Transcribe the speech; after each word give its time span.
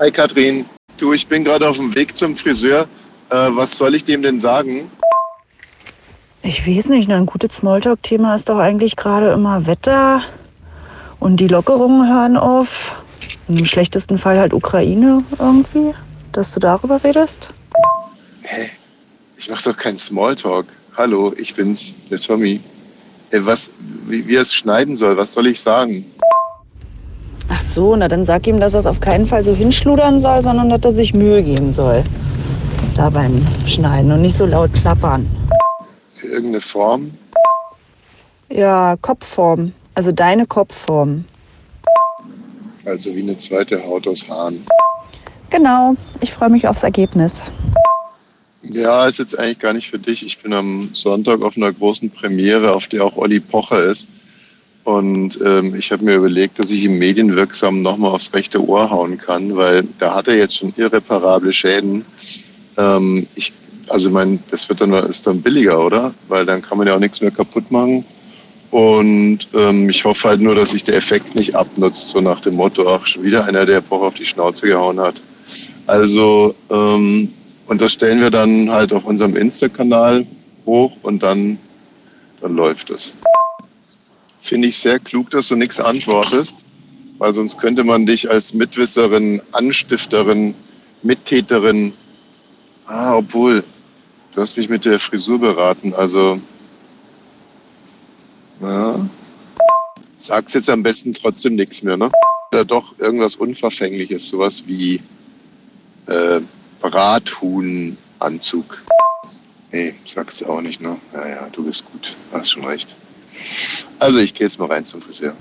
Hi 0.00 0.10
Katrin, 0.10 0.64
du, 0.96 1.12
ich 1.12 1.26
bin 1.26 1.44
gerade 1.44 1.68
auf 1.68 1.76
dem 1.76 1.94
Weg 1.94 2.16
zum 2.16 2.34
Friseur. 2.34 2.88
Äh, 3.28 3.34
was 3.50 3.76
soll 3.76 3.94
ich 3.94 4.02
dem 4.02 4.22
denn 4.22 4.38
sagen? 4.38 4.90
Ich 6.40 6.66
weiß 6.66 6.86
nicht, 6.86 7.06
ne, 7.06 7.16
ein 7.16 7.26
gutes 7.26 7.56
Smalltalk-Thema 7.56 8.34
ist 8.34 8.48
doch 8.48 8.56
eigentlich 8.56 8.96
gerade 8.96 9.30
immer 9.30 9.66
Wetter 9.66 10.22
und 11.18 11.36
die 11.36 11.48
Lockerungen 11.48 12.08
hören 12.08 12.38
auf. 12.38 12.96
Im 13.46 13.66
schlechtesten 13.66 14.16
Fall 14.16 14.38
halt 14.38 14.54
Ukraine 14.54 15.22
irgendwie, 15.38 15.94
dass 16.32 16.54
du 16.54 16.60
darüber 16.60 17.04
redest. 17.04 17.50
Hä? 18.40 18.70
Ich 19.36 19.50
mach 19.50 19.60
doch 19.60 19.76
keinen 19.76 19.98
Smalltalk. 19.98 20.64
Hallo, 20.96 21.34
ich 21.36 21.54
bin's, 21.54 21.94
der 22.10 22.20
Tommy. 22.20 22.58
Ey, 23.32 23.44
was, 23.44 23.70
wie, 24.06 24.26
wie 24.26 24.36
er 24.36 24.42
es 24.42 24.54
schneiden 24.54 24.96
soll, 24.96 25.18
was 25.18 25.34
soll 25.34 25.46
ich 25.46 25.60
sagen? 25.60 26.06
Ach 27.52 27.60
so, 27.60 27.96
na 27.96 28.06
dann 28.06 28.24
sag 28.24 28.46
ihm, 28.46 28.60
dass 28.60 28.74
er 28.74 28.80
es 28.80 28.86
auf 28.86 29.00
keinen 29.00 29.26
Fall 29.26 29.42
so 29.42 29.52
hinschludern 29.52 30.20
soll, 30.20 30.40
sondern 30.40 30.68
dass 30.68 30.80
er 30.84 30.92
sich 30.92 31.12
Mühe 31.12 31.42
geben 31.42 31.72
soll. 31.72 32.04
Da 32.94 33.10
beim 33.10 33.44
Schneiden 33.66 34.12
und 34.12 34.22
nicht 34.22 34.36
so 34.36 34.46
laut 34.46 34.72
klappern. 34.72 35.28
Irgendeine 36.22 36.60
Form? 36.60 37.10
Ja, 38.50 38.96
Kopfform. 39.02 39.72
Also 39.96 40.12
deine 40.12 40.46
Kopfform. 40.46 41.24
Also 42.84 43.14
wie 43.16 43.22
eine 43.22 43.36
zweite 43.36 43.84
Haut 43.84 44.06
aus 44.06 44.28
Haaren. 44.28 44.64
Genau, 45.50 45.96
ich 46.20 46.32
freue 46.32 46.50
mich 46.50 46.68
aufs 46.68 46.84
Ergebnis. 46.84 47.42
Ja, 48.62 49.06
ist 49.06 49.18
jetzt 49.18 49.36
eigentlich 49.36 49.58
gar 49.58 49.72
nicht 49.72 49.90
für 49.90 49.98
dich. 49.98 50.24
Ich 50.24 50.40
bin 50.40 50.52
am 50.52 50.90
Sonntag 50.92 51.42
auf 51.42 51.56
einer 51.56 51.72
großen 51.72 52.10
Premiere, 52.10 52.74
auf 52.74 52.86
der 52.86 53.04
auch 53.04 53.16
Olli 53.16 53.40
Pocher 53.40 53.82
ist. 53.82 54.06
Und 54.84 55.38
ähm, 55.44 55.74
ich 55.74 55.92
habe 55.92 56.04
mir 56.04 56.16
überlegt, 56.16 56.58
dass 56.58 56.70
ich 56.70 56.84
ihm 56.84 56.98
medienwirksam 56.98 57.82
nochmal 57.82 58.12
aufs 58.12 58.32
rechte 58.32 58.66
Ohr 58.66 58.90
hauen 58.90 59.18
kann, 59.18 59.56
weil 59.56 59.84
da 59.98 60.14
hat 60.14 60.28
er 60.28 60.36
jetzt 60.36 60.56
schon 60.56 60.72
irreparable 60.76 61.52
Schäden. 61.52 62.04
Ähm, 62.78 63.26
ich, 63.34 63.52
also 63.88 64.08
mein, 64.10 64.42
das 64.50 64.68
wird 64.68 64.80
dann 64.80 64.92
ist 64.92 65.26
dann 65.26 65.42
billiger, 65.42 65.84
oder? 65.84 66.14
Weil 66.28 66.46
dann 66.46 66.62
kann 66.62 66.78
man 66.78 66.86
ja 66.86 66.94
auch 66.94 67.00
nichts 67.00 67.20
mehr 67.20 67.30
kaputt 67.30 67.70
machen. 67.70 68.04
Und 68.70 69.48
ähm, 69.52 69.88
ich 69.90 70.04
hoffe 70.04 70.28
halt 70.28 70.40
nur, 70.40 70.54
dass 70.54 70.70
sich 70.70 70.84
der 70.84 70.96
Effekt 70.96 71.34
nicht 71.34 71.56
abnutzt, 71.56 72.08
so 72.10 72.20
nach 72.20 72.40
dem 72.40 72.54
Motto, 72.54 72.88
ach, 72.88 73.06
schon 73.06 73.24
wieder 73.24 73.44
einer, 73.44 73.66
der 73.66 73.80
Pocher 73.80 74.06
auf 74.06 74.14
die 74.14 74.24
Schnauze 74.24 74.66
gehauen 74.66 75.00
hat. 75.00 75.20
Also, 75.86 76.54
ähm, 76.70 77.32
und 77.66 77.80
das 77.80 77.92
stellen 77.92 78.20
wir 78.20 78.30
dann 78.30 78.70
halt 78.70 78.92
auf 78.92 79.04
unserem 79.04 79.36
Insta-Kanal 79.36 80.24
hoch 80.66 80.96
und 81.02 81.22
dann, 81.22 81.58
dann 82.40 82.54
läuft 82.54 82.90
es. 82.90 83.14
Finde 84.42 84.68
ich 84.68 84.78
sehr 84.78 84.98
klug, 84.98 85.30
dass 85.30 85.48
du 85.48 85.56
nichts 85.56 85.80
antwortest, 85.80 86.64
weil 87.18 87.34
sonst 87.34 87.58
könnte 87.58 87.84
man 87.84 88.06
dich 88.06 88.30
als 88.30 88.54
Mitwisserin, 88.54 89.42
Anstifterin, 89.52 90.54
Mittäterin, 91.02 91.92
ah, 92.86 93.16
obwohl, 93.16 93.64
du 94.34 94.40
hast 94.40 94.56
mich 94.56 94.68
mit 94.68 94.84
der 94.84 94.98
Frisur 94.98 95.38
beraten, 95.38 95.94
also, 95.94 96.40
ja, 98.60 99.08
sag's 100.18 100.54
jetzt 100.54 100.70
am 100.70 100.82
besten 100.82 101.14
trotzdem 101.14 101.54
nichts 101.54 101.82
mehr, 101.82 101.96
ne? 101.96 102.10
Oder 102.52 102.64
doch 102.64 102.98
irgendwas 102.98 103.36
Unverfängliches, 103.36 104.28
sowas 104.28 104.64
wie 104.66 105.00
äh, 106.06 106.40
Brathuhnanzug. 106.80 108.82
Nee, 109.72 109.94
sagst 110.04 110.40
du 110.40 110.46
auch 110.46 110.60
nicht, 110.60 110.80
ne? 110.80 110.98
Ja, 111.12 111.28
ja, 111.28 111.48
du 111.52 111.64
bist 111.64 111.84
gut, 111.92 112.16
hast 112.32 112.50
schon 112.50 112.64
recht. 112.64 112.96
Also 113.98 114.18
ich 114.18 114.34
gehe 114.34 114.46
jetzt 114.46 114.58
mal 114.58 114.66
rein 114.68 114.84
zum 114.84 115.02
Friseur. 115.02 115.34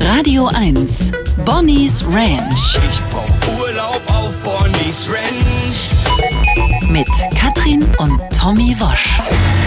Radio 0.00 0.46
1, 0.48 1.12
Bonnie's 1.44 2.04
Ranch 2.06 2.78
Ich 2.88 3.00
brauch 3.10 3.58
Urlaub 3.60 4.02
auf 4.12 4.36
Bonnie's 4.38 5.08
Ranch. 5.08 6.90
mit 6.90 7.08
Katrin 7.38 7.84
und 7.98 8.20
Tommy 8.36 8.74
Wosch. 8.78 9.20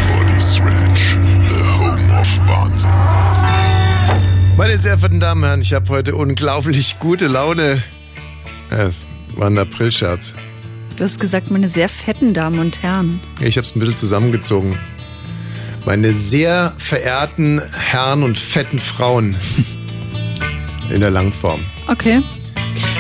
Bonnie's 0.08 0.60
Ranch, 0.60 1.18
the 1.50 1.56
home 1.78 2.20
of 2.20 2.28
Wahnsinn. 2.48 2.90
Meine 4.58 4.80
sehr 4.80 4.98
verehrten 4.98 5.20
Damen 5.20 5.44
und 5.44 5.48
Herren, 5.48 5.62
ich 5.62 5.74
habe 5.74 5.88
heute 5.90 6.16
unglaublich 6.16 6.98
gute 7.00 7.28
Laune. 7.28 7.84
Es 8.70 9.08
war 9.36 9.48
ein 9.48 9.58
Aprilscherz. 9.58 10.34
Du 11.00 11.06
hast 11.06 11.22
gesagt, 11.22 11.50
meine 11.50 11.70
sehr 11.70 11.88
fetten 11.88 12.34
Damen 12.34 12.60
und 12.60 12.84
Herren. 12.84 13.22
Ich 13.40 13.56
habe 13.56 13.66
es 13.66 13.74
ein 13.74 13.80
bisschen 13.80 13.96
zusammengezogen. 13.96 14.78
Meine 15.86 16.12
sehr 16.12 16.74
verehrten 16.78 17.62
Herren 17.72 18.22
und 18.22 18.38
fetten 18.38 18.80
Frauen 18.80 19.38
in 20.94 21.00
der 21.00 21.10
Langform. 21.10 21.62
Okay. 21.88 22.22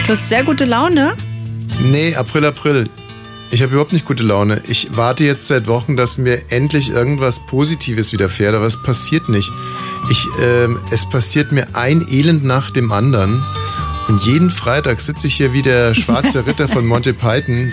Du 0.07 0.13
hast 0.13 0.29
sehr 0.29 0.45
gute 0.45 0.63
Laune. 0.63 1.11
Nee, 1.91 2.15
April, 2.15 2.45
April. 2.45 2.89
Ich 3.51 3.61
habe 3.61 3.73
überhaupt 3.73 3.91
nicht 3.91 4.05
gute 4.05 4.23
Laune. 4.23 4.63
Ich 4.69 4.95
warte 4.95 5.25
jetzt 5.25 5.47
seit 5.47 5.67
Wochen, 5.67 5.97
dass 5.97 6.17
mir 6.17 6.49
endlich 6.53 6.91
irgendwas 6.91 7.45
Positives 7.47 8.13
widerfährt, 8.13 8.55
aber 8.55 8.65
es 8.65 8.81
passiert 8.81 9.27
nicht. 9.27 9.51
Ich, 10.09 10.25
ähm, 10.41 10.79
es 10.91 11.09
passiert 11.09 11.51
mir 11.51 11.75
ein 11.75 12.07
Elend 12.09 12.45
nach 12.45 12.71
dem 12.71 12.93
anderen. 12.93 13.43
Und 14.09 14.25
jeden 14.25 14.49
Freitag 14.49 15.01
sitze 15.01 15.27
ich 15.27 15.35
hier 15.35 15.53
wie 15.53 15.61
der 15.61 15.93
schwarze 15.93 16.47
Ritter 16.47 16.67
von 16.67 16.85
Monty 16.85 17.13
Python. 17.13 17.71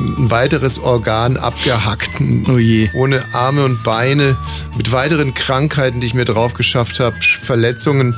Ein 0.00 0.30
weiteres 0.30 0.80
Organ 0.80 1.36
abgehackt. 1.36 2.10
Oh 2.48 2.58
je. 2.58 2.90
Ohne 2.92 3.22
Arme 3.32 3.64
und 3.64 3.84
Beine. 3.84 4.36
Mit 4.76 4.90
weiteren 4.90 5.32
Krankheiten, 5.32 6.00
die 6.00 6.08
ich 6.08 6.14
mir 6.14 6.24
drauf 6.24 6.54
geschafft 6.54 6.98
habe. 6.98 7.16
Verletzungen, 7.42 8.16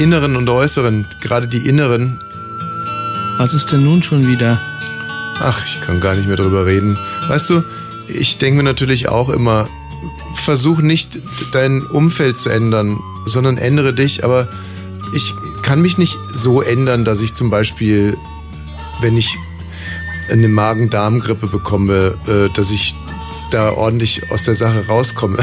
inneren 0.00 0.34
und 0.34 0.48
äußeren. 0.48 1.06
Gerade 1.22 1.46
die 1.46 1.68
inneren. 1.68 2.20
Was 3.38 3.54
ist 3.54 3.70
denn 3.70 3.84
nun 3.84 4.02
schon 4.02 4.26
wieder? 4.26 4.60
Ach, 5.38 5.64
ich 5.64 5.80
kann 5.82 6.00
gar 6.00 6.16
nicht 6.16 6.26
mehr 6.26 6.36
drüber 6.36 6.66
reden. 6.66 6.98
Weißt 7.28 7.48
du, 7.48 7.62
ich 8.08 8.38
denke 8.38 8.56
mir 8.56 8.64
natürlich 8.64 9.08
auch 9.08 9.28
immer, 9.28 9.68
versuch 10.34 10.80
nicht 10.80 11.20
dein 11.52 11.82
Umfeld 11.82 12.38
zu 12.38 12.48
ändern, 12.48 12.98
sondern 13.24 13.56
ändere 13.56 13.92
dich. 13.94 14.24
Aber 14.24 14.48
ich 15.14 15.32
kann 15.64 15.80
mich 15.80 15.98
nicht 15.98 16.16
so 16.32 16.60
ändern, 16.60 17.04
dass 17.04 17.20
ich 17.20 17.32
zum 17.34 17.50
Beispiel, 17.50 18.16
wenn 19.00 19.16
ich 19.16 19.36
eine 20.30 20.48
Magen-Darm-Grippe 20.48 21.46
bekomme, 21.46 22.14
äh, 22.26 22.48
dass 22.54 22.70
ich 22.70 22.94
da 23.50 23.72
ordentlich 23.72 24.30
aus 24.30 24.44
der 24.44 24.54
Sache 24.54 24.86
rauskomme. 24.86 25.38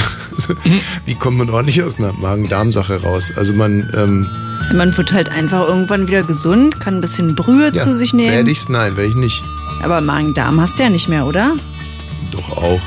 Wie 1.05 1.15
kommt 1.15 1.37
man 1.37 1.49
ordentlich 1.49 1.81
aus 1.83 1.97
einer 1.97 2.13
Magen-Darm-Sache 2.13 3.01
raus? 3.01 3.31
Also 3.35 3.53
man, 3.53 3.89
ähm, 3.95 4.27
Man 4.73 4.95
wird 4.95 5.11
halt 5.11 5.29
einfach 5.29 5.67
irgendwann 5.67 6.07
wieder 6.07 6.23
gesund, 6.23 6.79
kann 6.79 6.95
ein 6.95 7.01
bisschen 7.01 7.35
Brühe 7.35 7.71
ja, 7.73 7.83
zu 7.83 7.95
sich 7.95 8.13
nehmen. 8.13 8.31
werde 8.31 8.51
ich's? 8.51 8.69
Nein, 8.69 8.95
werde 8.95 9.09
ich 9.09 9.15
nicht. 9.15 9.43
Aber 9.81 10.01
Magen-Darm 10.01 10.61
hast 10.61 10.77
du 10.77 10.83
ja 10.83 10.89
nicht 10.89 11.09
mehr, 11.09 11.25
oder? 11.25 11.55
Doch 12.31 12.57
auch. 12.57 12.81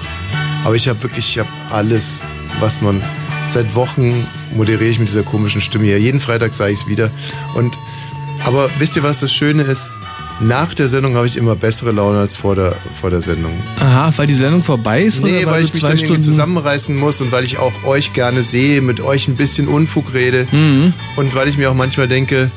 Aber 0.65 0.75
ich 0.77 0.89
habe 0.89 1.03
wirklich, 1.03 1.29
ich 1.29 1.39
habe 1.39 1.49
alles, 1.71 2.23
was 2.61 2.81
man. 2.81 3.03
Seit 3.47 3.75
Wochen 3.75 4.27
moderiere 4.55 4.85
ich 4.91 4.99
mit 4.99 5.09
dieser 5.09 5.23
komischen 5.23 5.61
Stimme 5.61 5.85
hier. 5.85 5.99
Jeden 6.01 6.21
Freitag 6.21 6.55
sage 6.55 6.73
ich 6.73 6.81
es 6.81 6.87
wieder. 6.87 7.11
Und 7.55 7.79
aber 8.45 8.69
wisst 8.79 8.97
ihr, 8.97 9.03
was 9.03 9.21
das 9.21 9.33
Schöne 9.33 9.63
ist? 9.63 9.91
Nach 10.41 10.75
der 10.75 10.89
Sendung 10.89 11.15
habe 11.15 11.27
ich 11.27 11.37
immer 11.37 11.55
bessere 11.55 11.93
Laune 11.93 12.19
als 12.19 12.37
vor 12.37 12.57
der, 12.57 12.75
vor 13.01 13.11
der 13.11 13.21
Sendung. 13.21 13.53
Aha, 13.81 14.13
weil 14.17 14.27
die 14.27 14.35
Sendung 14.35 14.65
vorbei 14.65 15.03
ist? 15.05 15.23
Nee, 15.23 15.43
oder 15.45 15.53
weil 15.53 15.61
du 15.61 15.67
ich 15.69 15.73
mich 15.75 15.83
dann 15.83 15.93
irgendwie 15.93 16.07
Stunden 16.07 16.23
zusammenreißen 16.23 16.97
muss 16.99 17.21
und 17.21 17.31
weil 17.31 17.45
ich 17.45 17.59
auch 17.59 17.73
euch 17.85 18.13
gerne 18.15 18.43
sehe, 18.43 18.81
mit 18.83 19.01
euch 19.01 19.29
ein 19.29 19.37
bisschen 19.37 19.69
Unfug 19.69 20.13
rede 20.13 20.49
Mhm. 20.51 20.93
und 21.17 21.35
weil 21.37 21.47
ich 21.47 21.57
mir 21.57 21.71
auch 21.71 21.75
manchmal 21.75 22.09
denke, 22.09 22.51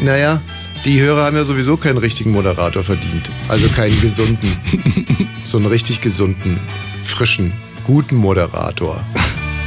naja, 0.00 0.42
die 0.84 1.00
Hörer 1.00 1.24
haben 1.26 1.36
ja 1.36 1.44
sowieso 1.44 1.76
keinen 1.76 1.98
richtigen 1.98 2.32
Moderator 2.32 2.82
verdient. 2.82 3.30
Also 3.48 3.68
keinen 3.68 3.98
gesunden. 4.00 4.52
so 5.44 5.58
einen 5.58 5.66
richtig 5.68 6.00
gesunden, 6.00 6.58
frischen, 7.04 7.52
guten 7.84 8.16
Moderator. 8.16 9.04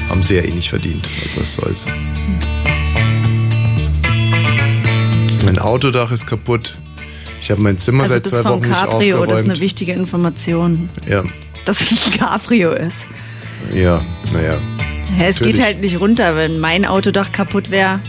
Haben 0.09 0.23
sie 0.23 0.35
ja 0.35 0.41
eh 0.43 0.51
nicht 0.51 0.69
verdient. 0.69 1.07
Also 1.23 1.41
was 1.41 1.53
soll's. 1.53 1.87
Mein 5.45 5.59
Autodach 5.59 6.11
ist 6.11 6.27
kaputt. 6.27 6.75
Ich 7.41 7.51
habe 7.51 7.61
mein 7.61 7.77
Zimmer 7.77 8.03
Also 8.03 8.15
seit 8.15 8.25
das 8.25 8.31
zwei 8.31 8.41
vom 8.41 8.51
Wochen 8.61 8.69
nicht 8.69 8.79
Cabrio, 8.79 8.97
das 8.97 9.05
ist 9.05 9.21
aufgeräumt. 9.29 9.49
eine 9.51 9.59
wichtige 9.59 9.93
Information. 9.93 10.89
ja, 11.07 11.23
Dass 11.65 11.79
es 11.81 12.07
ein 12.07 12.17
Cabrio 12.19 12.71
ist. 12.73 13.07
ja, 13.73 14.01
naja. 14.33 14.57
Ja, 15.17 15.25
es 15.27 15.35
Natürlich. 15.35 15.55
geht 15.55 15.65
halt 15.65 15.81
nicht 15.81 15.99
runter, 16.01 16.35
wenn 16.35 16.59
mein 16.59 16.85
Autodach 16.85 17.31
kaputt 17.31 17.71
wäre. 17.71 18.01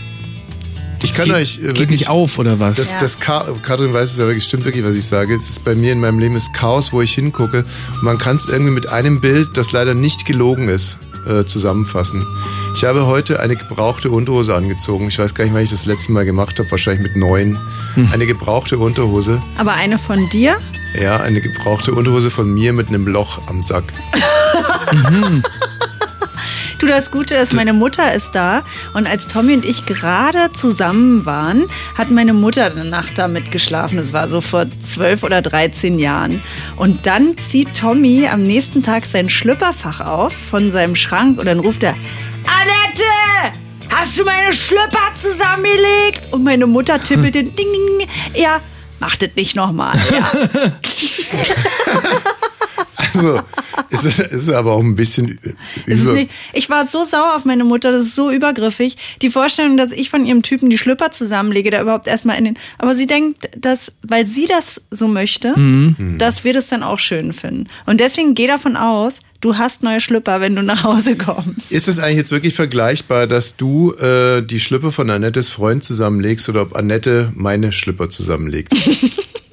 Ich 1.01 1.13
kann 1.13 1.27
geht, 1.27 1.35
euch 1.35 1.57
äh, 1.59 1.61
geht 1.61 1.67
wirklich 1.79 1.89
nicht 2.01 2.09
auf, 2.09 2.37
oder 2.39 2.59
was? 2.59 2.75
Das, 2.75 2.91
Ja. 2.91 2.99
das 2.99 3.19
Katrin 3.21 3.93
weiß 3.93 4.11
es 4.11 4.17
ja 4.17 4.25
wirklich, 4.25 4.43
stimmt 4.43 4.65
wirklich, 4.65 4.83
was 4.83 4.95
ich 4.95 5.05
sage. 5.05 5.33
Es 5.33 5.49
ist 5.49 5.63
bei 5.63 5.75
mir 5.75 5.93
in 5.93 6.01
meinem 6.01 6.19
Leben 6.19 6.35
ist 6.35 6.53
Chaos, 6.53 6.91
wo 6.91 7.01
ich 7.01 7.13
hingucke. 7.13 7.59
Und 7.93 8.03
man 8.03 8.17
kann 8.17 8.35
es 8.35 8.47
irgendwie 8.49 8.73
mit 8.73 8.89
einem 8.89 9.21
Bild, 9.21 9.47
das 9.55 9.71
leider 9.71 9.93
nicht 9.93 10.25
gelogen 10.25 10.67
ist, 10.67 10.97
äh, 11.27 11.45
zusammenfassen. 11.45 12.25
Ich 12.75 12.83
habe 12.83 13.05
heute 13.05 13.39
eine 13.39 13.55
gebrauchte 13.55 14.11
Unterhose 14.11 14.55
angezogen. 14.55 15.07
Ich 15.07 15.19
weiß 15.19 15.35
gar 15.35 15.43
nicht, 15.43 15.53
wann 15.53 15.63
ich 15.63 15.69
das 15.69 15.85
letzte 15.85 16.11
Mal 16.11 16.25
gemacht 16.25 16.59
habe, 16.59 16.69
wahrscheinlich 16.71 17.03
mit 17.03 17.15
neun. 17.15 17.57
Eine 18.11 18.25
gebrauchte 18.25 18.77
Unterhose. 18.77 19.41
Aber 19.57 19.73
eine 19.73 19.97
von 19.97 20.29
dir? 20.29 20.57
Ja, 20.99 21.17
eine 21.17 21.41
gebrauchte 21.41 21.93
Unterhose 21.93 22.29
von 22.29 22.53
mir 22.53 22.73
mit 22.73 22.89
einem 22.89 23.07
Loch 23.07 23.39
am 23.47 23.61
Sack. 23.61 23.91
Du, 26.79 26.87
das 26.87 27.11
Gute 27.11 27.35
ist, 27.35 27.53
meine 27.53 27.73
Mutter 27.73 28.13
ist 28.13 28.31
da 28.31 28.63
und 28.93 29.05
als 29.05 29.27
Tommy 29.27 29.53
und 29.53 29.65
ich 29.65 29.85
gerade 29.85 30.53
zusammen 30.53 31.25
waren, 31.25 31.65
hat 31.97 32.09
meine 32.09 32.31
Mutter 32.31 32.71
eine 32.71 32.85
Nacht 32.85 33.17
da 33.17 33.27
mitgeschlafen. 33.27 33.97
Das 33.97 34.13
war 34.13 34.29
so 34.29 34.39
vor 34.39 34.65
zwölf 34.69 35.23
oder 35.23 35.41
13 35.41 35.99
Jahren. 35.99 36.41
Und 36.77 37.05
dann 37.05 37.37
zieht 37.37 37.77
Tommy 37.77 38.29
am 38.31 38.43
nächsten 38.43 38.81
Tag 38.81 39.05
sein 39.05 39.29
Schlüpperfach 39.29 39.99
auf 39.99 40.31
von 40.31 40.71
seinem 40.71 40.95
Schrank 40.95 41.37
und 41.37 41.47
dann 41.47 41.59
ruft 41.59 41.83
er, 41.83 41.95
Annette! 42.47 43.03
Hast 43.93 44.17
du 44.17 44.23
meine 44.23 44.53
Schlüpper 44.53 45.13
zusammengelegt? 45.21 46.31
Und 46.31 46.45
meine 46.45 46.65
Mutter 46.65 46.97
tippelt 47.03 47.35
den 47.35 47.45
Ding, 47.55 47.67
Ding, 47.73 47.97
Ding. 47.99 48.07
Ja, 48.41 48.61
mach 49.01 49.17
das 49.17 49.31
nicht 49.35 49.57
nochmal. 49.57 49.99
Ja. 50.11 50.31
Also, 53.15 53.39
es 53.89 54.05
ist, 54.05 54.19
es 54.19 54.43
ist 54.43 54.49
aber 54.49 54.73
auch 54.73 54.83
ein 54.83 54.95
bisschen 54.95 55.39
über. 55.85 56.13
nicht, 56.13 56.31
ich 56.53 56.69
war 56.69 56.85
so 56.87 57.03
sauer 57.03 57.35
auf 57.35 57.45
meine 57.45 57.63
Mutter, 57.63 57.91
das 57.91 58.03
ist 58.03 58.15
so 58.15 58.31
übergriffig. 58.31 58.97
Die 59.21 59.29
Vorstellung, 59.29 59.77
dass 59.77 59.91
ich 59.91 60.09
von 60.09 60.25
ihrem 60.25 60.41
Typen 60.41 60.69
die 60.69 60.77
Schlüpper 60.77 61.11
zusammenlege, 61.11 61.71
da 61.71 61.81
überhaupt 61.81 62.07
erstmal 62.07 62.37
in 62.37 62.45
den. 62.45 62.59
Aber 62.77 62.95
sie 62.95 63.07
denkt, 63.07 63.49
dass, 63.57 63.93
weil 64.03 64.25
sie 64.25 64.45
das 64.45 64.81
so 64.91 65.07
möchte, 65.07 65.53
dass 66.17 66.43
wir 66.43 66.53
das 66.53 66.67
dann 66.67 66.83
auch 66.83 66.99
schön 66.99 67.33
finden. 67.33 67.67
Und 67.85 67.99
deswegen 67.99 68.35
geh 68.35 68.47
davon 68.47 68.77
aus, 68.77 69.19
du 69.41 69.57
hast 69.57 69.83
neue 69.83 69.99
Schlüpper, 69.99 70.41
wenn 70.41 70.55
du 70.55 70.63
nach 70.63 70.83
Hause 70.83 71.15
kommst. 71.15 71.71
Ist 71.71 71.87
es 71.87 71.99
eigentlich 71.99 72.17
jetzt 72.17 72.31
wirklich 72.31 72.53
vergleichbar, 72.53 73.27
dass 73.27 73.57
du 73.57 73.93
äh, 73.93 74.41
die 74.41 74.59
Schlüpper 74.59 74.91
von 74.91 75.09
Annettes 75.09 75.49
Freund 75.49 75.83
zusammenlegst 75.83 76.49
oder 76.49 76.61
ob 76.63 76.75
Annette 76.75 77.31
meine 77.35 77.71
Schlüpper 77.71 78.09
zusammenlegt? 78.09 78.73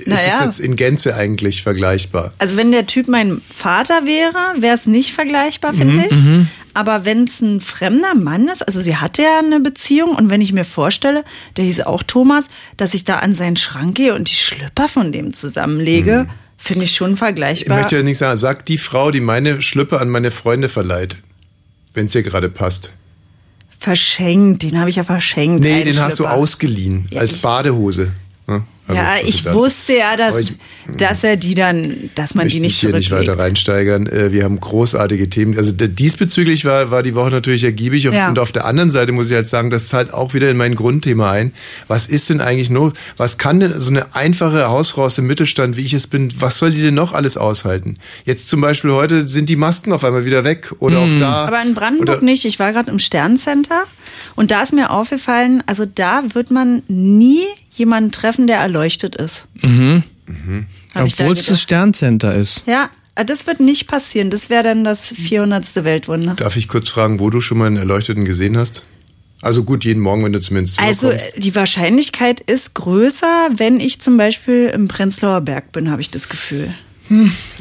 Ist 0.00 0.06
Naja. 0.08 0.34
es 0.38 0.40
jetzt 0.40 0.60
in 0.60 0.76
Gänze 0.76 1.14
eigentlich 1.14 1.62
vergleichbar? 1.62 2.32
Also 2.38 2.56
wenn 2.56 2.72
der 2.72 2.86
Typ 2.86 3.08
mein 3.08 3.40
Vater 3.52 4.06
wäre, 4.06 4.34
wäre 4.62 4.74
es 4.74 4.86
nicht 4.86 5.12
vergleichbar, 5.12 5.72
finde 5.72 5.94
Mhm, 6.14 6.48
ich. 6.48 6.48
Aber 6.74 7.04
wenn 7.04 7.24
es 7.24 7.40
ein 7.40 7.60
fremder 7.60 8.14
Mann 8.14 8.48
ist, 8.48 8.62
also 8.62 8.80
sie 8.80 8.96
hatte 8.96 9.22
ja 9.22 9.38
eine 9.40 9.58
Beziehung 9.60 10.14
und 10.14 10.30
wenn 10.30 10.40
ich 10.40 10.52
mir 10.52 10.64
vorstelle, 10.64 11.24
der 11.56 11.64
hieß 11.64 11.80
auch 11.82 12.02
Thomas, 12.02 12.46
dass 12.76 12.94
ich 12.94 13.04
da 13.04 13.16
an 13.18 13.34
seinen 13.34 13.56
Schrank 13.56 13.96
gehe 13.96 14.14
und 14.14 14.30
die 14.30 14.34
Schlüpper 14.34 14.86
von 14.88 15.10
dem 15.12 15.32
zusammenlege, 15.32 16.26
finde 16.56 16.84
ich 16.84 16.94
schon 16.94 17.10
Mhm. 17.10 17.14
Ich 17.14 17.18
vergleichbar. 17.18 17.76
möchte 17.78 17.96
ja 17.96 18.02
nicht 18.02 18.18
sagen, 18.18 18.38
sagt 18.38 18.68
die 18.68 18.78
Frau, 18.78 19.10
die 19.10 19.20
meine 19.20 19.60
Schlüpper 19.60 20.00
an 20.00 20.08
meine 20.10 20.30
Freunde 20.30 20.68
verleiht, 20.68 21.16
wenn 21.94 22.06
es 22.06 22.14
ihr 22.14 22.22
gerade 22.22 22.48
passt. 22.48 22.92
verschenkt, 23.78 24.62
den 24.62 24.78
habe 24.78 24.90
ich 24.90 24.96
ja 24.96 25.04
verschenkt. 25.04 25.60
Nee, 25.60 25.84
den 25.84 25.98
hast 26.00 26.18
du 26.18 26.26
ausgeliehen 26.26 27.06
Ja, 27.10 27.20
als 27.20 27.38
Badehose. 27.38 28.12
Ja, 28.46 28.62
also, 28.90 29.02
ja, 29.02 29.10
also 29.12 29.26
ich 29.28 29.42
das. 29.42 29.54
wusste 29.54 29.96
ja, 29.96 30.16
dass, 30.16 30.38
ich- 30.38 30.52
dass 30.98 31.22
er 31.24 31.36
die 31.36 31.54
dann, 31.54 32.10
dass 32.14 32.34
man 32.34 32.48
die 32.48 32.58
nicht 32.60 32.80
hier 32.80 32.90
nicht 32.92 33.08
zurücklegt. 33.08 33.30
weiter 33.32 33.42
reinsteigern. 33.42 34.06
Äh, 34.06 34.32
Wir 34.32 34.44
haben 34.44 34.58
großartige 34.58 35.28
Themen. 35.30 35.56
Also 35.56 35.72
diesbezüglich 35.72 36.64
war, 36.64 36.90
war 36.90 37.02
die 37.02 37.14
Woche 37.14 37.30
natürlich 37.30 37.64
ergiebig. 37.64 38.04
Ja. 38.04 38.28
Und 38.28 38.38
auf 38.38 38.50
der 38.52 38.64
anderen 38.64 38.90
Seite 38.90 39.12
muss 39.12 39.28
ich 39.30 39.36
halt 39.36 39.46
sagen, 39.46 39.70
das 39.70 39.88
zahlt 39.88 40.12
auch 40.12 40.34
wieder 40.34 40.50
in 40.50 40.56
mein 40.56 40.74
Grundthema 40.74 41.30
ein. 41.30 41.52
Was 41.88 42.08
ist 42.08 42.28
denn 42.30 42.40
eigentlich 42.40 42.70
nur, 42.70 42.92
was 43.16 43.38
kann 43.38 43.60
denn 43.60 43.78
so 43.78 43.90
eine 43.90 44.14
einfache 44.16 44.66
Hausfrau 44.68 45.04
aus 45.04 45.14
dem 45.16 45.26
Mittelstand, 45.26 45.76
wie 45.76 45.82
ich 45.84 45.92
es 45.94 46.06
bin, 46.06 46.28
was 46.40 46.58
soll 46.58 46.72
die 46.72 46.82
denn 46.82 46.94
noch 46.94 47.12
alles 47.12 47.36
aushalten? 47.36 47.96
Jetzt 48.24 48.48
zum 48.48 48.60
Beispiel 48.60 48.90
heute 48.92 49.26
sind 49.28 49.48
die 49.48 49.56
Masken 49.56 49.92
auf 49.92 50.04
einmal 50.04 50.24
wieder 50.24 50.44
weg 50.44 50.72
oder 50.80 50.98
auch 51.00 51.16
da. 51.18 51.46
Aber 51.46 51.62
in 51.62 51.74
Brandenburg 51.74 52.16
oder, 52.16 52.24
nicht. 52.24 52.44
Ich 52.44 52.58
war 52.58 52.72
gerade 52.72 52.90
im 52.90 52.98
Sterncenter 52.98 53.82
und 54.34 54.50
da 54.50 54.62
ist 54.62 54.72
mir 54.72 54.90
aufgefallen, 54.90 55.62
also 55.66 55.86
da 55.86 56.22
wird 56.32 56.50
man 56.50 56.82
nie 56.88 57.44
jemanden 57.72 58.10
treffen, 58.10 58.46
der 58.46 58.60
erleuchtet 58.80 59.16
ist. 59.16 59.46
Mhm. 59.62 60.02
Da 60.94 61.04
Obwohl 61.04 61.32
es 61.32 61.46
das. 61.46 61.60
Sterncenter 61.60 62.34
ist. 62.34 62.64
Ja, 62.66 62.88
äh, 63.14 63.24
das 63.24 63.46
wird 63.46 63.60
nicht 63.60 63.86
passieren. 63.88 64.30
Das 64.30 64.48
wäre 64.50 64.62
dann 64.62 64.84
das 64.84 65.08
400. 65.08 65.84
Weltwunder. 65.84 66.34
Darf 66.34 66.56
ich 66.56 66.66
kurz 66.68 66.88
fragen, 66.88 67.20
wo 67.20 67.30
du 67.30 67.40
schon 67.40 67.58
mal 67.58 67.66
einen 67.66 67.76
Erleuchteten 67.76 68.24
gesehen 68.24 68.56
hast? 68.56 68.86
Also 69.42 69.64
gut, 69.64 69.84
jeden 69.84 70.00
Morgen, 70.02 70.24
wenn 70.24 70.32
du 70.32 70.40
zu 70.40 70.52
mir 70.52 70.60
ins 70.60 70.74
Zimmer 70.74 70.88
Also 70.88 71.08
kommst. 71.10 71.36
äh, 71.36 71.40
die 71.40 71.54
Wahrscheinlichkeit 71.54 72.40
ist 72.40 72.74
größer, 72.74 73.48
wenn 73.56 73.80
ich 73.80 74.00
zum 74.00 74.16
Beispiel 74.16 74.66
im 74.74 74.88
Prenzlauer 74.88 75.40
Berg 75.42 75.72
bin, 75.72 75.90
habe 75.90 76.00
ich 76.00 76.10
das 76.10 76.28
Gefühl. 76.28 76.74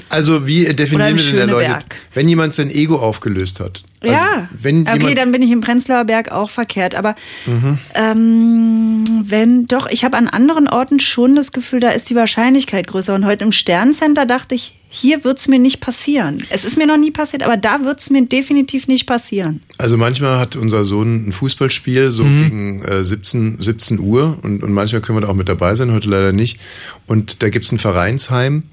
Also 0.09 0.47
wie 0.47 0.65
definieren 0.73 1.17
wir 1.17 1.23
denn 1.23 1.37
erleuchtet? 1.39 1.65
Schöneberg. 1.67 1.95
Wenn 2.13 2.29
jemand 2.29 2.53
sein 2.53 2.69
Ego 2.69 2.95
aufgelöst 2.97 3.59
hat. 3.59 3.83
Also, 4.01 4.13
ja, 4.13 4.47
Wenn 4.53 4.87
okay, 4.87 5.13
dann 5.13 5.31
bin 5.31 5.41
ich 5.41 5.51
im 5.51 5.61
Prenzlauer 5.61 6.05
Berg 6.05 6.31
auch 6.31 6.49
verkehrt. 6.49 6.95
Aber 6.95 7.15
Mhm. 7.45 7.77
ähm, 7.95 9.03
wenn 9.25 9.67
doch, 9.67 9.87
ich 9.89 10.03
habe 10.03 10.17
an 10.17 10.27
anderen 10.27 10.67
Orten 10.67 10.99
schon 10.99 11.35
das 11.35 11.51
Gefühl, 11.51 11.79
da 11.79 11.89
ist 11.89 12.09
die 12.09 12.15
Wahrscheinlichkeit 12.15 12.87
größer. 12.87 13.13
Und 13.13 13.25
heute 13.25 13.45
im 13.45 13.51
Sterncenter 13.51 14.25
dachte 14.25 14.55
ich, 14.55 14.75
hier 14.91 15.23
wird's 15.23 15.47
mir 15.47 15.59
nicht 15.59 15.81
passieren. 15.81 16.43
Es 16.49 16.65
ist 16.65 16.75
mir 16.77 16.87
noch 16.87 16.97
nie 16.97 17.11
passiert, 17.11 17.43
aber 17.43 17.57
da 17.57 17.83
wird's 17.83 18.09
mir 18.09 18.25
definitiv 18.25 18.87
nicht 18.87 19.05
passieren. 19.05 19.61
Also 19.77 19.97
manchmal 19.97 20.39
hat 20.39 20.55
unser 20.55 20.83
Sohn 20.83 21.27
ein 21.27 21.31
Fußballspiel 21.31 22.09
so 22.09 22.23
gegen 22.23 22.83
äh, 22.83 23.03
17, 23.03 23.57
17 23.59 23.99
Uhr 23.99 24.39
und, 24.41 24.63
und 24.63 24.71
manchmal 24.73 25.01
können 25.01 25.17
wir 25.17 25.21
da 25.21 25.27
auch 25.27 25.35
mit 25.35 25.47
dabei 25.47 25.75
sein, 25.75 25.91
heute 25.91 26.09
leider 26.09 26.31
nicht. 26.31 26.59
Und 27.05 27.43
da 27.43 27.49
gibt's 27.49 27.71
ein 27.71 27.77
Vereinsheim 27.77 28.63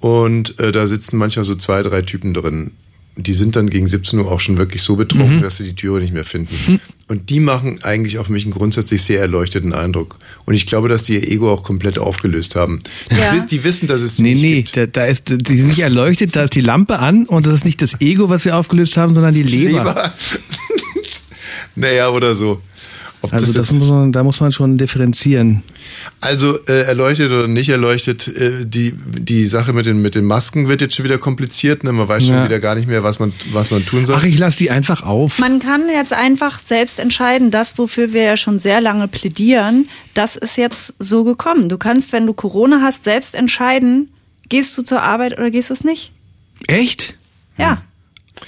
und 0.00 0.58
äh, 0.58 0.72
da 0.72 0.86
sitzen 0.86 1.16
manchmal 1.18 1.44
so 1.44 1.54
zwei, 1.54 1.82
drei 1.82 2.02
Typen 2.02 2.34
drin. 2.34 2.72
Die 3.20 3.32
sind 3.32 3.56
dann 3.56 3.68
gegen 3.68 3.88
17 3.88 4.16
Uhr 4.20 4.30
auch 4.30 4.38
schon 4.38 4.58
wirklich 4.58 4.80
so 4.82 4.94
betrunken, 4.94 5.42
dass 5.42 5.56
sie 5.56 5.64
die 5.64 5.74
Türe 5.74 6.00
nicht 6.00 6.14
mehr 6.14 6.24
finden. 6.24 6.80
Und 7.08 7.30
die 7.30 7.40
machen 7.40 7.80
eigentlich 7.82 8.18
auf 8.18 8.28
mich 8.28 8.44
einen 8.44 8.52
grundsätzlich 8.52 9.02
sehr 9.02 9.20
erleuchteten 9.20 9.72
Eindruck. 9.72 10.18
Und 10.44 10.54
ich 10.54 10.66
glaube, 10.66 10.88
dass 10.88 11.02
die 11.02 11.14
ihr 11.14 11.26
Ego 11.28 11.50
auch 11.52 11.64
komplett 11.64 11.98
aufgelöst 11.98 12.54
haben. 12.54 12.80
Die, 13.10 13.16
Ja. 13.16 13.40
die 13.44 13.64
wissen, 13.64 13.88
dass 13.88 14.02
es 14.02 14.18
sie 14.18 14.22
Nee, 14.22 14.28
nicht 14.34 14.42
nee, 14.42 14.54
gibt. 14.62 14.76
da, 14.76 14.86
da 14.86 15.06
ist, 15.06 15.30
die 15.48 15.56
sind 15.56 15.66
nicht 15.70 15.80
erleuchtet, 15.80 16.36
da 16.36 16.44
ist 16.44 16.54
die 16.54 16.60
Lampe 16.60 17.00
an 17.00 17.26
und 17.26 17.44
das 17.44 17.54
ist 17.54 17.64
nicht 17.64 17.82
das 17.82 18.00
Ego, 18.00 18.30
was 18.30 18.44
sie 18.44 18.52
aufgelöst 18.52 18.96
haben, 18.96 19.16
sondern 19.16 19.34
die 19.34 19.42
Leber. 19.42 19.78
Leber. 19.78 20.14
naja, 21.74 22.10
oder 22.10 22.36
so. 22.36 22.60
Ob 23.20 23.32
Also 23.32 23.46
das 23.46 23.54
jetzt- 23.56 23.72
muss 23.78 23.88
man, 23.88 24.12
da 24.12 24.22
muss 24.22 24.40
man 24.40 24.52
schon 24.52 24.78
differenzieren. 24.78 25.62
Also 26.20 26.64
äh, 26.66 26.82
erleuchtet 26.82 27.32
oder 27.32 27.48
nicht 27.48 27.68
erleuchtet, 27.68 28.28
äh, 28.28 28.64
die, 28.64 28.92
die 28.96 29.46
Sache 29.46 29.72
mit 29.72 29.86
den, 29.86 30.00
mit 30.00 30.14
den 30.14 30.24
Masken 30.24 30.68
wird 30.68 30.80
jetzt 30.82 30.94
schon 30.94 31.04
wieder 31.04 31.18
kompliziert. 31.18 31.82
Ne? 31.82 31.92
Man 31.92 32.06
weiß 32.06 32.26
schon 32.26 32.36
Ja. 32.36 32.44
wieder 32.44 32.60
gar 32.60 32.76
nicht 32.76 32.86
mehr, 32.86 33.02
was 33.02 33.18
man, 33.18 33.32
was 33.52 33.70
man 33.72 33.84
tun 33.84 34.04
soll. 34.04 34.16
Ach, 34.20 34.24
ich 34.24 34.38
lasse 34.38 34.58
die 34.58 34.70
einfach 34.70 35.02
auf. 35.02 35.38
Man 35.40 35.58
kann 35.58 35.88
jetzt 35.88 36.12
einfach 36.12 36.60
selbst 36.60 37.00
entscheiden, 37.00 37.50
das, 37.50 37.76
wofür 37.76 38.12
wir 38.12 38.22
ja 38.22 38.36
schon 38.36 38.58
sehr 38.60 38.80
lange 38.80 39.08
plädieren, 39.08 39.88
das 40.14 40.36
ist 40.36 40.56
jetzt 40.56 40.94
so 41.00 41.24
gekommen. 41.24 41.68
Du 41.68 41.76
kannst, 41.78 42.12
wenn 42.12 42.24
du 42.26 42.34
Corona 42.34 42.82
hast, 42.82 43.02
selbst 43.04 43.34
entscheiden, 43.34 44.10
gehst 44.48 44.78
du 44.78 44.82
zur 44.82 45.02
Arbeit 45.02 45.32
oder 45.38 45.50
gehst 45.50 45.70
du 45.70 45.74
es 45.74 45.82
nicht. 45.82 46.12
Echt? 46.68 47.16
Ja. 47.56 47.80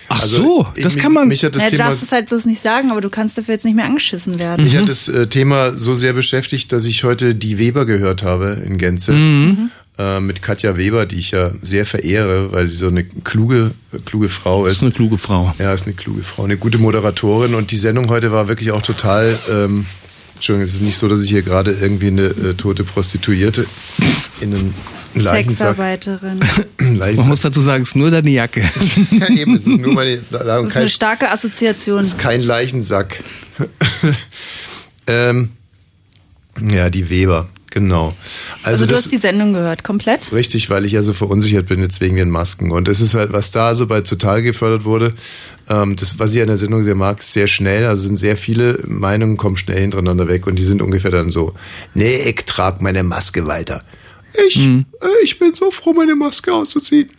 Ach 0.09 0.21
Also, 0.23 0.37
so, 0.37 0.67
ich- 0.75 0.83
das 0.85 0.95
mich, 0.95 1.03
kann 1.03 1.13
man. 1.13 1.29
Mich 1.29 1.45
hat 1.45 1.55
das 1.55 1.63
ja, 1.65 1.69
du 1.71 1.77
Thema, 1.77 1.89
darfst 1.89 2.03
es 2.03 2.13
halt 2.13 2.27
bloß 2.29 2.45
nicht 2.47 2.63
sagen, 2.63 2.91
aber 2.91 3.01
du 3.01 3.11
kannst 3.11 3.37
dafür 3.39 3.55
jetzt 3.55 3.65
nicht 3.65 3.75
mehr 3.77 3.87
angeschissen 3.87 4.39
werden. 4.39 4.65
mich 4.65 4.77
hat 4.77 4.89
das 4.89 5.09
äh, 5.09 5.27
Thema 5.27 5.77
so 5.77 5.95
sehr 5.95 6.13
beschäftigt, 6.13 6.73
dass 6.73 6.85
ich 6.85 7.05
heute 7.05 7.35
die 7.35 7.59
Weber 7.59 7.87
gehört 7.87 8.23
habe 8.23 8.63
in 8.65 8.79
Gänze. 8.79 9.13
Mhm. 9.13 9.71
Äh, 9.99 10.21
mit 10.21 10.41
Katja 10.41 10.77
Weber, 10.79 11.05
die 11.05 11.17
ich 11.17 11.33
ja 11.33 11.51
sehr 11.61 11.85
verehre, 11.85 12.53
weil 12.53 12.69
sie 12.69 12.77
so 12.77 12.89
eine 12.89 13.05
kluge, 13.05 13.73
kluge 14.07 14.29
Frau 14.29 14.65
Das 14.65 14.73
ist. 14.73 14.77
ist 14.79 14.83
eine 14.85 14.93
kluge 14.93 15.19
Frau. 15.19 15.55
Ja, 15.59 15.75
ist 15.75 15.85
eine 15.87 15.95
kluge 15.95 16.23
Frau, 16.23 16.45
eine 16.45 16.57
gute 16.57 16.79
Moderatorin 16.79 17.55
und 17.55 17.71
die 17.71 17.77
Sendung 17.77 18.09
heute 18.09 18.33
war 18.33 18.49
wirklich 18.49 18.71
auch 18.73 18.83
total. 18.83 19.37
Ähm, 19.51 19.85
Entschuldigung, 20.41 20.65
es 20.65 20.73
ist 20.73 20.81
nicht 20.81 20.97
so, 20.97 21.07
dass 21.07 21.23
ich 21.23 21.29
hier 21.29 21.43
gerade 21.43 21.71
irgendwie 21.71 22.07
eine 22.07 22.23
äh, 22.23 22.55
tote 22.55 22.83
Prostituierte 22.83 23.67
in 24.41 24.55
einen 24.55 24.75
Leichensack. 25.13 25.77
Sexarbeiterin. 25.77 26.41
Man 26.79 26.97
Leichensack. 26.97 27.27
muss 27.27 27.41
dazu 27.43 27.61
sagen, 27.61 27.83
es 27.83 27.91
ist 27.91 27.97
nur 27.97 28.11
deine 28.11 28.31
Jacke. 28.31 28.63
ja, 29.11 29.29
eben, 29.29 29.57
es 29.57 29.67
ist 29.67 29.79
nur 29.79 29.93
meine. 29.93 30.13
Es 30.13 30.33
ist 30.33 30.33
Das 30.33 30.65
ist 30.65 30.77
eine 30.79 30.89
starke 30.89 31.31
Assoziation. 31.31 32.01
es 32.01 32.09
ist 32.09 32.19
kein 32.19 32.43
Leichensack. 32.43 33.23
ähm, 35.07 35.51
ja, 36.71 36.89
die 36.89 37.11
Weber, 37.11 37.51
genau. 37.71 38.15
Also, 38.63 38.71
Also 38.73 38.87
du 38.87 38.93
das, 38.93 39.05
hast 39.05 39.13
die 39.13 39.19
Sendung 39.19 39.53
gehört, 39.53 39.85
komplett? 39.85 40.33
Richtig, 40.33 40.71
weil 40.71 40.85
ich 40.85 40.93
ja 40.93 41.03
so 41.03 41.13
verunsichert 41.13 41.67
bin 41.67 41.81
jetzt 41.81 42.01
wegen 42.01 42.17
den 42.17 42.31
Masken. 42.31 42.71
Und 42.71 42.89
es 42.89 43.01
ist 43.01 43.15
halt, 43.15 43.33
was 43.33 43.51
da 43.51 43.75
so 43.75 43.87
bei 43.87 44.01
Total 44.01 44.43
gefördert 44.43 44.85
wurde, 44.85 45.15
ähm, 45.69 45.97
das, 45.97 46.19
was 46.19 46.35
ich 46.35 46.41
an 46.43 46.49
der 46.49 46.59
Sendung 46.59 46.85
sehr 46.85 46.95
mag, 46.95 47.21
ist 47.21 47.33
sehr 47.33 47.47
schnell. 47.47 47.87
Also 47.87 48.07
sind 48.07 48.17
sehr 48.17 48.37
viele 48.37 48.81
Meinungen 48.87 49.37
kommen 49.37 49.57
schnell 49.57 49.81
hintereinander 49.81 50.29
weg 50.29 50.47
und 50.47 50.57
die 50.57 50.65
sind 50.65 50.83
ungefähr 50.83 51.11
dann 51.11 51.31
so, 51.31 51.55
nee, 51.95 52.17
ich 52.29 52.45
trag 52.45 52.83
meine 52.83 53.03
Maske 53.03 53.47
weiter. 53.47 53.83
Ich, 54.47 54.59
äh, 54.59 54.85
ich 55.23 55.39
bin 55.39 55.53
so 55.53 55.71
froh, 55.71 55.93
meine 55.93 56.15
Maske 56.15 56.53
auszuziehen. 56.53 57.11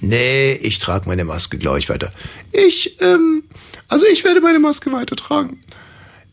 Nee, 0.00 0.52
ich 0.62 0.78
trage 0.78 1.08
meine 1.08 1.24
Maske, 1.24 1.58
glaube 1.58 1.78
ich, 1.78 1.88
weiter. 1.88 2.10
Ich, 2.52 3.00
ähm, 3.02 3.44
also 3.88 4.06
ich 4.06 4.24
werde 4.24 4.40
meine 4.40 4.58
Maske 4.58 4.92
weiter 4.92 5.14
tragen. 5.14 5.60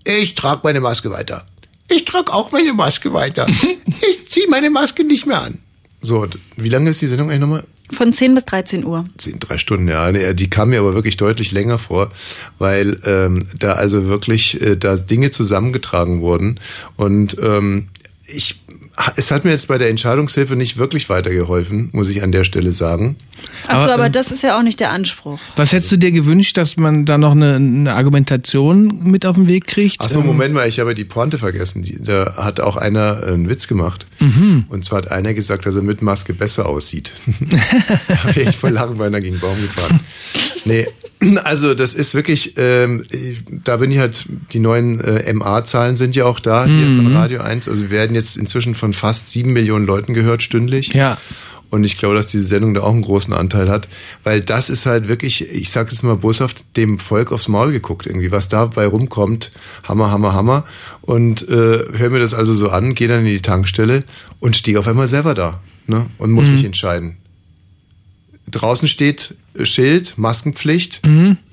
Ich 0.05 0.35
trage 0.35 0.61
meine 0.63 0.79
Maske 0.79 1.11
weiter. 1.11 1.45
Ich 1.89 2.05
trage 2.05 2.33
auch 2.33 2.51
meine 2.51 2.73
Maske 2.73 3.13
weiter. 3.13 3.47
ich 4.09 4.29
ziehe 4.29 4.47
meine 4.49 4.69
Maske 4.69 5.03
nicht 5.03 5.25
mehr 5.25 5.41
an. 5.41 5.59
So, 6.01 6.21
und 6.21 6.37
wie 6.55 6.69
lange 6.69 6.89
ist 6.89 7.01
die 7.01 7.07
Sendung 7.07 7.29
eigentlich 7.29 7.41
nochmal? 7.41 7.63
Von 7.91 8.11
10 8.11 8.35
bis 8.35 8.45
13 8.45 8.85
Uhr. 8.85 9.05
Zehn, 9.17 9.39
drei 9.39 9.57
Stunden, 9.57 9.87
ja. 9.87 10.11
Nee, 10.11 10.33
Die 10.33 10.49
kam 10.49 10.69
mir 10.69 10.79
aber 10.79 10.93
wirklich 10.93 11.15
deutlich 11.15 11.51
länger 11.51 11.77
vor, 11.79 12.09
weil 12.59 12.99
ähm, 13.05 13.39
da 13.57 13.73
also 13.73 14.07
wirklich 14.07 14.61
äh, 14.61 14.75
da 14.75 14.95
Dinge 14.97 15.31
zusammengetragen 15.31 16.19
wurden. 16.19 16.59
Und 16.97 17.37
ähm, 17.41 17.87
ich, 18.25 18.61
es 19.15 19.31
hat 19.31 19.45
mir 19.45 19.51
jetzt 19.51 19.67
bei 19.67 19.77
der 19.77 19.89
Entscheidungshilfe 19.89 20.55
nicht 20.55 20.77
wirklich 20.77 21.09
weitergeholfen, 21.09 21.89
muss 21.91 22.09
ich 22.09 22.23
an 22.23 22.31
der 22.31 22.43
Stelle 22.43 22.71
sagen. 22.71 23.15
Achso, 23.67 23.83
Aber, 23.83 23.93
aber, 23.93 24.05
ähm, 24.07 24.11
das 24.11 24.31
ist 24.31 24.43
ja 24.43 24.57
auch 24.57 24.63
nicht 24.63 24.79
der 24.79 24.91
Anspruch. 24.91 25.39
Was 25.55 25.71
hättest 25.71 25.91
du 25.91 25.97
dir 25.97 26.11
gewünscht, 26.11 26.57
dass 26.57 26.77
man 26.77 27.05
da 27.05 27.17
noch 27.17 27.31
eine, 27.31 27.55
eine 27.55 27.93
Argumentation 27.93 29.03
mit 29.03 29.25
auf 29.25 29.35
den 29.35 29.49
Weg 29.49 29.67
kriegt? 29.67 30.01
Achso, 30.01 30.19
Ähm, 30.19 30.25
Moment 30.25 30.53
mal, 30.53 30.67
ich 30.67 30.79
habe 30.79 30.95
die 30.95 31.05
Pointe 31.05 31.37
vergessen. 31.37 31.85
Da 31.99 32.35
hat 32.37 32.59
auch 32.59 32.75
einer 32.75 33.23
einen 33.23 33.49
Witz 33.49 33.67
gemacht. 33.67 34.07
Mhm. 34.19 34.65
Und 34.69 34.83
zwar 34.83 34.99
hat 34.99 35.11
einer 35.11 35.33
gesagt, 35.33 35.65
dass 35.65 35.75
er 35.75 35.83
mit 35.83 36.01
Maske 36.01 36.33
besser 36.33 36.67
aussieht. 36.67 37.13
da 38.07 38.23
habe 38.23 38.41
ich 38.41 38.57
voll 38.57 38.71
lachen, 38.71 38.97
weil 38.97 39.13
er 39.13 39.21
gegen 39.21 39.35
den 39.35 39.41
Baum 39.41 39.61
gefahren. 39.61 39.99
Nee, 40.65 40.87
also 41.43 41.73
das 41.73 41.93
ist 41.93 42.13
wirklich, 42.15 42.53
ähm, 42.57 43.05
da 43.63 43.77
bin 43.77 43.91
ich 43.91 43.99
halt, 43.99 44.25
die 44.53 44.59
neuen 44.59 44.99
äh, 45.01 45.33
MA-Zahlen 45.33 45.95
sind 45.95 46.15
ja 46.15 46.25
auch 46.25 46.39
da, 46.39 46.65
hier 46.65 46.95
von 46.95 47.15
Radio 47.15 47.41
1. 47.41 47.67
Also 47.67 47.83
wir 47.83 47.91
werden 47.91 48.15
jetzt 48.15 48.37
inzwischen 48.37 48.75
von 48.75 48.93
fast 48.93 49.31
sieben 49.31 49.53
Millionen 49.53 49.85
Leuten 49.85 50.13
gehört 50.13 50.43
stündlich. 50.43 50.93
Ja. 50.93 51.17
Und 51.69 51.83
ich 51.83 51.97
glaube, 51.97 52.15
dass 52.15 52.27
diese 52.27 52.45
Sendung 52.45 52.73
da 52.73 52.81
auch 52.81 52.93
einen 52.93 53.01
großen 53.01 53.33
Anteil 53.33 53.69
hat, 53.69 53.89
weil 54.23 54.39
das 54.39 54.69
ist 54.69 54.85
halt 54.85 55.09
wirklich, 55.09 55.49
ich 55.49 55.69
sage 55.69 55.89
jetzt 55.91 56.01
mal 56.03 56.15
boshaft, 56.15 56.63
dem 56.77 56.97
Volk 56.97 57.33
aufs 57.33 57.49
Maul 57.49 57.73
geguckt 57.73 58.05
irgendwie, 58.05 58.31
was 58.31 58.47
dabei 58.47 58.87
rumkommt, 58.87 59.51
Hammer, 59.83 60.09
Hammer, 60.09 60.33
Hammer. 60.33 60.63
Und 61.01 61.47
äh, 61.49 61.83
höre 61.97 62.09
mir 62.09 62.19
das 62.19 62.33
also 62.33 62.53
so 62.53 62.69
an, 62.69 62.95
gehe 62.95 63.09
dann 63.09 63.19
in 63.19 63.25
die 63.25 63.41
Tankstelle 63.41 64.03
und 64.39 64.55
stehe 64.55 64.79
auf 64.79 64.87
einmal 64.87 65.07
selber 65.07 65.33
da 65.33 65.59
ne? 65.87 66.05
und 66.17 66.31
muss 66.31 66.47
mich 66.47 66.63
entscheiden. 66.63 67.17
Draußen 68.51 68.87
steht 68.87 69.35
Schild, 69.63 70.17
Maskenpflicht, 70.17 71.01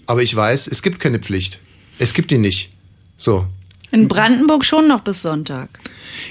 aber 0.06 0.22
ich 0.22 0.34
weiß, 0.34 0.68
es 0.68 0.82
gibt 0.82 1.00
keine 1.00 1.18
Pflicht. 1.18 1.60
Es 1.98 2.14
gibt 2.14 2.30
die 2.30 2.38
nicht. 2.38 2.70
So. 3.16 3.46
In 3.90 4.08
Brandenburg 4.08 4.64
schon 4.64 4.88
noch 4.88 5.00
bis 5.00 5.22
Sonntag. 5.22 5.68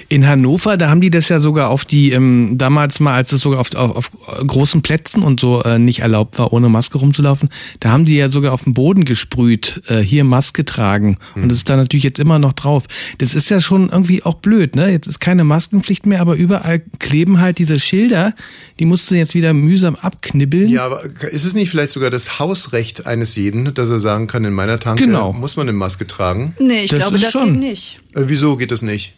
In 0.08 0.26
Hannover, 0.26 0.76
da 0.76 0.88
haben 0.90 1.00
die 1.00 1.10
das 1.10 1.28
ja 1.28 1.40
sogar 1.40 1.70
auf 1.70 1.84
die, 1.84 2.10
ähm, 2.12 2.56
damals 2.58 3.00
mal, 3.00 3.14
als 3.14 3.32
es 3.32 3.40
sogar 3.40 3.60
auf, 3.60 3.74
auf, 3.74 3.96
auf 3.96 4.10
großen 4.46 4.82
Plätzen 4.82 5.22
und 5.22 5.40
so 5.40 5.62
äh, 5.62 5.78
nicht 5.78 6.00
erlaubt 6.00 6.38
war, 6.38 6.52
ohne 6.52 6.68
Maske 6.68 6.98
rumzulaufen, 6.98 7.48
da 7.80 7.90
haben 7.90 8.04
die 8.04 8.14
ja 8.16 8.28
sogar 8.28 8.52
auf 8.52 8.64
den 8.64 8.74
Boden 8.74 9.04
gesprüht, 9.04 9.80
äh, 9.86 10.00
hier 10.00 10.24
Maske 10.24 10.64
tragen. 10.64 11.18
Und 11.34 11.48
das 11.48 11.58
ist 11.58 11.68
da 11.70 11.76
natürlich 11.76 12.04
jetzt 12.04 12.18
immer 12.18 12.38
noch 12.38 12.52
drauf. 12.52 12.84
Das 13.18 13.34
ist 13.34 13.50
ja 13.50 13.60
schon 13.60 13.88
irgendwie 13.90 14.22
auch 14.22 14.34
blöd, 14.34 14.76
ne? 14.76 14.90
Jetzt 14.90 15.06
ist 15.06 15.20
keine 15.20 15.44
Maskenpflicht 15.44 16.06
mehr, 16.06 16.20
aber 16.20 16.34
überall 16.36 16.80
kleben 16.98 17.40
halt 17.40 17.58
diese 17.58 17.78
Schilder, 17.78 18.34
die 18.78 18.84
musst 18.86 19.10
du 19.10 19.14
jetzt 19.16 19.34
wieder 19.34 19.52
mühsam 19.52 19.94
abknibbeln. 19.96 20.68
Ja, 20.68 20.86
aber 20.86 21.02
ist 21.30 21.44
es 21.44 21.54
nicht 21.54 21.70
vielleicht 21.70 21.90
sogar 21.92 22.10
das 22.10 22.38
Hausrecht 22.38 23.06
eines 23.06 23.36
jeden, 23.36 23.72
dass 23.74 23.90
er 23.90 23.98
sagen 23.98 24.26
kann, 24.26 24.44
in 24.44 24.52
meiner 24.52 24.78
Tanke 24.78 25.04
Genau. 25.04 25.32
muss 25.32 25.56
man 25.56 25.68
eine 25.68 25.76
Maske 25.76 26.06
tragen? 26.06 26.54
Nee, 26.58 26.84
ich 26.84 26.90
Das 26.90 26.98
glaube, 27.00 27.18
das 27.18 27.30
schon. 27.32 27.52
geht 27.52 27.60
nicht. 27.60 27.98
Äh, 28.14 28.22
wieso 28.26 28.56
geht 28.56 28.70
das 28.70 28.82
nicht? 28.82 29.14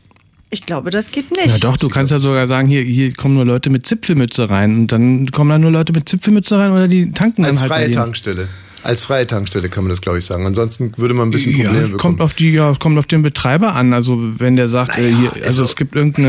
Ich 0.50 0.64
glaube, 0.64 0.90
das 0.90 1.10
geht 1.10 1.32
nicht. 1.32 1.48
Ja 1.48 1.58
doch, 1.58 1.76
du 1.76 1.88
kannst 1.88 2.12
ja 2.12 2.20
sogar 2.20 2.46
sagen, 2.46 2.68
hier, 2.68 2.82
hier 2.82 3.12
kommen 3.14 3.34
nur 3.34 3.44
Leute 3.44 3.68
mit 3.68 3.84
Zipfelmütze 3.86 4.48
rein 4.48 4.76
und 4.80 4.92
dann 4.92 5.26
kommen 5.32 5.50
da 5.50 5.58
nur 5.58 5.72
Leute 5.72 5.92
mit 5.92 6.08
Zipfelmütze 6.08 6.56
rein 6.58 6.70
oder 6.72 6.86
die 6.88 7.10
tanken 7.12 7.44
Als 7.44 7.58
dann 7.60 7.62
halt 7.62 7.70
bei 7.70 7.84
freie. 7.86 7.90
Tankstelle. 7.90 8.48
Als 8.84 9.04
freie 9.04 9.26
Tankstelle 9.26 9.68
kann 9.68 9.82
man 9.82 9.90
das, 9.90 10.00
glaube 10.00 10.18
ich, 10.18 10.24
sagen. 10.24 10.46
Ansonsten 10.46 10.92
würde 10.96 11.12
man 11.14 11.26
ein 11.26 11.30
bisschen 11.32 11.56
Ja, 11.56 11.64
Probleme 11.64 11.86
es 11.86 11.90
bekommen. 11.90 11.98
kommt 12.16 12.20
auf 12.20 12.34
die, 12.34 12.52
ja, 12.52 12.72
kommt 12.78 12.96
auf 12.98 13.06
den 13.06 13.22
Betreiber 13.22 13.74
an. 13.74 13.92
Also 13.92 14.16
wenn 14.38 14.54
der 14.54 14.68
sagt, 14.68 14.96
äh, 14.96 15.08
hier, 15.12 15.32
also, 15.32 15.44
also- 15.46 15.64
es 15.64 15.74
gibt 15.74 15.96
irgendeine. 15.96 16.28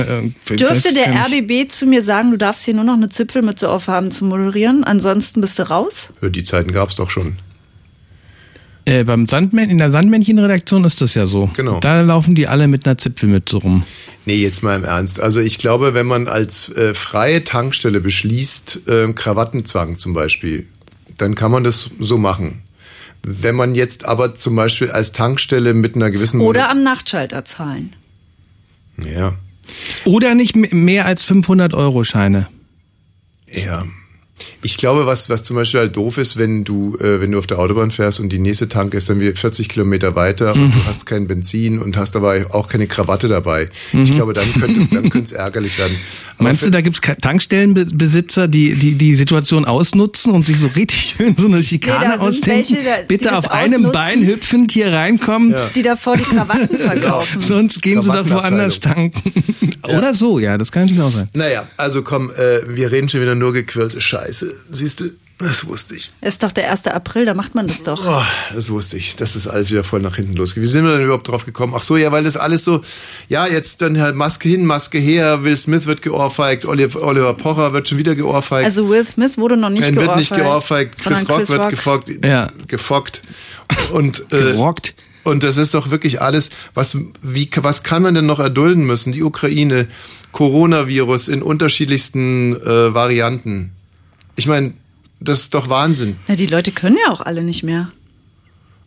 Äh, 0.49 0.55
Dürfte 0.55 0.91
der. 0.95 1.13
RBB 1.13 1.67
zu 1.69 1.85
mir 1.85 2.01
sagen, 2.01 2.31
du 2.31 2.37
darfst 2.37 2.65
hier 2.65 2.73
nur 2.73 2.83
noch 2.85 2.95
eine 2.95 3.09
Zipfelmütze 3.09 3.69
aufhaben 3.69 4.09
zu 4.09 4.25
moderieren, 4.25 4.83
ansonsten 4.83 5.39
bist 5.41 5.59
du 5.59 5.69
raus? 5.69 6.09
Ja, 6.23 6.29
Die 6.29 6.41
Zeiten 6.41 6.71
gab 6.71 6.89
es 6.89 6.95
doch 6.95 7.11
schon. 7.11 7.35
Äh, 8.87 9.03
beim 9.03 9.27
Sandmän 9.27 9.69
in 9.69 9.79
der 9.79 9.91
Sandmännchen-Redaktion 9.91 10.85
ist 10.85 11.01
das 11.01 11.13
ja 11.13 11.25
so. 11.25 11.49
Genau. 11.57 11.81
Da 11.81 11.99
laufen 12.03 12.35
die 12.35 12.47
alle 12.47 12.69
mit 12.69 12.87
einer 12.87 12.97
Zipfelmütze 12.97 13.57
rum. 13.57 13.83
Nee, 14.25 14.37
jetzt 14.37 14.63
mal 14.63 14.77
im 14.77 14.85
Ernst. 14.85 15.19
Also 15.19 15.41
ich 15.41 15.57
glaube, 15.57 15.93
wenn 15.93 16.05
man 16.05 16.29
als 16.29 16.69
äh, 16.69 16.93
freie 16.93 17.43
Tankstelle 17.43 17.99
beschließt, 17.99 18.87
äh, 18.87 19.11
Krawattenzwang 19.11 19.97
zum 19.97 20.13
Beispiel, 20.13 20.67
dann 21.17 21.35
kann 21.35 21.51
man 21.51 21.65
das 21.65 21.89
so 21.99 22.17
machen. 22.17 22.61
Wenn 23.23 23.55
man 23.55 23.75
jetzt 23.75 24.05
aber 24.05 24.35
zum 24.35 24.55
Beispiel 24.55 24.89
als 24.89 25.11
Tankstelle 25.11 25.73
mit 25.73 25.97
einer 25.97 26.09
gewissen... 26.09 26.39
Oder 26.39 26.69
am 26.69 26.81
Nachtschalter 26.81 27.43
zahlen. 27.43 27.93
Ja, 29.03 29.33
Oder 30.05 30.33
nicht 30.33 30.55
mehr 30.55 31.05
als 31.05 31.23
500 31.23 31.73
Euro 31.73 32.05
Scheine. 32.05 32.47
Ja. 33.51 33.85
Ich 34.63 34.77
glaube, 34.77 35.05
was, 35.05 35.29
was 35.29 35.43
zum 35.43 35.55
Beispiel 35.55 35.79
halt 35.81 35.95
doof 35.97 36.17
ist, 36.17 36.37
wenn 36.37 36.63
du, 36.63 36.95
äh, 36.97 37.19
wenn 37.21 37.31
du 37.31 37.39
auf 37.39 37.47
der 37.47 37.57
Autobahn 37.59 37.89
fährst 37.91 38.19
und 38.19 38.29
die 38.29 38.39
nächste 38.39 38.67
Tanke 38.67 38.97
ist 38.97 39.09
dann 39.09 39.19
wie 39.19 39.31
40 39.31 39.67
Kilometer 39.69 40.15
weiter 40.15 40.53
und 40.53 40.71
du 40.75 40.85
hast 40.85 41.05
kein 41.05 41.27
Benzin 41.27 41.79
und 41.79 41.97
hast 41.97 42.15
aber 42.15 42.35
auch 42.51 42.67
keine 42.67 42.87
Krawatte 42.87 43.27
dabei. 43.27 43.69
Ich 43.93 44.11
glaube, 44.11 44.33
dann 44.33 44.51
könnte 44.53 44.79
es, 44.79 44.89
dann 44.89 45.03
könnte 45.09 45.25
es 45.25 45.31
ärgerlich 45.31 45.79
werden. 45.79 45.95
Aber 46.37 46.49
Meinst 46.49 46.63
du, 46.63 46.69
da 46.69 46.81
gibt 46.81 46.95
es 47.03 47.15
Tankstellenbesitzer, 47.21 48.47
die, 48.47 48.73
die 48.75 48.93
die 48.93 49.15
Situation 49.15 49.65
ausnutzen 49.65 50.31
und 50.33 50.43
sich 50.45 50.57
so 50.59 50.67
richtig 50.67 51.15
schön 51.17 51.35
so 51.37 51.47
eine 51.47 51.63
Schikane 51.63 52.15
Nee, 52.17 52.21
ausdenken? 52.21 52.73
welche, 52.75 52.85
da- 52.85 52.97
die 53.01 53.07
Bitte 53.07 53.35
auf 53.37 53.51
einem. 53.51 53.91
Bein 53.91 54.25
hüpfend 54.25 54.71
hier 54.71 54.91
reinkommen. 54.91 55.55
Die 55.75 55.81
davor 55.81 56.15
die 56.17 56.23
Krawatten 56.23 56.77
verkaufen. 56.79 57.41
Sonst 57.41 57.81
gehen 57.81 58.01
sie 58.01 58.11
doch 58.11 58.29
woanders 58.29 58.79
tanken. 58.79 59.31
Oder 59.83 60.13
so, 60.13 60.39
ja, 60.39 60.57
das 60.57 60.71
kann 60.71 60.83
natürlich 60.83 61.01
auch 61.01 61.11
sein. 61.11 61.29
Naja, 61.33 61.65
also 61.77 62.01
komm, 62.03 62.31
äh, 62.31 62.59
wir 62.67 62.91
reden 62.91 63.07
schon 63.09 63.21
wieder 63.21 63.35
nur 63.35 63.53
gequirlte 63.53 64.01
Scheiße. 64.01 64.26
Siehst 64.31 64.99
du, 65.01 65.09
das 65.39 65.67
wusste 65.67 65.95
ich. 65.95 66.11
Ist 66.21 66.41
doch 66.41 66.51
der 66.51 66.71
1. 66.71 66.87
April, 66.87 67.25
da 67.25 67.33
macht 67.35 67.53
man 67.53 67.67
das 67.67 67.83
doch. 67.83 68.03
Oh, 68.05 68.23
das 68.55 68.71
wusste 68.71 68.97
ich. 68.97 69.15
Das 69.15 69.35
ist 69.35 69.45
alles 69.47 69.69
wieder 69.69 69.83
voll 69.83 69.99
nach 70.01 70.15
hinten 70.15 70.33
losgeht. 70.35 70.63
Wie 70.63 70.67
sind 70.67 70.83
wir 70.83 70.93
denn 70.93 71.03
überhaupt 71.05 71.27
drauf 71.27 71.45
gekommen? 71.45 71.73
Ach 71.77 71.81
so, 71.83 71.95
ja, 71.95 72.11
weil 72.11 72.23
das 72.23 72.37
alles 72.37 72.63
so, 72.63 72.81
ja, 73.27 73.45
jetzt 73.45 73.81
dann 73.83 73.99
halt 74.01 74.15
Maske 74.15 74.49
hin, 74.49 74.65
Maske 74.65 74.97
her, 74.97 75.43
Will 75.43 75.55
Smith 75.55 75.85
wird 75.85 76.01
geohrfeigt, 76.01 76.65
Oliver, 76.65 77.03
Oliver 77.03 77.33
Pocher 77.35 77.71
wird 77.73 77.87
schon 77.87 77.99
wieder 77.99 78.15
geohrfeigt. 78.15 78.65
Also 78.65 78.89
Will 78.89 79.05
Smith 79.05 79.37
wurde 79.37 79.57
noch 79.57 79.69
nicht 79.69 79.81
Nein, 79.81 79.93
geohrfeigt. 79.93 80.17
wird 80.31 80.31
nicht 80.31 80.43
geohrfeigt, 80.43 80.97
Chris 80.99 81.29
Rock 81.29 81.37
Chris 81.37 81.49
wird 81.49 81.61
Rock. 81.61 81.69
gefockt, 81.69 82.25
Ja. 82.25 82.49
gefockt. 82.67 83.21
Und, 83.91 84.21
äh, 84.31 84.37
Gerockt. 84.37 84.95
und 85.23 85.43
das 85.43 85.57
ist 85.57 85.73
doch 85.75 85.91
wirklich 85.91 86.19
alles, 86.21 86.49
was, 86.73 86.97
wie, 87.21 87.47
was 87.57 87.83
kann 87.83 88.01
man 88.01 88.15
denn 88.15 88.25
noch 88.25 88.39
erdulden 88.39 88.85
müssen? 88.85 89.13
Die 89.13 89.21
Ukraine, 89.23 89.87
Coronavirus 90.31 91.27
in 91.27 91.41
unterschiedlichsten 91.43 92.55
äh, 92.55 92.93
Varianten. 92.93 93.71
Ich 94.37 94.47
meine, 94.47 94.73
das 95.19 95.41
ist 95.41 95.53
doch 95.53 95.67
Wahnsinn. 95.69 96.15
Na, 96.27 96.35
die 96.35 96.45
Leute 96.45 96.71
können 96.71 96.97
ja 97.05 97.11
auch 97.11 97.21
alle 97.21 97.43
nicht 97.43 97.63
mehr. 97.63 97.91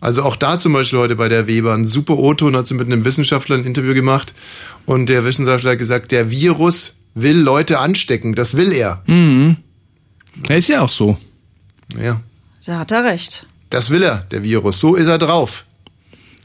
Also 0.00 0.22
auch 0.22 0.36
da 0.36 0.58
zum 0.58 0.72
Beispiel 0.72 0.98
heute 0.98 1.16
bei 1.16 1.28
der 1.28 1.46
Weber, 1.46 1.74
ein 1.74 1.86
super 1.86 2.16
O-Ton 2.16 2.56
hat 2.56 2.66
sie 2.66 2.74
mit 2.74 2.86
einem 2.86 3.04
Wissenschaftler 3.04 3.56
ein 3.56 3.64
Interview 3.64 3.92
gemacht 3.92 4.32
und 4.86 5.10
der 5.10 5.24
Wissenschaftler 5.26 5.72
hat 5.72 5.78
gesagt, 5.78 6.10
der 6.10 6.30
Virus 6.30 6.94
will 7.14 7.36
Leute 7.38 7.78
anstecken, 7.80 8.34
das 8.34 8.56
will 8.56 8.72
er. 8.72 9.02
Ja, 9.06 10.54
ist 10.54 10.68
ja 10.68 10.80
auch 10.80 10.88
so. 10.88 11.18
Ja, 12.00 12.20
Da 12.64 12.78
hat 12.78 12.92
er 12.92 13.04
recht. 13.04 13.46
das 13.68 13.90
will 13.90 14.02
er, 14.02 14.18
der 14.30 14.42
Virus, 14.42 14.80
so 14.80 14.94
ist 14.94 15.08
er 15.08 15.18
drauf. 15.18 15.66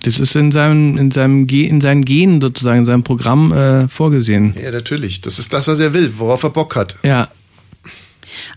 Das 0.02 0.20
ist 0.20 0.36
in 0.36 0.52
seinem, 0.52 0.98
in 0.98 1.10
seinem 1.12 1.48
Ge 1.48 1.66
in 1.66 1.80
seinen 1.82 2.04
Genen 2.04 2.42
sozusagen, 2.42 2.80
in 2.80 2.86
seinem 2.86 3.04
Programm 3.04 3.52
äh, 3.54 3.88
vorgesehen. 3.88 4.54
Ja, 4.62 4.70
natürlich, 4.72 5.22
das 5.22 5.40
ist 5.40 5.54
das, 5.54 5.68
was 5.68 5.80
er 5.80 5.94
will, 5.94 6.14
worauf 6.18 6.44
er 6.44 6.50
Bock 6.50 6.76
hat. 6.76 6.98
Ja. 7.04 7.30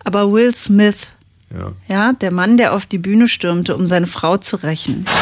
Aber 0.05 0.33
Will 0.33 0.55
Smith, 0.55 1.09
Ja. 1.51 1.73
ja, 1.89 2.13
der 2.13 2.33
Mann, 2.33 2.57
der 2.57 2.75
auf 2.75 2.87
die 2.87 2.99
Bühne 2.99 3.29
stürmte, 3.29 3.77
um 3.77 3.87
seine 3.87 4.07
Frau 4.07 4.37
zu 4.37 4.57
rächen. 4.57 5.07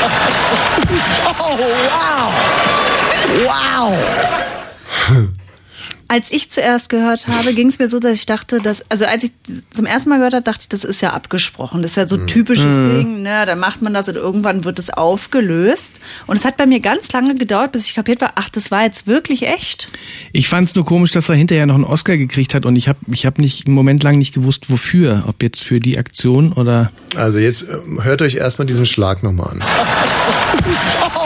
Als 6.08 6.30
ich 6.30 6.50
zuerst 6.50 6.88
gehört 6.88 7.26
habe, 7.26 7.52
ging 7.52 7.66
es 7.68 7.78
mir 7.78 7.88
so, 7.88 7.98
dass 7.98 8.16
ich 8.16 8.26
dachte, 8.26 8.60
dass, 8.60 8.88
also 8.90 9.06
als 9.06 9.24
ich 9.24 9.32
zum 9.70 9.86
ersten 9.86 10.08
Mal 10.10 10.18
gehört 10.18 10.34
habe, 10.34 10.44
dachte 10.44 10.60
ich, 10.62 10.68
das 10.68 10.84
ist 10.84 11.02
ja 11.02 11.12
abgesprochen. 11.12 11.82
Das 11.82 11.92
ist 11.92 11.96
ja 11.96 12.06
so 12.06 12.16
ein 12.16 12.26
typisches 12.28 12.64
Ding, 12.64 13.22
ne? 13.22 13.44
Da 13.44 13.56
macht 13.56 13.82
man 13.82 13.92
das 13.92 14.08
und 14.08 14.14
irgendwann 14.14 14.64
wird 14.64 14.78
es 14.78 14.90
aufgelöst. 14.90 16.00
Und 16.26 16.36
es 16.36 16.44
hat 16.44 16.56
bei 16.56 16.66
mir 16.66 16.78
ganz 16.78 17.10
lange 17.12 17.34
gedauert, 17.34 17.72
bis 17.72 17.86
ich 17.86 17.94
kapiert 17.94 18.20
war, 18.20 18.32
ach, 18.36 18.50
das 18.50 18.70
war 18.70 18.84
jetzt 18.84 19.08
wirklich 19.08 19.42
echt. 19.42 19.92
Ich 20.32 20.48
fand 20.48 20.68
es 20.68 20.74
nur 20.76 20.84
komisch, 20.84 21.10
dass 21.10 21.28
er 21.28 21.34
hinterher 21.34 21.66
noch 21.66 21.74
einen 21.74 21.84
Oscar 21.84 22.16
gekriegt 22.16 22.54
hat 22.54 22.66
und 22.66 22.76
ich 22.76 22.88
habe 22.88 22.98
ich 23.10 23.26
hab 23.26 23.38
nicht 23.38 23.66
einen 23.66 23.74
Moment 23.74 24.02
lang 24.04 24.18
nicht 24.18 24.34
gewusst, 24.34 24.70
wofür. 24.70 25.24
Ob 25.26 25.42
jetzt 25.42 25.64
für 25.64 25.80
die 25.80 25.98
Aktion 25.98 26.52
oder. 26.52 26.90
Also 27.16 27.38
jetzt 27.38 27.66
ähm, 27.68 28.04
hört 28.04 28.22
euch 28.22 28.36
erstmal 28.36 28.66
diesen 28.66 28.86
Schlag 28.86 29.22
nochmal 29.22 29.50
an. 29.50 29.64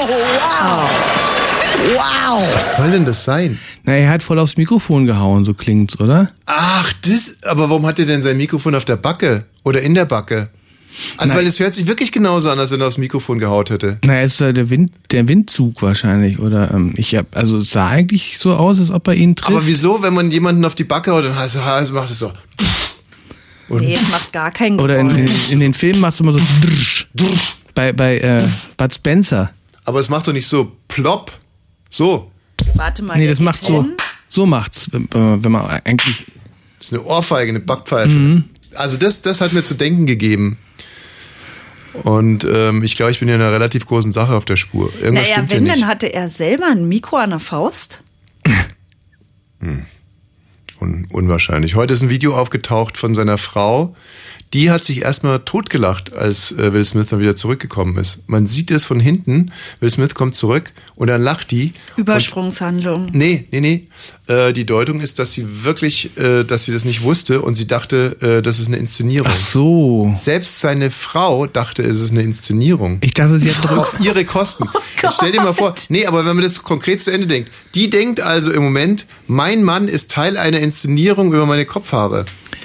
Wow! 0.01 1.50
Was 2.55 2.77
soll 2.77 2.91
denn 2.91 3.05
das 3.05 3.25
sein? 3.25 3.59
Na, 3.85 3.93
er 3.95 4.11
hat 4.11 4.23
voll 4.23 4.39
aufs 4.39 4.57
Mikrofon 4.57 5.07
gehauen, 5.07 5.45
so 5.45 5.55
klingt's, 5.55 5.99
oder? 5.99 6.31
Ach, 6.47 6.93
das, 7.03 7.37
aber 7.45 7.71
warum 7.71 7.87
hat 7.87 7.99
er 7.99 8.07
denn 8.07 8.23
sein 8.23 8.37
Mikrofon 8.37 8.75
auf 8.75 8.85
der 8.85 8.97
Backe 8.97 9.45
oder 9.65 9.81
in 9.83 9.95
der 9.95 10.05
Backe? 10.05 10.51
Also, 11.17 11.29
Nein. 11.29 11.39
weil 11.39 11.47
es 11.47 11.61
hört 11.61 11.73
sich 11.73 11.87
wirklich 11.87 12.11
genauso 12.13 12.51
an, 12.51 12.59
als 12.59 12.73
wenn 12.73 12.81
er 12.81 12.89
aufs 12.89 12.99
Mikrofon 12.99 13.39
gehaut 13.39 13.71
hätte. 13.71 13.99
Na, 14.05 14.21
ist 14.23 14.41
äh, 14.41 14.53
der 14.53 14.71
Wind, 14.71 14.93
der 15.13 15.29
Windzug 15.29 15.83
wahrscheinlich, 15.83 16.39
oder? 16.41 16.73
Ähm, 16.73 16.95
ich 16.97 17.15
hab, 17.15 17.37
also 17.37 17.59
es 17.59 17.71
sah 17.71 17.89
eigentlich 17.89 18.39
so 18.39 18.55
aus, 18.57 18.81
als 18.81 18.91
ob 18.91 19.07
er 19.09 19.15
ihn 19.15 19.37
trifft. 19.37 19.51
Aber 19.51 19.67
wieso, 19.67 20.03
wenn 20.03 20.15
man 20.15 20.31
jemanden 20.31 20.65
auf 20.65 20.75
die 20.75 20.85
Backe 20.85 21.13
haut, 21.13 21.25
dann 21.25 21.37
heißt 21.37 21.57
es, 21.57 21.63
also 21.63 21.95
macht 21.95 22.11
es 22.11 22.19
so. 22.19 22.33
Und 23.69 23.83
Nee, 23.83 23.95
es 23.95 24.11
macht 24.11 24.33
gar 24.33 24.51
keinen 24.51 24.81
Oder 24.81 24.99
in, 24.99 25.11
in, 25.11 25.29
in 25.51 25.61
den 25.61 25.75
Filmen 25.75 26.01
macht 26.01 26.15
es 26.15 26.21
immer 26.21 26.33
so 26.33 26.41
bei, 27.75 27.93
bei 27.93 28.19
äh, 28.19 28.43
Bud 28.77 28.93
Spencer. 28.93 29.51
Aber 29.85 30.01
es 30.01 30.09
macht 30.09 30.27
doch 30.27 30.33
nicht 30.33 30.49
so 30.49 30.73
plopp. 30.89 31.33
So. 31.91 32.31
Warte 32.75 33.03
mal. 33.03 33.19
Nee, 33.19 33.27
das 33.27 33.41
macht 33.41 33.63
so. 33.63 33.87
so 34.29 34.47
macht's, 34.47 34.89
wenn, 34.93 35.53
man 35.53 35.67
eigentlich. 35.85 36.25
Das 36.79 36.87
ist 36.87 36.95
eine 36.95 37.03
Ohrfeige, 37.03 37.51
eine 37.51 37.61
Backpfeife. 37.61 38.19
Mhm. 38.19 38.45
Also 38.75 38.97
das, 38.97 39.21
das 39.21 39.41
hat 39.41 39.53
mir 39.53 39.63
zu 39.63 39.75
denken 39.75 40.07
gegeben. 40.07 40.57
Und 42.05 42.45
ähm, 42.45 42.85
ich 42.85 42.95
glaube, 42.95 43.11
ich 43.11 43.19
bin 43.19 43.29
ja 43.29 43.35
in 43.35 43.43
einer 43.43 43.53
relativ 43.53 43.85
großen 43.87 44.13
Sache 44.13 44.35
auf 44.35 44.45
der 44.45 44.57
Spur. 44.57 44.93
Irgendwas 44.95 45.25
Naja, 45.25 45.35
stimmt 45.35 45.51
wenn, 45.51 45.65
hier 45.65 45.73
nicht. 45.73 45.83
dann 45.83 45.89
hatte 45.89 46.13
er 46.13 46.29
selber 46.29 46.67
ein 46.67 46.89
Mikro 46.89 47.17
an 47.17 47.31
der 47.31 47.41
Faust. 47.41 48.03
Un 50.81 51.07
unwahrscheinlich. 51.11 51.75
Heute 51.75 51.93
ist 51.93 52.03
ein 52.03 52.09
Video 52.09 52.35
aufgetaucht 52.37 52.97
von 52.97 53.15
seiner 53.15 53.37
Frau. 53.37 53.95
Die 54.53 54.73
hat 54.73 54.83
sich 54.83 55.03
erstmal 55.03 55.39
totgelacht, 55.41 56.13
als 56.13 56.51
äh, 56.51 56.73
Will 56.73 56.85
Smith 56.85 57.07
dann 57.11 57.21
wieder 57.21 57.37
zurückgekommen 57.37 57.97
ist. 57.99 58.29
Man 58.29 58.47
sieht 58.47 58.73
es 58.73 58.85
von 58.85 58.99
hinten. 58.99 59.53
Will 59.79 59.91
Smith 59.91 60.15
kommt 60.15 60.35
zurück 60.35 60.73
und 60.97 61.07
dann 61.07 61.23
lacht 61.23 61.53
die. 61.53 61.73
Übersprungshandlung. 61.97 63.11
Nee, 63.13 63.47
nee, 63.53 63.61
nee. 63.61 63.87
Äh, 64.27 64.53
die 64.53 64.67
Deutung 64.67 65.01
ist, 65.03 65.21
dass 65.21 65.33
sie 65.35 65.65
wirklich, 65.65 66.17
äh, 66.19 66.43
dass 66.43 66.65
sie 66.65 66.73
das 66.73 66.85
nicht 66.85 67.03
wusste 67.03 67.43
und 67.43 67.55
sie 67.55 67.69
dachte, 67.69 68.17
äh, 68.21 68.43
das 68.43 68.59
ist 68.59 68.67
eine 68.67 68.79
Inszenierung. 68.79 69.29
Ach 69.31 69.37
so. 69.37 70.13
Selbst 70.17 70.61
seine 70.61 70.91
Frau 70.91 71.47
dachte, 71.47 71.85
es 71.85 72.01
ist 72.01 72.11
eine 72.11 72.23
Inszenierung. 72.23 72.99
Ich 73.03 73.15
dachte, 73.15 73.39
sie 73.39 73.55
hat 73.55 73.71
auf 73.71 74.01
ihre 74.01 74.25
Kosten. 74.25 74.69
Jetzt 75.01 75.15
stell 75.15 75.31
dir 75.31 75.43
mal 75.43 75.55
vor, 75.55 75.75
nee, 75.91 76.07
aber 76.07 76.27
wenn 76.27 76.35
man 76.35 76.43
das 76.43 76.61
konkret 76.65 77.01
zu 77.03 77.13
Ende 77.13 77.29
denkt, 77.29 77.53
die 77.77 77.89
denkt 77.89 78.21
also 78.21 78.51
im 78.51 78.65
Moment, 78.65 79.07
mein 79.29 79.63
Mann 79.63 79.87
ist 79.87 80.11
Teil 80.11 80.37
einer 80.37 80.59
Inszenierung 80.59 81.29
über 81.33 81.47
meine 81.47 81.67
Kopfhaare 81.67 82.25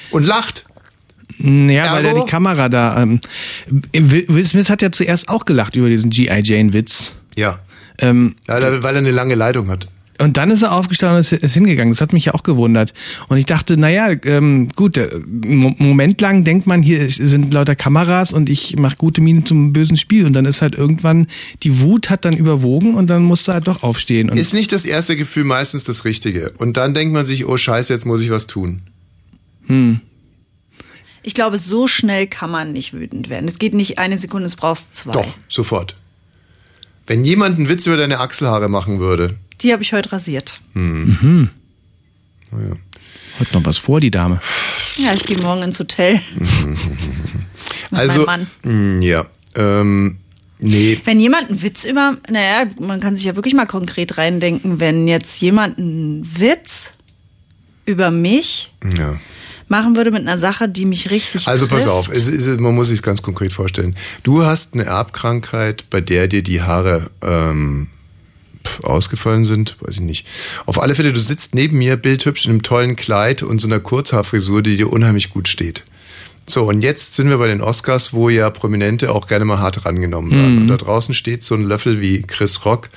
und 0.09 0.25
lacht. 0.25 0.65
Ja, 1.39 1.93
weil 1.93 2.05
er 2.05 2.11
Ergo? 2.11 2.23
die 2.25 2.29
Kamera 2.31 2.69
da. 2.69 3.01
Ähm, 3.01 3.19
Will 3.93 4.45
Smith 4.45 4.69
hat 4.69 4.81
ja 4.81 4.91
zuerst 4.91 5.29
auch 5.29 5.45
gelacht 5.45 5.75
über 5.75 5.89
diesen 5.89 6.09
G.I. 6.09 6.41
Jane-Witz. 6.43 7.17
Ja. 7.35 7.59
Ähm, 7.97 8.35
Weil 8.45 8.61
er, 8.63 8.83
weil 8.83 8.95
er 8.95 8.99
eine 8.99 9.11
lange 9.11 9.35
Leitung 9.35 9.69
hat. 9.69 9.87
Und 10.21 10.37
dann 10.37 10.49
ist 10.49 10.61
er 10.61 10.71
aufgestanden 10.71 11.17
und 11.17 11.31
ist, 11.43 11.53
hingegangen. 11.53 11.91
Das 11.91 11.99
hat 11.99 12.13
mich 12.13 12.23
ja 12.25 12.33
auch 12.33 12.43
gewundert. 12.43 12.93
Und 13.27 13.35
ich 13.37 13.45
dachte, 13.45 13.75
naja, 13.75 14.11
ähm, 14.23 14.69
gut, 14.73 14.95
äh, 14.97 15.09
Mo- 15.27 15.75
Moment 15.77 16.21
lang 16.21 16.45
denkt 16.45 16.67
man, 16.67 16.81
hier 16.81 17.09
sind 17.09 17.53
lauter 17.53 17.75
Kameras 17.75 18.31
und 18.31 18.49
ich 18.49 18.77
mache 18.77 18.95
gute 18.95 19.19
Mienen 19.19 19.45
zum 19.45 19.73
bösen 19.73 19.97
Spiel. 19.97 20.25
Und 20.25 20.31
dann 20.31 20.45
ist 20.45 20.61
halt 20.61 20.75
irgendwann, 20.75 21.27
die 21.63 21.81
Wut 21.81 22.09
hat 22.09 22.23
dann 22.23 22.37
überwogen 22.37 22.95
und 22.95 23.09
dann 23.09 23.23
musste 23.23 23.51
er 23.51 23.55
halt 23.55 23.67
doch 23.67 23.83
aufstehen. 23.83 24.29
Und 24.29 24.37
Ist 24.37 24.53
nicht 24.53 24.71
das 24.71 24.85
erste 24.85 25.17
Gefühl 25.17 25.43
meistens 25.43 25.83
das 25.83 26.05
Richtige. 26.05 26.53
Und 26.57 26.77
dann 26.77 26.93
denkt 26.93 27.13
man 27.13 27.25
sich, 27.25 27.45
oh 27.45 27.57
scheiße, 27.57 27.91
jetzt 27.91 28.05
muss 28.05 28.21
ich 28.21 28.29
was 28.29 28.47
tun. 28.47 28.83
hm. 29.67 29.99
Ich 31.25 31.33
glaube, 31.33 31.57
so 31.57 31.87
schnell 31.87 32.27
kann 32.27 32.51
man 32.51 32.71
nicht 32.71 32.93
wütend 32.93 33.29
werden. 33.29 33.47
Es 33.47 33.57
geht 33.57 33.73
nicht 33.73 33.97
eine 33.97 34.17
Sekunde, 34.19 34.45
es 34.45 34.55
brauchst 34.55 34.95
zwei. 34.95 35.13
Doch, 35.13 35.35
sofort. 35.49 35.95
Wenn 37.07 37.25
jemand 37.25 37.57
einen 37.57 37.67
Witz 37.67 37.87
über 37.87 37.97
deine 37.97 38.19
Achselhaare 38.19 38.69
machen 38.69 38.99
würde. 38.99 39.35
Die 39.61 39.73
habe 39.73 39.81
ich 39.81 39.91
heute 39.91 40.11
rasiert. 40.11 40.59
Hm. 40.73 41.17
Mhm. 41.21 41.49
Oh 42.51 42.57
ja. 42.57 42.75
Hat 43.39 43.53
noch 43.53 43.65
was 43.65 43.79
vor, 43.79 43.99
die 43.99 44.11
Dame. 44.11 44.39
Ja, 44.97 45.13
ich 45.13 45.25
gehe 45.25 45.37
morgen 45.39 45.63
ins 45.63 45.79
Hotel. 45.79 46.21
Mit 46.35 46.79
Also, 47.91 48.25
meinem 48.25 48.47
mh, 48.63 49.03
ja, 49.03 49.25
ähm, 49.55 50.17
nee, 50.59 50.99
Wenn 51.05 51.19
jemand 51.19 51.49
einen 51.49 51.61
Witz 51.61 51.85
über, 51.85 52.17
naja, 52.29 52.69
man 52.79 52.99
kann 52.99 53.15
sich 53.15 53.25
ja 53.25 53.35
wirklich 53.35 53.53
mal 53.55 53.65
konkret 53.65 54.17
reindenken, 54.17 54.79
wenn 54.79 55.07
jetzt 55.07 55.41
jemand 55.41 55.77
einen 55.79 56.23
Witz 56.39 56.91
über 57.85 58.11
mich 58.11 58.73
ja. 58.97 59.19
Machen 59.67 59.95
würde 59.95 60.11
mit 60.11 60.21
einer 60.21 60.37
Sache, 60.37 60.69
die 60.69 60.85
mich 60.85 61.11
richtig 61.11 61.47
Also 61.47 61.67
pass 61.67 61.83
trifft. 61.83 61.95
auf, 61.95 62.09
es 62.09 62.27
ist, 62.27 62.59
man 62.59 62.75
muss 62.75 62.89
sich 62.89 63.01
ganz 63.01 63.21
konkret 63.21 63.51
vorstellen. 63.51 63.95
Du 64.23 64.43
hast 64.43 64.73
eine 64.73 64.85
Erbkrankheit, 64.85 65.89
bei 65.89 66.01
der 66.01 66.27
dir 66.27 66.43
die 66.43 66.61
Haare 66.61 67.09
ähm, 67.21 67.87
ausgefallen 68.83 69.45
sind, 69.45 69.77
weiß 69.81 69.95
ich 69.95 70.01
nicht. 70.01 70.27
Auf 70.65 70.81
alle 70.81 70.95
Fälle, 70.95 71.13
du 71.13 71.19
sitzt 71.19 71.55
neben 71.55 71.77
mir, 71.77 71.97
bildhübsch 71.97 72.45
in 72.45 72.51
einem 72.51 72.63
tollen 72.63 72.95
Kleid 72.95 73.43
und 73.43 73.59
so 73.59 73.67
einer 73.67 73.79
Kurzhaarfrisur, 73.79 74.61
die 74.61 74.77
dir 74.77 74.91
unheimlich 74.91 75.29
gut 75.29 75.47
steht. 75.47 75.83
So, 76.47 76.65
und 76.65 76.81
jetzt 76.81 77.15
sind 77.15 77.29
wir 77.29 77.39
bei 77.39 77.47
den 77.47 77.61
Oscars, 77.61 78.13
wo 78.13 78.29
ja 78.29 78.51
Prominente 78.51 79.11
auch 79.11 79.25
gerne 79.25 79.45
mal 79.45 79.59
hart 79.59 79.85
rangenommen 79.85 80.31
werden. 80.31 80.55
Mhm. 80.55 80.61
Und 80.61 80.67
da 80.67 80.77
draußen 80.77 81.15
steht 81.15 81.43
so 81.43 81.55
ein 81.55 81.63
Löffel 81.63 82.01
wie 82.01 82.21
Chris 82.21 82.65
Rock 82.65 82.89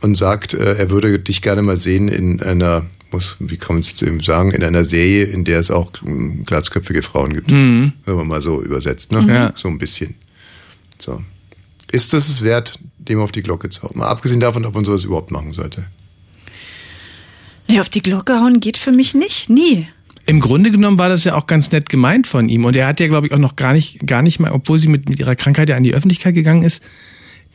und 0.00 0.16
sagt, 0.16 0.54
äh, 0.54 0.74
er 0.74 0.90
würde 0.90 1.18
dich 1.20 1.40
gerne 1.40 1.62
mal 1.62 1.76
sehen 1.76 2.08
in 2.08 2.42
einer, 2.42 2.86
muss, 3.12 3.36
wie 3.38 3.56
kann 3.56 3.76
man 3.76 3.80
es 3.80 3.88
jetzt 3.88 4.02
eben 4.02 4.20
sagen, 4.20 4.50
in 4.50 4.62
einer 4.62 4.84
Serie, 4.84 5.24
in 5.24 5.44
der 5.44 5.60
es 5.60 5.70
auch 5.70 5.90
ähm, 6.04 6.44
glatzköpfige 6.44 7.02
Frauen 7.02 7.34
gibt. 7.34 7.50
Mhm. 7.50 7.92
Wenn 8.04 8.16
man 8.16 8.28
mal 8.28 8.40
so 8.40 8.62
übersetzt, 8.62 9.12
ne? 9.12 9.22
Mhm. 9.22 9.28
Ja. 9.28 9.52
So 9.54 9.68
ein 9.68 9.78
bisschen. 9.78 10.14
So. 10.98 11.22
Ist 11.90 12.12
das 12.12 12.28
es 12.28 12.42
wert, 12.42 12.78
dem 12.98 13.20
auf 13.20 13.32
die 13.32 13.42
Glocke 13.42 13.70
zu 13.70 13.82
hauen? 13.82 13.92
Mal 13.94 14.08
abgesehen 14.08 14.40
davon, 14.40 14.64
ob 14.66 14.74
man 14.74 14.84
sowas 14.84 15.04
überhaupt 15.04 15.30
machen 15.30 15.52
sollte. 15.52 15.84
Nee, 17.68 17.80
auf 17.80 17.88
die 17.88 18.02
Glocke 18.02 18.40
hauen 18.40 18.60
geht 18.60 18.76
für 18.76 18.92
mich 18.92 19.14
nicht. 19.14 19.50
Nie. 19.50 19.88
Im 20.26 20.40
Grunde 20.40 20.70
genommen 20.70 20.98
war 20.98 21.08
das 21.08 21.24
ja 21.24 21.34
auch 21.34 21.46
ganz 21.46 21.70
nett 21.70 21.88
gemeint 21.88 22.26
von 22.26 22.48
ihm. 22.48 22.64
Und 22.64 22.76
er 22.76 22.86
hat 22.86 23.00
ja, 23.00 23.08
glaube 23.08 23.26
ich, 23.26 23.32
auch 23.32 23.38
noch 23.38 23.56
gar 23.56 23.72
nicht, 23.72 24.06
gar 24.06 24.22
nicht 24.22 24.38
mal, 24.40 24.52
obwohl 24.52 24.78
sie 24.78 24.88
mit, 24.88 25.08
mit 25.08 25.18
ihrer 25.18 25.36
Krankheit 25.36 25.70
ja 25.70 25.76
an 25.76 25.84
die 25.84 25.94
Öffentlichkeit 25.94 26.34
gegangen 26.34 26.62
ist, 26.62 26.82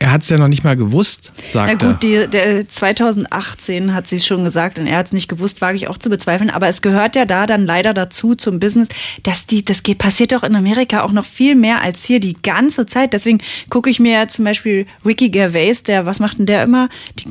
er 0.00 0.10
hat 0.10 0.22
es 0.22 0.28
ja 0.28 0.38
noch 0.38 0.48
nicht 0.48 0.64
mal 0.64 0.76
gewusst, 0.76 1.32
sagt 1.46 1.80
Na 1.80 1.88
gut, 1.88 2.04
er. 2.04 2.26
die, 2.26 2.30
der 2.30 2.68
2018 2.68 3.94
hat 3.94 4.08
sie 4.08 4.16
es 4.16 4.26
schon 4.26 4.42
gesagt 4.42 4.78
und 4.78 4.86
er 4.86 4.98
hat 4.98 5.06
es 5.06 5.12
nicht 5.12 5.28
gewusst, 5.28 5.60
wage 5.60 5.76
ich 5.76 5.88
auch 5.88 5.98
zu 5.98 6.10
bezweifeln. 6.10 6.50
Aber 6.50 6.68
es 6.68 6.82
gehört 6.82 7.14
ja 7.14 7.24
da 7.24 7.46
dann 7.46 7.64
leider 7.64 7.94
dazu 7.94 8.34
zum 8.34 8.58
Business, 8.58 8.88
dass 9.22 9.46
die, 9.46 9.64
das 9.64 9.84
geht, 9.84 9.98
passiert 9.98 10.32
doch 10.32 10.42
in 10.42 10.56
Amerika 10.56 11.02
auch 11.02 11.12
noch 11.12 11.24
viel 11.24 11.54
mehr 11.54 11.80
als 11.80 12.04
hier 12.04 12.18
die 12.18 12.36
ganze 12.42 12.86
Zeit. 12.86 13.12
Deswegen 13.12 13.38
gucke 13.70 13.88
ich 13.88 14.00
mir 14.00 14.12
ja 14.12 14.28
zum 14.28 14.44
Beispiel 14.44 14.86
Ricky 15.06 15.28
Gervais, 15.28 15.84
der, 15.84 16.06
was 16.06 16.18
macht 16.18 16.38
denn 16.38 16.46
der 16.46 16.64
immer? 16.64 16.88
Die, 17.18 17.26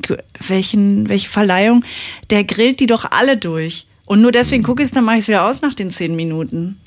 welchen, 0.48 1.10
welche 1.10 1.28
Verleihung? 1.28 1.84
Der 2.30 2.46
grillt 2.46 2.80
die 2.80 2.88
doch 2.88 3.12
alle 3.12 3.36
durch. 3.36 3.88
Und 4.06 4.22
nur 4.22 4.32
deswegen 4.32 4.64
gucke 4.64 4.84
ich 4.84 4.88
es, 4.88 4.94
dann 4.94 5.06
mache 5.06 5.18
ich 5.18 5.22
es 5.24 5.28
wieder 5.28 5.46
aus 5.46 5.62
nach 5.62 5.74
den 5.74 5.90
zehn 5.90 6.16
Minuten. 6.16 6.78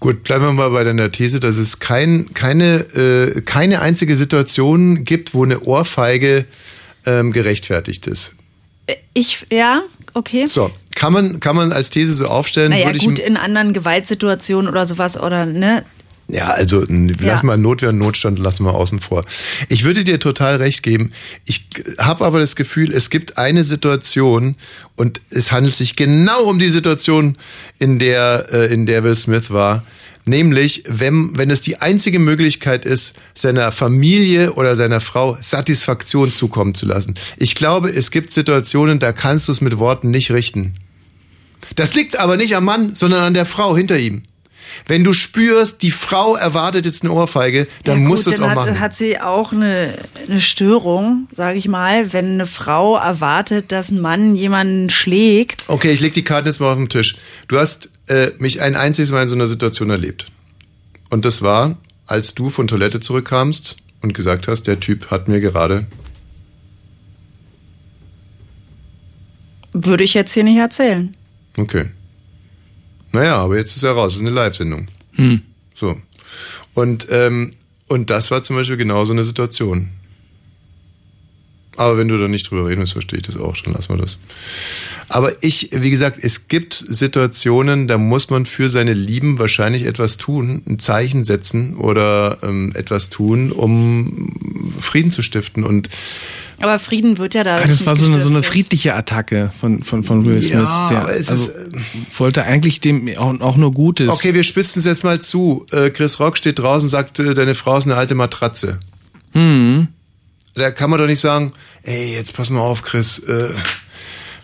Gut, 0.00 0.22
bleiben 0.22 0.44
wir 0.44 0.52
mal 0.52 0.70
bei 0.70 0.84
deiner 0.84 1.10
These, 1.10 1.40
dass 1.40 1.56
es 1.56 1.80
kein, 1.80 2.32
keine, 2.34 2.76
äh, 2.94 3.40
keine 3.40 3.80
einzige 3.80 4.16
Situation 4.16 5.04
gibt, 5.04 5.34
wo 5.34 5.44
eine 5.44 5.60
Ohrfeige 5.60 6.44
ähm, 7.04 7.32
gerechtfertigt 7.32 8.06
ist. 8.06 8.34
Ich, 9.14 9.46
ja, 9.50 9.82
okay. 10.14 10.46
So, 10.46 10.70
kann 10.94 11.12
man, 11.12 11.40
kann 11.40 11.56
man 11.56 11.72
als 11.72 11.90
These 11.90 12.14
so 12.14 12.26
aufstellen, 12.26 12.70
Naja, 12.70 12.86
würde 12.86 12.98
ich. 12.98 13.04
gut, 13.04 13.18
in 13.18 13.36
anderen 13.36 13.72
Gewaltsituationen 13.72 14.70
oder 14.70 14.86
sowas 14.86 15.20
oder, 15.20 15.46
ne? 15.46 15.84
Ja, 16.30 16.48
also 16.50 16.84
lass 16.88 17.40
Ja. 17.40 17.42
mal 17.42 17.56
Notwehr 17.56 17.88
und 17.88 17.98
Notstand 17.98 18.38
lassen 18.38 18.64
wir 18.64 18.74
außen 18.74 19.00
vor. 19.00 19.24
Ich 19.68 19.84
würde 19.84 20.04
dir 20.04 20.20
total 20.20 20.56
recht 20.56 20.82
geben. 20.82 21.12
Ich 21.46 21.66
habe 21.96 22.24
aber 22.26 22.38
das 22.38 22.54
Gefühl, 22.54 22.92
es 22.92 23.08
gibt 23.08 23.38
eine 23.38 23.64
Situation 23.64 24.56
und 24.94 25.22
es 25.30 25.52
handelt 25.52 25.74
sich 25.74 25.96
genau 25.96 26.44
um 26.44 26.58
die 26.58 26.68
Situation, 26.68 27.38
in 27.78 27.98
der 27.98 28.48
äh, 28.52 28.72
in 28.72 28.84
der 28.84 29.04
Will 29.04 29.16
Smith 29.16 29.50
war. 29.50 29.84
Nämlich, 30.26 30.84
wenn, 30.86 31.38
wenn 31.38 31.50
es 31.50 31.62
die 31.62 31.80
einzige 31.80 32.18
Möglichkeit 32.18 32.84
ist, 32.84 33.14
seiner 33.34 33.72
Familie 33.72 34.52
oder 34.52 34.76
seiner 34.76 35.00
Frau 35.00 35.38
Satisfaktion 35.40 36.34
zukommen 36.34 36.74
zu 36.74 36.84
lassen. 36.84 37.14
Ich 37.38 37.54
glaube, 37.54 37.88
es 37.88 38.10
gibt 38.10 38.28
Situationen, 38.28 38.98
da 38.98 39.12
kannst 39.12 39.48
du 39.48 39.52
es 39.52 39.62
mit 39.62 39.78
Worten 39.78 40.10
nicht 40.10 40.30
richten. 40.30 40.74
Das 41.76 41.94
liegt 41.94 42.18
aber 42.18 42.36
nicht 42.36 42.54
am 42.56 42.64
Mann, 42.66 42.94
sondern 42.94 43.22
an 43.22 43.32
der 43.32 43.46
Frau 43.46 43.74
hinter 43.74 43.98
ihm. 43.98 44.24
Wenn 44.86 45.04
du 45.04 45.12
spürst, 45.12 45.82
die 45.82 45.90
Frau 45.90 46.36
erwartet 46.36 46.86
jetzt 46.86 47.02
eine 47.02 47.12
Ohrfeige, 47.12 47.66
dann 47.84 48.02
Ja, 48.02 48.08
gut, 48.08 48.18
es 48.26 48.40
auch 48.40 48.48
hat, 48.48 48.54
machen. 48.56 48.80
hat 48.80 48.94
sie 48.94 49.20
auch 49.20 49.52
eine, 49.52 49.94
eine 50.28 50.40
Störung, 50.40 51.28
sage 51.32 51.58
ich 51.58 51.68
mal, 51.68 52.12
wenn 52.12 52.32
eine 52.34 52.46
Frau 52.46 52.96
erwartet, 52.96 53.72
dass 53.72 53.90
ein 53.90 54.00
Mann 54.00 54.34
jemanden 54.34 54.90
schlägt. 54.90 55.64
Okay, 55.68 55.90
ich 55.90 56.00
leg 56.00 56.14
die 56.14 56.24
Karten 56.24 56.46
jetzt 56.48 56.60
mal 56.60 56.72
auf 56.72 56.78
den 56.78 56.88
Tisch. 56.88 57.16
Du 57.48 57.58
hast 57.58 57.90
äh, 58.06 58.30
mich 58.38 58.60
ein 58.62 58.76
einziges 58.76 59.10
Mal 59.10 59.22
in 59.22 59.28
so 59.28 59.34
einer 59.34 59.46
Situation 59.46 59.90
erlebt. 59.90 60.26
Und 61.10 61.24
das 61.24 61.42
war, 61.42 61.76
als 62.06 62.34
du 62.34 62.50
von 62.50 62.66
Toilette 62.68 63.00
zurückkamst 63.00 63.76
und 64.02 64.14
gesagt 64.14 64.48
hast, 64.48 64.66
der 64.66 64.80
Typ 64.80 65.10
hat 65.10 65.28
mir 65.28 65.40
gerade. 65.40 65.86
Würde 69.72 70.04
ich 70.04 70.14
jetzt 70.14 70.32
hier 70.32 70.44
nicht 70.44 70.56
erzählen. 70.56 71.14
Okay. 71.56 71.86
Naja, 73.18 73.38
aber 73.38 73.56
jetzt 73.56 73.74
ist 73.74 73.82
er 73.82 73.94
raus. 73.94 74.12
Das 74.12 74.20
ist 74.20 74.20
eine 74.20 74.30
Live-Sendung. 74.30 74.86
Hm. 75.14 75.42
So. 75.74 76.00
Und, 76.74 77.08
ähm, 77.10 77.50
und 77.88 78.10
das 78.10 78.30
war 78.30 78.44
zum 78.44 78.54
Beispiel 78.54 78.76
genau 78.76 79.04
so 79.04 79.12
eine 79.12 79.24
Situation. 79.24 79.88
Aber 81.76 81.98
wenn 81.98 82.06
du 82.06 82.16
da 82.16 82.28
nicht 82.28 82.48
drüber 82.48 82.68
reden 82.68 82.78
willst, 82.78 82.92
verstehe 82.92 83.18
ich 83.18 83.26
das 83.26 83.36
auch, 83.36 83.56
dann 83.56 83.74
lassen 83.74 83.88
wir 83.88 83.96
das. 83.96 84.20
Aber 85.08 85.32
ich, 85.42 85.70
wie 85.72 85.90
gesagt, 85.90 86.18
es 86.22 86.46
gibt 86.46 86.74
Situationen, 86.74 87.88
da 87.88 87.98
muss 87.98 88.30
man 88.30 88.46
für 88.46 88.68
seine 88.68 88.92
Lieben 88.92 89.40
wahrscheinlich 89.40 89.82
etwas 89.82 90.16
tun, 90.16 90.62
ein 90.68 90.78
Zeichen 90.78 91.24
setzen 91.24 91.76
oder 91.76 92.38
ähm, 92.42 92.72
etwas 92.76 93.10
tun, 93.10 93.50
um 93.50 94.72
Frieden 94.80 95.10
zu 95.10 95.22
stiften. 95.22 95.64
Und 95.64 95.88
Aber 96.60 96.78
Frieden 96.78 97.18
wird 97.18 97.34
ja 97.34 97.44
da. 97.44 97.56
Ah, 97.56 97.66
das 97.66 97.86
war 97.86 97.94
so 97.94 98.06
eine, 98.06 98.20
so 98.20 98.30
eine 98.30 98.42
friedliche 98.42 98.94
Attacke 98.94 99.52
von, 99.60 99.82
von, 99.82 100.02
von 100.02 100.24
Will 100.24 100.42
Smith. 100.42 100.52
Ja, 100.52 100.88
der 100.88 100.98
aber 101.02 101.16
es 101.16 101.28
also, 101.28 101.52
ist, 101.52 102.18
wollte 102.18 102.42
eigentlich 102.42 102.80
dem 102.80 103.08
auch, 103.16 103.40
auch 103.40 103.56
nur 103.56 103.72
Gutes. 103.72 104.08
Okay, 104.08 104.34
wir 104.34 104.42
spitzen 104.42 104.80
es 104.80 104.84
jetzt 104.84 105.04
mal 105.04 105.20
zu. 105.20 105.66
Äh, 105.70 105.90
Chris 105.90 106.18
Rock 106.18 106.36
steht 106.36 106.58
draußen 106.58 106.86
und 106.86 106.90
sagt, 106.90 107.18
äh, 107.20 107.34
deine 107.34 107.54
Frau 107.54 107.78
ist 107.78 107.86
eine 107.86 107.96
alte 107.96 108.14
Matratze. 108.14 108.80
Hm. 109.32 109.88
Da 110.54 110.70
kann 110.72 110.90
man 110.90 110.98
doch 110.98 111.06
nicht 111.06 111.20
sagen, 111.20 111.52
ey, 111.82 112.12
jetzt 112.14 112.34
pass 112.34 112.50
mal 112.50 112.60
auf, 112.60 112.82
Chris, 112.82 113.20
äh, 113.20 113.50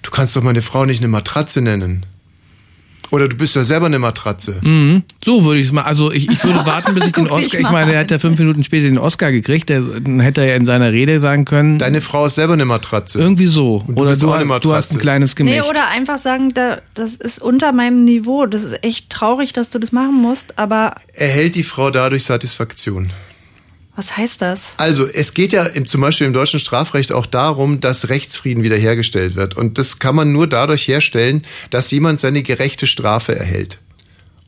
du 0.02 0.10
kannst 0.10 0.36
doch 0.36 0.42
meine 0.42 0.62
Frau 0.62 0.84
nicht 0.84 1.00
eine 1.00 1.08
Matratze 1.08 1.60
nennen. 1.60 2.06
Oder 3.14 3.28
du 3.28 3.36
bist 3.36 3.54
ja 3.56 3.64
selber 3.64 3.86
eine 3.86 3.98
Matratze. 3.98 4.56
Mhm. 4.60 5.04
So 5.24 5.44
würde 5.44 5.60
ich 5.60 5.66
es 5.66 5.72
mal. 5.72 5.82
Also 5.82 6.10
ich, 6.12 6.28
ich 6.30 6.42
würde 6.44 6.66
warten, 6.66 6.94
bis 6.94 7.06
ich 7.06 7.12
den 7.12 7.28
Oscar. 7.30 7.60
Ich 7.60 7.70
meine, 7.70 7.94
er 7.94 8.00
hat 8.00 8.10
ja 8.10 8.18
fünf 8.18 8.38
Minuten 8.38 8.64
später 8.64 8.86
den 8.88 8.98
Oscar 8.98 9.30
gekriegt. 9.32 9.68
Der, 9.68 9.80
dann 9.82 10.20
hätte 10.20 10.40
er 10.40 10.48
ja 10.48 10.56
in 10.56 10.64
seiner 10.64 10.90
Rede 10.92 11.20
sagen 11.20 11.44
können. 11.44 11.78
Deine 11.78 12.00
Frau 12.00 12.26
ist 12.26 12.34
selber 12.34 12.54
eine 12.54 12.64
Matratze. 12.64 13.18
irgendwie 13.20 13.46
so. 13.46 13.84
Und 13.86 13.96
du 13.96 14.02
Oder 14.02 14.10
bist 14.10 14.22
du, 14.22 14.28
auch 14.30 14.34
eine 14.34 14.52
hast- 14.52 14.64
du 14.64 14.72
hast 14.74 14.86
Matratze. 14.90 14.96
ein 14.96 15.00
kleines 15.00 15.36
Gemächt. 15.36 15.62
Nee, 15.62 15.68
oder 15.70 15.88
einfach 15.88 16.18
sagen, 16.18 16.52
da, 16.54 16.78
das 16.94 17.14
ist 17.14 17.40
unter 17.40 17.72
meinem 17.72 18.04
Niveau. 18.04 18.46
Das 18.46 18.62
ist 18.62 18.82
echt 18.82 19.10
traurig, 19.10 19.52
dass 19.52 19.70
du 19.70 19.78
das 19.78 19.92
machen 19.92 20.20
musst, 20.20 20.58
aber 20.58 20.96
Erhält 21.12 21.54
die 21.54 21.62
Frau 21.62 21.90
dadurch 21.90 22.24
Satisfaktion? 22.24 23.10
Was 23.96 24.16
heißt 24.16 24.42
das? 24.42 24.72
Also, 24.78 25.06
es 25.06 25.34
geht 25.34 25.52
ja 25.52 25.64
im, 25.64 25.86
zum 25.86 26.00
Beispiel 26.00 26.26
im 26.26 26.32
deutschen 26.32 26.58
Strafrecht 26.58 27.12
auch 27.12 27.26
darum, 27.26 27.80
dass 27.80 28.08
Rechtsfrieden 28.08 28.62
wiederhergestellt 28.64 29.34
wird. 29.36 29.56
Und 29.56 29.78
das 29.78 29.98
kann 29.98 30.14
man 30.14 30.32
nur 30.32 30.46
dadurch 30.48 30.88
herstellen, 30.88 31.42
dass 31.70 31.90
jemand 31.90 32.18
seine 32.20 32.42
gerechte 32.42 32.86
Strafe 32.86 33.34
erhält. 33.36 33.78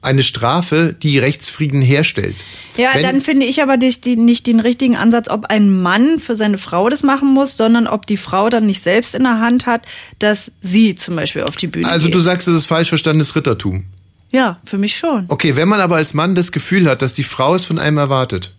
Eine 0.03 0.23
Strafe, 0.23 0.95
die 1.03 1.19
Rechtsfrieden 1.19 1.83
herstellt. 1.83 2.37
Ja, 2.77 2.91
Wenn- 2.95 3.03
dann 3.03 3.21
finde 3.21 3.47
ich 3.47 3.61
aber 3.63 3.77
nicht, 3.77 4.07
nicht 4.07 4.47
den 4.47 4.61
richtigen 4.61 4.95
Ansatz, 4.97 5.29
ob 5.29 5.47
ein 5.47 5.81
Mann 5.83 6.19
für 6.21 6.37
seine 6.37 6.59
Frau 6.59 6.89
das 6.89 7.03
machen 7.03 7.33
muss, 7.33 7.57
sondern 7.57 7.87
ob 7.89 8.07
die 8.07 8.17
Frau 8.17 8.49
dann 8.49 8.67
nicht 8.67 8.83
selbst 8.83 9.15
in 9.17 9.25
der 9.25 9.41
Hand 9.41 9.67
hat, 9.67 9.83
dass 10.21 10.53
sie 10.61 10.95
zum 10.95 11.17
Beispiel 11.17 11.43
auf 11.43 11.57
die 11.57 11.67
Bühne 11.67 11.89
Also 11.89 12.07
geht. 12.07 12.15
du 12.15 12.21
sagst, 12.21 12.47
das 12.47 12.55
ist 12.55 12.67
falsch 12.67 12.89
verstandenes 12.91 13.35
Rittertum. 13.35 13.85
ja, 14.31 14.61
für 14.65 14.79
mich 14.79 14.97
schon. 14.97 15.25
Okay, 15.29 15.57
wenn 15.57 15.67
man 15.69 15.81
aber 15.81 15.97
als 15.97 16.15
Mann 16.15 16.35
das 16.37 16.53
Gefühl 16.53 16.89
hat, 16.89 17.01
dass 17.03 17.15
die 17.15 17.25
Frau 17.25 17.55
es 17.55 17.65
von 17.65 17.79
einem 17.79 17.99
erwartet, 17.99 18.55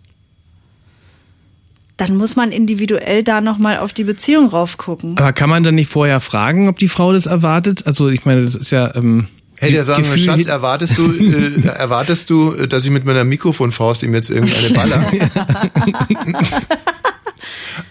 Dann 1.98 2.16
muss 2.16 2.36
man 2.36 2.52
individuell 2.52 3.22
da 3.24 3.40
nochmal 3.42 3.78
auf 3.78 3.92
die 3.92 4.04
Beziehung 4.04 4.48
raufgucken. 4.48 5.18
Aber 5.18 5.32
kann 5.34 5.50
man 5.50 5.62
dann 5.64 5.74
nicht 5.74 5.90
vorher 5.90 6.20
fragen, 6.20 6.68
ob 6.68 6.78
die 6.78 6.88
Frau 6.88 7.12
das 7.12 7.26
erwartet? 7.26 7.86
Also 7.86 8.08
ich 8.08 8.24
meine, 8.24 8.42
das 8.44 8.54
ist 8.56 8.70
ja. 8.70 8.94
Ähm, 8.96 9.28
Hey, 9.60 9.72
der 9.72 9.84
sagen, 9.84 10.04
Gefühl- 10.04 10.20
Schatz, 10.20 10.46
erwartest 10.46 10.96
du, 10.96 11.12
äh, 11.12 11.66
erwartest 11.66 12.30
du, 12.30 12.52
äh, 12.52 12.68
dass 12.68 12.84
ich 12.84 12.92
mit 12.92 13.04
meiner 13.04 13.24
Mikrofonfaust 13.24 14.04
ihm 14.04 14.14
jetzt 14.14 14.30
irgendeine 14.30 14.70
baller? 14.70 15.04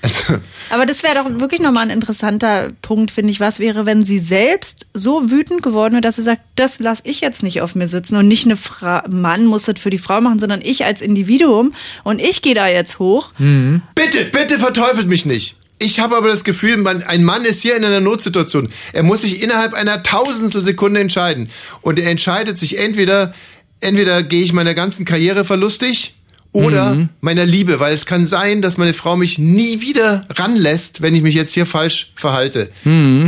also, 0.02 0.36
Aber 0.69 0.86
das 0.86 1.04
wäre 1.04 1.15
doch 1.15 1.39
wirklich 1.39 1.62
nochmal 1.62 1.84
ein 1.84 1.89
interessanter 1.89 2.69
Punkt, 2.82 3.12
finde 3.12 3.32
ich. 3.32 3.39
Was 3.39 3.60
wäre, 3.60 3.86
wenn 3.86 4.04
sie 4.04 4.19
selbst 4.19 4.88
so 4.93 5.30
wütend 5.30 5.63
geworden 5.63 5.93
wäre, 5.93 6.02
dass 6.02 6.17
sie 6.17 6.23
sagt, 6.23 6.41
das 6.56 6.80
lasse 6.80 7.04
ich 7.06 7.21
jetzt 7.21 7.43
nicht 7.43 7.62
auf 7.62 7.76
mir 7.76 7.88
sitzen 7.88 8.17
und 8.17 8.28
nicht 8.28 8.45
eine 8.45 8.58
Fra 8.58 9.04
Mann 9.08 9.45
muss 9.45 9.63
das 9.63 9.80
für 9.80 9.89
die 9.89 9.97
Frau 9.97 10.21
machen, 10.21 10.39
sondern 10.39 10.62
ich 10.62 10.86
als 10.86 11.02
Individuum 11.02 11.73
und 12.04 12.19
ich 12.19 12.41
gehe 12.41 12.56
da 12.56 12.67
jetzt 12.67 13.00
hoch. 13.00 13.32
bitte, 13.95 14.26
bitte 14.32 14.60
verteufelt 14.60 15.08
mich 15.08 15.26
nicht. 15.26 15.58
Ich 15.80 16.00
habe 16.00 16.17
aber 16.17 16.28
das 16.28 16.43
Gefühl, 16.43 16.78
man, 16.78 17.04
ein 17.04 17.23
Mann 17.23 17.45
ist 17.45 17.62
hier 17.62 17.76
in 17.76 17.86
einer 17.86 18.00
Notsituation. 18.00 18.69
Er 18.93 19.04
muss 19.04 19.21
sich 19.21 19.43
innerhalb 19.43 19.76
einer 19.76 20.02
Tausendstel 20.02 20.63
Sekunde 20.63 21.00
entscheiden. 21.00 21.50
Und 21.82 22.00
er 22.00 22.10
entscheidet 22.10 22.58
sich 22.58 22.80
entweder, 22.80 23.34
entweder 23.80 24.23
gehe 24.23 24.41
ich 24.41 24.54
meiner 24.54 24.73
ganzen 24.73 25.06
Karriere 25.06 25.45
verlustig 25.45 26.17
oder 26.65 27.10
meiner 27.22 27.46
Liebe, 27.46 27.80
weil 27.80 27.93
es 27.93 28.06
kann 28.06 28.26
sein, 28.26 28.62
dass 28.62 28.78
meine 28.78 28.93
Frau 28.93 29.15
mich 29.15 29.38
nie 29.38 29.82
wieder 29.82 30.26
ranlässt, 30.36 31.02
wenn 31.02 31.13
ich 31.15 31.22
mich 31.22 31.36
jetzt 31.36 31.54
hier 31.54 31.65
falsch 31.65 32.12
verhalte. 32.15 32.70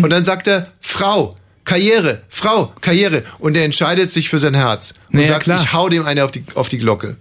Und 0.04 0.10
dann 0.10 0.26
sagt 0.26 0.48
er, 0.48 0.68
Frau, 0.82 1.36
Karriere, 1.66 2.22
Frau, 2.30 2.74
Karriere. 2.82 3.24
Und 3.38 3.56
er 3.56 3.64
entscheidet 3.64 4.10
sich 4.10 4.30
für 4.30 4.40
sein 4.40 4.56
Herz. 4.56 4.96
Und 5.12 5.18
Naja, 5.20 5.28
sagt, 5.28 5.44
klar. 5.44 5.60
ich 5.62 5.72
hau 5.74 5.88
dem 5.90 6.06
eine 6.06 6.24
auf 6.26 6.32
die, 6.32 6.44
auf 6.56 6.68
die 6.70 6.78
Glocke. 6.80 7.18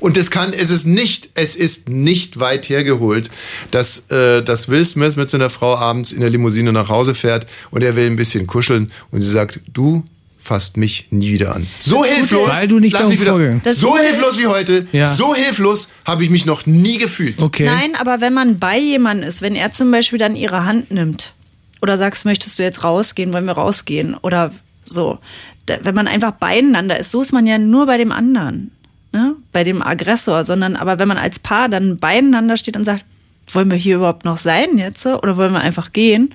Und 0.00 0.16
es 0.16 0.32
kann, 0.32 0.52
es 0.52 0.70
ist 0.70 0.84
nicht, 0.84 1.30
es 1.34 1.54
ist 1.54 1.88
nicht 1.88 2.40
weit 2.40 2.68
hergeholt, 2.68 3.30
dass, 3.70 4.10
äh, 4.10 4.42
dass 4.42 4.68
Will 4.68 4.84
Smith 4.84 5.14
mit 5.14 5.28
seiner 5.28 5.48
Frau 5.48 5.76
abends 5.76 6.10
in 6.10 6.20
der 6.20 6.28
Limousine 6.30 6.72
nach 6.72 6.88
Hause 6.88 7.14
fährt 7.14 7.46
und 7.70 7.84
er 7.84 7.94
will 7.94 8.06
ein 8.06 8.16
bisschen 8.16 8.48
kuscheln 8.48 8.90
und 9.12 9.20
sie 9.20 9.30
sagt, 9.30 9.60
du 9.72 10.04
fasst 10.42 10.76
mich 10.76 11.06
nie 11.10 11.30
wieder 11.32 11.54
an. 11.54 11.66
So 11.78 12.04
hilflos, 12.04 12.48
Weil 12.56 12.66
du 12.68 12.78
nicht 12.80 12.92
lass 12.92 13.00
darauf 13.02 13.10
mich 13.12 13.20
wieder- 13.20 13.30
vorgegangen. 13.32 13.60
Das 13.64 13.76
so 13.76 13.96
hilflos 13.96 14.32
ist- 14.32 14.38
wie 14.40 14.46
heute, 14.48 14.86
Ja. 14.92 15.14
so 15.14 15.34
hilflos 15.34 15.88
habe 16.04 16.24
ich 16.24 16.30
mich 16.30 16.46
noch 16.46 16.66
nie 16.66 16.98
gefühlt. 16.98 17.40
okay. 17.40 17.64
Nein, 17.66 17.94
aber 17.94 18.20
wenn 18.20 18.32
man 18.34 18.58
bei 18.58 18.78
jemandem 18.78 19.28
ist, 19.28 19.40
wenn 19.42 19.54
er 19.54 19.70
zum 19.72 19.90
Beispiel 19.90 20.18
dann 20.18 20.34
ihre 20.36 20.64
Hand 20.64 20.90
nimmt 20.90 21.34
oder 21.80 21.96
sagst, 21.96 22.24
möchtest 22.24 22.58
du 22.58 22.62
jetzt 22.64 22.82
rausgehen, 22.84 23.32
wollen 23.32 23.46
wir 23.46 23.52
rausgehen 23.52 24.14
oder 24.14 24.50
so. 24.84 25.18
Da, 25.66 25.76
wenn 25.82 25.94
man 25.94 26.08
einfach 26.08 26.32
beieinander 26.32 26.98
ist, 26.98 27.12
so 27.12 27.22
ist 27.22 27.32
man 27.32 27.46
ja 27.46 27.56
nur 27.58 27.86
bei 27.86 27.96
dem 27.96 28.10
anderen, 28.10 28.72
ne? 29.12 29.36
bei 29.52 29.62
dem 29.62 29.80
Aggressor, 29.80 30.42
sondern 30.42 30.74
aber 30.74 30.98
wenn 30.98 31.06
man 31.06 31.18
als 31.18 31.38
Paar 31.38 31.68
dann 31.68 31.98
beieinander 31.98 32.56
steht 32.56 32.76
und 32.76 32.82
sagt, 32.82 33.04
wollen 33.52 33.70
wir 33.70 33.78
hier 33.78 33.96
überhaupt 33.96 34.24
noch 34.24 34.38
sein 34.38 34.76
jetzt 34.78 35.06
oder 35.06 35.36
wollen 35.36 35.52
wir 35.52 35.60
einfach 35.60 35.92
gehen 35.92 36.34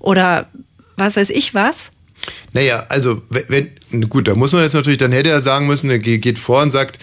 oder 0.00 0.48
was 0.96 1.16
weiß 1.16 1.30
ich 1.30 1.54
was, 1.54 1.92
Naja, 2.52 2.84
also 2.88 3.22
wenn, 3.30 3.70
gut, 4.08 4.26
da 4.28 4.34
muss 4.34 4.52
man 4.52 4.62
jetzt 4.62 4.74
natürlich, 4.74 4.98
dann 4.98 5.12
hätte 5.12 5.30
er 5.30 5.40
sagen 5.40 5.66
müssen, 5.66 5.88
er 5.90 5.98
ge- 5.98 6.18
geht 6.18 6.38
vor 6.38 6.62
und 6.62 6.70
sagt, 6.70 6.98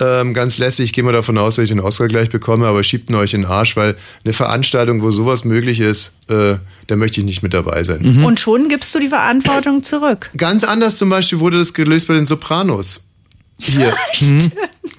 ähm, 0.00 0.32
ganz 0.34 0.58
lässig, 0.58 0.86
ich 0.86 0.92
gehe 0.92 1.04
mal 1.04 1.12
davon 1.12 1.36
aus, 1.38 1.56
dass 1.56 1.64
ich 1.64 1.68
den 1.68 1.80
Oscar 1.80 2.08
gleich 2.08 2.30
bekomme, 2.30 2.66
aber 2.66 2.82
schiebt 2.82 3.10
ihn 3.10 3.14
euch 3.16 3.34
in 3.34 3.42
den 3.42 3.50
Arsch, 3.50 3.76
weil 3.76 3.94
eine 4.24 4.32
Veranstaltung, 4.32 5.02
wo 5.02 5.10
sowas 5.10 5.44
möglich 5.44 5.80
ist, 5.80 6.14
äh, 6.28 6.56
da 6.86 6.96
möchte 6.96 7.20
ich 7.20 7.26
nicht 7.26 7.42
mit 7.42 7.52
dabei 7.54 7.84
sein. 7.84 8.24
und 8.24 8.40
schon 8.40 8.68
gibst 8.68 8.94
du 8.94 8.98
die 8.98 9.08
Verantwortung 9.08 9.82
zurück. 9.82 10.30
Ganz 10.36 10.64
anders 10.64 10.96
zum 10.96 11.10
Beispiel 11.10 11.40
wurde 11.40 11.58
das 11.58 11.74
gelöst 11.74 12.08
bei 12.08 12.14
den 12.14 12.26
Sopranos. 12.26 13.04
Hier. 13.58 13.92
Mhm. 14.20 14.50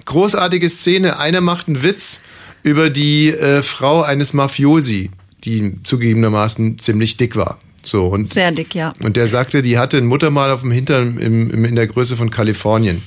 Großartige 0.04 0.68
Szene. 0.70 1.18
Einer 1.18 1.40
macht 1.40 1.66
einen 1.68 1.82
Witz 1.82 2.20
über 2.62 2.88
die 2.90 3.28
äh, 3.30 3.62
Frau 3.62 4.02
eines 4.02 4.32
Mafiosi, 4.32 5.10
die 5.44 5.74
zugegebenermaßen 5.84 6.78
ziemlich 6.78 7.16
dick 7.16 7.36
war. 7.36 7.60
So, 7.82 8.06
und, 8.06 8.32
Sehr 8.32 8.50
dick, 8.52 8.74
ja. 8.74 8.92
und 9.00 9.16
der 9.16 9.28
sagte, 9.28 9.62
die 9.62 9.78
hatte 9.78 9.96
ein 9.98 10.06
Muttermal 10.06 10.50
auf 10.50 10.62
dem 10.62 10.70
Hintern 10.70 11.18
im, 11.18 11.50
im, 11.50 11.64
in 11.64 11.76
der 11.76 11.86
Größe 11.86 12.16
von 12.16 12.30
Kalifornien. 12.30 13.02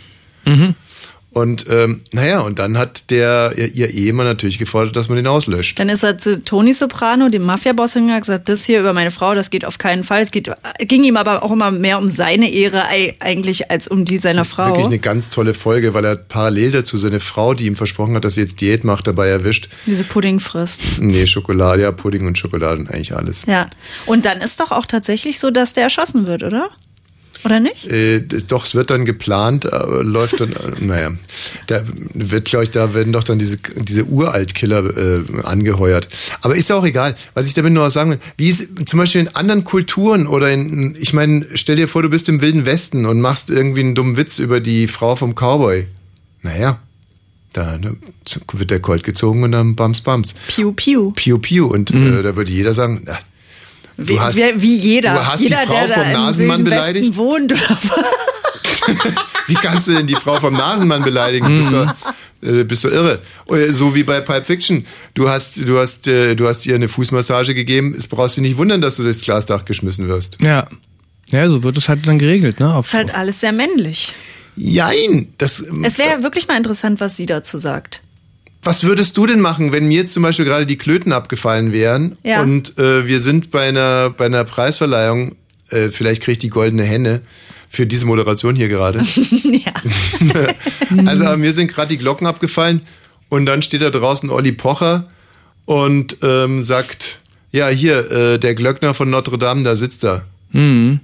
Und 1.34 1.66
ähm, 1.70 2.02
naja, 2.12 2.42
und 2.42 2.60
dann 2.60 2.78
hat 2.78 3.10
der 3.10 3.54
ihr, 3.56 3.74
ihr 3.74 3.90
Ehemann 3.90 4.26
natürlich 4.26 4.60
gefordert, 4.60 4.98
dass 4.98 5.08
man 5.08 5.16
den 5.16 5.28
auslöscht. 5.28 5.80
Dann 5.80 5.88
ist 5.88 6.04
er 6.04 6.18
zu 6.18 6.44
Tony 6.44 6.74
Soprano, 6.74 7.30
dem 7.30 7.44
Mafia-Boss, 7.44 7.94
hingegangen 7.94 8.18
und 8.18 8.22
gesagt, 8.28 8.50
das 8.50 8.66
hier 8.66 8.82
über 8.82 8.92
meine 8.92 9.12
Frau, 9.12 9.34
das 9.34 9.50
geht 9.50 9.64
auf 9.64 9.78
keinen 9.78 10.04
Fall. 10.04 10.22
Es 10.22 10.32
geht, 10.32 10.52
ging 10.80 11.06
ihm 11.06 11.16
aber 11.16 11.42
auch 11.42 11.52
immer 11.52 11.72
mehr 11.72 12.00
um 12.00 12.10
seine 12.10 12.52
Ehre 12.52 12.86
ei- 12.86 13.16
eigentlich 13.22 13.72
als 13.72 13.88
um 13.88 14.04
die 14.04 14.18
seiner 14.18 14.44
Frau. 14.44 14.68
Wirklich 14.72 14.88
eine 14.88 15.00
ganz 15.00 15.30
tolle 15.30 15.54
Folge, 15.54 15.94
weil 15.94 16.04
er 16.04 16.18
parallel 16.18 16.72
dazu 16.72 16.98
seine 16.98 17.22
Frau, 17.22 17.54
die 17.54 17.66
ihm 17.66 17.78
versprochen 17.78 18.14
hat, 18.16 18.26
dass 18.26 18.36
sie 18.36 18.42
jetzt 18.42 18.60
Diät 18.60 18.84
macht, 18.84 19.08
dabei 19.08 19.30
erwischt. 19.30 19.70
Diese 19.86 20.04
Pudding 20.04 20.42
frisst. 20.42 20.82
Nee, 21.00 21.28
Schokolade, 21.28 21.84
ja, 21.84 21.94
Pudding 21.94 22.28
und 22.28 22.38
Schokolade 22.38 22.78
und 22.82 22.90
eigentlich 22.90 23.16
alles. 23.16 23.46
Ja. 23.46 23.68
Und 24.06 24.26
dann 24.26 24.42
ist 24.42 24.60
doch 24.60 24.72
auch 24.72 24.86
tatsächlich 24.86 25.40
so, 25.40 25.50
dass 25.50 25.72
der 25.72 25.84
erschossen 25.86 26.26
wird, 26.28 26.44
oder? 26.44 26.70
Oder 27.44 27.60
nicht? 27.60 27.86
Äh, 27.90 28.22
doch, 28.48 28.66
es 28.66 28.76
wird 28.76 28.90
dann 28.90 29.06
geplant, 29.06 29.72
aber 29.72 30.04
läuft 30.04 30.40
dann, 30.40 30.52
äh, 30.54 30.84
naja, 30.84 31.12
da 31.68 31.84
wird, 32.14 32.46
glaube 32.46 32.64
ich, 32.66 32.72
da 32.72 32.94
werden 32.94 33.14
doch 33.14 33.24
dann 33.24 33.40
diese, 33.40 33.58
diese 33.76 34.06
Uraltkiller 34.06 34.98
äh, 34.98 35.24
angeheuert. 35.44 36.08
Aber 36.42 36.56
ist 36.56 36.70
ja 36.70 36.76
auch 36.76 36.86
egal. 36.86 37.16
Was 37.34 37.48
ich 37.48 37.54
damit 37.54 37.74
nur 37.74 37.90
sagen 37.90 38.12
will, 38.12 38.20
wie 38.38 38.50
es 38.50 38.68
zum 38.86 39.00
Beispiel 39.00 39.22
in 39.22 39.36
anderen 39.36 39.64
Kulturen 39.64 40.28
oder 40.28 40.52
in, 40.52 40.96
ich 41.00 41.14
meine, 41.14 41.48
stell 41.56 41.76
dir 41.76 41.88
vor, 41.88 42.04
du 42.04 42.10
bist 42.10 42.30
im 42.30 42.42
Wilden 42.42 42.66
Westen 42.66 43.06
und 43.06 43.22
machst 43.22 43.50
irgendwie 43.50 43.82
einen 43.82 43.96
dummen 43.96 44.18
Witz 44.18 44.40
über 44.40 44.60
die 44.60 44.88
Frau 44.88 45.16
vom 45.16 45.34
Cowboy. 45.34 45.88
Naja, 46.44 46.80
da 47.54 47.80
wird 48.54 48.72
der 48.72 48.80
Colt 48.80 49.04
gezogen 49.04 49.44
und 49.44 49.52
dann 49.52 49.76
Bams 49.76 50.02
Bams. 50.02 50.36
Piu, 50.48 50.72
piu. 50.72 51.12
Piu 51.12 51.38
Piu. 51.38 51.68
Und 51.68 51.92
äh, 51.92 52.24
da 52.24 52.36
würde 52.36 52.52
jeder 52.52 52.74
sagen, 52.74 53.02
na, 53.06 53.20
Wie, 54.08 54.14
Du 54.16 54.20
hast- 54.20 54.36
wie, 54.38 54.62
wie 54.62 54.76
jeder. 54.76 55.14
du 55.14 55.26
hast 55.26 55.40
die 55.40 55.46
jeder, 55.46 55.62
Frau 55.64 55.74
der 55.74 55.88
da 55.88 55.94
vom 56.04 56.12
Nasenmann 56.14 56.64
beleidigt? 56.64 57.16
Wohnt 57.18 57.52
oder 57.54 57.62
was? 57.70 58.06
Wie 59.48 59.54
kannst 59.56 59.88
du 59.88 59.94
denn 59.94 60.08
die 60.08 60.16
Frau 60.16 60.40
vom 60.40 60.54
Nasenmann 60.54 61.04
beleidigen? 61.04 61.58
Bist 61.58 61.72
du, 61.72 61.94
äh, 62.42 62.64
bist 62.64 62.84
du 62.84 62.90
irre? 62.90 63.20
Oder 63.46 63.72
So 63.74 63.94
wie 63.96 64.04
bei 64.04 64.22
Pulp 64.22 64.46
Fiction. 64.46 64.86
Du 65.14 65.30
hast, 65.30 65.68
du 65.68 65.78
hast, 65.80 66.08
äh, 66.08 66.36
du 66.36 66.48
hast 66.48 66.66
ihr 66.66 66.76
eine 66.76 66.88
Fußmassage 66.88 67.54
gegeben. 67.54 67.94
Es 67.98 68.08
brauchst 68.08 68.38
du 68.38 68.42
nicht 68.42 68.58
wundern, 68.58 68.82
dass 68.82 68.96
du 68.98 69.04
durchs 69.04 69.24
Glasdach 69.24 69.66
geschmissen 69.66 70.08
wirst. 70.08 70.38
Ja. 70.42 70.68
Ja, 71.30 71.48
so 71.48 71.64
wird 71.64 71.78
es 71.78 71.88
halt 71.88 72.06
dann 72.08 72.20
geregelt, 72.20 72.60
ne? 72.60 72.74
Auf, 72.76 72.88
ist 72.88 72.94
halt 72.94 73.14
alles 73.16 73.40
sehr 73.40 73.52
männlich. 73.54 74.14
Jein. 74.58 75.34
Das, 75.38 75.64
Es 75.84 75.98
wäre 75.98 76.24
wirklich 76.24 76.48
mal 76.48 76.58
interessant, 76.58 77.00
was 77.00 77.16
sie 77.16 77.26
dazu 77.26 77.58
sagt. 77.58 78.02
Was 78.64 78.84
würdest 78.84 79.18
du 79.18 79.26
denn 79.26 79.40
machen, 79.42 79.72
wenn 79.72 79.88
mir 79.88 79.98
jetzt 79.98 80.14
zum 80.14 80.24
Beispiel 80.24 80.46
gerade 80.46 80.66
die 80.66 80.78
Klöten 80.78 81.12
abgefallen 81.14 81.72
wären 81.72 82.18
Ja. 82.24 82.42
und 82.42 82.78
äh, 82.78 83.08
wir 83.08 83.20
sind 83.22 83.52
bei 83.52 83.68
einer, 83.68 84.10
bei 84.12 84.26
einer 84.26 84.44
Preisverleihung, 84.44 85.36
äh, 85.70 85.90
vielleicht 85.90 86.22
kriege 86.22 86.34
ich 86.34 86.40
die 86.40 86.50
goldene 86.50 86.84
Henne 86.84 87.22
für 87.70 87.86
diese 87.88 88.06
Moderation 88.06 88.56
hier 88.56 88.68
gerade. 88.68 89.00
ja. 89.44 89.74
Also 91.08 91.38
mir 91.38 91.54
sind 91.54 91.68
gerade 91.72 91.88
die 91.90 91.98
Glocken 91.98 92.28
abgefallen 92.28 92.82
und 93.30 93.46
dann 93.46 93.62
steht 93.62 93.82
da 93.82 93.90
draußen 93.90 94.30
Olli 94.30 94.52
Pocher 94.52 95.08
und 95.66 96.18
ähm, 96.22 96.64
sagt, 96.64 97.20
ja 97.52 97.70
hier, 97.70 98.12
äh, 98.12 98.38
der 98.40 98.56
Glöckner 98.56 98.94
von 98.94 99.10
Notre 99.10 99.38
Dame, 99.38 99.64
da 99.64 99.76
sitzt 99.78 100.04
er. 100.04 100.26
Mhm. 100.52 101.00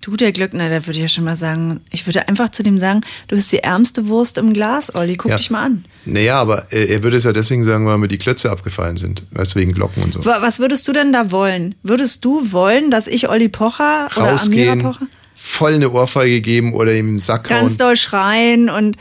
Du, 0.00 0.16
der 0.16 0.30
Glöckner, 0.32 0.68
der 0.68 0.86
würde 0.86 1.00
ja 1.00 1.08
schon 1.08 1.24
mal 1.24 1.36
sagen, 1.36 1.80
ich 1.90 2.06
würde 2.06 2.28
einfach 2.28 2.50
zu 2.50 2.62
dem 2.62 2.78
sagen, 2.78 3.00
du 3.26 3.34
bist 3.34 3.50
die 3.50 3.58
ärmste 3.58 4.06
Wurst 4.06 4.38
im 4.38 4.52
Glas, 4.52 4.94
Olli, 4.94 5.16
guck 5.16 5.32
Ja. 5.32 5.36
dich 5.36 5.50
mal 5.50 5.64
an. 5.66 5.84
Naja, 6.04 6.40
aber 6.40 6.66
er 6.72 7.02
würde 7.02 7.16
es 7.16 7.24
ja 7.24 7.32
deswegen 7.32 7.64
sagen, 7.64 7.84
weil 7.84 7.98
mir 7.98 8.06
die 8.08 8.16
Klötze 8.16 8.50
abgefallen 8.50 8.96
sind. 8.96 9.24
Weißt 9.32 9.54
du, 9.54 9.58
wegen 9.58 9.72
Glocken 9.72 10.04
und 10.04 10.14
so. 10.14 10.24
Wa- 10.24 10.38
Was 10.40 10.60
würdest 10.60 10.86
du 10.86 10.92
denn 10.92 11.12
da 11.12 11.32
wollen? 11.32 11.74
Würdest 11.82 12.24
du 12.24 12.52
wollen, 12.52 12.90
dass 12.92 13.08
ich 13.08 13.28
Olli 13.28 13.48
Pocher 13.48 14.06
oder 14.06 14.16
Amira 14.18 14.30
Rausgehen, 14.30 14.82
Pocher 14.82 15.06
voll 15.34 15.74
eine 15.74 15.90
Ohrfeige 15.90 16.40
geben 16.42 16.74
oder 16.74 16.92
ihm 16.94 17.08
im 17.08 17.18
Sack 17.18 17.48
ganz 17.48 17.70
hauen. 17.72 17.78
doll 17.78 17.96
schreien 17.96 18.70
und 18.70 18.96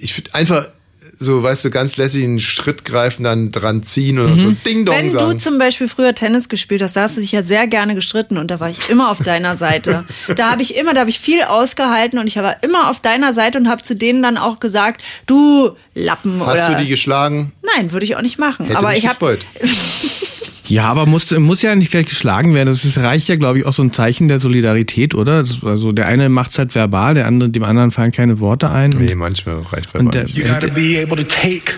Ich 0.00 0.16
würde 0.16 0.34
einfach 0.34 0.66
so, 1.20 1.42
weißt 1.42 1.64
du, 1.64 1.70
ganz 1.70 1.96
lässig 1.96 2.24
einen 2.24 2.38
Schritt 2.38 2.84
greifen, 2.84 3.24
dann 3.24 3.50
dran 3.50 3.82
ziehen 3.82 4.18
und 4.18 4.42
so 4.42 4.50
Ding 4.64 4.84
Dong 4.84 4.94
Mhm. 4.94 4.98
Wenn 4.98 5.12
du 5.12 5.18
sagen. 5.18 5.38
zum 5.38 5.58
Beispiel 5.58 5.88
früher 5.88 6.14
Tennis 6.14 6.48
gespielt 6.48 6.82
hast, 6.82 6.96
da 6.96 7.02
hast 7.02 7.16
du 7.16 7.20
dich 7.20 7.32
ja 7.32 7.42
sehr 7.42 7.66
gerne 7.66 7.94
gestritten 7.94 8.38
und 8.38 8.50
da 8.50 8.60
war 8.60 8.70
ich 8.70 8.88
immer 8.88 9.10
auf 9.10 9.22
deiner 9.22 9.56
Seite. 9.56 10.04
Da 10.36 10.50
habe 10.50 10.62
ich 10.62 10.76
immer, 10.76 10.94
da 10.94 11.00
habe 11.00 11.10
ich 11.10 11.18
viel 11.18 11.42
ausgehalten 11.42 12.18
und 12.18 12.26
ich 12.26 12.36
war 12.36 12.62
immer 12.62 12.88
auf 12.90 13.00
deiner 13.00 13.32
Seite 13.32 13.58
und 13.58 13.68
habe 13.68 13.82
zu 13.82 13.96
denen 13.96 14.22
dann 14.22 14.36
auch 14.36 14.60
gesagt, 14.60 15.02
du 15.26 15.70
Lappen 15.98 16.40
Hast 16.46 16.68
oder. 16.68 16.76
du 16.76 16.82
die 16.82 16.88
geschlagen? 16.88 17.52
Nein, 17.76 17.92
würde 17.92 18.04
ich 18.04 18.16
auch 18.16 18.22
nicht 18.22 18.38
machen. 18.38 18.66
Hätte 18.66 18.78
aber 18.78 18.90
mich 18.90 18.98
ich 18.98 19.08
habe. 19.08 19.38
Ja, 20.68 20.84
aber 20.84 21.06
muss, 21.06 21.30
muss 21.30 21.62
ja 21.62 21.74
nicht 21.74 21.90
gleich 21.90 22.04
geschlagen 22.04 22.52
werden. 22.52 22.68
Das 22.68 22.84
ist, 22.84 22.98
reicht 22.98 23.26
ja, 23.28 23.36
glaube 23.36 23.58
ich, 23.58 23.64
auch 23.64 23.72
so 23.72 23.82
ein 23.82 23.90
Zeichen 23.90 24.28
der 24.28 24.38
Solidarität, 24.38 25.14
oder? 25.14 25.42
Das, 25.42 25.64
also 25.64 25.92
der 25.92 26.06
eine 26.06 26.28
macht's 26.28 26.58
halt 26.58 26.74
verbal, 26.74 27.14
der 27.14 27.26
andere, 27.26 27.48
dem 27.48 27.64
anderen 27.64 27.90
fallen 27.90 28.12
keine 28.12 28.38
Worte 28.38 28.70
ein. 28.70 28.90
Nee, 28.90 29.14
manchmal 29.14 29.62
reicht 29.62 29.94
Und 29.94 30.14
der, 30.14 30.26
You 30.28 30.44
gotta 30.44 30.66
be 30.66 31.00
able 31.02 31.16
to 31.16 31.22
take. 31.22 31.76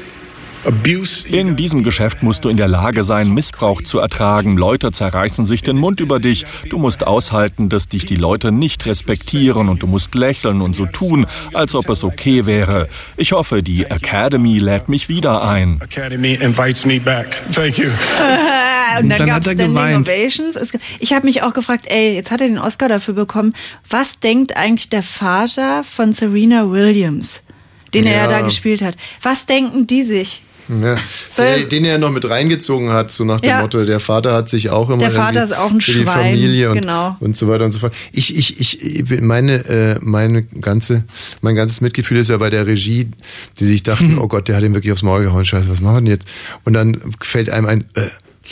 In 1.30 1.56
diesem 1.56 1.82
Geschäft 1.82 2.22
musst 2.22 2.44
du 2.44 2.50
in 2.50 2.58
der 2.58 2.68
Lage 2.68 3.02
sein, 3.02 3.32
Missbrauch 3.32 3.80
zu 3.80 3.98
ertragen. 3.98 4.58
Leute 4.58 4.92
zerreißen 4.92 5.46
sich 5.46 5.62
den 5.62 5.76
Mund 5.78 6.00
über 6.00 6.18
dich. 6.20 6.44
Du 6.68 6.78
musst 6.78 7.06
aushalten, 7.06 7.70
dass 7.70 7.88
dich 7.88 8.04
die 8.04 8.16
Leute 8.16 8.52
nicht 8.52 8.84
respektieren 8.84 9.70
und 9.70 9.82
du 9.82 9.86
musst 9.86 10.14
lächeln 10.14 10.60
und 10.60 10.76
so 10.76 10.84
tun, 10.84 11.26
als 11.54 11.74
ob 11.74 11.88
es 11.88 12.04
okay 12.04 12.44
wäre. 12.44 12.88
Ich 13.16 13.32
hoffe, 13.32 13.62
die 13.62 13.84
Academy 13.84 14.58
lädt 14.58 14.90
mich 14.90 15.08
wieder 15.08 15.42
ein. 15.42 15.80
Academy 15.80 16.34
invites 16.34 16.84
me 16.84 17.00
back. 17.00 17.40
Thank 17.54 17.78
you. 17.78 17.88
und 19.00 19.08
dann, 19.08 19.18
dann 19.18 19.28
gab 19.28 19.40
es 19.40 19.46
er 19.46 19.54
Standing 19.54 19.74
geweint. 19.74 20.08
Ovations. 20.08 20.58
Ich 20.98 21.12
habe 21.14 21.26
mich 21.26 21.42
auch 21.42 21.54
gefragt, 21.54 21.86
ey, 21.88 22.14
jetzt 22.14 22.30
hat 22.30 22.42
er 22.42 22.48
den 22.48 22.58
Oscar 22.58 22.88
dafür 22.90 23.14
bekommen. 23.14 23.54
Was 23.88 24.20
denkt 24.20 24.56
eigentlich 24.56 24.90
der 24.90 25.02
Vater 25.02 25.84
von 25.84 26.12
Serena 26.12 26.70
Williams, 26.70 27.42
den 27.94 28.04
er 28.06 28.12
ja 28.12 28.30
Ja. 28.30 28.40
da 28.40 28.44
gespielt 28.44 28.82
hat? 28.82 28.96
Was 29.22 29.46
denken 29.46 29.86
die 29.86 30.02
sich? 30.02 30.42
Ja. 30.82 30.94
Den, 31.36 31.68
den 31.68 31.84
er 31.84 31.98
noch 31.98 32.10
mit 32.10 32.28
reingezogen 32.28 32.90
hat, 32.90 33.10
so 33.10 33.24
nach 33.24 33.40
dem 33.40 33.48
Ja. 33.50 33.62
Motto, 33.62 33.84
der 33.84 34.00
Vater 34.00 34.34
hat 34.34 34.48
sich 34.48 34.70
auch 34.70 34.88
immer 34.88 34.98
Der 34.98 35.10
Vater 35.10 35.44
ist 35.44 35.56
auch 35.56 35.70
ein 35.70 35.80
für 35.80 35.92
die 35.92 36.02
Schwein, 36.02 36.34
Familie 36.34 36.70
und, 36.70 36.80
genau. 36.80 37.16
und 37.20 37.36
so 37.36 37.48
weiter 37.48 37.64
und 37.64 37.72
so 37.72 37.78
fort. 37.78 37.92
Ich, 38.12 38.36
ich, 38.36 38.82
ich, 38.82 39.20
meine, 39.20 39.64
äh, 39.66 39.98
meine 40.00 40.42
ganze, 40.42 41.04
mein 41.40 41.54
ganzes 41.54 41.80
Mitgefühl 41.80 42.18
ist 42.18 42.30
ja 42.30 42.36
bei 42.36 42.50
der 42.50 42.66
Regie, 42.66 43.10
die 43.58 43.64
sich 43.64 43.82
dachten, 43.82 44.18
oh 44.20 44.28
Gott, 44.28 44.48
der 44.48 44.56
hat 44.56 44.62
ihm 44.62 44.74
wirklich 44.74 44.92
aufs 44.92 45.02
Maul 45.02 45.22
gehauen, 45.22 45.44
scheiße, 45.44 45.68
was 45.68 45.80
machen 45.80 45.96
wir 45.96 46.00
denn 46.00 46.10
jetzt? 46.10 46.28
Und 46.64 46.74
dann 46.74 46.96
fällt 47.20 47.50
einem 47.50 47.66
ein, 47.66 47.84
äh, 47.94 48.02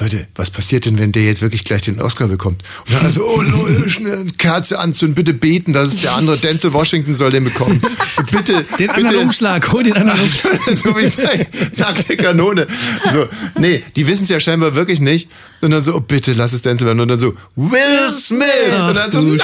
Leute, 0.00 0.28
was 0.37 0.52
passiert 0.52 0.87
denn, 0.87 0.96
wenn 0.98 1.11
der 1.11 1.24
jetzt 1.24 1.42
wirklich 1.42 1.64
gleich 1.64 1.82
den 1.82 2.00
Oscar 2.00 2.28
bekommt? 2.28 2.62
Und 2.87 2.94
dann 2.94 3.04
also, 3.04 3.26
oh 3.26 3.42
Leute, 3.42 3.88
schnell 3.90 4.26
Kerze 4.38 4.78
anzünden, 4.78 5.16
bitte 5.16 5.34
beten, 5.34 5.72
dass 5.72 5.92
es 5.94 6.02
der 6.02 6.14
andere 6.14 6.38
Denzel 6.38 6.72
Washington 6.72 7.16
soll 7.16 7.32
den 7.32 7.42
bekommen. 7.42 7.82
So 8.14 8.22
bitte, 8.37 8.64
den 8.78 8.90
anderen 8.90 9.08
bitte. 9.08 9.18
Umschlag, 9.24 9.72
hol 9.72 9.82
den 9.82 9.94
anderen 9.94 10.20
Umschlag. 10.22 10.61
so 10.70 10.96
wie 10.96 11.08
bei 11.22 11.48
Nackte 11.76 12.16
Kanone. 12.16 12.68
So, 13.12 13.26
nee, 13.58 13.82
die 13.96 14.06
wissen 14.06 14.22
es 14.22 14.28
ja 14.28 14.38
scheinbar 14.38 14.76
wirklich 14.76 15.00
nicht. 15.00 15.28
Und 15.62 15.72
dann 15.72 15.82
so, 15.82 15.96
oh, 15.96 16.00
bitte 16.00 16.32
lass 16.32 16.52
es 16.52 16.62
Denzel 16.62 16.87
werden. 16.87 17.00
Und 17.00 17.08
dann 17.08 17.18
so, 17.18 17.34
Will 17.56 18.08
Smith. 18.08 18.46
und 18.80 18.94
dann 18.94 19.11
so, 19.11 19.20
nein, 19.20 19.38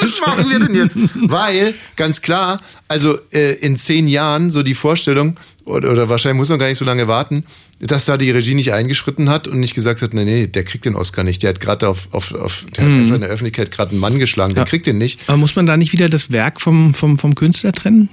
was 0.00 0.16
Scheiße. 0.16 0.20
machen 0.26 0.50
wir 0.50 0.58
denn 0.60 0.74
jetzt? 0.74 0.96
Weil, 1.14 1.74
ganz 1.96 2.22
klar, 2.22 2.62
also 2.88 3.18
äh, 3.32 3.52
in 3.56 3.76
zehn 3.76 4.08
Jahren 4.08 4.50
so 4.50 4.62
die 4.62 4.74
Vorstellung, 4.74 5.36
oder, 5.70 5.90
oder 5.92 6.08
wahrscheinlich 6.08 6.38
muss 6.38 6.48
man 6.48 6.58
gar 6.58 6.68
nicht 6.68 6.78
so 6.78 6.84
lange 6.84 7.08
warten, 7.08 7.44
dass 7.80 8.04
da 8.04 8.16
die 8.16 8.30
Regie 8.30 8.54
nicht 8.54 8.72
eingeschritten 8.72 9.30
hat 9.30 9.48
und 9.48 9.60
nicht 9.60 9.74
gesagt 9.74 10.02
hat, 10.02 10.12
nee, 10.14 10.24
nee, 10.24 10.46
der 10.46 10.64
kriegt 10.64 10.84
den 10.84 10.94
Oscar 10.94 11.22
nicht. 11.24 11.42
Der 11.42 11.50
hat 11.50 11.60
gerade 11.60 11.88
auf, 11.88 12.08
auf, 12.12 12.32
auf, 12.34 12.66
der 12.76 12.84
hat 12.84 12.90
einfach 12.92 13.14
in 13.14 13.20
der 13.22 13.30
Öffentlichkeit 13.30 13.70
gerade 13.70 13.92
einen 13.92 14.00
Mann 14.00 14.18
geschlagen, 14.18 14.54
der 14.54 14.64
Ja. 14.64 14.68
kriegt 14.68 14.86
den 14.86 14.98
nicht. 14.98 15.20
Aber 15.28 15.38
muss 15.38 15.56
man 15.56 15.66
da 15.66 15.76
nicht 15.76 15.92
wieder 15.92 16.08
das 16.08 16.30
Werk 16.32 16.60
vom, 16.60 16.92
vom, 16.94 17.18
vom 17.18 17.34
Künstler 17.34 17.72
trennen? 17.72 18.08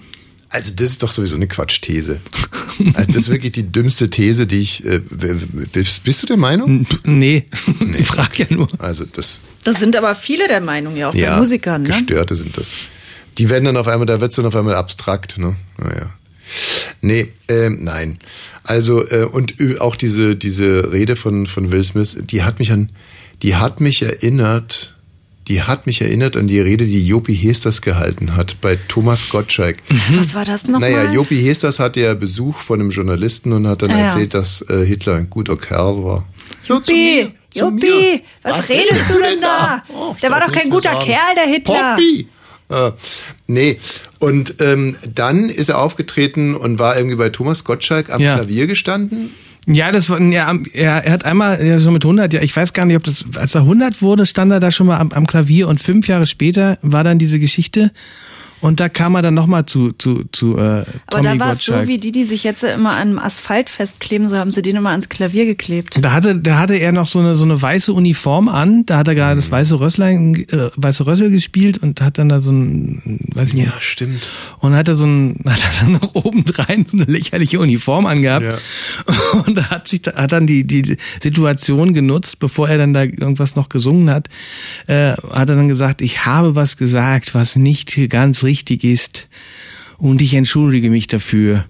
Also 0.49 0.71
das 0.73 0.91
ist 0.91 1.03
doch 1.03 1.11
sowieso 1.11 1.35
eine 1.35 1.47
Quatschthese. 1.47 2.21
Also 2.93 3.07
das 3.07 3.15
ist 3.23 3.29
wirklich 3.29 3.51
die 3.51 3.63
dümmste 3.69 4.09
These, 4.09 4.47
die 4.47 4.59
ich. 4.59 4.85
Äh, 4.85 5.01
bist, 5.73 6.05
bist 6.05 6.23
du 6.23 6.27
der 6.27 6.37
Meinung? 6.37 6.87
Nee, 7.05 7.45
ich 7.97 8.07
frag 8.07 8.39
ja 8.39 8.45
nur. 8.49 8.67
Also 8.79 9.03
das. 9.03 9.41
Das 9.65 9.79
sind 9.81 9.97
aber 9.97 10.15
viele 10.15 10.47
der 10.47 10.61
Meinung, 10.61 10.95
ja, 10.95 11.09
auch 11.09 11.13
ja, 11.13 11.31
bei 11.33 11.39
Musikern. 11.39 11.83
Ne? 11.83 11.89
Gestörte 11.89 12.33
sind 12.35 12.55
das. 12.55 12.75
Die 13.37 13.49
werden 13.49 13.65
dann 13.65 13.75
auf 13.75 13.89
einmal, 13.89 14.05
da 14.05 14.21
wird's 14.21 14.37
dann 14.37 14.45
auf 14.45 14.55
einmal 14.55 14.75
abstrakt, 14.75 15.37
ne? 15.37 15.57
Naja. 15.77 16.11
Nee, 17.07 17.27
ähm, 17.47 17.79
nein. 17.83 18.19
Also, 18.63 19.07
äh, 19.09 19.23
und 19.25 19.55
auch 19.79 19.95
diese, 19.95 20.35
diese 20.35 20.91
Rede 20.91 21.15
von, 21.15 21.47
von 21.47 21.71
Will 21.71 21.83
Smith, 21.83 22.17
die 22.21 22.43
hat 22.43 22.59
mich 22.59 22.71
an, 22.71 22.89
die 23.41 23.55
hat 23.55 23.79
mich 23.81 24.01
erinnert, 24.01 24.93
die 25.47 25.63
hat 25.63 25.85
mich 25.87 26.01
erinnert 26.01 26.35
an 26.35 26.47
die 26.47 26.59
Rede, 26.59 26.85
die 26.85 27.07
Jopi 27.07 27.35
Hesters 27.35 27.81
gehalten 27.81 28.35
hat 28.35 28.59
bei 28.59 28.77
Thomas 28.89 29.29
Gottschalk. 29.29 29.77
Was 30.17 30.35
war 30.35 30.43
das 30.43 30.67
nochmal? 30.67 30.91
Naja, 30.91 31.13
Jopi 31.13 31.41
Hesters 31.41 31.79
hatte 31.79 32.01
ja 32.01 32.13
Besuch 32.13 32.57
von 32.59 32.81
einem 32.81 32.89
Journalisten 32.89 33.53
und 33.53 33.65
hat 33.67 33.81
dann 33.81 33.91
Ah, 33.91 33.97
ja. 33.97 34.03
erzählt, 34.05 34.33
dass 34.33 34.61
äh, 34.69 34.85
Hitler 34.85 35.15
ein 35.15 35.29
guter 35.29 35.55
Kerl 35.55 36.03
war. 36.03 36.25
Ja, 36.67 36.83
zu 36.83 36.93
Juppie, 36.93 37.85
mir. 37.85 38.19
was, 38.43 38.69
redest 38.69 39.09
du 39.13 39.21
denn 39.21 39.39
da? 39.41 39.83
Oh, 39.87 40.11
ich 40.15 40.21
der 40.21 40.31
war 40.31 40.41
doch 40.41 40.51
kein 40.51 40.69
guter 40.69 40.91
sagen. 40.91 41.05
Kerl, 41.05 41.35
der 41.35 41.45
Hitler. 41.45 41.95
Poppy! 41.95 42.27
Äh, 42.69 42.91
nee, 43.47 43.77
und 44.19 44.55
ähm, 44.59 44.97
dann 45.13 45.49
ist 45.49 45.69
er 45.69 45.79
aufgetreten 45.79 46.55
und 46.55 46.79
war 46.79 46.97
irgendwie 46.97 47.15
bei 47.15 47.29
Thomas 47.29 47.63
Gottschalk 47.63 48.09
am 48.09 48.21
Ja. 48.21 48.35
Klavier 48.35 48.67
gestanden. 48.67 49.31
Ja, 49.69 49.91
das 49.91 50.09
war, 50.09 50.21
ja, 50.21 50.53
er, 50.73 51.03
er 51.03 51.11
hat 51.11 51.25
einmal 51.25 51.63
ja, 51.63 51.77
so 51.77 51.91
mit 51.91 52.03
100, 52.05 52.31
ja, 52.31 52.41
ich 52.41 52.55
weiß 52.55 52.71
gar 52.71 52.85
nicht, 52.85 52.95
ob 52.95 53.03
das, 53.03 53.25
als 53.35 53.53
er 53.53 53.61
100 53.61 54.01
wurde, 54.01 54.25
stand 54.25 54.51
er 54.51 54.61
da 54.61 54.71
schon 54.71 54.87
mal 54.87 54.97
am, 54.97 55.11
am 55.11 55.27
Klavier 55.27 55.67
und 55.67 55.81
fünf 55.81 56.07
Jahre 56.07 56.25
später 56.25 56.77
war 56.81 57.03
dann 57.03 57.19
diese 57.19 57.37
Geschichte 57.37 57.91
und 58.61 58.79
da 58.79 58.89
kam 58.89 59.15
er 59.15 59.21
dann 59.21 59.33
nochmal 59.33 59.65
zu, 59.65 59.91
zu, 59.93 60.25
zu 60.31 60.57
äh, 60.57 60.61
Aber 60.61 60.85
Tommy 61.09 61.23
da 61.23 61.39
war 61.39 61.51
es 61.51 61.63
so, 61.63 61.87
wie 61.87 61.97
die, 61.97 62.11
die 62.11 62.25
sich 62.25 62.43
jetzt 62.43 62.63
immer 62.63 62.91
an 62.95 63.09
einem 63.09 63.19
Asphalt 63.19 63.69
festkleben, 63.69 64.29
so 64.29 64.37
haben 64.37 64.51
sie 64.51 64.61
den 64.61 64.75
immer 64.75 64.89
ans 64.89 65.09
Klavier 65.09 65.45
geklebt. 65.45 65.99
Da 66.01 66.11
hatte, 66.11 66.35
da 66.37 66.57
hatte 66.59 66.75
er 66.75 66.91
noch 66.91 67.07
so 67.07 67.19
eine, 67.19 67.35
so 67.35 67.45
eine 67.45 67.61
weiße 67.61 67.93
Uniform 67.93 68.49
an, 68.49 68.85
da 68.85 68.97
hat 68.97 69.07
er 69.07 69.15
gerade 69.15 69.35
Mhm. 69.35 69.41
das 69.41 69.51
weiße 69.51 69.79
Rösslein, 69.79 70.35
äh, 70.51 70.69
weiße 70.75 71.05
Rössel 71.05 71.29
gespielt 71.29 71.77
und 71.77 72.01
hat 72.01 72.17
dann 72.17 72.29
da 72.29 72.41
so 72.41 72.51
ein, 72.51 73.19
weiß 73.33 73.49
ich 73.49 73.55
nicht. 73.55 73.67
Ja, 73.67 73.73
stimmt. 73.79 74.31
Und 74.59 74.73
hat 74.73 74.87
er 74.87 74.95
so 74.95 75.05
ein, 75.05 75.39
hat 75.45 75.59
er 75.63 75.81
dann 75.81 75.91
noch 75.93 76.15
obendrein 76.25 76.85
so 76.89 76.97
eine 76.97 77.05
lächerliche 77.05 77.59
Uniform 77.59 78.05
angehabt. 78.05 78.45
Und 79.45 79.57
da 79.57 79.69
hat 79.69 79.87
sich, 79.87 80.01
hat 80.15 80.31
dann 80.31 80.47
die, 80.47 80.65
die 80.65 80.97
Situation 81.21 81.93
genutzt, 81.93 82.39
bevor 82.39 82.69
er 82.69 82.77
dann 82.77 82.93
da 82.93 83.03
irgendwas 83.03 83.55
noch 83.55 83.69
gesungen 83.69 84.09
hat, 84.09 84.27
äh, 84.87 85.11
hat 85.13 85.49
er 85.49 85.55
dann 85.55 85.67
gesagt, 85.67 86.01
ich 86.01 86.25
habe 86.25 86.55
was 86.55 86.77
gesagt, 86.77 87.35
was 87.35 87.55
nicht 87.55 87.97
ganz 88.09 88.43
richtig 88.47 88.83
ist. 88.83 89.27
Und 89.97 90.21
ich 90.21 90.33
entschuldige 90.33 90.89
mich 90.89 91.07
dafür. 91.07 91.65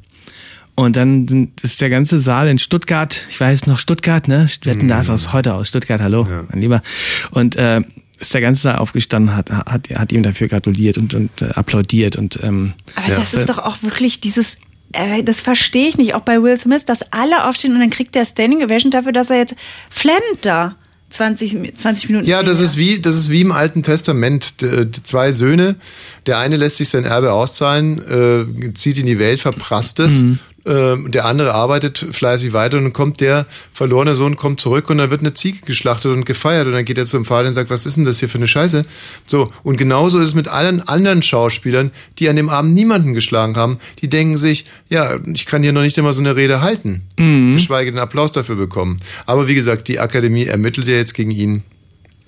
Und 0.75 0.95
dann 0.95 1.51
ist 1.63 1.81
der 1.81 1.89
ganze 1.89 2.19
Saal 2.19 2.47
in 2.47 2.59
Stuttgart, 2.59 3.25
ich 3.29 3.39
weiß 3.39 3.65
noch 3.65 3.79
Stuttgart, 3.79 4.27
ne? 4.27 4.47
Wetten 4.63 4.87
das 4.87 5.09
aus 5.09 5.33
heute 5.33 5.55
aus 5.55 5.69
Stuttgart, 5.69 5.99
hallo, 5.99 6.27
mein 6.49 6.61
Lieber. 6.61 6.83
Und 7.31 7.55
äh, 7.55 7.81
ist 8.19 8.33
der 8.33 8.41
ganze 8.41 8.61
Saal 8.61 8.75
aufgestanden, 8.77 9.35
hat, 9.35 9.49
hat, 9.49 9.89
hat 9.89 10.11
ihm 10.11 10.21
dafür 10.21 10.47
gratuliert 10.47 10.99
und, 10.99 11.15
und 11.15 11.41
äh, 11.41 11.49
applaudiert 11.55 12.15
und 12.15 12.39
ähm, 12.43 12.73
Aber 12.95 13.07
das 13.15 13.33
ist 13.33 13.49
doch 13.49 13.57
auch 13.57 13.81
wirklich 13.81 14.21
dieses, 14.21 14.57
äh, 14.93 15.23
das 15.23 15.41
verstehe 15.41 15.87
ich 15.87 15.97
nicht, 15.97 16.13
auch 16.13 16.21
bei 16.21 16.43
Will 16.43 16.59
Smith, 16.59 16.85
dass 16.85 17.11
alle 17.11 17.47
aufstehen 17.47 17.73
und 17.73 17.79
dann 17.79 17.89
kriegt 17.89 18.13
der 18.13 18.25
Standing 18.25 18.63
Ovation 18.63 18.91
dafür, 18.91 19.11
dass 19.11 19.31
er 19.31 19.37
jetzt 19.37 19.55
flennt 19.89 20.21
da 20.41 20.75
20, 21.09 21.75
20 21.75 22.09
Minuten. 22.09 22.27
Ja, 22.27 22.43
das 22.43 22.57
länger. 22.57 22.69
ist 22.69 22.77
wie, 22.77 22.99
das 22.99 23.15
ist 23.15 23.29
wie 23.29 23.41
im 23.41 23.51
Alten 23.51 23.83
Testament. 23.83 24.61
Die 24.61 25.03
zwei 25.03 25.31
Söhne, 25.31 25.75
der 26.25 26.37
eine 26.37 26.57
lässt 26.57 26.77
sich 26.77 26.89
sein 26.89 27.05
Erbe 27.05 27.31
auszahlen, 27.31 27.99
äh, 28.67 28.73
zieht 28.73 28.97
in 28.97 29.05
die 29.05 29.19
Welt, 29.19 29.39
verprasst 29.39 29.99
es. 29.99 30.23
Äh, 30.67 30.97
der 31.09 31.25
andere 31.25 31.53
arbeitet 31.53 32.05
fleißig 32.11 32.51
weiter 32.51 32.77
und 32.77 32.83
dann 32.83 32.93
kommt 32.93 33.21
der 33.21 33.45
verlorene 33.71 34.15
Sohn 34.15 34.35
kommt 34.35 34.59
zurück 34.59 34.89
und 34.89 34.97
dann 34.97 35.09
wird 35.09 35.21
eine 35.21 35.33
Ziege 35.33 35.59
geschlachtet 35.65 36.11
und 36.11 36.25
gefeiert. 36.25 36.67
Und 36.67 36.73
dann 36.73 36.83
geht 36.83 36.97
er 36.97 37.05
zum 37.05 37.23
Vater 37.23 37.47
und 37.47 37.53
sagt, 37.53 37.69
was 37.69 37.85
ist 37.85 37.95
denn 37.95 38.03
das 38.03 38.19
hier 38.19 38.27
für 38.27 38.37
eine 38.37 38.47
Scheiße? 38.47 38.83
So, 39.25 39.49
und 39.63 39.77
genauso 39.77 40.19
ist 40.19 40.29
es 40.29 40.35
mit 40.35 40.49
allen 40.49 40.85
anderen 40.85 41.21
Schauspielern, 41.21 41.91
die 42.19 42.27
an 42.27 42.35
dem 42.35 42.49
Abend 42.49 42.73
niemanden 42.73 43.13
geschlagen 43.13 43.55
haben, 43.55 43.77
die 44.01 44.09
denken 44.09 44.35
sich, 44.35 44.65
ja, 44.89 45.19
ich 45.33 45.45
kann 45.45 45.63
hier 45.63 45.71
noch 45.71 45.83
nicht 45.83 45.97
immer 45.97 46.11
so 46.11 46.21
eine 46.21 46.35
Rede 46.35 46.61
halten, 46.61 47.03
geschweige 47.53 47.91
denn 47.91 47.99
Applaus 47.99 48.33
dafür 48.33 48.55
bekommen. 48.55 48.97
Aber 49.25 49.47
wie 49.47 49.55
gesagt, 49.55 49.87
die 49.87 49.99
Akademie 49.99 50.45
ermittelt 50.45 50.87
ja 50.87 50.95
jetzt 50.95 51.13
gegen 51.13 51.31
ihn 51.31 51.63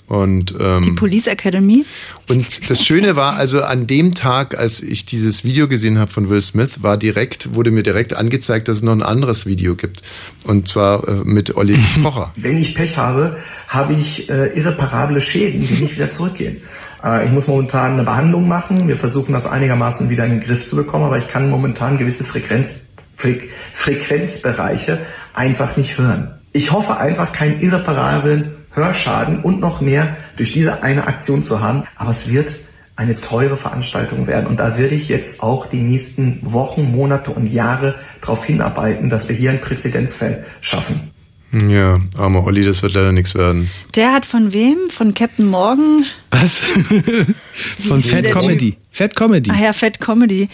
Und, 0.10 0.56
ähm, 0.60 0.82
Die 0.82 0.92
Police 0.92 1.28
Academy. 1.28 1.86
und 2.28 2.68
das 2.68 2.84
Schöne 2.84 3.16
war, 3.16 3.36
also 3.36 3.62
an 3.62 3.86
dem 3.86 4.16
Tag, 4.16 4.58
als 4.58 4.82
ich 4.82 5.06
dieses 5.06 5.44
Video 5.44 5.68
gesehen 5.68 6.00
habe 6.00 6.10
von 6.12 6.32
Will 6.32 6.42
Smith, 6.42 6.82
war 6.82 6.98
direkt, 6.98 7.54
wurde 7.54 7.70
mir 7.70 7.84
direkt 7.84 8.14
angezeigt, 8.14 8.68
dass 8.68 8.78
es 8.78 8.84
noch 8.84 8.92
ein 8.94 9.04
anderes 9.04 9.46
Video 9.46 9.76
gibt. 9.76 10.02
Und 10.46 10.68
zwar 10.68 11.08
äh, 11.08 11.12
mit 11.24 11.56
Olli 11.56 11.78
Pocher. 12.02 12.32
Wenn 12.36 12.58
ich 12.58 12.74
Pech 12.74 12.98
habe, 12.98 13.38
habe 13.68 13.94
ich 13.94 14.28
äh, 14.32 14.48
irreparable 14.58 15.22
Schäden, 15.22 15.66
die 15.68 15.76
nicht 15.76 15.96
wieder 15.96 16.10
zurückgehen. 16.10 16.58
Äh, 17.04 17.28
ich 17.28 17.32
muss 17.32 17.46
momentan 17.46 17.94
eine 17.94 18.04
Behandlung 18.04 18.48
machen. 18.48 18.88
Wir 18.88 18.98
versuchen 18.98 19.34
das 19.34 19.46
einigermaßen 19.46 20.10
wieder 20.10 20.26
in 20.26 20.32
den 20.32 20.40
Griff 20.40 20.66
zu 20.66 20.76
bekommen, 20.76 21.06
aber 21.06 21.20
ich 21.20 21.28
kann 21.28 21.52
momentan 21.52 22.00
gewisse 22.00 22.24
Frequenz, 22.24 22.74
Freq 23.16 23.48
Frequenzbereiche 23.74 24.98
einfach 25.34 25.78
nicht 25.78 26.00
hören. 26.00 26.32
Ich 26.52 26.72
hoffe 26.72 26.98
einfach, 26.98 27.32
keinen 27.32 27.62
irreparablen 27.62 28.56
Hörschaden 28.72 29.42
und 29.42 29.60
noch 29.60 29.82
mehr 29.82 30.18
durch 30.38 30.52
diese 30.52 30.84
eine 30.84 31.08
Aktion 31.08 31.44
zu 31.44 31.60
haben. 31.60 31.84
Aber 31.96 32.12
es 32.12 32.30
wird 32.30 32.56
eine 32.96 33.20
teure 33.22 33.56
Veranstaltung 33.56 34.28
werden. 34.28 34.48
Und 34.48 34.60
da 34.60 34.78
werde 34.78 34.94
ich 34.94 35.08
jetzt 35.08 35.42
auch 35.42 35.68
die 35.68 35.80
nächsten 35.80 36.40
Wochen, 36.42 36.92
Monate 36.92 37.32
und 37.32 37.48
Jahre 37.48 37.96
darauf 38.20 38.44
hinarbeiten, 38.44 39.10
dass 39.10 39.30
wir 39.30 39.36
hier 39.36 39.52
ein 39.52 39.62
Präzedenzfall 39.62 40.46
schaffen. 40.60 41.12
Ja, 41.52 42.00
armer 42.18 42.44
Olli, 42.46 42.64
das 42.64 42.84
wird 42.84 42.94
leider 42.94 43.12
nichts 43.12 43.34
werden. 43.36 43.72
Der 43.96 44.12
hat 44.14 44.26
von 44.26 44.54
wem? 44.54 44.78
Von 44.90 45.14
Captain 45.14 45.48
Morgan? 45.48 46.06
Was? 46.30 46.60
Von 47.88 48.04
Fat 48.04 48.30
Comedy. 48.32 48.78
Fat 48.92 49.16
Comedy. 49.16 49.50
Ach 49.52 49.60
ja, 49.60 49.74
Fat 49.74 50.00
Comedy. 50.00 50.48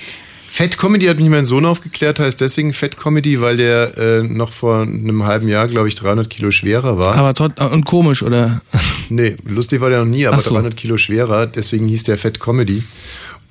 Fat 0.57 0.77
Comedy 0.77 1.07
hat 1.07 1.17
mich 1.19 1.27
mein 1.27 1.43
Sohn 1.43 1.65
aufgeklärt, 1.65 2.17
heißt 2.17 2.39
deswegen 2.39 2.71
Fat 2.71 2.95
Comedy, 2.95 3.41
weil 3.41 3.57
der 3.57 3.97
äh, 3.97 4.21
noch 4.23 4.53
vor 4.53 4.83
einem 4.83 5.25
halben 5.25 5.49
Jahr, 5.49 5.67
glaube 5.67 5.89
ich, 5.89 5.95
300 5.95 6.29
Kilo 6.29 6.49
schwerer 6.49 6.97
war. 6.97 7.17
Aber 7.17 7.33
tot, 7.33 7.59
und 7.59 7.83
komisch, 7.85 8.23
oder? 8.23 8.61
Nee, 9.09 9.35
lustig 9.45 9.81
war 9.81 9.89
der 9.89 9.99
noch 9.99 10.09
nie, 10.09 10.25
aber 10.25 10.39
so. 10.39 10.51
300 10.51 10.77
Kilo 10.77 10.97
schwerer, 10.97 11.45
deswegen 11.45 11.89
hieß 11.89 12.03
der 12.03 12.17
Fat 12.17 12.39
Comedy. 12.39 12.81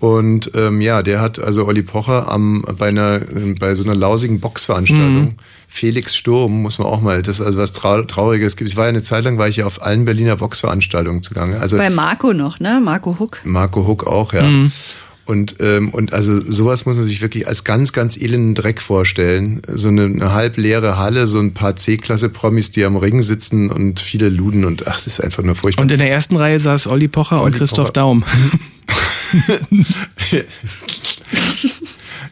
Und 0.00 0.50
ähm, 0.54 0.80
ja, 0.80 1.02
der 1.02 1.20
hat 1.20 1.38
also 1.38 1.66
Olli 1.66 1.82
Pocher 1.82 2.26
am, 2.32 2.64
bei, 2.78 2.88
einer, 2.88 3.20
bei 3.60 3.74
so 3.74 3.84
einer 3.84 3.94
lausigen 3.94 4.40
Boxveranstaltung, 4.40 5.14
Mhm. 5.24 5.34
Felix 5.68 6.16
Sturm, 6.16 6.62
muss 6.62 6.78
man 6.78 6.86
auch 6.88 7.02
mal, 7.02 7.20
das 7.20 7.40
ist 7.40 7.44
also 7.46 7.58
was 7.58 7.72
Trau 7.72 8.00
Trauriges. 8.02 8.56
Es 8.60 8.76
war 8.76 8.84
ja 8.84 8.88
eine 8.90 9.02
Zeit 9.02 9.24
lang, 9.24 9.36
war 9.38 9.48
ich 9.48 9.56
ja 9.56 9.66
auf 9.66 9.82
allen 9.82 10.06
Berliner 10.06 10.36
Boxveranstaltungen 10.36 11.22
zugange. 11.22 11.60
Also 11.60 11.76
Bei 11.76 11.90
Marco 11.90 12.32
noch, 12.32 12.60
ne? 12.60 12.80
Marco 12.82 13.18
Huck. 13.18 13.40
Marco 13.44 13.86
Huck 13.86 14.06
auch, 14.06 14.32
ja. 14.32 14.44
Mhm. 14.44 14.72
Und, 15.26 15.56
ähm, 15.60 15.88
und 15.90 16.12
also 16.12 16.38
sowas 16.50 16.84
muss 16.84 16.96
man 16.96 17.06
sich 17.06 17.22
wirklich 17.22 17.48
als 17.48 17.64
ganz, 17.64 17.92
ganz 17.92 18.16
elenden 18.16 18.54
Dreck 18.54 18.82
vorstellen. 18.82 19.62
So 19.68 19.88
eine, 19.88 20.04
eine 20.04 20.32
halb 20.32 20.56
leere 20.58 20.98
Halle, 20.98 21.26
so 21.26 21.38
ein 21.40 21.54
paar 21.54 21.76
C-Klasse-Promis, 21.76 22.72
die 22.72 22.84
am 22.84 22.96
Ring 22.96 23.22
sitzen 23.22 23.70
und 23.70 24.00
viele 24.00 24.28
Luden 24.28 24.64
und 24.64 24.86
ach, 24.86 24.98
es 24.98 25.06
ist 25.06 25.20
einfach 25.20 25.42
nur 25.42 25.54
furchtbar. 25.54 25.82
Und 25.82 25.90
in 25.90 25.98
der 25.98 26.10
ersten 26.10 26.36
Reihe 26.36 26.60
saß 26.60 26.86
Olli 26.88 27.08
Pocher 27.08 27.36
und 27.38 27.44
Olli 27.46 27.58
Christoph 27.58 27.92
Pocher. 27.92 27.92
Daum. 27.92 28.24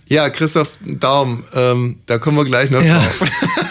Ja, 0.07 0.29
Christoph 0.29 0.71
Daum, 0.85 1.45
ähm, 1.55 1.97
da 2.07 2.19
kommen 2.19 2.37
wir 2.37 2.45
gleich 2.45 2.71
noch 2.71 2.83
Ja. 2.83 2.99
drauf. 2.99 3.23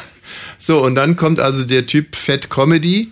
so, 0.58 0.84
und 0.84 0.96
dann 0.96 1.16
kommt 1.16 1.40
also 1.40 1.64
der 1.64 1.86
Typ 1.86 2.16
Fat 2.16 2.50
Comedy. 2.50 3.12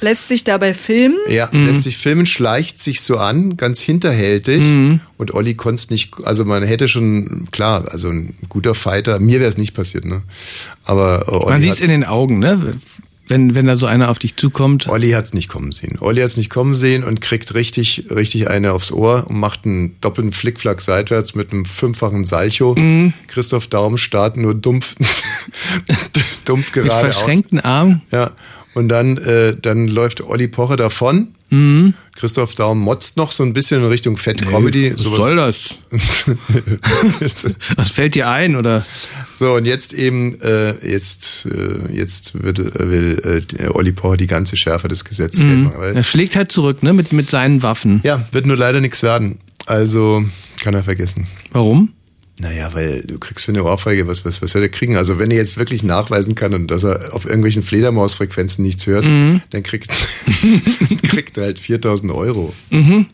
Lässt 0.00 0.28
sich 0.28 0.44
dabei 0.44 0.74
filmen. 0.74 1.16
Ja, 1.28 1.48
lässt 1.52 1.82
sich 1.82 1.98
filmen, 1.98 2.26
schleicht 2.26 2.80
sich 2.82 3.00
so 3.00 3.18
an, 3.18 3.56
ganz 3.56 3.80
hinterhältig. 3.80 4.64
Und 5.16 5.34
Olli 5.34 5.54
konnte 5.54 5.80
es 5.82 5.90
nicht, 5.90 6.14
also 6.24 6.44
man 6.44 6.62
hätte 6.62 6.88
schon, 6.88 7.48
klar, 7.50 7.84
also 7.90 8.08
ein 8.10 8.34
guter 8.48 8.74
Fighter, 8.74 9.18
mir 9.18 9.40
wäre 9.40 9.48
es 9.48 9.58
nicht 9.58 9.74
passiert, 9.74 10.04
ne? 10.04 10.22
Aber 10.84 11.24
äh, 11.28 11.30
Olli 11.30 11.50
Man 11.50 11.60
sieht 11.62 11.70
hat- 11.70 11.76
es 11.78 11.82
in 11.84 11.90
den 11.90 12.04
Augen, 12.04 12.38
ne? 12.38 12.72
Wenn, 13.30 13.54
wenn 13.54 13.66
da 13.66 13.76
so 13.76 13.84
einer 13.84 14.08
auf 14.08 14.18
dich 14.18 14.36
zukommt. 14.36 14.88
Olli 14.88 15.10
hat's 15.10 15.34
nicht 15.34 15.48
kommen 15.50 15.70
sehen. 15.72 15.98
Olli 16.00 16.22
hat's 16.22 16.38
nicht 16.38 16.48
kommen 16.48 16.72
sehen 16.72 17.04
und 17.04 17.20
kriegt 17.20 17.52
richtig, 17.52 18.06
richtig 18.10 18.48
eine 18.48 18.72
aufs 18.72 18.90
Ohr 18.90 19.26
und 19.28 19.38
macht 19.38 19.66
einen 19.66 20.00
doppelten 20.00 20.32
Flickflack 20.32 20.80
seitwärts 20.80 21.34
mit 21.34 21.52
einem 21.52 21.66
fünffachen 21.66 22.24
Salcho. 22.24 22.74
Mhm. 22.74 23.12
Christoph 23.26 23.66
Daum 23.66 23.98
startet 23.98 24.40
nur 24.40 24.54
dumpf, 24.54 24.94
dumpf 26.46 26.74
Mit 26.74 26.86
gerade 26.86 27.00
verschränkten 27.00 27.60
Armen. 27.60 28.00
Ja. 28.10 28.30
Und 28.78 28.88
dann, 28.88 29.18
äh, 29.18 29.56
dann 29.60 29.88
läuft 29.88 30.20
Olli 30.20 30.46
Pocher 30.46 30.76
davon. 30.76 31.28
Mhm. 31.50 31.94
Christoph 32.14 32.54
Daum 32.54 32.78
motzt 32.78 33.16
noch 33.16 33.32
so 33.32 33.42
ein 33.42 33.52
bisschen 33.52 33.80
in 33.82 33.88
Richtung 33.88 34.16
Fat 34.16 34.40
Comedy. 34.46 34.92
was 34.92 35.02
soll 35.02 35.34
das? 35.36 35.78
Was 37.76 37.90
fällt 37.90 38.14
dir 38.14 38.28
ein, 38.30 38.54
oder? 38.54 38.84
So, 39.34 39.54
und 39.54 39.64
jetzt 39.64 39.92
eben, 39.94 40.40
äh, 40.42 40.74
jetzt, 40.86 41.46
äh, 41.46 41.92
jetzt 41.92 42.42
wird, 42.42 42.58
äh, 42.58 42.90
will 42.90 43.42
äh, 43.58 43.66
Olli 43.68 43.92
Pocher 43.92 44.16
die 44.16 44.26
ganze 44.26 44.56
Schärfe 44.56 44.88
des 44.88 45.04
Gesetzes 45.04 45.40
Mhm. 45.40 45.64
machen. 45.64 45.80
Er 45.96 46.04
schlägt 46.04 46.36
halt 46.36 46.52
zurück, 46.52 46.82
ne? 46.82 46.92
Mit, 46.92 47.12
mit 47.12 47.28
seinen 47.30 47.62
Waffen. 47.62 48.00
Ja, 48.04 48.26
wird 48.32 48.46
nur 48.46 48.56
leider 48.56 48.80
nichts 48.80 49.02
werden. 49.02 49.38
Also 49.66 50.24
kann 50.62 50.74
er 50.74 50.82
vergessen. 50.84 51.26
Warum? 51.52 51.94
Naja, 52.40 52.72
weil 52.72 53.02
du 53.02 53.18
kriegst 53.18 53.44
für 53.46 53.52
eine 53.52 53.64
Ohrfeige, 53.64 54.06
was, 54.06 54.24
was, 54.24 54.40
was 54.42 54.52
soll 54.52 54.60
der 54.60 54.70
kriegen? 54.70 54.96
Also 54.96 55.18
wenn 55.18 55.30
er 55.30 55.38
jetzt 55.38 55.58
wirklich 55.58 55.82
nachweisen 55.82 56.34
kann 56.36 56.54
und 56.54 56.68
dass 56.70 56.84
er 56.84 57.12
auf 57.12 57.24
irgendwelchen 57.24 57.62
Fledermausfrequenzen 57.64 58.64
nichts 58.64 58.86
hört, 58.86 59.06
Mhm. 59.06 59.42
dann 59.50 59.62
kriegt, 59.64 59.90
kriegt 61.02 61.36
er 61.36 61.44
halt 61.44 61.58
4000 61.58 62.12
Euro. 62.12 62.54
Mhm. 62.70 63.06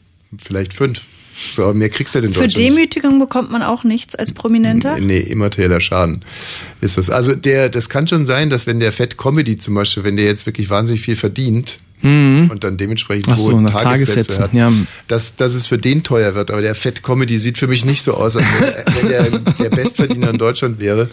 Vielleicht 0.43 0.75
fünf. 0.75 1.03
So, 1.51 1.65
aber 1.65 1.75
mehr 1.75 1.89
kriegst 1.89 2.15
du 2.15 2.21
in 2.21 2.33
Für. 2.33 2.47
Demütigung 2.47 3.19
bekommt 3.19 3.51
man 3.51 3.63
auch 3.63 3.83
nichts 3.83 4.15
als 4.15 4.33
Prominenter. 4.33 5.01
Nee, 5.01 5.19
immaterieller 5.19 5.81
Schaden 5.81 6.25
ist 6.81 6.97
das. 6.97 7.11
Also 7.11 7.35
der, 7.35 7.69
das 7.71 7.89
kann 7.89 8.07
schon 8.07 8.25
sein, 8.25 8.51
dass 8.51 8.69
wenn 8.69 8.79
der 8.79 8.93
Fat 8.93 9.17
Comedy 9.19 9.57
zum 9.57 9.75
Beispiel, 9.75 10.05
wenn 10.05 10.17
der 10.17 10.27
jetzt 10.27 10.47
wirklich 10.47 10.71
wahnsinnig 10.71 11.03
viel 11.03 11.17
verdient 11.17 11.79
Mhm. 12.03 12.51
und 12.51 12.65
dann 12.65 12.77
dementsprechend 12.77 13.33
Ach 13.33 13.39
so, 13.39 13.53
hohe 13.53 13.63
nach 13.63 13.71
Tagessätze 13.71 14.15
Tagessätzen, 14.15 14.45
hat, 14.45 14.53
ja. 14.55 14.73
dass, 15.09 15.37
dass 15.37 15.55
es 15.55 15.67
für 15.67 15.79
den 15.79 16.03
teuer 16.03 16.35
wird. 16.35 16.51
Aber 16.51 16.61
der 16.61 16.75
Fat 16.75 17.03
Comedy 17.03 17.39
sieht 17.39 17.57
für 17.59 17.67
mich 17.67 17.85
nicht 17.85 18.03
so 18.03 18.15
aus, 18.15 18.37
als 18.37 18.47
wenn 19.01 19.09
der, 19.09 19.31
der 19.41 19.71
Bestverdiener 19.71 20.31
in 20.31 20.39
Deutschland 20.39 20.81
wäre. 20.81 21.09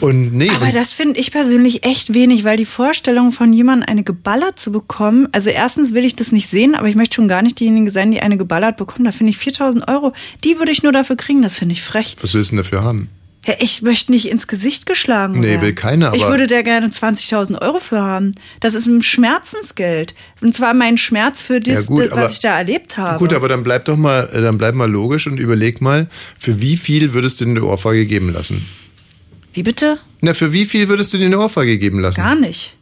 Und 0.00 0.32
nee, 0.32 0.48
Aber 0.54 0.66
und- 0.66 0.74
das 0.74 0.92
finde 0.92 1.18
ich 1.18 1.32
persönlich 1.32 1.82
echt 1.84 2.14
wenig, 2.14 2.44
weil 2.44 2.56
die 2.56 2.64
Vorstellung 2.64 3.32
von 3.32 3.52
jemandem 3.52 3.88
eine 3.88 4.04
geballert 4.04 4.58
zu 4.60 4.70
bekommen, 4.70 5.26
also 5.32 5.50
erstens 5.50 5.94
will 5.94 6.04
ich 6.04 6.14
das 6.14 6.30
nicht 6.30 6.48
sehen, 6.48 6.74
aber 6.76 6.86
ich 6.88 6.94
möchte 6.94 7.16
schon 7.16 7.26
gar 7.28 7.42
nicht 7.42 7.58
diejenige 7.58 7.90
sein, 7.90 8.12
die 8.12 8.20
eine 8.20 8.36
geballert 8.36 8.76
bekommen. 8.76 9.04
Da 9.04 9.12
finde 9.12 9.30
ich 9.30 9.38
4000 9.38 9.88
Euro, 9.88 10.12
die 10.44 10.58
würde 10.58 10.70
ich 10.70 10.82
nur 10.84 10.92
dafür 10.92 11.16
kriegen, 11.16 11.42
das 11.42 11.56
finde 11.56 11.72
ich 11.72 11.82
frech. 11.82 12.16
was 12.20 12.34
willst 12.34 12.52
du 12.52 12.56
denn 12.56 12.62
dafür 12.64 12.84
haben? 12.84 13.08
Ja, 13.46 13.54
ich 13.58 13.80
möchte 13.80 14.12
nicht 14.12 14.28
ins 14.28 14.46
Gesicht 14.48 14.84
geschlagen 14.84 15.40
Nee, 15.40 15.46
werden. 15.48 15.62
will 15.62 15.72
keiner, 15.74 16.12
Ich 16.12 16.22
aber- 16.22 16.32
würde 16.32 16.46
da 16.46 16.60
gerne 16.60 16.90
20.000 16.90 17.60
Euro 17.62 17.78
für 17.80 18.02
haben. 18.02 18.32
Das 18.60 18.74
ist 18.74 18.86
ein 18.86 19.02
Schmerzensgeld. 19.02 20.14
Und 20.42 20.54
zwar 20.54 20.74
mein 20.74 20.98
Schmerz 20.98 21.40
für 21.40 21.58
das, 21.58 21.74
Ja, 21.74 21.80
gut, 21.86 22.04
das 22.06 22.12
aber- 22.12 22.22
was 22.22 22.32
ich 22.34 22.40
da 22.40 22.58
erlebt 22.58 22.98
habe. 22.98 23.18
Gut, 23.18 23.32
aber 23.32 23.48
dann 23.48 23.62
bleib 23.62 23.86
doch 23.86 23.96
mal, 23.96 24.28
dann 24.30 24.58
bleib 24.58 24.74
mal 24.74 24.90
logisch 24.90 25.26
und 25.26 25.38
überleg 25.38 25.80
mal, 25.80 26.06
für 26.38 26.60
wie 26.60 26.76
viel 26.76 27.14
würdest 27.14 27.40
du 27.40 27.46
dir 27.46 27.52
eine 27.52 27.64
Ohrfeige 27.64 28.04
geben 28.04 28.30
lassen? 28.32 28.66
Wie 29.54 29.62
bitte? 29.62 29.98
Na, 30.20 30.34
für 30.34 30.52
wie 30.52 30.66
viel 30.66 30.88
würdest 30.88 31.12
du 31.14 31.18
dir 31.18 31.24
eine 31.26 31.38
Ohrfeige 31.38 31.78
geben 31.78 32.00
lassen? 32.00 32.20
Gar 32.20 32.34
nicht. 32.34 32.76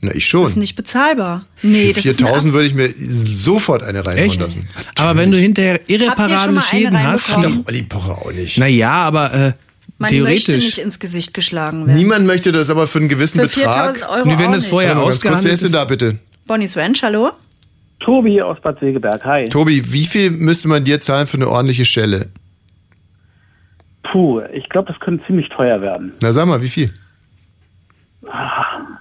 Na, 0.00 0.10
ich 0.10 0.14
Das 0.30 0.42
ist 0.44 0.52
schon. 0.52 0.58
nicht 0.60 0.76
bezahlbar. 0.76 1.44
Nee, 1.62 1.88
für 1.88 1.94
das 1.94 2.04
ist 2.06 2.18
4000 2.18 2.44
eine 2.44 2.52
würde 2.52 2.66
ich 2.68 2.74
mir 2.74 2.94
sofort 3.00 3.82
eine 3.82 4.06
reinhauen 4.06 4.26
Echt? 4.30 4.40
lassen. 4.40 4.68
Aber 4.98 5.16
wenn 5.18 5.30
du 5.32 5.38
hinterher 5.38 5.80
schon 5.86 5.96
irreparable 5.96 6.60
Schäden 6.60 7.02
hast. 7.02 7.30
Hat 7.30 7.42
doch 7.44 7.66
Olli 7.66 7.82
Pocher 7.82 8.18
auch 8.18 8.30
nicht. 8.32 8.58
Naja, 8.58 8.92
aber 8.92 9.34
äh, 9.34 9.52
Man 9.98 10.10
möchte 10.10 10.16
theoretisch. 10.16 10.64
nicht 10.64 10.78
ins 10.78 10.98
Gesicht 10.98 11.34
geschlagen 11.34 11.86
werden. 11.86 11.96
Niemand 11.96 12.26
möchte 12.26 12.50
das 12.52 12.68
aber 12.70 12.86
für 12.86 12.98
einen 12.98 13.08
gewissen 13.08 13.40
Für 13.40 13.46
Betrag. 13.46 13.96
4000 13.96 14.08
Euro 14.08 14.28
wir 14.28 14.38
werden 14.38 14.52
das 14.52 14.66
vorher 14.66 14.94
kurz, 14.94 15.00
wer 15.00 15.06
ausgehandelt. 15.06 15.54
ist 15.54 15.64
denn 15.64 15.72
da 15.72 15.84
bitte? 15.84 16.18
Bonnie's 16.46 16.76
Ranch, 16.76 17.02
hallo? 17.02 17.30
Tobi 18.00 18.42
aus 18.42 18.60
Bad 18.60 18.80
Segeberg, 18.80 19.24
hi. 19.24 19.44
Tobi, 19.44 19.92
wie 19.92 20.04
viel 20.04 20.30
müsste 20.30 20.68
man 20.68 20.84
dir 20.84 21.00
zahlen 21.00 21.26
für 21.26 21.36
eine 21.36 21.48
ordentliche 21.48 21.84
Schelle? 21.84 22.28
Puh, 24.02 24.40
ich 24.52 24.68
glaube, 24.68 24.92
das 24.92 25.00
könnte 25.00 25.24
ziemlich 25.26 25.48
teuer 25.48 25.80
werden. 25.80 26.12
Na 26.20 26.32
sag 26.32 26.46
mal, 26.46 26.60
wie 26.60 26.68
viel? 26.68 26.92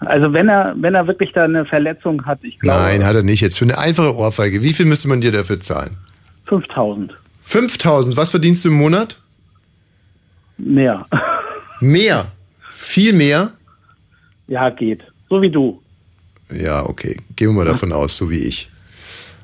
Also 0.02 0.34
wenn 0.34 0.50
er, 0.50 0.74
wenn 0.78 0.96
er 0.96 1.08
wirklich 1.08 1.32
da 1.34 1.46
eine 1.46 1.66
Verletzung 1.66 2.26
hat, 2.26 2.40
ich 2.44 2.60
glaube 2.60 2.78
Nein, 2.78 3.04
hat 3.06 3.16
er 3.16 3.24
nicht. 3.24 3.42
Jetzt 3.42 3.58
für 3.58 3.66
eine 3.66 3.78
einfache 3.78 4.16
Ohrfeige. 4.16 4.62
Wie 4.62 4.74
viel 4.74 4.86
müsste 4.86 5.08
man 5.08 5.22
dir 5.22 5.32
dafür 5.32 5.60
zahlen? 5.60 5.98
5000 6.46 7.14
5000. 7.42 8.16
Was 8.18 8.30
verdienst 8.32 8.64
du 8.66 8.70
im 8.70 8.76
Monat? 8.76 9.18
Mehr. 10.58 11.06
Mehr. 11.80 12.32
Viel 12.72 13.14
mehr? 13.14 13.52
ja, 14.48 14.70
geht. 14.70 15.02
So 15.30 15.42
wie 15.42 15.50
du. 15.50 15.82
Ja, 16.52 16.86
okay. 16.86 17.18
Gehen 17.36 17.50
wir 17.50 17.54
mal 17.54 17.66
davon 17.66 17.92
aus, 17.92 18.18
so 18.18 18.30
wie 18.30 18.40
ich. 18.40 18.70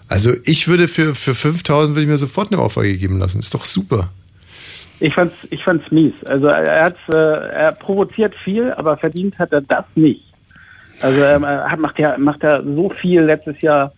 Also 0.08 0.34
ich 0.44 0.68
würde 0.68 0.88
für, 0.88 1.16
für 1.16 1.36
5000 1.36 1.96
würde 1.96 2.04
ich 2.04 2.08
mir 2.08 2.18
sofort 2.18 2.52
eine 2.52 2.62
Ohrfeige 2.62 2.98
geben 2.98 3.20
lassen. 3.20 3.40
Ist 3.40 3.54
doch 3.54 3.66
super. 3.66 4.10
Ich 5.00 5.14
fand's, 5.14 5.36
ich 5.50 5.64
fand's 5.64 5.90
mies. 5.92 6.14
Also 6.26 6.48
er 6.48 6.86
hat, 6.86 6.98
äh, 7.08 7.14
er 7.14 7.72
provoziert 7.72 8.36
viel, 8.44 8.72
aber 8.74 8.98
verdient 8.98 9.38
hat 9.40 9.52
er 9.52 9.62
das 9.62 9.86
nicht. 9.96 10.26
Also 11.02 11.24
ähm, 11.24 11.44
er 11.44 11.72
hat, 11.72 11.80
macht 11.80 11.98
ja, 11.98 12.18
macht 12.18 12.44
ja 12.44 12.62
so 12.62 12.90
viel 12.90 13.22
letztes 13.22 13.62
Jahr 13.62 13.94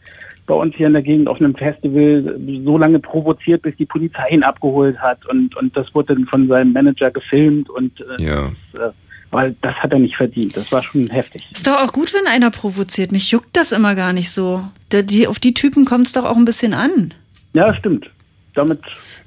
bei 0.48 0.54
uns 0.56 0.76
hier 0.76 0.88
in 0.88 0.94
der 0.94 1.02
Gegend 1.02 1.28
auf 1.28 1.40
einem 1.40 1.56
Festival 1.56 2.38
so 2.66 2.78
lange 2.78 3.00
provoziert, 3.00 3.62
bis 3.62 3.76
die 3.78 3.86
Polizei 3.86 4.30
ihn 4.32 4.44
abgeholt 4.44 4.98
hat 5.00 5.26
und 5.28 5.56
und 5.56 5.76
das 5.78 5.94
wurde 5.96 6.16
dann 6.16 6.26
von 6.26 6.48
seinem 6.48 6.74
Manager 6.74 7.12
gefilmt 7.12 7.70
und 7.70 7.92
äh, 8.20 8.24
Ja. 8.24 8.52
das, 8.74 8.82
äh, 8.92 8.94
weil 9.32 9.56
das 9.62 9.74
hat 9.76 9.94
er 9.94 10.00
nicht 10.00 10.18
verdient. 10.18 10.58
Das 10.58 10.70
war 10.74 10.84
schon 10.84 11.08
heftig. 11.08 11.48
Ist 11.54 11.66
doch 11.66 11.78
auch 11.80 11.94
gut, 11.94 12.14
wenn 12.14 12.28
einer 12.28 12.52
provoziert. 12.52 13.14
Mich 13.14 13.32
juckt 13.32 13.56
das 13.56 13.72
immer 13.72 13.96
gar 13.96 14.12
nicht 14.14 14.30
so. 14.32 14.66
da- 14.89 15.04
die, 15.04 15.26
auf 15.28 15.39
die 15.39 15.54
Typen 15.54 15.86
kommt 15.86 16.08
es 16.08 16.14
doch 16.14 16.26
auch 16.26 16.36
ein 16.36 16.44
bisschen 16.44 16.74
an. 16.74 17.14
Ja, 17.54 17.74
stimmt. 17.74 18.10
Damit. 18.56 18.80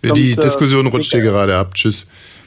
Die 0.03 0.09
kommt, 0.09 0.21
äh, 0.21 0.37
Diskussion 0.37 0.87
rutscht 0.89 1.11
hier 1.13 1.23
gerade 1.23 1.57
ab. 1.57 1.75
Tschüss. 1.75 2.07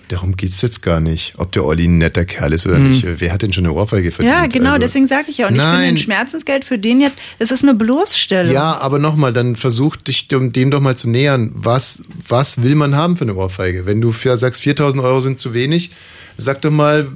Darum 0.10 0.38
geht's 0.38 0.62
jetzt 0.62 0.82
gar 0.84 1.00
nicht, 1.02 1.34
ob 1.38 1.52
der 1.52 1.66
Olli 1.66 1.86
ein 1.86 1.98
netter 1.98 2.24
Kerl 2.24 2.54
ist 2.54 2.66
oder 2.66 2.78
Hm. 2.78 2.90
nicht. 2.92 3.06
Wer 3.20 3.34
hat 3.34 3.42
denn 3.42 3.52
schon 3.52 3.66
eine 3.66 3.74
Ohrfeige 3.74 4.12
verdient? 4.12 4.34
ja, 4.36 4.46
genau, 4.48 4.70
Also- 4.70 4.80
deswegen 4.80 5.06
sage 5.08 5.26
ich 5.30 5.38
ja. 5.40 5.48
Und 5.48 5.56
ich 5.56 5.62
finde 5.62 5.74
Nein. 5.78 5.94
ein 5.96 5.98
Schmerzensgeld 5.98 6.64
für 6.66 6.80
den 6.80 7.02
jetzt, 7.02 7.18
das 7.40 7.52
ist 7.52 7.64
eine 7.64 7.74
Bloßstellung. 7.74 8.54
Ja, 8.54 8.78
aber 8.78 9.00
nochmal, 9.00 9.34
dann 9.34 9.56
versuch 9.58 9.98
dich 9.98 10.28
dem, 10.30 10.54
dem 10.54 10.72
doch 10.72 10.80
mal 10.80 10.96
zu 10.96 11.10
nähern. 11.10 11.52
Was, 11.54 12.04
was 12.28 12.64
will 12.64 12.76
man 12.76 12.96
haben 12.96 13.18
für 13.18 13.24
eine 13.26 13.36
Ohrfeige? 13.36 13.86
Wenn 13.86 14.00
du 14.00 14.14
sagst, 14.14 14.62
4000 14.62 15.04
Euro 15.04 15.20
sind 15.20 15.38
zu 15.40 15.54
wenig, 15.54 15.92
sag 16.38 16.62
doch 16.62 16.72
mal, 16.72 17.08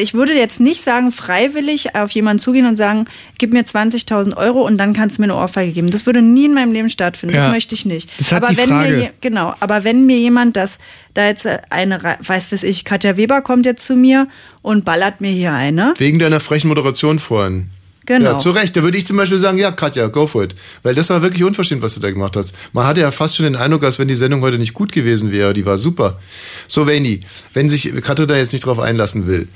Ich 0.00 0.14
würde 0.14 0.34
jetzt 0.34 0.60
nicht 0.60 0.82
sagen, 0.82 1.12
freiwillig 1.12 1.94
auf 1.94 2.10
jemanden 2.10 2.38
zugehen 2.38 2.66
und 2.66 2.76
sagen, 2.76 3.06
gib 3.38 3.52
mir 3.52 3.62
20.000 3.62 4.36
Euro 4.36 4.64
und 4.66 4.78
dann 4.78 4.92
kannst 4.92 5.18
du 5.18 5.22
mir 5.22 5.26
eine 5.26 5.36
Ohrfeige 5.36 5.72
geben. 5.72 5.90
Das 5.90 6.06
würde 6.06 6.22
nie 6.22 6.46
in 6.46 6.54
meinem 6.54 6.72
Leben 6.72 6.88
stattfinden. 6.88 7.34
Ja. 7.34 7.44
Das 7.44 7.52
möchte 7.52 7.74
ich 7.74 7.86
nicht. 7.86 8.10
Das 8.18 8.32
halt 8.32 8.42
aber 8.42 8.52
die 8.52 8.58
wenn 8.58 8.68
Frage. 8.68 8.96
mir 8.96 9.10
genau, 9.20 9.54
aber 9.60 9.84
wenn 9.84 10.06
mir 10.06 10.18
jemand 10.18 10.56
das 10.56 10.78
da 11.14 11.26
jetzt 11.26 11.46
äh, 11.46 11.58
eine 11.70 12.00
weiß 12.20 12.52
was 12.52 12.62
ich, 12.62 12.84
Katja 12.84 13.16
Weber 13.16 13.42
kommt 13.42 13.66
jetzt 13.66 13.84
zu 13.84 13.96
mir 13.96 14.28
und 14.62 14.84
ballert 14.84 15.20
mir 15.20 15.30
hier 15.30 15.52
eine. 15.52 15.94
wegen 15.98 16.18
deiner 16.18 16.40
frechen 16.40 16.68
Moderation 16.68 17.18
vorhin. 17.18 17.70
Genau. 18.10 18.32
Ja, 18.32 18.38
zu 18.38 18.50
Recht. 18.50 18.76
Da 18.76 18.82
würde 18.82 18.98
ich 18.98 19.06
zum 19.06 19.16
Beispiel 19.18 19.38
sagen, 19.38 19.56
ja, 19.56 19.70
Katja, 19.70 20.08
go 20.08 20.26
for 20.26 20.42
it. 20.42 20.56
Weil 20.82 20.96
das 20.96 21.10
war 21.10 21.22
wirklich 21.22 21.44
unverschämt, 21.44 21.80
was 21.80 21.94
du 21.94 22.00
da 22.00 22.10
gemacht 22.10 22.36
hast. 22.36 22.52
Man 22.72 22.84
hatte 22.84 23.02
ja 23.02 23.12
fast 23.12 23.36
schon 23.36 23.44
den 23.44 23.54
Eindruck, 23.54 23.84
als 23.84 24.00
wenn 24.00 24.08
die 24.08 24.16
Sendung 24.16 24.42
heute 24.42 24.58
nicht 24.58 24.74
gut 24.74 24.90
gewesen 24.90 25.30
wäre. 25.30 25.54
Die 25.54 25.64
war 25.64 25.78
super. 25.78 26.18
So, 26.66 26.88
Veni, 26.88 27.20
wenn 27.54 27.68
sich 27.68 27.88
Katja 28.02 28.26
da 28.26 28.36
jetzt 28.36 28.52
nicht 28.52 28.66
drauf 28.66 28.80
einlassen 28.80 29.28
will, 29.28 29.46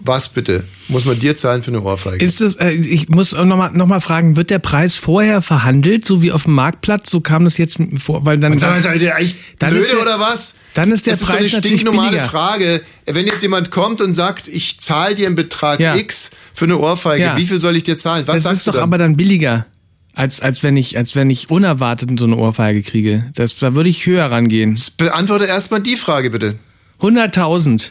was 0.00 0.28
bitte 0.28 0.64
muss 0.88 1.06
man 1.06 1.18
dir 1.18 1.34
zahlen 1.34 1.62
für 1.62 1.70
eine 1.70 1.80
Ohrfeige? 1.80 2.22
Ist 2.22 2.42
das, 2.42 2.56
äh, 2.56 2.72
ich 2.72 3.08
muss 3.08 3.32
nochmal 3.32 3.70
noch 3.72 3.86
mal 3.86 4.00
fragen, 4.00 4.36
wird 4.36 4.50
der 4.50 4.58
Preis 4.58 4.96
vorher 4.96 5.40
verhandelt, 5.40 6.04
so 6.04 6.20
wie 6.20 6.30
auf 6.30 6.44
dem 6.44 6.52
Marktplatz? 6.52 7.10
So 7.10 7.20
kam 7.20 7.44
das 7.44 7.56
jetzt 7.56 7.78
vor, 8.02 8.26
weil 8.26 8.36
dann. 8.38 8.58
Sag 8.58 8.70
mal, 8.70 8.80
seid 8.82 9.00
ihr 9.00 9.16
eigentlich 9.16 9.36
dann 9.58 9.70
blöde 9.70 9.86
ist 9.86 9.92
der, 9.94 10.02
oder 10.02 10.20
was? 10.20 10.56
Dann 10.74 10.92
ist 10.92 11.06
der 11.06 11.14
das 11.14 11.22
Preis 11.22 11.44
ist 11.44 11.52
doch 11.54 11.58
eine 11.58 11.66
stinknormale. 11.68 12.20
Frage. 12.20 12.82
Wenn 13.06 13.26
jetzt 13.26 13.40
jemand 13.42 13.70
kommt 13.70 14.02
und 14.02 14.12
sagt, 14.12 14.48
ich 14.48 14.78
zahle 14.80 15.14
dir 15.14 15.26
einen 15.26 15.36
Betrag 15.36 15.80
Ja. 15.80 15.94
X 15.96 16.32
für 16.54 16.64
eine 16.64 16.78
Ohrfeige, 16.78 17.22
Ja. 17.24 17.36
wie 17.36 17.44
viel 17.46 17.58
soll 17.60 17.76
ich 17.76 17.82
dir 17.82 17.98
zahlen? 17.98 18.26
Was 18.26 18.36
das 18.36 18.42
sagst 18.44 18.58
ist 18.60 18.66
du 18.68 18.70
doch 18.70 18.78
dann? 18.78 18.84
aber 18.88 18.96
dann 18.98 19.16
billiger, 19.16 19.66
als, 20.14 20.40
als, 20.40 20.62
wenn 20.62 20.76
ich, 20.78 20.96
als 20.96 21.14
wenn 21.16 21.28
ich 21.28 21.50
unerwartet 21.50 22.16
so 22.18 22.24
eine 22.24 22.36
Ohrfeige 22.36 22.82
kriege. 22.82 23.26
Das, 23.34 23.56
da 23.56 23.74
würde 23.74 23.90
ich 23.90 24.06
höher 24.06 24.24
rangehen. 24.30 24.78
Beantworte 24.96 25.44
erstmal 25.44 25.80
die 25.80 25.96
Frage 25.96 26.30
bitte. 26.30 26.54
100.000. 27.00 27.90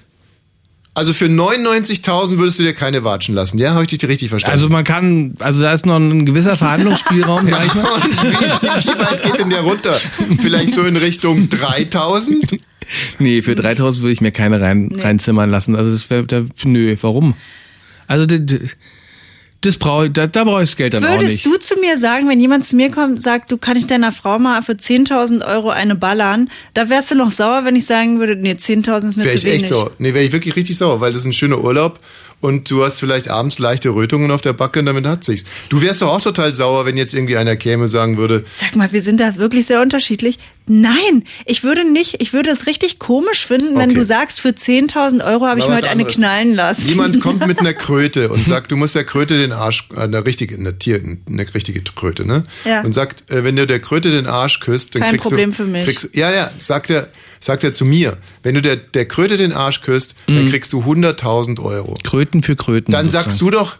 Also 0.95 1.11
für 1.13 1.25
99.000 1.25 2.37
würdest 2.37 2.59
du 2.59 2.63
dir 2.63 2.73
keine 2.73 3.03
watschen 3.03 3.33
lassen, 3.33 3.57
ja? 3.57 3.73
Habe 3.73 3.83
ich 3.83 3.89
dich 3.89 4.07
richtig 4.07 4.29
verstanden? 4.29 4.53
Also 4.53 4.69
man 4.69 4.83
kann, 4.83 5.33
also 5.39 5.61
da 5.61 5.73
ist 5.73 5.87
noch 5.87 5.95
ein 5.97 6.23
gewisser 6.23 6.55
Verhandlungsspielraum, 6.55 7.47
sag 7.49 7.65
ich 7.65 7.73
mal. 7.73 7.83
Und 7.93 8.03
wie, 8.05 8.27
wie 8.91 8.99
weit 8.99 9.23
geht 9.23 9.39
denn 9.39 9.49
der 9.49 9.61
runter? 9.61 9.93
Vielleicht 10.39 10.73
so 10.73 10.83
in 10.83 10.95
Richtung 10.95 11.49
3000? 11.49 12.59
Nee, 13.17 13.41
für 13.41 13.55
3000 13.55 14.03
würde 14.03 14.13
ich 14.13 14.21
mir 14.21 14.31
keine 14.31 14.61
rein, 14.61 14.87
Nee. 14.87 15.01
reinzimmern 15.01 15.49
lassen. 15.49 15.75
Also 15.75 15.89
das 15.91 16.09
wär, 16.11 16.23
da, 16.23 16.43
nö, 16.63 16.95
warum? 17.01 17.33
Also 18.13 18.25
das, 18.27 18.39
das 19.61 19.77
brauche 19.77 20.07
ich, 20.07 20.13
da, 20.13 20.27
da 20.27 20.43
brauche 20.43 20.61
ich 20.63 20.69
das 20.69 20.75
Geld 20.75 20.93
dann 20.93 21.03
auch 21.05 21.09
Würdest 21.11 21.31
nicht. 21.31 21.45
du 21.45 21.57
zu 21.57 21.79
mir 21.79 21.97
sagen, 21.97 22.27
wenn 22.29 22.39
jemand 22.39 22.65
zu 22.65 22.75
mir 22.75 22.91
kommt 22.91 23.11
und 23.11 23.21
sagt, 23.21 23.51
du 23.51 23.57
kann 23.57 23.77
ich 23.77 23.87
deiner 23.87 24.11
Frau 24.11 24.37
mal 24.37 24.61
für 24.61 24.73
10.000 24.73 25.45
Euro 25.47 25.69
eine 25.69 25.95
ballern, 25.95 26.49
da 26.73 26.89
wärst 26.89 27.11
du 27.11 27.15
noch 27.15 27.31
sauer, 27.31 27.63
wenn 27.65 27.75
ich 27.75 27.85
sagen 27.85 28.19
würde, 28.19 28.35
nee, 28.35 28.51
10.000 28.51 29.07
ist 29.09 29.17
mir 29.17 29.23
Wäre 29.23 29.29
zu 29.31 29.37
ich 29.37 29.45
wenig. 29.45 29.63
echt 29.63 29.73
sauer. 29.73 29.91
Nee, 29.99 30.13
wäre 30.13 30.25
ich 30.25 30.31
wirklich 30.31 30.55
richtig 30.55 30.77
sauer, 30.77 30.99
weil 31.01 31.13
das 31.13 31.21
ist 31.21 31.27
ein 31.27 31.33
schöner 31.33 31.63
Urlaub 31.63 31.99
und 32.41 32.69
du 32.69 32.83
hast 32.83 32.99
vielleicht 32.99 33.29
abends 33.29 33.57
leichte 33.57 33.89
Rötungen 33.91 34.29
auf 34.31 34.41
der 34.41 34.51
Backe 34.51 34.79
und 34.81 34.85
damit 34.85 35.05
hat 35.07 35.23
sich's. 35.23 35.45
Du 35.69 35.81
wärst 35.81 36.01
doch 36.01 36.09
auch 36.09 36.21
total 36.21 36.53
sauer, 36.53 36.85
wenn 36.85 36.97
jetzt 36.97 37.13
irgendwie 37.13 37.37
einer 37.37 37.55
käme 37.55 37.83
und 37.83 37.87
sagen 37.87 38.17
würde, 38.17 38.43
Sag 38.53 38.75
mal, 38.75 38.91
wir 38.91 39.01
sind 39.01 39.21
da 39.21 39.37
wirklich 39.37 39.65
sehr 39.65 39.81
unterschiedlich. 39.81 40.39
Nein, 40.65 41.23
ich 41.45 41.63
würde 41.63 41.83
nicht, 41.89 42.21
ich 42.21 42.31
würde 42.31 42.49
es 42.49 42.67
richtig 42.67 42.97
komisch 42.99 43.45
finden, 43.45 43.75
wenn 43.75 43.89
Okay. 43.91 43.99
du 43.99 44.05
sagst, 44.05 44.39
für 44.39 44.49
10.000 44.49 45.25
Euro 45.25 45.45
habe 45.45 45.59
ich 45.59 45.67
mir 45.67 45.75
heute 45.75 45.89
eine 45.89 46.05
knallen 46.05 46.55
lassen. 46.55 46.87
Jemand 46.87 47.19
kommt 47.19 47.45
mit 47.47 47.59
einer 47.59 47.73
Kröte 47.73 48.29
und 48.29 48.45
sagt, 48.47 48.71
du 48.71 48.77
musst 48.77 48.95
der 48.95 49.03
Kröte 49.03 49.37
den 49.37 49.51
Arsch, 49.51 49.89
äh, 49.95 49.99
eine 50.01 50.25
richtige, 50.25 50.55
eine 50.55 50.77
Tier, 50.77 51.01
eine 51.27 51.53
richtige 51.53 51.81
Kröte, 51.81 52.25
ne? 52.25 52.43
Ja. 52.63 52.81
Und 52.81 52.93
sagt, 52.93 53.29
äh, 53.29 53.43
wenn 53.43 53.55
du 53.57 53.67
der 53.67 53.79
Kröte 53.81 54.09
den 54.11 54.25
Arsch 54.25 54.59
küsst, 54.61 54.95
dann 54.95 55.01
Kein 55.01 55.11
kriegst 55.11 55.23
Problem 55.29 55.49
du, 55.51 55.55
für 55.57 55.65
mich. 55.65 55.85
Kriegst, 55.85 56.09
ja, 56.13 56.31
ja, 56.31 56.49
sagt 56.57 56.89
er, 56.89 57.09
sagt 57.41 57.63
er 57.65 57.73
zu 57.73 57.83
mir, 57.83 58.17
wenn 58.43 58.55
du 58.55 58.61
der, 58.61 58.77
der 58.77 59.05
Kröte 59.05 59.35
den 59.37 59.51
Arsch 59.51 59.81
küsst, 59.81 60.15
dann 60.27 60.49
kriegst 60.49 60.71
du 60.71 60.81
100.000 60.81 61.61
Euro. 61.61 61.95
Kröten 62.03 62.41
für 62.41 62.55
Kröten. 62.55 62.91
Dann 62.91 63.09
sagst 63.09 63.41
du 63.41 63.49
doch, 63.49 63.75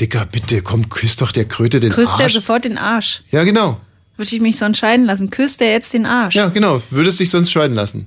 Dicker, 0.00 0.24
bitte, 0.30 0.62
komm, 0.62 0.88
küss 0.88 1.16
doch 1.16 1.32
der 1.32 1.44
Kröte 1.44 1.78
den 1.80 1.90
Küsst 1.92 2.14
er 2.18 2.24
Arsch. 2.24 2.32
sofort 2.34 2.64
den 2.64 2.78
Arsch. 2.78 3.22
Ja, 3.30 3.42
genau. 3.44 3.80
Würde 4.16 4.34
ich 4.34 4.40
mich 4.42 4.56
so 4.58 4.64
entscheiden 4.64 5.06
lassen. 5.06 5.30
Küsst 5.30 5.60
er 5.62 5.72
jetzt 5.72 5.92
den 5.94 6.06
Arsch. 6.06 6.34
Ja, 6.34 6.48
genau. 6.48 6.82
Würdest 6.90 7.18
dich 7.20 7.30
sonst 7.30 7.50
scheiden 7.50 7.74
lassen. 7.74 8.06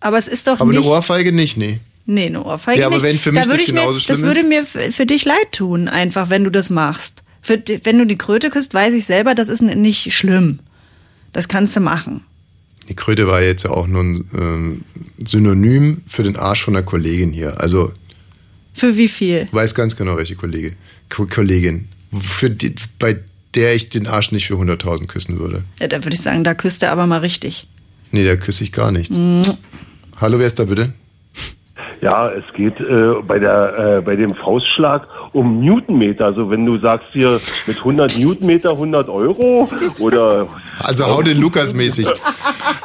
Aber 0.00 0.18
es 0.18 0.28
ist 0.28 0.46
doch 0.46 0.60
Aber 0.60 0.70
nicht... 0.70 0.82
eine 0.82 0.86
Ohrfeige 0.88 1.32
nicht, 1.32 1.56
nee. 1.56 1.80
Nee, 2.04 2.26
eine 2.26 2.44
Ohrfeige 2.44 2.80
Ja, 2.80 2.86
aber 2.86 2.96
nicht. 2.96 3.04
wenn 3.04 3.18
für 3.18 3.32
Da 3.32 3.40
mich 3.40 3.46
würde 3.46 3.58
das 3.58 3.68
ich 3.68 3.72
mir, 3.74 3.80
genauso 3.80 3.98
schlimm 3.98 4.16
Das 4.18 4.26
würde 4.26 4.40
ist- 4.40 4.48
mir 4.48 4.64
für, 4.64 4.92
für 4.92 5.06
dich 5.06 5.24
leid 5.24 5.52
tun, 5.52 5.88
einfach, 5.88 6.30
wenn 6.30 6.44
du 6.44 6.50
das 6.50 6.70
machst. 6.70 7.22
Für, 7.42 7.60
wenn 7.84 7.98
du 7.98 8.06
die 8.06 8.16
Kröte 8.18 8.50
küsst, 8.50 8.74
weiß 8.74 8.92
ich 8.94 9.04
selber, 9.06 9.34
das 9.34 9.48
ist 9.48 9.62
nicht 9.62 10.12
schlimm. 10.14 10.58
Das 11.32 11.48
kannst 11.48 11.74
du 11.76 11.80
machen. 11.80 12.24
Die 12.88 12.94
Kröte 12.94 13.26
war 13.26 13.42
jetzt 13.42 13.64
ja 13.64 13.70
auch 13.70 13.86
nur 13.88 14.02
ein 14.04 14.30
ähm, 14.36 14.84
Synonym 15.24 16.02
für 16.06 16.22
den 16.22 16.36
Arsch 16.36 16.62
von 16.64 16.76
einer 16.76 16.84
Kollegin 16.86 17.32
hier. 17.32 17.60
Also, 17.60 17.92
Für 18.74 18.96
wie 18.96 19.08
viel? 19.08 19.48
weiß 19.50 19.74
ganz 19.74 19.96
genau, 19.96 20.16
welche 20.16 20.36
Kollege, 20.36 20.72
Ko 21.08 21.26
Kollegin. 21.26 21.88
Für 22.20 22.48
die, 22.50 22.74
bei 23.00 23.18
der 23.56 23.74
ich 23.74 23.88
den 23.88 24.06
Arsch 24.06 24.32
nicht 24.32 24.46
für 24.46 24.54
100.000 24.54 25.06
küssen 25.06 25.38
würde. 25.38 25.62
Ja, 25.80 25.88
da 25.88 26.04
würde 26.04 26.14
ich 26.14 26.22
sagen, 26.22 26.44
da 26.44 26.54
küsst 26.54 26.82
er 26.82 26.92
aber 26.92 27.06
mal 27.06 27.20
richtig. 27.20 27.66
Nee, 28.12 28.24
da 28.24 28.36
küsse 28.36 28.62
ich 28.64 28.72
gar 28.72 28.92
nichts. 28.92 29.16
Mm. 29.16 29.42
Hallo, 30.20 30.38
wer 30.38 30.46
ist 30.46 30.58
da 30.58 30.64
bitte? 30.64 30.92
Ja, 32.02 32.30
es 32.30 32.44
geht 32.54 32.78
äh, 32.78 33.14
bei, 33.26 33.38
der, 33.38 33.98
äh, 33.98 34.00
bei 34.02 34.16
dem 34.16 34.34
Faustschlag 34.34 35.08
um 35.32 35.60
Newtonmeter. 35.60 36.26
Also 36.26 36.50
wenn 36.50 36.66
du 36.66 36.78
sagst 36.78 37.06
hier 37.12 37.40
mit 37.66 37.78
100 37.78 38.18
Newtonmeter 38.18 38.70
100 38.72 39.08
Euro 39.08 39.68
oder... 39.98 40.46
Also 40.78 41.06
hau 41.06 41.22
den 41.22 41.38
Lukas 41.38 41.72
mäßig. 41.72 42.08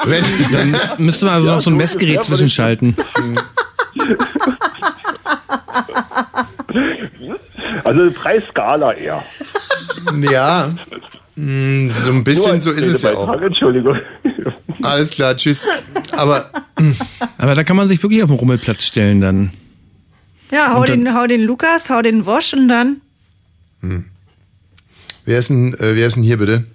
Wenn, 0.05 0.23
Dann 0.51 0.75
müsste- 0.97 1.25
man 1.25 1.35
also 1.35 1.47
Ja, 1.47 1.55
noch 1.55 1.61
so 1.61 1.71
ein 1.71 1.77
Messgerät 1.77 2.23
zwischenschalten. 2.23 2.95
Also 7.97 8.19
Preisskala 8.19 8.93
eher. 8.93 9.21
Ja, 10.31 10.69
mh, 11.35 11.93
so 11.93 12.11
ein 12.11 12.23
bisschen 12.23 12.59
so 12.59 12.71
ist 12.71 12.87
es 12.87 13.01
ja 13.03 13.11
auch. 13.11 13.21
Redebeitrag, 13.27 13.43
Entschuldigung. 13.47 13.99
Alles 14.81 15.11
klar, 15.11 15.35
tschüss. 15.37 15.67
Aber 16.13 16.49
Aber 17.37 17.53
da 17.55 17.63
kann 17.63 17.75
man 17.75 17.87
sich 17.87 18.01
wirklich 18.01 18.23
auf 18.23 18.29
den 18.29 18.37
Rummelplatz 18.39 18.83
stellen 18.83 19.21
dann. 19.21 19.51
Ja, 20.51 20.73
hau, 20.73 20.83
dann- 20.85 21.05
den, 21.05 21.15
hau 21.15 21.27
den 21.27 21.41
Lukas, 21.43 21.89
hau 21.89 22.01
den 22.01 22.25
Wosch 22.25 22.53
und 22.53 22.67
dann. 22.67 23.01
wer 25.25 25.39
ist 25.39 25.49
denn, 25.49 25.73
äh, 25.75 25.95
wer 25.95 26.07
ist 26.07 26.15
denn 26.15 26.23
hier 26.23 26.37
bitte? 26.37 26.65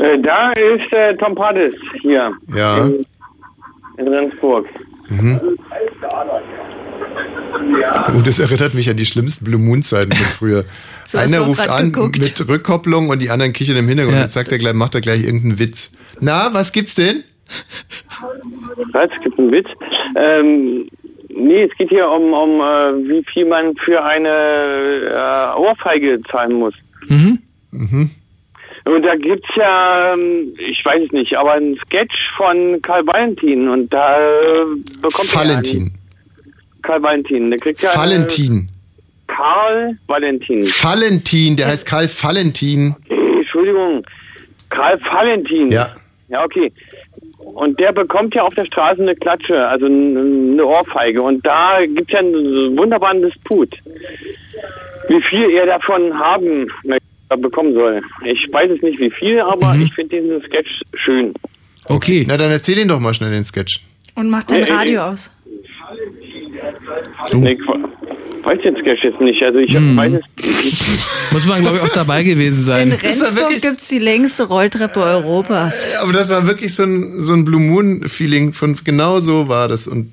Äh, 0.00 0.18
da 0.20 0.52
ist 0.52 0.92
äh, 0.92 1.16
Tom 1.16 1.34
Paddis 1.34 1.72
hier 2.02 2.32
Ja. 2.54 2.84
in, 2.84 3.04
in 3.98 4.08
Rendsburg. 4.08 4.66
Mhm. 5.08 5.40
Oh, 8.16 8.20
das 8.24 8.38
erinnert 8.38 8.74
mich 8.74 8.88
an 8.90 8.96
die 8.96 9.04
schlimmsten 9.04 9.44
Blue 9.44 9.60
Moon 9.60 9.82
Zeiten 9.82 10.12
von 10.12 10.26
früher. 10.26 10.64
So 11.04 11.18
Einer 11.18 11.40
ruft 11.40 11.68
an 11.68 11.92
geguckt. 11.92 12.18
mit 12.20 12.48
Rückkopplung 12.48 13.08
und 13.08 13.20
die 13.20 13.28
anderen 13.28 13.52
kichern 13.52 13.76
im 13.76 13.88
Hintergrund. 13.88 14.16
Ja. 14.16 14.22
Jetzt 14.22 14.34
sagt 14.34 14.52
er 14.52 14.58
gleich, 14.58 14.72
macht 14.72 14.94
er 14.94 15.00
gleich 15.00 15.24
irgendeinen 15.24 15.58
Witz. 15.58 15.90
Na, 16.20 16.54
was 16.54 16.70
gibt's 16.70 16.94
denn? 16.94 17.24
Was? 18.92 19.10
Gibt 19.22 19.36
einen 19.38 19.50
Witz? 19.50 19.66
Ähm, 20.16 20.88
nee, 21.28 21.64
es 21.64 21.76
geht 21.76 21.88
hier 21.88 22.08
um, 22.08 22.32
um 22.32 22.60
äh, 22.60 23.08
wie 23.08 23.24
viel 23.32 23.46
man 23.46 23.74
für 23.84 24.02
eine 24.02 24.28
äh, 25.10 25.58
Ohrfeige 25.58 26.20
zahlen 26.30 26.54
muss. 26.54 26.74
Mhm. 27.08 27.40
Mhm. 27.72 28.10
Und 28.84 29.02
da 29.02 29.16
gibt's 29.16 29.48
ja, 29.56 30.14
ähm, 30.14 30.54
ich 30.56 30.84
weiß 30.84 31.02
es 31.06 31.12
nicht, 31.12 31.36
aber 31.36 31.54
ein 31.54 31.76
Sketch 31.84 32.30
von 32.36 32.80
Karl 32.82 33.06
Valentin 33.06 33.68
und 33.68 33.92
da 33.92 34.18
äh, 34.18 34.64
bekommt 35.00 35.34
Valentin. 35.34 35.92
Karl 36.82 37.02
Valentin, 37.02 37.50
der 37.50 37.58
kriegt 37.58 37.80
ja 37.82 37.90
eine- 37.90 38.00
Valentin. 38.02 38.68
Karl 39.26 39.96
Valentin. 40.06 40.66
Valentin, 40.66 41.56
der 41.56 41.68
heißt 41.68 41.86
Karl 41.86 42.08
Valentin. 42.08 42.94
Entschuldigung, 43.38 44.04
Karl 44.68 45.00
Valentin. 45.02 45.70
Ja. 45.70 45.94
Ja, 46.28 46.44
okay. 46.44 46.72
Und 47.38 47.78
der 47.80 47.92
bekommt 47.92 48.34
ja 48.34 48.42
auf 48.42 48.54
der 48.54 48.64
Straße 48.64 49.02
eine 49.02 49.14
Klatsche, 49.14 49.66
also 49.66 49.86
eine 49.86 50.64
Ohrfeige. 50.64 51.20
Und 51.22 51.44
da 51.44 51.78
gibt 51.84 52.02
es 52.08 52.12
ja 52.12 52.18
einen 52.20 52.76
wunderbaren 52.76 53.20
Disput, 53.22 53.70
wie 55.08 55.20
viel 55.22 55.50
er 55.50 55.66
davon 55.66 56.16
haben 56.18 56.68
möchte, 56.84 57.02
bekommen 57.38 57.74
soll. 57.74 58.00
Ich 58.24 58.50
weiß 58.52 58.70
es 58.70 58.82
nicht, 58.82 58.98
wie 58.98 59.10
viel, 59.10 59.40
aber 59.40 59.74
ich 59.76 59.92
finde 59.94 60.20
diesen 60.20 60.42
Sketch 60.42 60.80
schön. 60.94 61.32
Okay. 61.86 62.24
Na, 62.26 62.36
dann 62.36 62.50
erzähl 62.50 62.78
ihn 62.78 62.88
doch 62.88 63.00
mal 63.00 63.12
schnell 63.14 63.30
den 63.32 63.44
Sketch. 63.44 63.80
Und 64.14 64.28
mach 64.30 64.44
dein 64.44 64.62
Äh, 64.62 64.68
äh, 64.68 64.72
Radio 64.72 65.02
aus. 65.04 65.30
Nee, 67.34 67.54
Qua- 67.56 67.78
weiß 68.44 68.58
jetzt 68.64 68.82
Cash 68.84 69.04
jetzt 69.04 69.20
nicht. 69.20 69.42
Also 69.42 69.58
ich 69.58 69.72
Mhm. 69.72 69.96
weiß 69.96 70.12
es. 70.14 71.32
Muss 71.32 71.46
man, 71.46 71.60
glaube 71.62 71.76
ich, 71.78 71.82
auch 71.82 71.88
dabei 71.90 72.22
gewesen 72.24 72.58
In 72.58 72.64
sein. 72.64 72.92
Rendsburg 72.92 73.50
gibt 73.60 73.80
es 73.80 73.88
die 73.88 73.98
längste 73.98 74.44
Rolltreppe 74.44 75.00
Europas. 75.00 75.86
Aber 76.00 76.12
das 76.12 76.30
war 76.30 76.46
wirklich 76.46 76.74
so 76.74 76.82
ein, 76.84 77.20
so 77.20 77.32
ein 77.34 77.44
Blue 77.44 77.60
Moon-Feeling 77.60 78.52
von 78.52 78.76
genau 78.84 79.20
so 79.20 79.48
war 79.48 79.68
das. 79.68 79.86
Und 79.86 80.12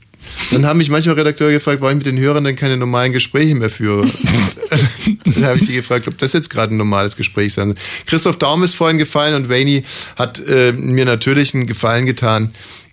dann 0.51 0.65
haben 0.65 0.77
mich 0.77 0.89
manchmal 0.89 1.15
Redakteure 1.15 1.51
gefragt, 1.51 1.81
warum 1.81 1.97
ich 1.97 2.05
mit 2.05 2.13
den 2.13 2.19
Hörern 2.23 2.43
denn 2.43 2.55
keine 2.55 2.77
normalen 2.77 3.13
Gespräche 3.13 3.55
mehr 3.55 3.69
führe. 3.69 4.05
dann 5.25 5.45
habe 5.45 5.57
ich 5.59 5.65
die 5.67 5.73
gefragt, 5.73 6.07
ob 6.07 6.17
das 6.17 6.33
jetzt 6.33 6.49
gerade 6.49 6.73
ein 6.73 6.77
normales 6.77 7.15
Gespräch 7.15 7.53
sein 7.53 7.69
soll. 7.69 7.75
Christoph 8.05 8.37
Daum 8.37 8.61
ist 8.63 8.75
vorhin 8.75 8.97
gefallen 8.97 9.33
und 9.33 9.49
Wayne 9.49 9.83
hat 10.17 10.39
äh, 10.47 10.71
mir 10.73 11.05
natürlich 11.05 11.53
einen 11.55 11.65
Gefallen 11.67 12.05
getan. 12.05 12.51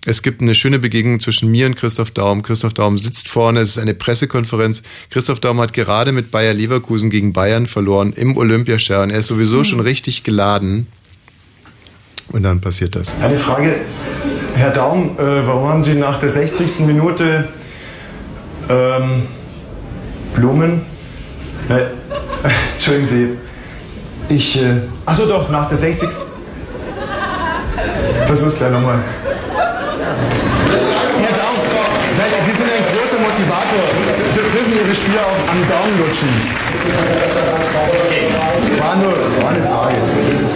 Es 0.09 0.21
gibt 0.21 0.41
eine 0.41 0.55
schöne 0.55 0.79
Begegnung 0.79 1.19
zwischen 1.19 1.51
mir 1.51 1.65
und 1.65 1.75
Christoph 1.75 2.11
Daum. 2.11 2.41
Christoph 2.41 2.73
Daum 2.73 2.97
sitzt 2.97 3.27
vorne, 3.27 3.59
es 3.59 3.71
ist 3.71 3.77
eine 3.77 3.93
Pressekonferenz. 3.93 4.83
Christoph 5.09 5.41
Daum 5.41 5.59
hat 5.59 5.73
gerade 5.73 6.13
mit 6.13 6.31
Bayer 6.31 6.53
Leverkusen 6.53 7.09
gegen 7.09 7.33
Bayern 7.33 7.67
verloren 7.67 8.13
im 8.13 8.37
Olympiastadion. 8.37 9.09
Er 9.09 9.19
ist 9.19 9.27
sowieso 9.27 9.65
schon 9.65 9.81
richtig 9.81 10.23
geladen. 10.23 10.87
Und 12.31 12.43
dann 12.43 12.61
passiert 12.61 12.95
das. 12.95 13.17
Eine 13.21 13.37
Frage, 13.37 13.75
Herr 14.55 14.71
Daum, 14.71 15.17
äh, 15.17 15.45
warum 15.45 15.67
haben 15.67 15.83
Sie 15.83 15.95
nach 15.95 16.21
der 16.21 16.29
60. 16.29 16.79
Minute 16.79 17.49
ähm, 18.69 19.23
Blumen? 20.33 20.83
Nein, 21.67 21.81
entschuldigen 22.75 23.05
Sie, 23.05 23.29
ich. 24.29 24.61
Äh, 24.63 24.83
achso, 25.05 25.25
doch, 25.25 25.49
nach 25.49 25.67
der 25.67 25.77
60. 25.77 26.07
Versuch's 28.25 28.57
gleich 28.57 28.71
nochmal. 28.71 29.03
Herr 30.67 31.37
Daum, 31.37 31.57
nein, 32.17 32.31
Sie 32.41 32.51
sind 32.51 32.69
ein 32.69 32.83
großer 32.91 33.19
Motivator. 33.19 33.85
Dürfen 34.67 34.85
Ihre 34.85 34.95
Spieler 34.95 35.21
auch 35.21 35.51
am 35.51 35.61
Daumen 35.69 35.97
lutschen. 35.99 36.27
War 38.79 38.95
nur 38.97 39.13
war 39.13 39.49
eine 39.51 39.63
Frage. 39.63 40.46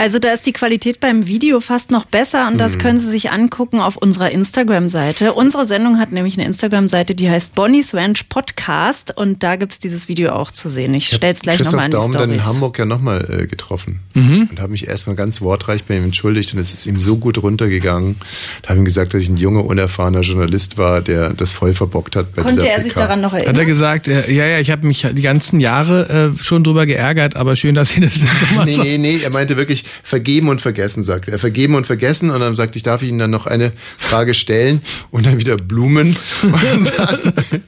Also 0.00 0.18
da 0.18 0.32
ist 0.32 0.46
die 0.46 0.52
Qualität 0.54 0.98
beim 0.98 1.26
Video 1.26 1.60
fast 1.60 1.90
noch 1.90 2.06
besser 2.06 2.48
und 2.48 2.56
das 2.58 2.76
Mhm. 2.76 2.78
können 2.78 2.98
Sie 3.00 3.10
sich 3.10 3.30
angucken 3.32 3.80
auf 3.80 3.98
unserer 3.98 4.30
Instagram-Seite. 4.30 5.34
Unsere 5.34 5.66
Sendung 5.66 5.98
hat 5.98 6.10
nämlich 6.10 6.38
eine 6.38 6.46
Instagram-Seite, 6.46 7.14
die 7.14 7.28
heißt 7.28 7.54
Bonnie's 7.54 7.92
Ranch 7.92 8.24
Podcast 8.30 9.14
und 9.14 9.42
da 9.42 9.56
gibt's 9.56 9.78
dieses 9.78 10.08
Video 10.08 10.32
auch 10.32 10.52
zu 10.52 10.70
sehen. 10.70 10.94
Ich 10.94 11.08
stell's 11.08 11.40
gleich 11.40 11.58
Christoph 11.58 11.72
nochmal 11.74 11.84
in 11.84 11.90
die 11.90 11.96
Daum 11.98 12.12
dann 12.12 12.30
in. 12.32 12.42
Hamburg 12.46 12.78
ja 12.78 12.86
nochmal 12.86 13.42
äh, 13.42 13.46
getroffen 13.46 14.00
Mhm. 14.14 14.48
und 14.50 14.58
habe 14.60 14.72
mich 14.72 14.88
erstmal 14.88 15.16
ganz 15.16 15.42
wortreich 15.42 15.84
bei 15.84 15.98
ihm 15.98 16.04
entschuldigt 16.04 16.54
und 16.54 16.60
es 16.60 16.72
ist 16.72 16.86
ihm 16.86 16.98
so 16.98 17.16
gut 17.18 17.36
runtergegangen. 17.42 18.16
Da 18.62 18.70
habe 18.70 18.78
ich 18.78 18.80
ihm 18.80 18.84
gesagt, 18.86 19.12
dass 19.12 19.20
ich 19.22 19.28
ein 19.28 19.36
junger, 19.36 19.66
unerfahrener 19.66 20.22
Journalist 20.22 20.78
war, 20.78 21.02
der 21.02 21.34
das 21.34 21.52
voll 21.52 21.74
verbockt 21.74 22.16
hat 22.16 22.34
bei 22.34 22.40
Konnte 22.40 22.66
er 22.66 22.80
sich 22.82 22.94
PK. 22.94 23.00
daran 23.00 23.20
noch 23.20 23.32
Hat 23.34 23.40
er 23.42 23.48
erinnern? 23.48 23.66
gesagt, 23.66 24.08
äh, 24.08 24.32
ja, 24.32 24.46
ja, 24.46 24.60
ich 24.60 24.70
habe 24.70 24.86
mich 24.86 25.06
die 25.12 25.20
ganzen 25.22 25.60
Jahre 25.60 26.32
äh, 26.38 26.42
schon 26.42 26.64
drüber 26.64 26.86
geärgert, 26.86 27.36
aber 27.36 27.54
schön, 27.54 27.74
dass 27.74 27.90
Sie 27.90 28.00
das 28.00 28.22
nochmal 28.42 28.64
Nee, 28.64 28.78
nee, 28.78 28.96
nee, 28.96 29.18
er 29.22 29.28
meinte 29.30 29.58
wirklich 29.58 29.84
vergeben 30.02 30.48
und 30.48 30.60
vergessen, 30.60 31.02
sagte 31.02 31.30
er. 31.32 31.38
Vergeben 31.38 31.74
und 31.74 31.86
vergessen 31.86 32.30
und 32.30 32.40
dann 32.40 32.54
sagte 32.54 32.76
ich, 32.76 32.82
darf 32.82 33.02
ich 33.02 33.08
Ihnen 33.08 33.18
dann 33.18 33.30
noch 33.30 33.46
eine 33.46 33.72
Frage 33.98 34.34
stellen 34.34 34.82
und 35.10 35.26
dann 35.26 35.38
wieder 35.38 35.56
Blumen 35.56 36.16
und 36.42 36.92
dann, 36.98 37.62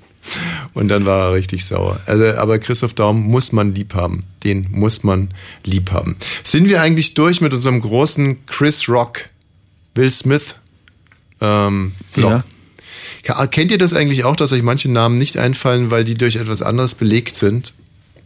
und 0.74 0.88
dann 0.88 1.04
war 1.06 1.28
er 1.28 1.32
richtig 1.34 1.64
sauer. 1.64 2.00
Also, 2.06 2.26
aber 2.34 2.58
Christoph 2.58 2.94
Daum 2.94 3.20
muss 3.22 3.52
man 3.52 3.74
lieb 3.74 3.94
haben. 3.94 4.22
Den 4.44 4.66
muss 4.70 5.02
man 5.04 5.28
lieb 5.64 5.90
haben. 5.92 6.16
Sind 6.42 6.68
wir 6.68 6.80
eigentlich 6.80 7.14
durch 7.14 7.40
mit 7.40 7.52
unserem 7.52 7.80
großen 7.80 8.46
Chris 8.46 8.88
Rock, 8.88 9.28
Will 9.94 10.10
Smith 10.10 10.56
ähm, 11.40 11.92
Vlog? 12.12 12.44
Ka- 13.24 13.46
Kennt 13.48 13.70
ihr 13.70 13.78
das 13.78 13.94
eigentlich 13.94 14.24
auch, 14.24 14.36
dass 14.36 14.52
euch 14.52 14.62
manche 14.62 14.90
Namen 14.90 15.16
nicht 15.16 15.36
einfallen, 15.36 15.90
weil 15.90 16.04
die 16.04 16.14
durch 16.16 16.36
etwas 16.36 16.62
anderes 16.62 16.94
belegt 16.94 17.36
sind? 17.36 17.74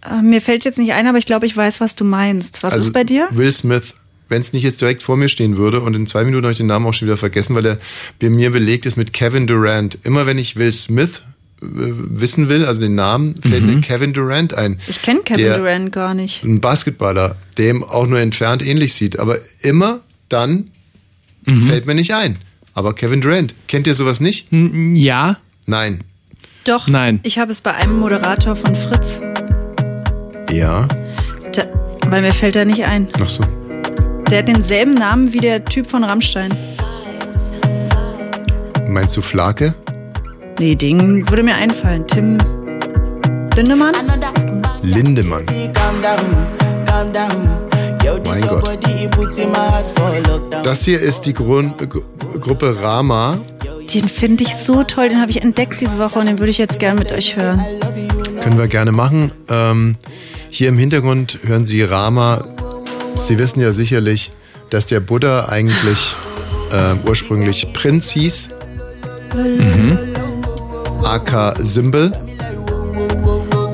Äh, 0.02 0.22
Mir 0.22 0.40
fällt 0.40 0.64
jetzt 0.64 0.78
nicht 0.78 0.92
ein, 0.92 1.06
aber 1.06 1.18
ich 1.18 1.26
glaube, 1.26 1.46
ich 1.46 1.56
weiß, 1.56 1.80
was 1.80 1.94
du 1.96 2.04
meinst. 2.04 2.62
Was 2.62 2.72
Also 2.74 2.86
ist 2.86 2.92
bei 2.92 3.04
dir? 3.04 3.28
Will 3.30 3.52
Smith. 3.52 3.94
Wenn 4.28 4.40
es 4.40 4.52
nicht 4.52 4.64
jetzt 4.64 4.80
direkt 4.80 5.04
vor 5.04 5.16
mir 5.16 5.28
stehen 5.28 5.56
würde 5.56 5.80
und 5.80 5.94
in 5.94 6.04
zwei 6.06 6.24
Minuten 6.24 6.44
habe 6.44 6.52
ich 6.52 6.58
den 6.58 6.66
Namen 6.66 6.84
auch 6.86 6.92
schon 6.94 7.06
wieder 7.06 7.16
vergessen, 7.16 7.54
weil 7.54 7.64
er 7.64 7.78
bei 8.20 8.28
mir 8.28 8.50
belegt 8.50 8.84
ist 8.84 8.96
mit 8.96 9.12
Kevin 9.12 9.46
Durant. 9.46 9.98
Immer 10.02 10.26
wenn 10.26 10.36
ich 10.36 10.56
Will 10.56 10.72
Smith 10.72 11.22
äh, 11.62 11.64
wissen 11.66 12.48
will, 12.48 12.64
also 12.66 12.80
den 12.80 12.96
Namen, 12.96 13.36
fällt 13.40 13.62
Mhm. 13.64 13.74
mir 13.76 13.80
Kevin 13.82 14.12
Durant 14.12 14.52
ein. 14.52 14.80
Ich 14.88 15.00
kenne 15.00 15.20
Kevin 15.20 15.44
der- 15.44 15.58
Durant 15.58 15.92
gar 15.92 16.12
nicht. 16.14 16.42
Ein 16.42 16.60
Basketballer, 16.60 17.36
der 17.56 17.70
ihm 17.70 17.84
auch 17.84 18.08
nur 18.08 18.18
entfernt 18.18 18.66
ähnlich 18.66 18.94
sieht. 18.94 19.18
Aber 19.20 19.38
immer 19.60 20.00
dann 20.28 20.70
Mhm. 21.44 21.62
fällt 21.68 21.86
mir 21.86 21.94
nicht 21.94 22.12
ein. 22.12 22.36
Aber 22.74 22.94
Kevin 22.94 23.20
Durant, 23.20 23.54
kennt 23.68 23.86
ihr 23.86 23.94
sowas 23.94 24.18
nicht? 24.18 24.48
Ja. 24.50 25.36
Nein. 25.66 26.00
Doch. 26.64 26.88
Nein. 26.88 27.20
Ich 27.22 27.38
habe 27.38 27.52
es 27.52 27.60
bei 27.60 27.72
einem 27.74 28.00
Moderator 28.00 28.56
von 28.56 28.74
Fritz. 28.74 29.20
Ja. 30.50 30.86
Da, 31.52 31.62
weil 32.08 32.22
mir 32.22 32.32
fällt 32.32 32.56
er 32.56 32.64
nicht 32.64 32.84
ein. 32.84 33.08
Ach 33.22 33.28
so. 33.28 33.42
Der 34.30 34.38
hat 34.40 34.48
denselben 34.48 34.94
Namen 34.94 35.32
wie 35.32 35.38
der 35.38 35.64
Typ 35.64 35.86
von 35.86 36.04
Rammstein. 36.04 36.52
Meinst 38.88 39.16
du 39.16 39.20
Flake? 39.20 39.74
Nee, 40.58 40.74
Ding 40.74 41.28
würde 41.28 41.42
mir 41.42 41.54
einfallen. 41.54 42.06
Tim 42.06 42.38
Lindemann? 43.54 43.94
Lindemann. 44.82 45.44
Mein 48.24 48.42
Gott. 48.48 48.78
Das 50.64 50.84
hier 50.84 51.00
ist 51.00 51.22
die 51.26 51.34
Grund, 51.34 51.78
Gru- 51.90 52.02
Gruppe 52.40 52.76
Rama. 52.80 53.38
Den 53.94 54.08
finde 54.08 54.44
ich 54.44 54.56
so 54.56 54.82
toll. 54.82 55.08
Den 55.10 55.20
habe 55.20 55.30
ich 55.30 55.42
entdeckt 55.42 55.80
diese 55.80 55.98
Woche 55.98 56.18
und 56.18 56.26
den 56.26 56.38
würde 56.38 56.50
ich 56.50 56.58
jetzt 56.58 56.78
gern 56.78 56.98
mit 56.98 57.12
euch 57.12 57.36
hören. 57.36 57.60
Können 58.46 58.60
wir 58.60 58.68
gerne 58.68 58.92
machen. 58.92 59.32
Ähm, 59.48 59.96
hier 60.52 60.68
im 60.68 60.78
Hintergrund 60.78 61.40
hören 61.42 61.64
Sie 61.64 61.82
Rama. 61.82 62.44
Sie 63.18 63.40
wissen 63.40 63.60
ja 63.60 63.72
sicherlich, 63.72 64.30
dass 64.70 64.86
der 64.86 65.00
Buddha 65.00 65.46
eigentlich 65.48 66.14
äh, 66.70 66.94
ursprünglich 67.08 67.66
Prinz 67.72 68.08
hieß. 68.10 68.50
Mhm. 69.34 69.98
aka 71.02 71.56
Symbol. 71.58 72.12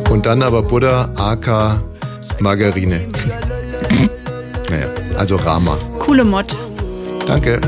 Und 0.08 0.24
dann 0.24 0.42
aber 0.42 0.62
Buddha 0.62 1.12
aka 1.16 1.82
Margarine. 2.40 3.08
naja, 4.70 4.86
also 5.18 5.36
Rama. 5.36 5.76
Coole 5.98 6.24
Mod. 6.24 6.56
Danke. 7.26 7.60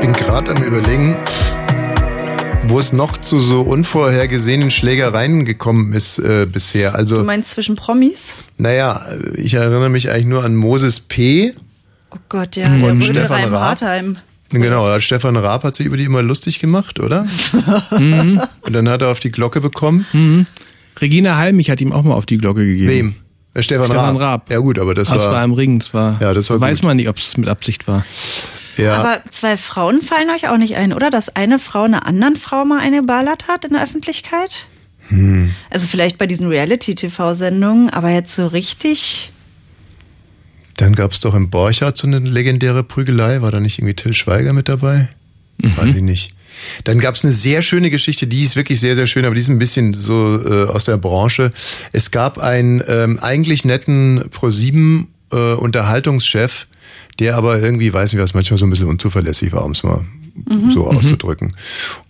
Bin 0.00 0.12
gerade 0.12 0.54
am 0.54 0.62
überlegen, 0.62 1.16
wo 2.68 2.78
es 2.78 2.92
noch 2.92 3.16
zu 3.18 3.38
so 3.40 3.62
unvorhergesehenen 3.62 4.70
Schlägereien 4.70 5.44
gekommen 5.44 5.92
ist 5.92 6.18
äh, 6.18 6.46
bisher. 6.50 6.92
Du 6.92 6.96
Also, 6.98 7.24
meinst 7.24 7.52
zwischen 7.52 7.76
Promis? 7.76 8.34
naja, 8.58 9.00
ich 9.34 9.54
erinnere 9.54 9.88
mich 9.88 10.10
eigentlich 10.10 10.26
nur 10.26 10.44
an 10.44 10.54
Moses 10.56 11.00
P. 11.00 11.54
Oh 12.12 12.16
Gott, 12.28 12.56
ja, 12.56 12.68
der 12.68 12.90
Und 12.90 13.02
Rödel 13.02 13.22
Stefan 13.22 13.44
Raab. 13.44 13.60
Hartheim. 13.80 14.16
Genau, 14.52 14.98
Stefan 14.98 15.36
Raab 15.36 15.62
hat 15.62 15.76
sich 15.76 15.86
über 15.86 15.96
die 15.96 16.04
immer 16.04 16.22
lustig 16.22 16.58
gemacht, 16.58 16.98
oder? 17.00 17.26
Mhm. 17.96 18.40
Und 18.62 18.72
dann 18.72 18.88
hat 18.88 19.02
er 19.02 19.08
auf 19.08 19.20
die 19.20 19.30
Glocke 19.30 19.60
bekommen. 19.60 20.06
Mhm. 20.12 20.46
Regina 21.00 21.36
Halmich 21.36 21.70
hat 21.70 21.80
ihm 21.80 21.92
auch 21.92 22.02
mal 22.02 22.14
auf 22.14 22.26
die 22.26 22.38
Glocke 22.38 22.64
gegeben. 22.66 22.90
Wem? 22.90 23.14
Äh, 23.54 23.62
Stefan, 23.62 23.86
Stefan 23.86 24.16
Raab. 24.16 24.20
Raab. 24.44 24.50
Ja 24.50 24.58
gut, 24.58 24.78
aber 24.78 24.94
das 24.94 25.08
Das 25.10 25.24
war... 25.24 25.32
war 25.34 25.44
im 25.44 25.52
Ring. 25.52 25.78
Das 25.78 25.92
war, 25.94 26.16
Ja, 26.20 26.34
das 26.34 26.50
war 26.50 26.60
weiß 26.60 26.80
gut. 26.80 26.86
man 26.88 26.96
nicht, 26.96 27.08
ob 27.08 27.16
es 27.16 27.36
mit 27.36 27.48
Absicht 27.48 27.86
war. 27.88 28.04
Ja. 28.76 28.94
Aber 28.94 29.22
zwei 29.30 29.56
Frauen 29.56 30.02
fallen 30.02 30.30
euch 30.30 30.48
auch 30.48 30.56
nicht 30.56 30.76
ein, 30.76 30.92
oder? 30.92 31.10
Dass 31.10 31.34
eine 31.34 31.58
Frau 31.58 31.84
einer 31.84 32.06
anderen 32.06 32.36
Frau 32.36 32.64
mal 32.64 32.80
eine 32.80 33.02
ballert 33.02 33.48
hat 33.48 33.64
in 33.64 33.72
der 33.72 33.82
Öffentlichkeit? 33.82 34.66
Hm. 35.08 35.52
Also 35.70 35.86
vielleicht 35.86 36.18
bei 36.18 36.26
diesen 36.26 36.46
Reality-TV-Sendungen, 36.46 37.90
aber 37.90 38.10
jetzt 38.10 38.34
so 38.34 38.46
richtig. 38.46 39.30
Dann 40.76 40.94
gab 40.94 41.12
es 41.12 41.20
doch 41.20 41.34
im 41.34 41.50
Borchardt 41.50 41.96
so 41.96 42.06
eine 42.06 42.20
legendäre 42.20 42.84
Prügelei. 42.84 43.42
War 43.42 43.50
da 43.50 43.60
nicht 43.60 43.78
irgendwie 43.78 43.94
Till 43.94 44.14
Schweiger 44.14 44.52
mit 44.52 44.68
dabei? 44.68 45.08
Weiß 45.58 45.94
ich 45.94 46.02
nicht. 46.02 46.34
Dann 46.84 46.98
gab 46.98 47.14
es 47.14 47.24
eine 47.24 47.32
sehr 47.32 47.62
schöne 47.62 47.90
Geschichte, 47.90 48.26
die 48.26 48.42
ist 48.42 48.56
wirklich 48.56 48.80
sehr, 48.80 48.96
sehr 48.96 49.06
schön, 49.06 49.24
aber 49.24 49.34
die 49.34 49.40
ist 49.40 49.48
ein 49.48 49.58
bisschen 49.58 49.94
so 49.94 50.40
äh, 50.42 50.68
aus 50.68 50.84
der 50.84 50.96
Branche. 50.96 51.50
Es 51.92 52.10
gab 52.10 52.38
einen 52.38 52.82
ähm, 52.86 53.18
eigentlich 53.20 53.64
netten 53.64 54.22
Pro7 54.30 55.06
äh, 55.32 55.36
Unterhaltungschef, 55.54 56.66
der 57.20 57.36
aber 57.36 57.60
irgendwie, 57.60 57.92
weiß 57.92 58.12
nicht 58.12 58.22
was, 58.22 58.34
manchmal 58.34 58.58
so 58.58 58.66
ein 58.66 58.70
bisschen 58.70 58.88
unzuverlässig 58.88 59.52
war, 59.52 59.64
um 59.64 59.72
es 59.72 59.82
mal 59.82 60.04
Mhm. 60.48 60.70
so 60.70 60.90
Mhm. 60.90 60.96
auszudrücken. 60.96 61.52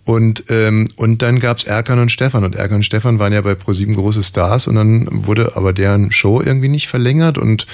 Und, 0.05 0.45
ähm, 0.49 0.89
und 0.95 1.21
dann 1.21 1.39
gab's 1.39 1.63
Erkan 1.63 1.99
und 1.99 2.11
Stefan. 2.11 2.43
Und 2.43 2.55
Erkan 2.55 2.77
und 2.77 2.83
Stefan 2.83 3.19
waren 3.19 3.33
ja 3.33 3.41
bei 3.41 3.55
ProSieben 3.55 3.95
große 3.95 4.23
Stars 4.23 4.67
und 4.67 4.75
dann 4.75 5.07
wurde 5.09 5.55
aber 5.55 5.73
deren 5.73 6.11
Show 6.11 6.41
irgendwie 6.41 6.69
nicht 6.69 6.87
verlängert. 6.87 7.37
Und 7.37 7.65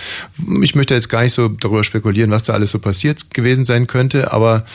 ich 0.61 0.73
möchte 0.73 0.93
jetzt 0.93 1.09
gar 1.09 1.23
nicht 1.23 1.33
so 1.33 1.47
darüber 1.49 1.83
spekulieren, 1.83 2.31
was 2.31 2.43
da 2.43 2.53
alles 2.53 2.71
so 2.71 2.79
passiert 2.79 3.33
gewesen 3.33 3.65
sein 3.65 3.87
könnte, 3.87 4.31
aber 4.33 4.65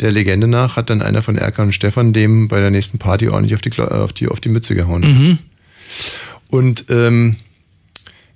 der 0.00 0.12
Legende 0.12 0.46
nach 0.46 0.76
hat 0.76 0.90
dann 0.90 1.02
einer 1.02 1.22
von 1.22 1.36
Erkan 1.36 1.66
und 1.66 1.72
Stefan 1.72 2.12
dem 2.12 2.48
bei 2.48 2.60
der 2.60 2.70
nächsten 2.70 2.98
Party 2.98 3.28
ordentlich 3.28 3.54
auf 3.54 3.62
die, 3.62 3.72
auf 3.80 4.12
die, 4.12 4.28
auf 4.28 4.40
die 4.40 4.48
Mütze 4.48 4.74
gehauen. 4.74 5.00
Mhm. 5.02 5.38
Und 6.50 6.84
ähm, 6.90 7.36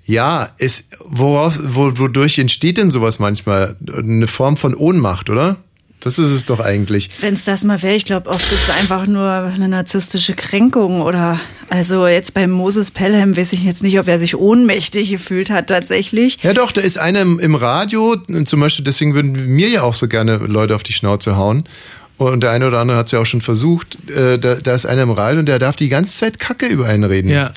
ja, 0.07 0.51
es, 0.59 0.89
woraus, 1.05 1.59
wo, 1.63 1.99
wodurch 1.99 2.39
entsteht 2.39 2.79
denn 2.79 2.91
sowas 2.91 3.19
manchmal? 3.19 3.77
Eine 3.93 4.29
Form 4.29 4.57
von 4.57 4.75
Ohnmacht, 4.75 5.31
oder? 5.31 5.57
Das 6.01 6.21
ist 6.21 6.31
es 6.31 6.45
doch 6.45 6.61
eigentlich. 6.61 7.11
Wenn 7.21 7.35
es 7.35 7.45
das 7.45 7.65
mal 7.65 7.83
wäre, 7.83 7.97
ich 7.97 8.05
glaube, 8.05 8.31
oft 8.31 8.53
ist 8.53 8.69
es 8.69 8.71
einfach 8.71 9.09
nur 9.09 9.29
eine 9.29 9.69
narzisstische 9.69 10.35
Kränkung 10.35 11.01
oder 11.01 11.41
also 11.69 12.07
jetzt 12.07 12.35
bei 12.35 12.47
Moses 12.47 12.93
Pelham 12.93 13.37
weiß 13.37 13.53
ich 13.53 13.65
jetzt 13.65 13.83
nicht, 13.83 13.99
ob 13.99 14.07
er 14.07 14.21
sich 14.21 14.37
ohnmächtig 14.37 15.11
gefühlt 15.11 15.51
hat 15.51 15.67
tatsächlich. 15.67 16.39
Ja 16.43 16.53
doch, 16.53 16.71
da 16.71 16.81
ist 16.81 16.99
einer 16.99 17.23
im, 17.23 17.55
Radio, 17.57 18.15
zum 18.45 18.61
Beispiel, 18.61 18.85
deswegen 18.85 19.15
würden 19.15 19.33
mir 19.49 19.69
ja 19.69 19.83
auch 19.83 19.95
so 19.95 20.07
gerne 20.07 20.37
Leute 20.37 20.77
auf 20.77 20.85
die 20.85 20.93
Schnauze 20.93 21.37
hauen. 21.37 21.65
Und 22.19 22.43
der 22.43 22.53
eine 22.53 22.69
oder 22.69 22.79
andere 22.79 22.99
hat 22.99 23.07
es 23.07 23.13
ja 23.13 23.19
auch 23.19 23.27
schon 23.27 23.41
versucht. 23.41 24.09
Äh, 24.09 24.39
da, 24.39 24.55
da 24.55 24.75
ist 24.75 24.87
einer 24.87 25.03
im 25.03 25.11
Radio 25.11 25.41
und 25.41 25.47
der 25.47 25.59
darf 25.59 25.75
die 25.75 25.89
ganze 25.89 26.17
Zeit 26.17 26.39
Kacke 26.39 26.67
über 26.67 26.87
einen 26.87 27.05
reden. 27.05 27.29
Ja. 27.29 27.51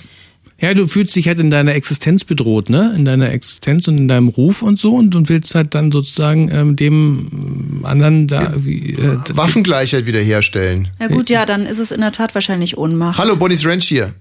Ja, 0.62 0.74
du 0.74 0.88
fühlst 0.88 1.16
dich 1.16 1.28
halt 1.28 1.40
in 1.40 1.50
deiner 1.50 1.74
Existenz 1.74 2.26
bedroht, 2.26 2.70
ne? 2.70 2.94
In 2.96 3.06
deiner 3.06 3.32
Existenz 3.32 3.88
und 3.88 4.00
in 4.00 4.08
deinem 4.08 4.28
Ruf 4.28 4.62
und 4.62 4.78
so 4.78 4.96
und, 4.96 5.16
und 5.16 5.30
willst 5.30 5.56
halt 5.56 5.74
dann 5.74 5.92
sozusagen 5.92 6.50
ähm, 6.52 6.76
dem 6.76 7.82
anderen 7.84 8.28
da 8.28 8.54
wie, 8.58 8.94
äh, 8.94 9.18
Waffengleichheit 9.34 10.06
wiederherstellen. 10.06 10.90
Ja 11.00 11.08
gut, 11.08 11.30
ja, 11.30 11.46
dann 11.46 11.66
ist 11.66 11.80
es 11.80 11.92
in 11.92 12.02
der 12.02 12.12
Tat 12.12 12.36
wahrscheinlich 12.36 12.78
Ohnmacht. 12.78 13.18
Hallo, 13.18 13.38
Bonnie's 13.38 13.66
Ranch 13.66 13.86
hier. 13.86 14.14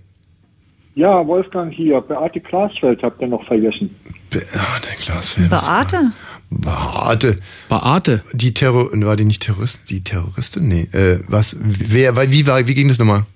Ja, 0.95 1.27
Wolfgang 1.27 1.73
hier. 1.73 2.01
Beate 2.01 2.41
Glasfeld 2.41 3.03
habt 3.03 3.21
ihr 3.21 3.29
noch 3.29 3.45
vergessen. 3.45 3.95
Beate 4.31 4.91
Glasfeld. 5.05 5.51
Beate? 5.51 6.13
Beate. 6.51 7.37
Beate. 7.69 8.23
Die 8.33 8.55
Terror, 8.55 8.91
war 8.93 9.17
die 9.17 9.25
nicht 9.25 9.43
Terrorist? 9.43 9.91
Die 9.91 10.03
Terroristin? 10.03 10.69
Nee. 10.69 10.89
Äh, 10.93 11.21
was? 11.29 11.57
Wer, 11.61 12.31
wie 12.31 12.47
war, 12.47 12.67
wie 12.67 12.75
ging 12.75 12.89
das 12.89 12.99
nochmal? 12.99 13.27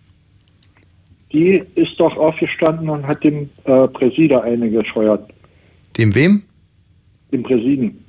Die 1.33 1.62
ist 1.74 1.99
doch 1.99 2.16
aufgestanden 2.16 2.89
und 2.91 3.07
hat 3.07 3.24
dem 3.24 3.49
äh, 3.64 3.89
Präsider 3.89 4.43
eine 4.43 4.70
gescheuert. 4.70 5.30
Dem 5.97 6.14
wem? 6.14 6.43
Dem 7.33 7.43
Präsiden. 7.43 8.05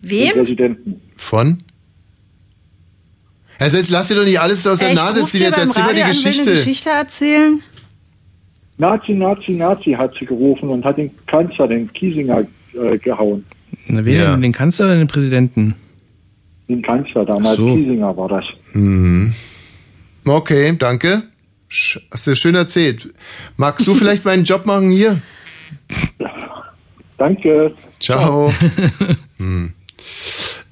Wem? 0.00 0.28
Dem 0.28 0.32
Präsidenten. 0.32 1.00
Von? 1.16 1.58
Also 3.58 3.78
jetzt 3.78 3.90
lass 3.90 4.08
dir 4.08 4.16
doch 4.16 4.24
nicht 4.24 4.40
alles 4.40 4.66
aus 4.66 4.80
der 4.80 4.90
Echt, 4.90 4.96
Nase 4.96 5.24
ziehen, 5.26 5.42
jetzt 5.42 5.58
erzähl 5.58 5.82
mal 5.84 5.94
die 5.94 6.00
Radio 6.00 6.04
an, 6.04 6.10
Geschichte. 6.10 6.50
Eine 6.50 6.58
Geschichte 6.58 6.90
erzählen? 6.90 7.62
Nazi, 8.76 9.12
Nazi, 9.12 9.52
Nazi 9.52 9.92
hat 9.92 10.14
sie 10.18 10.26
gerufen 10.26 10.68
und 10.68 10.84
hat 10.84 10.98
den 10.98 11.10
Kanzler, 11.26 11.68
den 11.68 11.92
Kiesinger, 11.92 12.44
äh, 12.74 12.98
gehauen. 12.98 13.44
Na, 13.86 14.04
wen 14.04 14.18
denn? 14.18 14.42
Den 14.42 14.52
Kanzler 14.52 14.86
oder 14.86 14.96
den 14.96 15.06
Präsidenten? 15.06 15.74
Den 16.68 16.82
Kanzler 16.82 17.24
damals, 17.24 17.56
so. 17.56 17.74
Kiesinger 17.74 18.16
war 18.16 18.28
das. 18.28 18.44
Mhm. 18.72 19.32
Okay, 20.24 20.74
danke. 20.78 21.22
Hast 22.10 22.26
du 22.26 22.36
schön 22.36 22.54
erzählt. 22.54 23.12
Magst 23.56 23.86
du 23.86 23.94
vielleicht 23.96 24.24
meinen 24.24 24.44
Job 24.44 24.66
machen 24.66 24.90
hier? 24.90 25.20
Danke. 27.18 27.74
Ciao. 28.00 28.52
hm. 29.38 29.72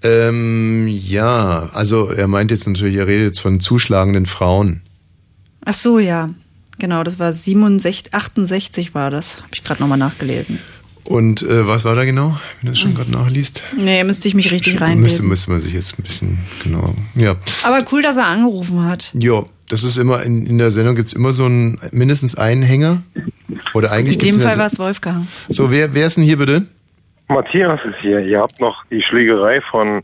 ähm, 0.02 0.88
ja, 0.88 1.70
also 1.72 2.08
er 2.08 2.28
meint 2.28 2.50
jetzt 2.50 2.66
natürlich, 2.68 2.96
er 2.96 3.06
redet 3.06 3.26
jetzt 3.26 3.40
von 3.40 3.60
zuschlagenden 3.60 4.26
Frauen. 4.26 4.82
Ach 5.64 5.74
so, 5.74 5.98
ja. 5.98 6.30
Genau, 6.78 7.04
das 7.04 7.18
war 7.18 7.32
67, 7.32 8.14
68 8.14 8.94
war 8.94 9.10
das. 9.10 9.36
Habe 9.38 9.48
ich 9.54 9.62
gerade 9.62 9.80
nochmal 9.80 9.98
nachgelesen. 9.98 10.58
Und 11.04 11.42
äh, 11.42 11.66
was 11.66 11.84
war 11.84 11.94
da 11.94 12.04
genau, 12.04 12.38
wenn 12.60 12.66
du 12.66 12.70
das 12.70 12.78
schon 12.78 12.94
gerade 12.94 13.10
nachliest? 13.10 13.64
Nee, 13.76 14.02
müsste 14.04 14.28
ich 14.28 14.34
mich 14.34 14.50
richtig 14.52 14.74
Müsste, 14.74 14.84
reinlesen. 14.84 15.28
müsste 15.28 15.50
man 15.50 15.60
sich 15.60 15.72
jetzt 15.74 15.98
ein 15.98 16.02
bisschen 16.02 16.38
genau. 16.62 16.94
Ja. 17.14 17.36
Aber 17.64 17.84
cool, 17.92 18.02
dass 18.02 18.16
er 18.16 18.26
angerufen 18.26 18.84
hat. 18.84 19.10
Ja, 19.14 19.44
das 19.72 19.84
ist 19.84 19.96
immer, 19.96 20.22
in, 20.22 20.46
in 20.46 20.58
der 20.58 20.70
Sendung 20.70 20.94
gibt 20.94 21.08
es 21.08 21.14
immer 21.14 21.32
so 21.32 21.46
einen, 21.46 21.80
mindestens 21.92 22.36
einen 22.36 22.62
Hänger. 22.62 23.02
Oder 23.72 23.90
eigentlich 23.90 24.22
In 24.22 24.34
dem 24.34 24.40
Fall 24.40 24.58
war 24.58 24.66
es 24.66 24.78
Wolfgang. 24.78 25.26
So, 25.48 25.70
wer, 25.70 25.94
wer 25.94 26.06
ist 26.06 26.18
denn 26.18 26.24
hier 26.24 26.36
bitte? 26.36 26.66
Matthias 27.28 27.80
ist 27.86 27.96
hier. 28.02 28.20
Ihr 28.20 28.38
habt 28.38 28.60
noch 28.60 28.84
die 28.90 29.00
Schlägerei 29.00 29.62
von 29.62 30.02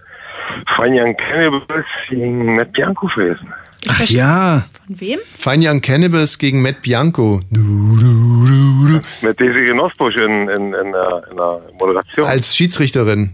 Fanyan 0.75 1.15
Cannibals 1.19 1.85
gegen 2.09 2.57
Matt 2.57 2.73
Bianco 2.73 3.09
vergessen. 3.09 3.53
Ach 3.89 4.01
ja. 4.07 4.65
Von 4.87 5.01
wem? 5.01 5.19
Fine 5.35 5.69
Young 5.69 5.81
Cannibals 5.83 6.39
gegen 6.39 6.63
Matt 6.63 6.81
Bianco. 6.81 7.43
Mit 7.51 9.39
Daisy 9.39 9.67
Genosbusch 9.67 10.17
in, 10.17 10.49
in, 10.49 10.73
in, 10.73 10.93
der, 10.93 11.25
in 11.31 11.37
der 11.37 11.61
Moderation. 11.79 12.27
Als 12.27 12.57
Schiedsrichterin. 12.57 13.33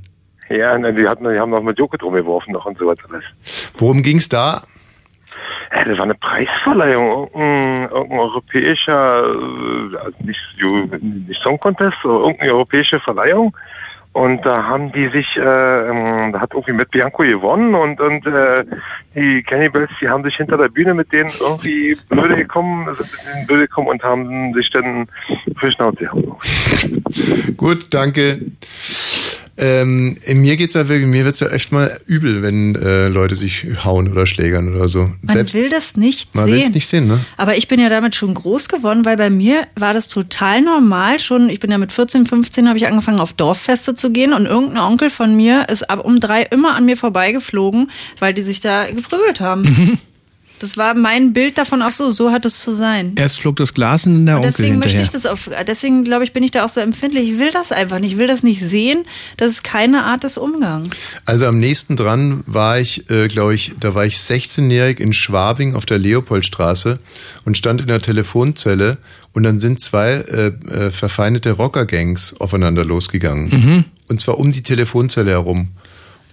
Ja, 0.51 0.76
die, 0.76 1.07
hatten, 1.07 1.32
die 1.32 1.39
haben 1.39 1.51
noch 1.51 1.62
mit 1.62 1.78
Joke 1.78 1.97
drum 1.97 2.14
geworfen 2.14 2.53
noch 2.53 2.66
und 2.66 2.76
so 2.76 2.91
alles. 2.91 3.24
Worum 3.78 4.03
ging's 4.03 4.28
da? 4.28 4.64
Ja, 5.74 5.85
das 5.85 5.99
war 5.99 6.05
eine 6.05 6.14
Preisverleihung, 6.14 7.28
irgendein, 7.35 7.91
irgendein 7.91 8.18
europäischer, 8.18 9.24
äh, 9.24 9.97
also 9.97 10.16
nicht, 10.20 10.41
nicht 11.28 11.43
Song 11.43 11.59
Contest, 11.59 11.97
irgendeine 12.05 12.53
europäische 12.53 13.01
Verleihung. 13.01 13.57
Und 14.14 14.47
da 14.47 14.62
haben 14.62 14.93
die 14.93 15.09
sich, 15.09 15.37
äh, 15.37 15.41
ähm, 15.41 16.32
da 16.32 16.41
hat 16.41 16.55
irgendwie 16.55 16.72
mit 16.72 16.89
Bianco 16.93 17.24
gewonnen 17.24 17.74
und, 17.74 18.01
und 18.01 18.24
äh, 18.24 18.64
die 19.16 19.43
Cannibals, 19.43 19.91
die 20.01 20.09
haben 20.09 20.22
sich 20.22 20.37
hinter 20.37 20.57
der 20.57 20.68
Bühne 20.68 20.95
mit 20.95 21.12
denen 21.12 21.30
irgendwie 21.41 21.97
blöde 22.09 22.37
gekommen, 22.37 22.95
sind 22.95 23.11
denen 23.26 23.47
blöde 23.49 23.66
gekommen 23.66 23.89
und 23.89 24.05
haben 24.05 24.55
sich 24.55 24.70
dann 24.70 25.09
für 25.57 25.72
Schnauze 25.72 26.05
gehauen. 26.05 26.37
Gut, 27.57 27.93
danke. 27.93 28.39
Ähm, 29.57 30.16
in 30.24 30.40
mir 30.40 30.57
geht's 30.57 30.74
ja 30.74 30.88
wirklich, 30.88 31.09
mir 31.09 31.24
wird's 31.24 31.38
ja 31.40 31.48
echt 31.48 31.70
mal 31.70 32.00
übel, 32.07 32.42
wenn 32.42 32.74
äh, 32.74 33.09
Leute 33.09 33.36
sich 33.36 33.66
hauen 33.84 34.11
oder 34.11 34.26
schlägern 34.26 34.74
oder 34.74 34.88
so. 34.88 35.12
Man 35.22 35.52
will 35.52 35.68
das 35.68 35.96
nicht 35.96 36.34
man 36.34 36.46
sehen. 36.46 36.55
will's 36.55 36.70
nicht 36.70 36.88
sehen, 36.88 37.07
ne? 37.07 37.24
Aber 37.36 37.57
ich 37.57 37.68
bin 37.68 37.78
ja 37.78 37.88
damit 37.88 38.16
schon 38.16 38.34
groß 38.34 38.68
geworden, 38.68 39.05
weil 39.05 39.16
bei 39.16 39.30
mir 39.30 39.66
war 39.76 39.94
das 39.94 40.09
total 40.09 40.61
normal. 40.61 41.20
Schon, 41.20 41.48
ich 41.50 41.61
bin 41.61 41.70
ja 41.70 41.78
mit 41.78 41.92
14, 41.92 42.26
15 42.26 42.66
habe 42.68 42.78
ich 42.78 42.86
angefangen 42.88 43.20
auf 43.20 43.32
Dorffeste 43.32 43.94
zu 43.94 44.11
gehen 44.11 44.32
und 44.32 44.46
irgendein 44.46 44.78
Onkel 44.78 45.09
von 45.09 45.36
mir 45.36 45.68
ist 45.68 45.88
ab 45.88 46.05
um 46.05 46.18
drei 46.18 46.42
immer 46.42 46.74
an 46.74 46.84
mir 46.84 46.96
vorbeigeflogen, 46.96 47.90
weil 48.18 48.34
die 48.34 48.42
sich 48.42 48.61
da 48.61 48.90
geprügelt 48.90 49.40
haben. 49.40 49.62
Mhm. 49.62 49.98
Das 50.61 50.76
war 50.76 50.94
mein 50.94 51.32
Bild 51.32 51.59
davon 51.59 51.82
auch 51.82 51.92
so, 51.92 52.11
so 52.11 52.30
hat 52.30 52.44
es 52.44 52.61
zu 52.61 52.72
sein. 52.72 53.12
Erst 53.16 53.40
flog 53.40 53.57
das 53.57 53.74
Glas 53.74 54.07
und 54.07 54.26
der 54.26 54.36
Und 54.36 54.44
Onkel 54.44 54.52
deswegen 54.52 54.78
möchte 54.78 55.02
ich 55.02 55.11
das 55.11 55.26
auf, 55.26 55.50
deswegen 55.66 56.05
glaube 56.05 56.24
ich, 56.24 56.32
bin 56.32 56.42
ich 56.42 56.52
da 56.52 56.64
auch 56.64 56.68
so 56.68 56.80
empfindlich. 56.80 57.30
Ich 57.30 57.38
will 57.38 57.50
das 57.50 57.72
einfach 57.72 57.98
nicht. 57.98 58.12
Ich 58.12 58.18
will 58.18 58.26
das 58.26 58.42
nicht 58.42 58.61
sehen. 58.61 59.05
Das 59.36 59.50
ist 59.50 59.64
keine 59.64 60.05
Art 60.05 60.24
des 60.24 60.38
Umgangs. 60.38 60.96
Also 61.26 61.46
am 61.46 61.59
nächsten 61.59 61.96
dran 61.96 62.44
war 62.46 62.78
ich, 62.78 63.11
äh, 63.11 63.28
glaube 63.28 63.55
ich, 63.55 63.72
da 63.80 63.94
war 63.94 64.07
ich 64.07 64.16
16-jährig 64.16 65.00
in 65.00 65.12
Schwabing 65.12 65.74
auf 65.74 65.86
der 65.86 65.98
Leopoldstraße 65.98 66.98
und 67.44 67.59
stand 67.59 67.80
in 67.80 67.88
der 67.88 68.00
Telefonzelle 68.00 68.98
und 69.32 69.42
dann 69.42 69.59
sind 69.59 69.80
zwei 69.80 70.12
äh, 70.12 70.46
äh, 70.46 70.90
verfeindete 70.90 71.52
Rockergangs 71.52 72.40
aufeinander 72.40 72.84
losgegangen. 72.84 73.48
Mhm. 73.48 73.84
Und 74.09 74.20
zwar 74.20 74.38
um 74.38 74.52
die 74.52 74.62
Telefonzelle 74.62 75.32
herum. 75.32 75.68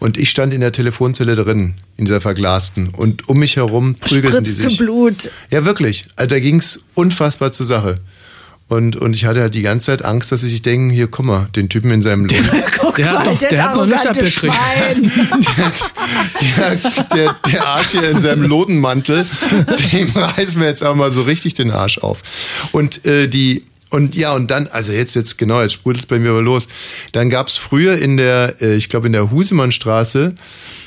Und 0.02 0.18
ich 0.18 0.30
stand 0.32 0.52
in 0.54 0.62
der 0.62 0.72
Telefonzelle 0.72 1.36
drin, 1.36 1.76
in 1.95 2.06
dieser 2.06 2.20
verglasten. 2.22 2.89
Und 2.89 3.30
um 3.30 3.38
mich 3.38 3.56
herum 3.56 3.95
prügelten 3.95 4.43
die 4.43 4.49
Spritzte 4.49 4.70
sich. 4.72 4.78
Blut. 4.80 5.32
Ja, 5.52 5.64
wirklich. 5.64 6.08
Also 6.16 6.30
da 6.32 6.39
ging's 6.39 6.80
unfassbar 6.95 7.52
zur 7.52 7.68
Sache. 7.68 7.99
Und, 8.68 8.95
und 8.95 9.14
ich 9.14 9.26
hatte 9.26 9.41
halt 9.41 9.54
die 9.54 9.62
ganze 9.62 9.88
Zeit 9.88 10.04
Angst, 10.04 10.32
dass 10.32 10.41
sie 10.41 10.49
sich 10.49 10.62
denken, 10.62 10.89
hier, 10.89 11.08
guck 11.08 11.26
mal, 11.26 11.49
den 11.56 11.68
Typen 11.70 11.91
in 11.91 12.02
seinem 12.02 12.26
Lohn. 12.26 12.30
Der 12.97 13.12
hat 13.12 13.28
doch- 13.28 13.38
der 13.49 13.64
hat 13.64 13.76
noch 13.76 13.86
nichts 13.86 14.06
arrogante 14.06 14.10
abgekriegt. 14.10 14.56
Der, 16.41 16.76
der, 17.16 17.36
der 17.52 17.68
Arsch 17.68 17.89
hier 17.91 18.10
in 18.10 18.20
seinem 18.20 18.43
Lodenmantel, 18.43 19.26
dem 19.93 20.10
reißen 20.10 20.60
wir 20.60 20.68
jetzt 20.68 20.84
auch 20.84 20.95
mal 20.95 21.12
so 21.12 21.22
richtig 21.22 21.54
den 21.54 21.72
Arsch 21.72 21.99
auf. 21.99 22.22
Und 22.72 23.06
äh, 23.06 23.28
die 23.28 23.64
und 23.91 24.15
ja, 24.15 24.33
und 24.33 24.49
dann, 24.49 24.67
also 24.67 24.93
jetzt, 24.93 25.15
jetzt 25.15 25.37
genau, 25.37 25.61
jetzt 25.61 25.73
sprudelt 25.73 26.03
es 26.03 26.07
bei 26.07 26.17
mir 26.17 26.31
aber 26.31 26.41
los. 26.41 26.67
Dann 27.11 27.29
gab's 27.29 27.57
früher 27.57 27.97
in 27.97 28.17
der, 28.17 28.55
äh, 28.61 28.75
ich 28.75 28.89
glaube 28.89 29.07
in 29.07 29.13
der 29.13 29.31
Husemannstraße 29.31 30.33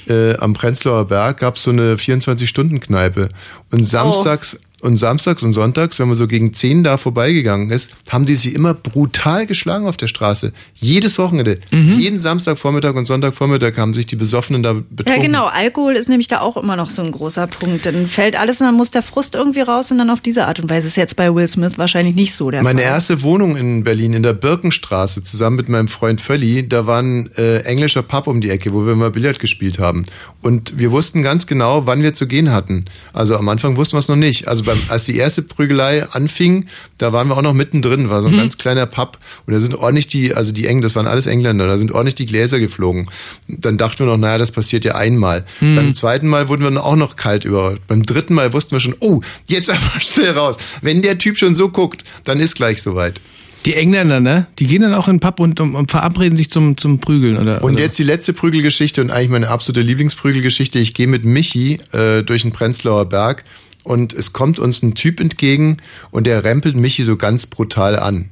äh, 0.08 0.34
am 0.36 0.54
Prenzlauer 0.54 1.06
Berg 1.06 1.38
gab's 1.38 1.62
so 1.62 1.70
eine 1.70 1.96
24-Stunden-Kneipe. 1.96 3.28
Und 3.70 3.84
samstags 3.84 4.58
und 4.84 4.98
samstags 4.98 5.42
und 5.42 5.52
sonntags, 5.54 5.98
wenn 5.98 6.08
man 6.08 6.16
so 6.16 6.28
gegen 6.28 6.52
10 6.52 6.84
da 6.84 6.98
vorbeigegangen 6.98 7.70
ist, 7.70 7.92
haben 8.10 8.26
die 8.26 8.36
sich 8.36 8.54
immer 8.54 8.74
brutal 8.74 9.46
geschlagen 9.46 9.86
auf 9.86 9.96
der 9.96 10.08
Straße. 10.08 10.52
Jedes 10.74 11.18
Wochenende. 11.18 11.58
Jeden 11.70 12.18
Samstagvormittag 12.20 12.94
und 12.94 13.06
Sonntagvormittag 13.06 13.78
haben 13.78 13.94
sich 13.94 14.06
die 14.06 14.16
Besoffenen 14.16 14.62
da 14.62 14.74
betrunken. 14.74 15.22
Ja, 15.22 15.26
genau. 15.26 15.46
Alkohol 15.46 15.96
ist 15.96 16.08
nämlich 16.08 16.28
da 16.28 16.40
auch 16.40 16.58
immer 16.58 16.76
noch 16.76 16.90
so 16.90 17.00
ein 17.02 17.10
großer 17.10 17.46
Punkt. 17.46 17.86
Dann 17.86 18.06
fällt 18.06 18.38
alles 18.38 18.60
und 18.60 18.66
dann 18.66 18.74
muss 18.74 18.90
der 18.90 19.02
Frust 19.02 19.34
irgendwie 19.34 19.62
raus 19.62 19.90
und 19.90 19.98
dann 19.98 20.10
auf 20.10 20.20
diese 20.20 20.46
Art 20.46 20.60
und 20.60 20.68
Weise 20.68 20.86
ist 20.86 20.96
jetzt 20.96 21.16
bei 21.16 21.34
Will 21.34 21.48
Smith 21.48 21.78
wahrscheinlich 21.78 22.14
nicht 22.14 22.34
so 22.34 22.50
der 22.50 22.62
Meine 22.62 22.82
Fall. 22.82 22.90
erste 22.90 23.22
Wohnung 23.22 23.56
in 23.56 23.84
Berlin, 23.84 24.12
in 24.12 24.22
der 24.22 24.34
Birkenstraße, 24.34 25.22
zusammen 25.22 25.56
mit 25.56 25.70
meinem 25.70 25.88
Freund 25.88 26.20
Völli, 26.20 26.68
da 26.68 26.86
war 26.86 27.00
ein 27.00 27.30
äh, 27.38 27.60
englischer 27.60 28.02
Pub 28.02 28.26
um 28.26 28.42
die 28.42 28.50
Ecke, 28.50 28.74
wo 28.74 28.86
wir 28.86 28.94
mal 28.96 29.10
Billard 29.10 29.38
gespielt 29.38 29.78
haben. 29.78 30.04
Und 30.42 30.78
wir 30.78 30.92
wussten 30.92 31.22
ganz 31.22 31.46
genau, 31.46 31.86
wann 31.86 32.02
wir 32.02 32.12
zu 32.12 32.26
gehen 32.26 32.50
hatten. 32.50 32.84
Also 33.14 33.38
am 33.38 33.48
Anfang 33.48 33.78
wussten 33.78 33.94
wir 33.96 34.00
es 34.00 34.08
noch 34.08 34.16
nicht. 34.16 34.46
Also 34.46 34.66
beim, 34.74 34.82
als 34.88 35.04
die 35.04 35.16
erste 35.16 35.42
Prügelei 35.42 36.04
anfing, 36.10 36.66
da 36.98 37.12
waren 37.12 37.28
wir 37.28 37.36
auch 37.36 37.42
noch 37.42 37.54
mittendrin, 37.54 38.10
war 38.10 38.22
so 38.22 38.28
ein 38.28 38.34
Mhm. 38.34 38.38
ganz 38.38 38.58
kleiner 38.58 38.86
Pub. 38.86 39.18
Und 39.46 39.52
da 39.52 39.60
sind 39.60 39.74
ordentlich 39.74 40.06
die, 40.06 40.34
also 40.34 40.52
die 40.52 40.66
Engen, 40.66 40.82
das 40.82 40.94
waren 40.96 41.06
alles 41.06 41.26
Engländer, 41.26 41.66
da 41.66 41.78
sind 41.78 41.92
ordentlich 41.92 42.14
die 42.14 42.26
Gläser 42.26 42.60
geflogen. 42.60 43.08
Dann 43.48 43.78
dachten 43.78 44.00
wir 44.00 44.06
noch, 44.06 44.16
naja, 44.16 44.38
das 44.38 44.52
passiert 44.52 44.84
ja 44.84 44.94
einmal. 44.94 45.44
Mhm. 45.60 45.76
Beim 45.76 45.94
zweiten 45.94 46.28
Mal 46.28 46.48
wurden 46.48 46.62
wir 46.62 46.70
dann 46.70 46.78
auch 46.78 46.96
noch 46.96 47.16
kalt 47.16 47.44
über. 47.44 47.76
Beim 47.88 48.04
dritten 48.04 48.34
Mal 48.34 48.52
wussten 48.52 48.72
wir 48.72 48.80
schon, 48.80 48.96
oh, 49.00 49.20
jetzt 49.46 49.70
aber 49.70 50.00
schnell 50.00 50.30
raus. 50.32 50.56
Wenn 50.82 51.02
der 51.02 51.18
Typ 51.18 51.38
schon 51.38 51.54
so 51.54 51.68
guckt, 51.68 52.04
dann 52.24 52.40
ist 52.40 52.54
gleich 52.56 52.82
soweit. 52.82 53.20
Die 53.66 53.74
Engländer, 53.74 54.20
ne? 54.20 54.46
Die 54.58 54.66
gehen 54.66 54.82
dann 54.82 54.92
auch 54.92 55.08
in 55.08 55.14
den 55.14 55.20
Pub 55.20 55.40
und, 55.40 55.58
und 55.58 55.90
verabreden 55.90 56.36
sich 56.36 56.50
zum, 56.50 56.76
zum 56.76 56.98
Prügeln, 56.98 57.38
oder? 57.38 57.64
Und 57.64 57.74
oder? 57.74 57.82
jetzt 57.82 57.98
die 57.98 58.02
letzte 58.02 58.34
Prügelgeschichte 58.34 59.00
und 59.00 59.10
eigentlich 59.10 59.30
meine 59.30 59.48
absolute 59.48 59.80
Lieblingsprügelgeschichte. 59.80 60.78
Ich 60.78 60.92
gehe 60.92 61.06
mit 61.06 61.24
Michi 61.24 61.78
äh, 61.92 62.22
durch 62.22 62.42
den 62.42 62.52
Prenzlauer 62.52 63.06
Berg 63.06 63.42
und 63.84 64.12
es 64.12 64.32
kommt 64.32 64.58
uns 64.58 64.82
ein 64.82 64.94
Typ 64.94 65.20
entgegen 65.20 65.76
und 66.10 66.26
der 66.26 66.42
rempelt 66.42 66.74
Michi 66.76 67.04
so 67.04 67.16
ganz 67.16 67.46
brutal 67.46 67.96
an. 67.98 68.30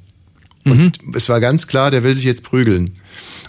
Und 0.64 0.98
es 1.14 1.28
war 1.28 1.40
ganz 1.40 1.66
klar, 1.66 1.90
der 1.90 2.04
will 2.04 2.14
sich 2.14 2.24
jetzt 2.24 2.44
prügeln. 2.44 2.96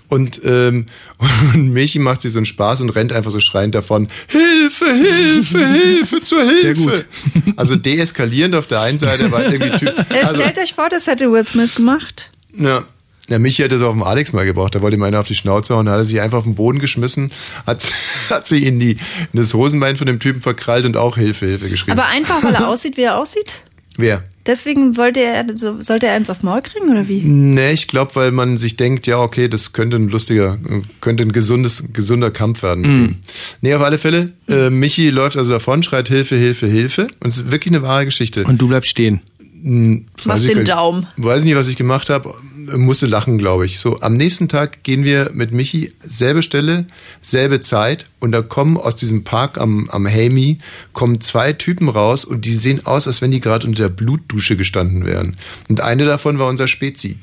Und, 0.10 0.42
ähm, 0.44 0.86
und 1.54 1.70
Michi 1.70 2.00
macht 2.00 2.22
sich 2.22 2.32
so 2.32 2.40
einen 2.40 2.46
Spaß 2.46 2.82
und 2.82 2.90
rennt 2.92 3.14
einfach 3.14 3.32
so 3.32 3.40
schreiend 3.40 3.74
davon. 3.76 4.10
Hilfe, 4.28 4.86
Hilfe, 4.86 5.68
Hilfe, 5.74 6.22
zur 6.22 6.46
Sehr 6.46 6.76
Hilfe. 6.76 7.06
Also 7.56 7.76
deeskalierend 7.76 8.56
auf 8.56 8.68
der 8.68 8.82
einen 8.82 9.00
Seite, 9.00 9.32
weil 9.32 9.54
irgendwie 9.54 9.78
Typ. 9.78 9.94
Also, 10.10 10.36
Stellt 10.36 10.60
euch 10.60 10.74
vor, 10.74 10.90
das 10.90 11.08
hätte 11.08 11.32
Will 11.32 11.46
Smith 11.48 11.76
gemacht. 11.76 12.30
ja. 12.58 12.86
Ja, 13.30 13.40
Michi 13.40 13.64
hat 13.64 13.72
das 13.72 13.82
auf 13.82 13.94
dem 13.94 14.04
Alex 14.04 14.34
mal 14.34 14.46
gebraucht. 14.46 14.76
Da 14.76 14.82
wollte 14.82 14.98
ihm 14.98 15.04
einer 15.04 15.20
auf 15.20 15.28
die 15.28 15.36
Schnauze 15.36 15.76
hauen, 15.76 15.86
da 15.86 15.94
hat 15.94 16.00
er 16.00 16.06
sich 16.06 16.20
einfach 16.20 16.40
auf 16.40 16.44
den 16.44 16.56
Boden 16.56 16.80
geschmissen, 16.80 17.32
hat, 17.66 17.86
hat 18.30 18.48
sich 18.48 18.64
in, 18.66 18.80
die, 18.80 18.92
in 18.92 18.98
das 19.40 19.54
Hosenbein 19.54 19.96
von 19.96 20.08
dem 20.08 20.20
Typen 20.20 20.42
verkrallt 20.42 20.86
und 20.86 20.98
auch 20.98 21.16
Hilfe, 21.18 21.46
Hilfe 21.46 21.70
geschrieben. 21.70 21.98
Aber 21.98 22.08
einfach, 22.10 22.44
weil 22.44 22.54
er 22.56 22.68
aussieht, 22.70 22.98
wie 22.98 23.04
er 23.04 23.18
aussieht? 23.18 23.62
Wer? 23.96 24.24
Deswegen 24.46 24.98
wollte 24.98 25.22
er, 25.22 25.46
so- 25.56 25.80
sollte 25.80 26.08
er 26.08 26.16
eins 26.16 26.30
auf 26.30 26.44
Maul 26.44 26.62
kriegen, 26.64 26.90
oder 26.90 27.08
wie? 27.08 27.22
Nee, 27.22 27.72
ich 27.72 27.88
glaube, 27.88 28.14
weil 28.16 28.32
man 28.32 28.58
sich 28.58 28.76
denkt, 28.76 29.08
ja, 29.08 29.20
okay, 29.20 29.48
das 29.48 29.72
könnte 29.72 29.96
ein 29.96 30.10
lustiger, 30.10 30.58
könnte 31.00 31.24
ein 31.24 31.32
gesundes, 31.32 31.86
gesunder 31.94 32.30
Kampf 32.32 32.62
werden. 32.64 32.82
Mhm. 32.82 33.16
Nee, 33.62 33.74
auf 33.76 33.84
alle 33.84 33.98
Fälle, 34.00 34.34
äh, 34.50 34.70
Michi 34.70 35.12
läuft 35.12 35.38
also 35.38 35.54
davon, 35.54 35.82
schreit 35.84 36.10
Hilfe, 36.10 36.36
Hilfe, 36.36 36.68
Hilfe. 36.68 37.08
Und 37.22 37.30
es 37.30 37.38
ist 37.38 37.52
wirklich 37.52 37.74
eine 37.74 37.84
wahre 37.84 38.04
Geschichte. 38.04 38.44
Und 38.44 38.62
du 38.62 38.68
bleibst 38.68 38.90
stehen. 38.90 39.22
Hm, 39.64 40.06
Machst 40.26 40.28
weiß 40.28 40.44
ich 40.44 40.56
den 40.56 40.66
Daumen. 40.66 41.08
Weiß 41.16 41.44
nicht, 41.44 41.56
was 41.56 41.68
ich 41.68 41.78
gemacht 41.78 42.10
habe. 42.10 42.36
Musste 42.76 43.06
lachen, 43.08 43.38
glaube 43.38 43.66
ich. 43.66 43.80
So, 43.80 44.02
am 44.02 44.16
nächsten 44.16 44.50
Tag 44.50 44.84
gehen 44.84 45.04
wir 45.04 45.32
mit 45.34 45.52
Michi, 45.52 45.94
selbe 46.04 46.42
Stelle, 46.42 46.86
selbe 47.22 47.62
Zeit. 47.62 48.08
Und 48.20 48.34
da 48.34 48.42
kommen 48.42 48.78
aus 48.78 48.96
diesem 48.96 49.24
Park 49.24 49.58
am, 49.58 49.90
am 49.90 50.06
Hami, 50.06 50.58
kommen 50.92 51.22
zwei 51.22 51.54
Typen 51.54 51.88
raus 51.88 52.26
und 52.26 52.46
die 52.46 52.54
sehen 52.54 52.86
aus, 52.86 53.08
als 53.08 53.22
wenn 53.22 53.32
die 53.32 53.40
gerade 53.40 53.66
unter 53.66 53.84
der 53.84 53.90
Blutdusche 53.90 54.58
gestanden 54.58 55.06
wären. 55.06 55.36
Und 55.70 55.82
eine 55.82 56.06
davon 56.06 56.40
war 56.40 56.48
unser 56.48 56.68
Spezi. 56.68 57.18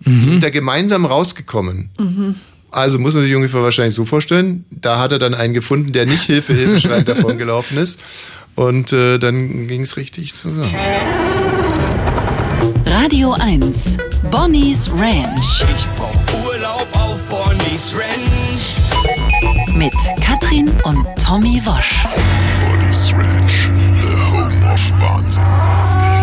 Die 0.00 0.28
sind 0.28 0.42
da 0.42 0.50
gemeinsam 0.50 1.04
rausgekommen. 1.04 1.90
Mhm. 1.98 2.34
Also 2.70 2.98
muss 2.98 3.14
man 3.14 3.22
sich 3.22 3.34
ungefähr 3.34 3.62
wahrscheinlich 3.62 3.94
so 3.94 4.04
vorstellen, 4.04 4.64
da 4.70 4.98
hat 4.98 5.10
er 5.12 5.18
dann 5.18 5.34
einen 5.34 5.54
gefunden, 5.54 5.92
der 5.92 6.04
nicht 6.04 6.22
Hilfe, 6.24 6.52
Hilfe 6.52 6.80
schreiend 6.80 7.08
davon 7.08 7.38
gelaufen 7.38 7.78
ist. 7.78 8.00
Und 8.54 8.92
äh, 8.92 9.18
dann 9.18 9.68
ging 9.68 9.82
es 9.82 9.96
richtig 9.96 10.34
zusammen. 10.34 10.74
Radio 12.86 13.32
1. 13.32 13.96
Bonnie's 14.30 14.88
Ranch. 14.90 15.64
Ich 15.70 15.86
brauch 15.96 16.46
Urlaub 16.46 16.86
auf 16.94 17.22
Bonnie's 17.24 17.94
Ranch. 17.94 18.76
Mit 19.74 19.94
Katrin 20.20 20.70
und 20.84 21.06
Tommy 21.22 21.60
Wosch. 21.64 22.06
Bonnie's 22.60 23.12
Ranch, 23.12 23.68
the 24.00 24.08
home 24.08 24.72
of 24.72 24.80
Wahnsinn. 25.00 26.15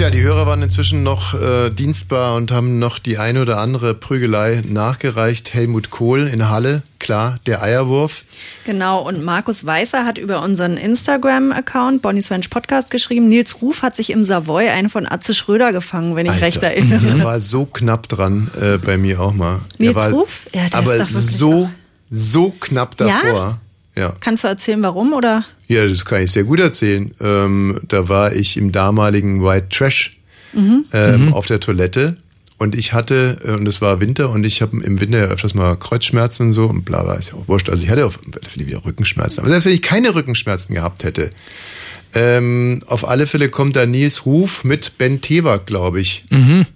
Tja, 0.00 0.08
die 0.08 0.22
Hörer 0.22 0.46
waren 0.46 0.62
inzwischen 0.62 1.02
noch 1.02 1.34
äh, 1.34 1.68
dienstbar 1.68 2.34
und 2.34 2.52
haben 2.52 2.78
noch 2.78 2.98
die 2.98 3.18
eine 3.18 3.42
oder 3.42 3.58
andere 3.58 3.92
Prügelei 3.92 4.62
nachgereicht. 4.66 5.52
Helmut 5.52 5.90
Kohl 5.90 6.26
in 6.26 6.48
Halle, 6.48 6.80
klar, 6.98 7.38
der 7.44 7.62
Eierwurf. 7.62 8.24
Genau, 8.64 9.06
und 9.06 9.22
Markus 9.22 9.66
Weißer 9.66 10.06
hat 10.06 10.16
über 10.16 10.40
unseren 10.40 10.78
Instagram-Account 10.78 12.00
Bonnie's 12.00 12.30
Ranch 12.30 12.48
Podcast 12.48 12.90
geschrieben, 12.90 13.28
Nils 13.28 13.60
Ruf 13.60 13.82
hat 13.82 13.94
sich 13.94 14.08
im 14.08 14.24
Savoy 14.24 14.70
einen 14.70 14.88
von 14.88 15.06
Atze 15.06 15.34
Schröder 15.34 15.70
gefangen, 15.70 16.16
wenn 16.16 16.24
ich 16.24 16.40
recht 16.40 16.62
Der 16.62 16.74
erinnere. 16.78 17.22
war 17.22 17.38
so 17.38 17.66
knapp 17.66 18.08
dran, 18.08 18.50
äh, 18.58 18.78
bei 18.78 18.96
mir 18.96 19.20
auch 19.20 19.34
mal. 19.34 19.60
Nils 19.76 19.90
er 19.90 19.96
war, 19.96 20.10
Ruf? 20.12 20.46
Ja, 20.54 20.60
der 20.60 20.64
ist 20.68 20.74
aber 20.76 20.96
doch 20.96 21.10
wirklich 21.10 21.26
so, 21.26 21.70
so 22.08 22.52
knapp 22.58 22.98
Ja? 23.00 23.06
davor. 23.06 23.58
Ja? 23.96 24.14
Kannst 24.20 24.44
du 24.44 24.48
erzählen, 24.48 24.82
warum, 24.82 25.12
oder? 25.12 25.44
Ja, 25.70 25.86
das 25.86 26.04
kann 26.04 26.22
ich 26.22 26.32
sehr 26.32 26.44
gut 26.44 26.60
erzählen. 26.60 27.12
Ähm, 27.20 27.80
da 27.88 28.08
war 28.08 28.32
ich 28.34 28.56
im 28.56 28.72
damaligen 28.72 29.42
White 29.44 29.68
Trash 29.70 30.16
Mhm. 30.52 30.84
ähm, 30.92 31.32
auf 31.32 31.46
der 31.46 31.60
Toilette. 31.60 32.16
Und 32.58 32.74
ich 32.74 32.92
hatte, 32.92 33.38
äh, 33.44 33.52
und 33.52 33.66
es 33.68 33.80
war 33.80 34.00
Winter, 34.00 34.28
und 34.30 34.44
ich 34.44 34.60
habe 34.62 34.82
im 34.82 35.00
Winter 35.00 35.18
ja 35.18 35.24
öfters 35.26 35.54
mal 35.54 35.76
Kreuzschmerzen 35.76 36.48
und 36.48 36.52
so, 36.52 36.66
und 36.66 36.84
bla 36.84 37.02
bla, 37.04 37.14
ist 37.14 37.30
ja 37.30 37.36
auch 37.38 37.46
wurscht. 37.48 37.70
Also 37.70 37.84
ich 37.84 37.88
hatte 37.90 38.04
auf 38.04 38.18
alle 38.34 38.48
Fälle 38.50 38.66
wieder 38.66 38.84
Rückenschmerzen. 38.84 39.40
Aber 39.40 39.48
selbst 39.48 39.64
wenn 39.66 39.72
ich 39.72 39.80
keine 39.80 40.14
Rückenschmerzen 40.14 40.74
gehabt 40.74 41.04
hätte, 41.04 41.30
ähm, 42.14 42.82
auf 42.86 43.08
alle 43.08 43.26
Fälle 43.28 43.48
kommt 43.48 43.76
da 43.76 43.86
Nils 43.86 44.26
Ruf 44.26 44.64
mit 44.64 44.98
Ben 44.98 45.20
Tewak, 45.20 45.66
glaube 45.66 46.00
ich. 46.00 46.24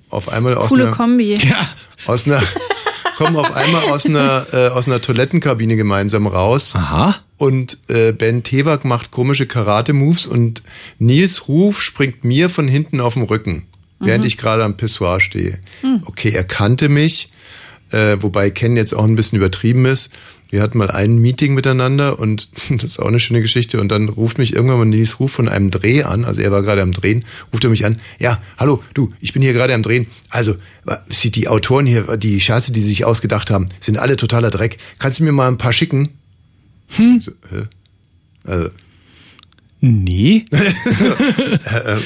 Auf 0.09 0.29
einmal 0.29 0.55
aus 0.55 0.69
Coole 0.71 0.85
einer, 0.85 0.93
Kombi. 0.93 1.35
Ja. 1.43 1.69
aus 2.07 2.27
einer, 2.27 2.41
kommen 3.17 3.37
auf 3.37 3.55
einmal 3.55 3.85
aus 3.85 4.07
einer, 4.07 4.47
äh, 4.53 4.69
aus 4.69 4.89
einer 4.89 5.01
Toilettenkabine 5.01 5.77
gemeinsam 5.77 6.27
raus. 6.27 6.75
Aha. 6.77 7.17
Und 7.37 7.79
äh, 7.89 8.13
Ben 8.13 8.43
Tewak 8.43 8.85
macht 8.85 9.11
komische 9.11 9.47
Karate-Moves 9.47 10.27
und 10.27 10.63
Nils 10.99 11.49
Ruf 11.49 11.83
springt 11.83 12.25
mir 12.25 12.49
von 12.49 12.69
hinten 12.69 13.01
auf 13.01 13.15
den 13.15 13.25
Rücken, 13.25 13.67
während 14.01 14.23
Mhm. 14.25 14.29
ich 14.29 14.39
gerade 14.39 14.65
am 14.65 14.77
Pissoir 14.77 15.21
stehe. 15.21 15.59
Hm. 15.81 16.03
Okay, 16.07 16.31
er 16.31 16.45
kannte 16.45 16.89
mich, 16.89 17.29
äh, 17.91 18.17
wobei 18.21 18.51
kennen 18.51 18.77
jetzt 18.77 18.95
auch 18.95 19.05
ein 19.05 19.17
bisschen 19.17 19.37
übertrieben 19.39 19.85
ist. 19.87 20.11
Wir 20.51 20.63
hatten 20.63 20.79
mal 20.79 20.91
ein 20.91 21.19
Meeting 21.19 21.55
miteinander 21.55 22.19
und 22.19 22.49
das 22.71 22.85
ist 22.85 22.99
auch 22.99 23.09
eine 23.09 23.21
schöne 23.21 23.43
Geschichte. 23.43 23.81
Und 23.81 23.89
dann 23.89 24.09
ruft 24.09 24.39
mich 24.39 24.55
irgendwann 24.55 24.79
mal 24.79 24.85
Nils 24.85 25.21
Ruf 25.21 25.33
von 25.33 25.49
einem 25.49 25.71
Dreh 25.71 26.03
an, 26.03 26.25
also 26.25 26.41
er 26.41 26.51
war 26.51 26.63
gerade 26.63 26.83
am 26.83 26.93
Drehen, 26.93 27.25
ruft 27.53 27.65
er 27.65 27.71
mich 27.71 27.85
an, 27.85 28.01
ja, 28.19 28.43
hallo, 28.59 28.83
du, 28.95 29.11
ich 29.21 29.33
bin 29.33 29.43
hier 29.43 29.53
gerade 29.53 29.75
am 29.75 29.83
Drehen. 29.83 30.07
Also, 30.31 30.57
sieht 31.09 31.37
die 31.37 31.49
Autoren 31.49 31.87
hier, 31.87 32.17
die 32.17 32.41
Scherze, 32.41 32.73
die 32.73 32.81
sie 32.81 32.89
sich 32.89 33.05
ausgedacht 33.05 33.51
haben, 33.51 33.69
sind 33.81 33.99
alle 33.99 34.17
totaler 34.17 34.51
Dreck. 34.51 34.79
Kannst 34.99 35.21
du 35.21 35.25
mir 35.25 35.33
mal 35.33 35.49
ein 35.49 35.59
paar 35.59 35.73
schicken? 35.73 36.11
Hm. 36.89 37.21
So, 37.21 37.33
hä? 37.51 37.63
Also, 38.45 38.71
Nee. 39.87 40.47
äh, 40.51 41.93
äh, 41.93 41.99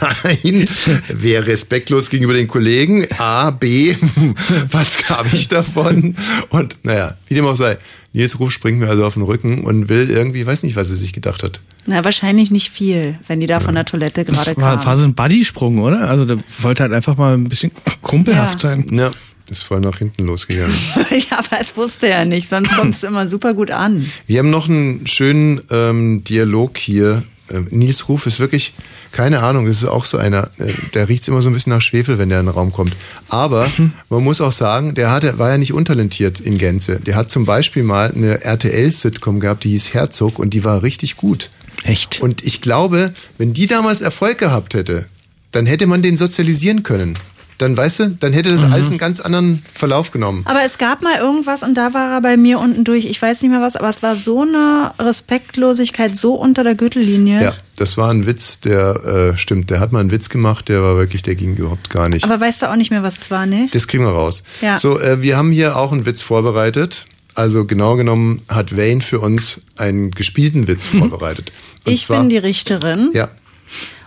nein, 0.00 0.68
wäre 1.08 1.46
respektlos 1.46 2.10
gegenüber 2.10 2.34
den 2.34 2.48
Kollegen. 2.48 3.06
A, 3.16 3.50
B, 3.50 3.96
was 4.70 5.08
habe 5.08 5.28
ich 5.32 5.48
davon? 5.48 6.16
Und 6.50 6.76
naja, 6.82 7.16
wie 7.28 7.34
dem 7.34 7.46
auch 7.46 7.56
sei, 7.56 7.78
Nils 8.12 8.38
Ruf 8.38 8.50
springt 8.52 8.78
mir 8.78 8.88
also 8.90 9.06
auf 9.06 9.14
den 9.14 9.22
Rücken 9.22 9.62
und 9.64 9.88
will 9.88 10.10
irgendwie, 10.10 10.44
weiß 10.46 10.62
nicht, 10.64 10.76
was 10.76 10.90
er 10.90 10.96
sich 10.96 11.14
gedacht 11.14 11.42
hat. 11.42 11.62
Na, 11.86 12.04
wahrscheinlich 12.04 12.50
nicht 12.50 12.68
viel, 12.70 13.18
wenn 13.26 13.40
die 13.40 13.46
da 13.46 13.60
von 13.60 13.74
der 13.74 13.86
Toilette 13.86 14.26
gerade 14.26 14.36
Das 14.54 14.56
war, 14.58 14.76
war 14.76 14.82
kamen. 14.84 14.96
so 14.98 15.04
ein 15.04 15.14
Buddy-Sprung, 15.14 15.78
oder? 15.78 16.10
Also 16.10 16.26
der 16.26 16.36
wollte 16.60 16.82
halt 16.82 16.92
einfach 16.92 17.16
mal 17.16 17.32
ein 17.32 17.48
bisschen 17.48 17.70
kumpelhaft 18.02 18.62
Ja. 18.62 18.70
sein. 18.70 18.86
Ja, 18.90 19.10
ist 19.50 19.62
voll 19.62 19.80
nach 19.80 19.98
hinten 19.98 20.26
losgegangen. 20.26 20.74
ja, 21.10 21.38
aber 21.38 21.60
es 21.60 21.76
wusste 21.76 22.08
er 22.08 22.24
nicht, 22.24 22.48
sonst 22.48 22.74
kommst 22.74 23.02
du 23.02 23.06
immer 23.06 23.26
super 23.26 23.54
gut 23.54 23.70
an. 23.70 24.10
Wir 24.26 24.38
haben 24.38 24.50
noch 24.50 24.68
einen 24.68 25.06
schönen 25.06 25.60
ähm, 25.70 26.24
Dialog 26.24 26.78
hier. 26.78 27.22
Ähm, 27.50 27.66
Nils 27.70 28.08
Ruf 28.08 28.26
ist 28.26 28.40
wirklich, 28.40 28.74
keine 29.12 29.42
Ahnung, 29.42 29.66
das 29.66 29.78
ist 29.78 29.88
auch 29.88 30.04
so 30.04 30.18
einer, 30.18 30.50
äh, 30.58 30.72
der 30.94 31.08
riecht 31.08 31.26
immer 31.28 31.40
so 31.40 31.48
ein 31.50 31.54
bisschen 31.54 31.72
nach 31.72 31.80
Schwefel, 31.80 32.18
wenn 32.18 32.28
der 32.28 32.40
in 32.40 32.46
den 32.46 32.54
Raum 32.54 32.72
kommt. 32.72 32.94
Aber 33.28 33.70
man 34.10 34.22
muss 34.22 34.40
auch 34.40 34.52
sagen, 34.52 34.94
der 34.94 35.10
hatte, 35.10 35.38
war 35.38 35.50
ja 35.50 35.58
nicht 35.58 35.72
untalentiert 35.72 36.40
in 36.40 36.58
Gänze. 36.58 37.00
Der 37.00 37.16
hat 37.16 37.30
zum 37.30 37.44
Beispiel 37.44 37.82
mal 37.82 38.12
eine 38.14 38.44
RTL-Sitcom 38.44 39.40
gehabt, 39.40 39.64
die 39.64 39.70
hieß 39.70 39.94
Herzog 39.94 40.38
und 40.38 40.54
die 40.54 40.64
war 40.64 40.82
richtig 40.82 41.16
gut. 41.16 41.50
Echt? 41.84 42.20
Und 42.20 42.44
ich 42.44 42.60
glaube, 42.60 43.12
wenn 43.38 43.52
die 43.52 43.66
damals 43.66 44.00
Erfolg 44.00 44.38
gehabt 44.38 44.74
hätte, 44.74 45.06
dann 45.52 45.66
hätte 45.66 45.86
man 45.86 46.02
den 46.02 46.16
sozialisieren 46.16 46.82
können. 46.82 47.18
Dann, 47.58 47.76
weißt 47.76 47.98
du, 48.00 48.10
dann 48.20 48.32
hätte 48.32 48.52
das 48.52 48.64
Mhm. 48.64 48.72
alles 48.72 48.88
einen 48.90 48.98
ganz 48.98 49.18
anderen 49.20 49.64
Verlauf 49.74 50.12
genommen. 50.12 50.42
Aber 50.44 50.62
es 50.64 50.78
gab 50.78 51.02
mal 51.02 51.18
irgendwas 51.18 51.62
und 51.64 51.74
da 51.74 51.92
war 51.92 52.12
er 52.12 52.20
bei 52.20 52.36
mir 52.36 52.60
unten 52.60 52.84
durch. 52.84 53.04
Ich 53.06 53.20
weiß 53.20 53.42
nicht 53.42 53.50
mehr 53.50 53.60
was, 53.60 53.74
aber 53.76 53.88
es 53.88 54.00
war 54.02 54.14
so 54.14 54.42
eine 54.42 54.92
Respektlosigkeit, 54.98 56.16
so 56.16 56.34
unter 56.34 56.62
der 56.64 56.74
Gürtellinie. 56.74 57.42
Ja, 57.42 57.54
das 57.76 57.96
war 57.96 58.10
ein 58.10 58.26
Witz, 58.26 58.60
der 58.60 59.32
äh, 59.34 59.38
stimmt. 59.38 59.70
Der 59.70 59.80
hat 59.80 59.92
mal 59.92 60.00
einen 60.00 60.10
Witz 60.10 60.28
gemacht, 60.28 60.68
der 60.68 60.82
war 60.82 60.96
wirklich, 60.96 61.22
der 61.22 61.34
ging 61.34 61.56
überhaupt 61.56 61.90
gar 61.90 62.08
nicht. 62.08 62.24
Aber 62.24 62.40
weißt 62.40 62.62
du 62.62 62.70
auch 62.70 62.76
nicht 62.76 62.90
mehr, 62.90 63.02
was 63.02 63.18
es 63.18 63.30
war, 63.30 63.44
ne? 63.46 63.68
das 63.72 63.88
kriegen 63.88 64.04
wir 64.04 64.10
raus. 64.12 64.42
Ja. 64.60 64.78
So, 64.78 64.98
äh, 65.00 65.20
wir 65.22 65.36
haben 65.36 65.50
hier 65.52 65.76
auch 65.76 65.92
einen 65.92 66.06
Witz 66.06 66.22
vorbereitet. 66.22 67.06
Also 67.34 67.64
genau 67.66 67.94
genommen 67.96 68.42
hat 68.48 68.76
Wayne 68.76 69.00
für 69.00 69.20
uns 69.20 69.62
einen 69.76 70.10
gespielten 70.10 70.66
Witz 70.66 70.86
vorbereitet. 70.88 71.52
Und 71.84 71.92
Ich 71.92 72.06
zwar, 72.06 72.20
bin 72.20 72.30
die 72.30 72.38
Richterin. 72.38 73.10
Ja. 73.12 73.28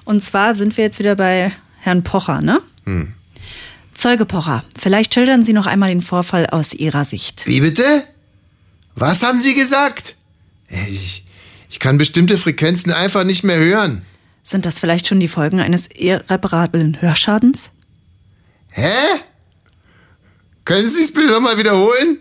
Und 0.04 0.22
zwar 0.22 0.56
sind 0.56 0.76
wir 0.76 0.84
jetzt 0.84 1.00
wieder 1.00 1.16
bei 1.16 1.52
Herrn 1.80 2.04
Pocher, 2.04 2.42
ne? 2.42 2.62
Hm. 2.86 3.14
Zeuge 3.94 4.26
Pocher, 4.26 4.64
vielleicht 4.78 5.14
schildern 5.14 5.44
Sie 5.44 5.54
noch 5.54 5.66
einmal 5.66 5.90
den 5.90 6.02
Vorfall 6.02 6.48
aus 6.48 6.74
Ihrer 6.74 7.06
Sicht. 7.06 7.46
Wie 7.46 7.62
bitte? 7.62 8.04
Was 8.96 9.24
haben 9.24 9.40
Sie 9.40 9.54
gesagt? 9.54 10.16
Ich, 10.70 11.26
ich 11.70 11.80
kann 11.80 11.98
bestimmte 11.98 12.38
Frequenzen 12.38 12.92
einfach 12.92 13.24
nicht 13.24 13.44
mehr 13.44 13.58
hören. 13.58 14.06
Sind 14.44 14.66
das 14.66 14.80
vielleicht 14.80 15.08
schon 15.08 15.20
die 15.20 15.28
Folgen 15.28 15.60
eines 15.60 15.90
irreparablen 15.94 17.02
Hörschadens? 17.02 17.72
Hä? 18.72 18.90
Können 20.66 20.90
Sie 20.90 21.02
es 21.04 21.14
bitte 21.14 21.28
nochmal 21.28 21.58
wiederholen? 21.58 22.20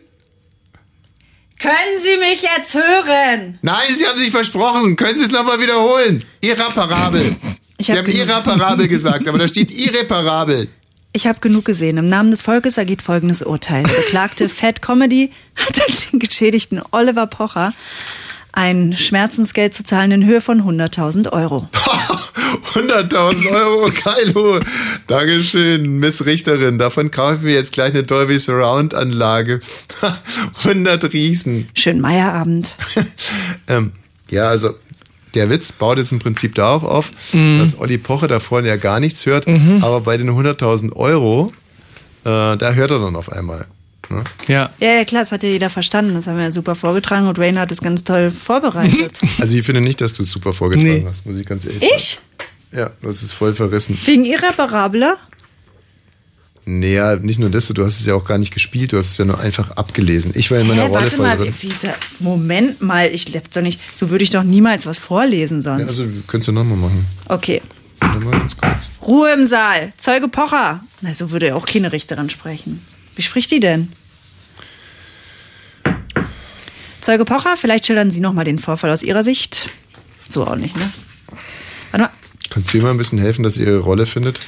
Können 1.58 2.02
Sie 2.02 2.16
mich 2.16 2.42
jetzt 2.42 2.74
hören? 2.74 3.58
Nein, 3.62 3.94
Sie 3.94 4.06
haben 4.06 4.18
sich 4.18 4.30
versprochen. 4.30 4.96
Können 4.96 5.16
Sie 5.18 5.24
es 5.24 5.30
nochmal 5.30 5.60
wiederholen? 5.60 6.24
Irreparabel. 6.40 7.36
Ich 7.76 7.86
Sie 7.86 7.92
hab 7.92 7.98
haben 8.00 8.10
irreparabel 8.12 8.88
gesagt, 8.88 9.28
aber 9.28 9.38
da 9.38 9.46
steht 9.46 9.70
irreparabel. 9.70 10.68
Ich 11.12 11.26
habe 11.26 11.40
genug 11.40 11.64
gesehen. 11.64 11.96
Im 11.96 12.06
Namen 12.06 12.30
des 12.30 12.42
Volkes 12.42 12.78
ergeht 12.78 13.02
folgendes 13.02 13.42
Urteil. 13.42 13.82
Der 13.82 13.92
Beklagte 13.92 14.48
Fat 14.48 14.80
Comedy 14.80 15.32
hat 15.56 16.12
den 16.12 16.20
Geschädigten 16.20 16.80
Oliver 16.92 17.26
Pocher 17.26 17.72
ein 18.52 18.96
Schmerzensgeld 18.96 19.74
zu 19.74 19.84
zahlen 19.84 20.10
in 20.10 20.24
Höhe 20.24 20.40
von 20.40 20.62
100.000 20.62 21.32
Euro. 21.32 21.68
100.000 22.74 23.48
Euro, 23.50 23.90
geilo. 24.04 24.60
Dankeschön, 25.06 25.98
Miss 25.98 26.24
Richterin. 26.24 26.78
Davon 26.78 27.10
kaufen 27.10 27.44
wir 27.44 27.54
jetzt 27.54 27.72
gleich 27.72 27.92
eine 27.92 28.02
Dolby 28.02 28.38
Surround 28.38 28.94
Anlage. 28.94 29.60
100 30.64 31.04
Riesen. 31.12 31.68
Schönen 31.74 32.00
Meierabend. 32.00 32.74
Ähm, 33.68 33.92
ja, 34.30 34.48
also 34.48 34.70
der 35.34 35.50
Witz 35.50 35.72
baut 35.72 35.98
jetzt 35.98 36.12
im 36.12 36.18
Prinzip 36.18 36.54
darauf 36.54 36.82
auf, 36.84 37.10
dass 37.32 37.78
Olli 37.78 37.98
Pocher 37.98 38.28
da 38.28 38.40
vorne 38.40 38.68
ja 38.68 38.76
gar 38.76 39.00
nichts 39.00 39.26
hört, 39.26 39.46
aber 39.48 40.00
bei 40.00 40.16
den 40.16 40.30
100.000 40.30 40.92
Euro, 40.94 41.52
äh, 42.24 42.56
da 42.56 42.72
hört 42.72 42.90
er 42.90 42.98
dann 42.98 43.16
auf 43.16 43.30
einmal. 43.32 43.66
Ne? 44.08 44.24
Ja. 44.48 44.70
Ja, 44.80 45.04
klar, 45.04 45.22
das 45.22 45.30
hat 45.30 45.42
ja 45.44 45.50
jeder 45.50 45.70
verstanden. 45.70 46.14
Das 46.14 46.26
haben 46.26 46.36
wir 46.36 46.44
ja 46.44 46.50
super 46.50 46.74
vorgetragen 46.74 47.28
und 47.28 47.38
Rainer 47.38 47.60
hat 47.60 47.70
es 47.70 47.80
ganz 47.80 48.02
toll 48.02 48.30
vorbereitet. 48.30 49.20
Also 49.38 49.56
ich 49.56 49.64
finde 49.64 49.80
nicht, 49.82 50.00
dass 50.00 50.14
du 50.14 50.24
es 50.24 50.32
super 50.32 50.52
vorgetragen 50.52 50.88
Nee. 51.02 51.06
hast, 51.08 51.26
muss 51.26 51.36
ich 51.36 51.46
ganz 51.46 51.64
ehrlich 51.64 51.80
sagen. 51.80 51.92
ich? 51.96 52.18
Ja, 52.72 52.90
du 53.00 53.08
hast 53.08 53.22
es 53.22 53.32
voll 53.32 53.54
verrissen. 53.54 53.96
Wegen 54.04 54.24
Irreparabler? 54.24 55.16
Naja, 56.66 57.16
nicht 57.16 57.38
nur 57.38 57.50
das, 57.50 57.68
du 57.68 57.84
hast 57.84 58.00
es 58.00 58.06
ja 58.06 58.14
auch 58.14 58.24
gar 58.24 58.38
nicht 58.38 58.52
gespielt, 58.52 58.92
du 58.92 58.98
hast 58.98 59.12
es 59.12 59.18
ja 59.18 59.24
nur 59.24 59.40
einfach 59.40 59.72
abgelesen. 59.72 60.32
Ich 60.34 60.50
war 60.50 60.58
in 60.58 60.68
meiner 60.68 60.82
Hä, 60.82 60.88
Rolle 60.88 61.02
warte 61.02 61.16
voll 61.16 61.26
mal, 61.26 61.36
drin. 61.36 61.54
Moment 62.20 62.80
mal, 62.82 63.08
ich 63.08 63.28
lebe 63.28 63.48
doch 63.52 63.62
nicht. 63.62 63.80
So 63.94 64.10
würde 64.10 64.24
ich 64.24 64.30
doch 64.30 64.42
niemals 64.42 64.86
was 64.86 64.98
vorlesen 64.98 65.62
sonst. 65.62 65.80
Ja, 65.80 65.86
also 65.86 66.02
könntest 66.26 66.48
du 66.48 66.52
nochmal 66.52 66.76
machen. 66.76 67.06
Okay. 67.28 67.62
Warte 68.00 68.20
mal 68.20 68.30
ganz 68.32 68.56
kurz. 68.56 68.92
Ruhe 69.02 69.32
im 69.32 69.46
Saal. 69.46 69.92
Zeuge 69.96 70.28
Pocher. 70.28 70.82
Na, 71.00 71.14
so 71.14 71.30
würde 71.30 71.48
ja 71.48 71.54
auch 71.54 71.66
keine 71.66 71.92
Richterin 71.92 72.30
sprechen. 72.30 72.84
Wie 73.16 73.22
spricht 73.22 73.50
die 73.50 73.60
denn? 73.60 73.92
Zeuge 77.00 77.24
Pocher, 77.24 77.56
vielleicht 77.56 77.86
schildern 77.86 78.10
Sie 78.10 78.20
noch 78.20 78.34
mal 78.34 78.44
den 78.44 78.58
Vorfall 78.58 78.90
aus 78.90 79.02
Ihrer 79.02 79.22
Sicht. 79.22 79.70
So 80.28 80.46
auch 80.46 80.56
nicht, 80.56 80.76
ne? 80.76 80.90
Warte 81.90 82.04
mal. 82.04 82.10
Kannst 82.50 82.72
du 82.72 82.78
ihr 82.78 82.82
mal 82.82 82.90
ein 82.90 82.98
bisschen 82.98 83.18
helfen, 83.18 83.42
dass 83.42 83.56
ihr 83.56 83.68
ihre 83.68 83.78
Rolle 83.78 84.06
findet? 84.06 84.40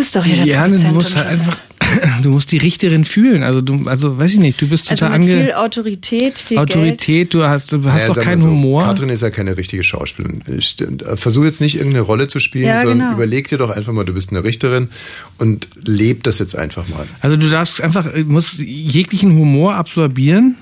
Du 0.00 0.02
bist 0.02 0.16
doch 0.16 0.24
hier 0.24 0.36
der 0.36 0.46
Ja, 0.46 0.62
du 0.64 0.70
Produzent 0.70 0.94
musst 0.94 1.10
und 1.10 1.16
halt 1.16 1.28
einfach, 1.28 1.58
du 2.22 2.30
musst 2.30 2.50
die 2.52 2.56
Richterin 2.56 3.04
fühlen. 3.04 3.42
Also 3.42 3.60
du, 3.60 3.86
also 3.86 4.16
weiß 4.18 4.32
ich 4.32 4.38
nicht, 4.38 4.58
du 4.58 4.66
bist 4.66 4.90
Also 4.90 5.04
total 5.04 5.18
mit 5.18 5.28
ange 5.30 5.42
viel 5.44 5.52
Autorität, 5.52 6.38
viel 6.38 6.56
Geld. 6.56 6.70
Autorität, 6.70 7.34
du 7.34 7.44
hast, 7.44 7.70
du 7.72 7.84
hast 7.84 7.84
Naja, 7.84 8.06
doch 8.14 8.22
keinen 8.22 8.40
so, 8.40 8.48
Humor. 8.48 8.82
Katrin 8.84 9.10
ist 9.10 9.20
ja 9.20 9.28
keine 9.28 9.58
richtige 9.58 9.84
Schauspielerin. 9.84 10.42
Ich- 10.56 10.76
äh, 10.80 11.16
Versuch 11.18 11.44
jetzt 11.44 11.60
nicht 11.60 11.74
irgendeine 11.76 12.02
Rolle 12.04 12.28
zu 12.28 12.40
spielen, 12.40 12.64
Ja, 12.68 12.80
sondern 12.80 12.98
genau. 13.00 13.12
überleg 13.12 13.48
dir 13.48 13.58
doch 13.58 13.68
einfach 13.68 13.92
mal, 13.92 14.06
du 14.06 14.14
bist 14.14 14.30
eine 14.30 14.42
Richterin 14.42 14.88
und 15.36 15.68
leb 15.84 16.22
das 16.24 16.38
jetzt 16.38 16.56
einfach 16.56 16.88
mal. 16.88 17.06
Also 17.20 17.36
du 17.36 17.50
darfst 17.50 17.82
einfach, 17.82 18.06
äh, 18.14 18.24
musst 18.24 18.54
jeglichen 18.54 19.34
Humor 19.34 19.74
absorbieren. 19.74 20.54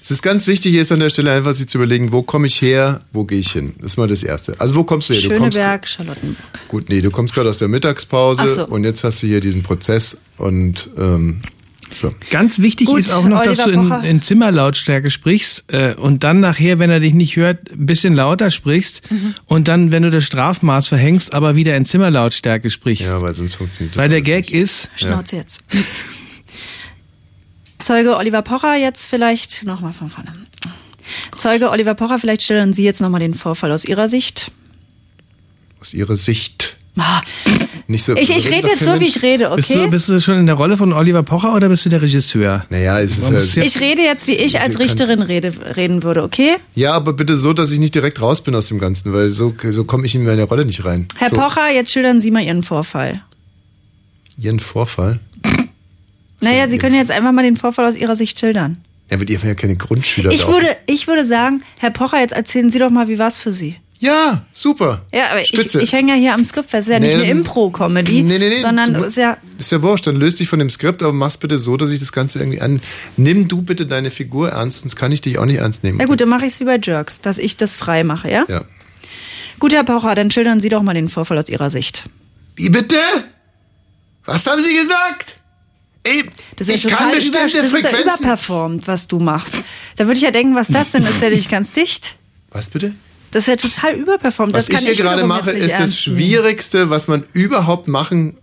Es 0.00 0.10
ist 0.10 0.22
ganz 0.22 0.46
wichtig, 0.46 0.72
jetzt 0.74 0.92
an 0.92 1.00
der 1.00 1.10
Stelle 1.10 1.32
einfach 1.32 1.54
sich 1.54 1.68
zu 1.68 1.78
überlegen, 1.78 2.12
wo 2.12 2.22
komme 2.22 2.46
ich 2.46 2.60
her, 2.62 3.00
wo 3.12 3.24
gehe 3.24 3.38
ich 3.38 3.52
hin. 3.52 3.74
Das 3.78 3.92
ist 3.92 3.96
mal 3.96 4.08
das 4.08 4.22
Erste. 4.22 4.54
Also 4.58 4.74
wo 4.74 4.84
kommst 4.84 5.10
du 5.10 5.14
her? 5.14 5.22
Du 5.22 5.28
kommst, 5.36 5.56
Schöneberg, 5.56 5.86
Charlottenburg. 5.88 6.36
gut, 6.68 6.88
nee, 6.88 7.00
du 7.00 7.10
kommst 7.10 7.34
gerade 7.34 7.50
aus 7.50 7.58
der 7.58 7.68
Mittagspause 7.68 8.54
so. 8.54 8.66
und 8.66 8.84
jetzt 8.84 9.04
hast 9.04 9.22
du 9.22 9.26
hier 9.26 9.40
diesen 9.40 9.62
Prozess 9.62 10.18
und 10.36 10.88
ähm, 10.96 11.42
so. 11.90 12.12
Ganz 12.30 12.58
wichtig 12.58 12.86
Gut, 12.86 13.00
ist 13.00 13.12
auch 13.14 13.24
noch, 13.24 13.42
dass 13.42 13.58
du 13.64 13.70
in, 13.70 13.90
in 14.04 14.20
Zimmerlautstärke 14.20 15.10
sprichst 15.10 15.64
äh, 15.72 15.94
und 15.94 16.22
dann 16.22 16.38
nachher, 16.40 16.78
wenn 16.78 16.90
er 16.90 17.00
dich 17.00 17.14
nicht 17.14 17.36
hört, 17.36 17.72
ein 17.72 17.86
bisschen 17.86 18.12
lauter 18.12 18.50
sprichst 18.50 19.10
Mhm. 19.10 19.34
und 19.46 19.68
dann, 19.68 19.90
wenn 19.90 20.02
du 20.02 20.10
das 20.10 20.24
Strafmaß 20.24 20.86
verhängst, 20.88 21.32
aber 21.32 21.56
wieder 21.56 21.74
in 21.76 21.86
Zimmerlautstärke 21.86 22.68
sprichst. 22.68 23.06
Ja, 23.06 23.22
weil 23.22 23.34
sonst 23.34 23.54
funktioniert 23.54 23.96
das 23.96 24.02
Weil 24.02 24.10
der 24.10 24.20
Gag 24.20 24.52
ist, 24.52 24.90
Schnauze 24.96 25.36
jetzt. 25.36 25.62
Zeuge 27.78 28.16
Oliver 28.16 28.42
Pocher 28.42 28.76
jetzt 28.76 29.06
vielleicht 29.06 29.64
nochmal 29.64 29.92
von 29.92 30.10
vorne. 30.10 30.32
Zeuge 31.36 31.70
Oliver 31.70 31.94
Pocher, 31.94 32.18
vielleicht 32.18 32.42
stellen 32.42 32.72
Sie 32.72 32.84
jetzt 32.84 33.00
nochmal 33.00 33.20
den 33.20 33.34
Vorfall 33.34 33.72
aus 33.72 33.84
Ihrer 33.84 34.08
Sicht. 34.08 34.50
aus 35.80 35.94
ihrer 35.94 36.16
Sicht. 36.16 36.76
Ah, 36.96 37.22
Nicht 37.86 38.02
so, 38.04 38.16
Ich, 38.16 38.28
ich 38.28 38.42
so 38.42 38.48
rede 38.48 38.66
jetzt 38.68 38.84
so, 38.84 38.98
wie 38.98 39.04
ich 39.04 39.22
rede, 39.22 39.48
bist, 39.54 39.70
okay? 39.70 39.84
du, 39.84 39.90
bist 39.90 40.08
du 40.08 40.20
schon 40.20 40.40
in 40.40 40.46
der 40.46 40.56
Rolle 40.56 40.76
von 40.76 40.92
Oliver 40.92 41.22
Pocher 41.22 41.54
oder 41.54 41.68
bist 41.68 41.84
du 41.84 41.88
der 41.88 42.02
Regisseur? 42.02 42.66
Naja, 42.70 42.98
es 42.98 43.16
ist 43.18 43.30
muss 43.30 43.54
ja, 43.54 43.62
Ich 43.62 43.78
rede 43.80 44.02
jetzt, 44.02 44.26
wie 44.26 44.32
ich 44.32 44.60
als 44.60 44.80
Richterin 44.80 45.22
rede, 45.22 45.52
reden 45.76 46.02
würde, 46.02 46.24
okay? 46.24 46.56
ja, 46.74 46.92
aber 46.94 47.12
bitte 47.12 47.36
so, 47.36 47.52
dass 47.52 47.70
ich 47.70 47.78
nicht 47.78 47.94
direkt 47.94 48.20
raus 48.20 48.42
bin 48.42 48.56
aus 48.56 48.66
dem 48.66 48.80
Ganzen, 48.80 49.12
weil 49.12 49.30
so, 49.30 49.54
so 49.70 49.84
komme 49.84 50.06
ich 50.06 50.16
in 50.16 50.24
meine 50.24 50.42
Rolle 50.42 50.64
nicht 50.64 50.84
rein. 50.84 51.06
Herr 51.16 51.28
so, 51.28 51.36
Pocher, 51.36 51.70
jetzt 51.70 51.92
schildern 51.92 52.20
Sie 52.20 52.32
mal 52.32 52.42
Ihren 52.42 52.64
Vorfall. 52.64 53.22
Ihren 54.36 54.58
Vorfall? 54.58 55.20
Naja, 56.40 56.68
Sie 56.68 56.78
können 56.78 56.94
jetzt 56.94 57.10
einfach 57.10 57.32
mal 57.32 57.42
den 57.42 57.56
Vorfall 57.56 57.86
aus 57.86 57.96
Ihrer 57.96 58.16
Sicht 58.16 58.38
schildern. 58.38 58.78
Ja, 59.10 59.16
aber 59.16 59.24
die 59.24 59.38
haben 59.38 59.46
ja 59.48 59.54
keine 59.54 59.74
Grundschüler 59.76 60.30
Ich 60.30 60.46
würde, 60.46 60.76
ich 60.86 61.06
würde 61.08 61.24
sagen, 61.24 61.62
Herr 61.78 61.90
Pocher, 61.90 62.20
jetzt 62.20 62.32
erzählen 62.34 62.70
Sie 62.70 62.78
doch 62.78 62.90
mal, 62.90 63.08
wie 63.08 63.18
war's 63.18 63.40
für 63.40 63.52
Sie? 63.52 63.76
Ja, 64.00 64.44
super. 64.52 65.02
Ja, 65.12 65.30
aber 65.32 65.40
ich, 65.42 65.48
Spitze. 65.48 65.80
ich 65.82 65.92
hänge 65.92 66.12
ja 66.12 66.18
hier 66.18 66.34
am 66.34 66.44
Skript 66.44 66.70
fest. 66.70 66.82
Es 66.82 66.86
ist 66.86 66.92
ja 66.92 66.98
nicht 67.00 67.08
Nee, 67.08 67.14
eine 67.14 67.22
dann- 67.28 67.38
Impro-Comedy, 67.38 68.22
Nee, 68.22 68.38
nee, 68.38 68.48
nee, 68.48 68.60
sondern 68.60 68.94
du- 68.94 69.00
es 69.00 69.06
ist 69.08 69.16
ja 69.16 69.36
Ist 69.58 69.72
ja 69.72 69.82
wurscht, 69.82 70.06
dann 70.06 70.14
löst 70.14 70.38
dich 70.38 70.48
von 70.48 70.60
dem 70.60 70.70
Skript, 70.70 71.02
aber 71.02 71.12
mach's 71.12 71.36
bitte 71.38 71.58
so, 71.58 71.76
dass 71.76 71.90
ich 71.90 71.98
das 71.98 72.12
Ganze 72.12 72.38
irgendwie 72.38 72.60
an. 72.60 72.80
Nimm 73.16 73.48
du 73.48 73.62
bitte 73.62 73.86
deine 73.86 74.12
Figur 74.12 74.50
ernst, 74.50 74.82
sonst 74.82 74.94
kann 74.94 75.10
ich 75.10 75.20
dich 75.20 75.38
auch 75.38 75.46
nicht 75.46 75.56
ernst 75.56 75.82
nehmen. 75.82 75.98
Ja 75.98 76.06
gut, 76.06 76.20
dann 76.20 76.28
mache 76.28 76.46
ich 76.46 76.52
es 76.52 76.60
wie 76.60 76.64
bei 76.64 76.78
Jerks, 76.80 77.20
dass 77.22 77.38
ich 77.38 77.56
das 77.56 77.74
frei 77.74 78.04
mache, 78.04 78.30
ja? 78.30 78.44
Ja. 78.48 78.62
Gut, 79.58 79.72
Herr 79.74 79.82
Pocher, 79.82 80.14
dann 80.14 80.30
schildern 80.30 80.60
Sie 80.60 80.68
doch 80.68 80.82
mal 80.82 80.94
den 80.94 81.08
Vorfall 81.08 81.36
aus 81.38 81.48
Ihrer 81.48 81.70
Sicht. 81.70 82.04
Wie 82.54 82.68
bitte? 82.68 82.98
Was 84.26 84.46
haben 84.46 84.62
Sie 84.62 84.76
gesagt? 84.76 85.37
Das 86.56 86.68
ist 86.68 86.84
ich 86.84 86.90
ja 86.90 86.96
kann 86.96 87.10
bestimmte 87.10 87.38
das 87.38 87.54
ist 87.54 87.56
ja 87.56 87.62
Frequenzen. 87.68 88.02
überperformt, 88.02 88.88
was 88.88 89.08
du 89.08 89.18
machst. 89.18 89.54
Da 89.96 90.06
würde 90.06 90.18
ich 90.18 90.24
ja 90.24 90.30
denken, 90.30 90.54
was 90.54 90.68
das 90.68 90.90
denn 90.92 91.04
ist, 91.04 91.20
der 91.20 91.30
dich 91.30 91.48
ganz 91.48 91.72
dicht. 91.72 92.16
Was 92.50 92.70
bitte? 92.70 92.94
Das 93.30 93.42
ist 93.42 93.48
ja 93.48 93.56
total 93.56 93.94
überperformt. 93.94 94.54
Was 94.54 94.66
das 94.66 94.80
ich 94.80 94.86
hier 94.86 94.96
gerade 94.96 95.22
wiederum 95.22 95.28
mache, 95.28 95.50
ist 95.50 95.72
das 95.72 95.80
ernst. 95.80 96.00
Schwierigste, 96.00 96.88
was 96.88 97.08
man 97.08 97.24
überhaupt 97.34 97.86
machen 97.86 98.38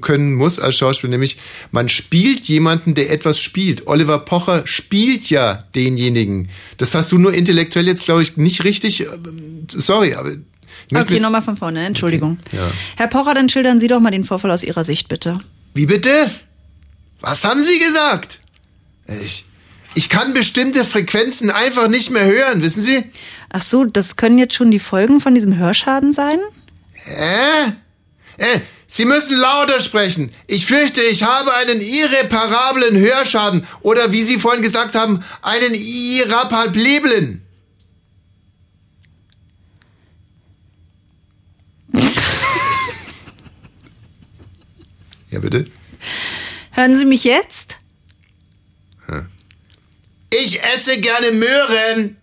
können 0.00 0.34
muss 0.34 0.58
als 0.58 0.76
Schauspieler, 0.76 1.12
nämlich 1.12 1.38
man 1.70 1.88
spielt 1.88 2.44
jemanden, 2.46 2.94
der 2.94 3.12
etwas 3.12 3.38
spielt. 3.38 3.86
Oliver 3.86 4.18
Pocher 4.18 4.62
spielt 4.66 5.30
ja 5.30 5.64
denjenigen. 5.74 6.48
Das 6.78 6.94
hast 6.94 7.12
du 7.12 7.18
nur 7.18 7.32
intellektuell 7.32 7.86
jetzt, 7.86 8.04
glaube 8.04 8.22
ich, 8.22 8.36
nicht 8.36 8.64
richtig. 8.64 9.02
ähm, 9.02 9.66
Sorry, 9.68 10.14
aber. 10.14 10.32
ich 10.32 10.96
Okay, 10.96 11.20
nochmal 11.20 11.42
von 11.42 11.56
vorne, 11.56 11.86
Entschuldigung. 11.86 12.38
Ja. 12.50 12.70
Herr 12.96 13.06
Pocher, 13.06 13.34
dann 13.34 13.48
schildern 13.48 13.78
Sie 13.78 13.86
doch 13.86 14.00
mal 14.00 14.10
den 14.10 14.24
Vorfall 14.24 14.50
aus 14.50 14.64
Ihrer 14.64 14.82
Sicht, 14.82 15.08
bitte. 15.08 15.38
Wie 15.74 15.86
bitte? 15.86 16.28
Was 17.24 17.44
haben 17.44 17.62
Sie 17.62 17.78
gesagt? 17.78 18.40
Ich, 19.06 19.46
ich 19.94 20.10
kann 20.10 20.34
bestimmte 20.34 20.84
Frequenzen 20.84 21.50
einfach 21.50 21.88
nicht 21.88 22.10
mehr 22.10 22.26
hören, 22.26 22.62
wissen 22.62 22.82
Sie? 22.82 23.02
Ach 23.48 23.62
so, 23.62 23.86
das 23.86 24.16
können 24.16 24.36
jetzt 24.36 24.52
schon 24.52 24.70
die 24.70 24.78
Folgen 24.78 25.20
von 25.20 25.34
diesem 25.34 25.56
Hörschaden 25.56 26.12
sein? 26.12 26.38
Äh? 27.06 27.68
Äh, 28.36 28.60
Sie 28.86 29.06
müssen 29.06 29.38
lauter 29.38 29.80
sprechen. 29.80 30.34
Ich 30.48 30.66
fürchte, 30.66 31.00
ich 31.00 31.22
habe 31.22 31.54
einen 31.54 31.80
irreparablen 31.80 32.98
Hörschaden 32.98 33.66
oder 33.80 34.12
wie 34.12 34.20
Sie 34.20 34.38
vorhin 34.38 34.62
gesagt 34.62 34.94
haben, 34.94 35.24
einen 35.40 35.72
irreparablen. 35.72 37.40
ja, 45.30 45.38
bitte? 45.38 45.64
Hören 46.74 46.96
Sie 46.96 47.04
mich 47.04 47.24
jetzt? 47.24 47.78
Ich 50.30 50.62
esse 50.64 50.98
gerne 50.98 51.30
Möhren. 51.32 52.16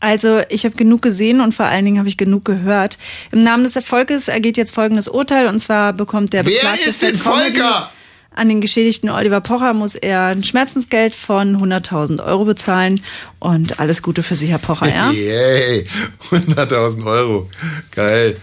Also, 0.00 0.42
ich 0.48 0.64
habe 0.64 0.74
genug 0.74 1.02
gesehen 1.02 1.40
und 1.40 1.52
vor 1.54 1.66
allen 1.66 1.84
Dingen 1.84 1.98
habe 1.98 2.08
ich 2.08 2.16
genug 2.16 2.44
gehört. 2.44 2.98
Im 3.30 3.42
Namen 3.42 3.64
des 3.64 3.76
Erfolges 3.76 4.28
ergeht 4.28 4.56
jetzt 4.56 4.74
folgendes 4.74 5.08
Urteil 5.08 5.46
und 5.46 5.58
zwar 5.58 5.92
bekommt 5.92 6.32
der 6.32 6.44
Wer 6.46 6.52
Beklagte 6.52 6.88
ist 6.88 7.02
denn 7.02 7.16
Fat 7.16 7.34
Comedy- 7.34 7.58
Volker? 7.58 7.90
An 8.36 8.48
den 8.48 8.60
Geschädigten 8.60 9.10
Oliver 9.10 9.40
Pocher 9.40 9.74
muss 9.74 9.94
er 9.94 10.24
ein 10.26 10.42
Schmerzensgeld 10.42 11.14
von 11.14 11.56
100.000 11.56 12.24
Euro 12.24 12.44
bezahlen 12.44 13.00
und 13.38 13.78
alles 13.78 14.02
Gute 14.02 14.22
für 14.24 14.34
Sie, 14.34 14.48
Herr 14.48 14.58
Pocher, 14.58 14.88
ja? 14.88 15.10
Yay, 15.12 15.86
100.000 16.30 17.06
Euro. 17.06 17.48
Geil. 17.92 18.36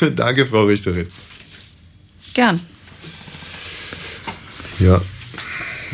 Danke, 0.14 0.46
Frau 0.46 0.64
Richterin. 0.64 1.08
Gern. 2.34 2.60
Ja. 4.80 5.00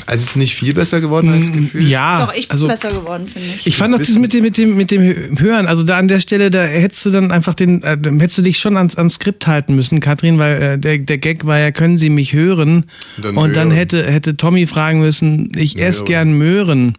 Also 0.07 0.23
es 0.23 0.31
ist 0.31 0.37
nicht 0.37 0.55
viel 0.55 0.73
besser 0.73 1.01
geworden, 1.01 1.33
das 1.33 1.51
Gefühl. 1.51 1.89
Ja, 1.89 2.27
Doch, 2.27 2.33
ich 2.33 2.47
bin 2.47 2.53
also 2.53 2.69
besser 2.69 2.91
geworden, 2.91 3.27
finde 3.27 3.49
ich. 3.57 3.67
ich 3.67 3.77
fand 3.77 3.93
auch 3.93 3.99
das 3.99 4.17
mit 4.19 4.33
dem, 4.33 4.43
mit 4.45 4.57
dem, 4.57 4.77
mit 4.77 4.91
dem 4.93 5.39
Hören, 5.39 5.67
also 5.67 5.83
da 5.83 5.99
an 5.99 6.07
der 6.07 6.21
Stelle, 6.21 6.51
da 6.51 6.63
hättest 6.63 7.05
du 7.07 7.11
dann 7.11 7.33
einfach 7.33 7.55
den, 7.55 7.83
äh, 7.83 7.99
hättest 8.19 8.39
du 8.39 8.43
dich 8.43 8.59
schon 8.59 8.77
ans, 8.77 8.97
ans 8.97 9.15
Skript 9.15 9.49
halten 9.49 9.75
müssen, 9.75 9.99
Katrin, 9.99 10.39
weil 10.39 10.63
äh, 10.63 10.79
der, 10.79 10.99
der 10.99 11.19
Gag 11.19 11.45
war 11.45 11.59
ja, 11.59 11.73
können 11.73 11.99
Sie 11.99 12.09
mich 12.09 12.35
hören? 12.35 12.85
Und 13.17 13.25
dann 13.25 13.37
Und 13.37 13.57
dann 13.57 13.71
hätte, 13.73 14.05
hätte 14.05 14.37
Tommy 14.37 14.69
fragen 14.69 15.01
müssen, 15.01 15.51
ich 15.57 15.77
esse 15.77 16.05
gern 16.05 16.35
Möhren. 16.35 16.97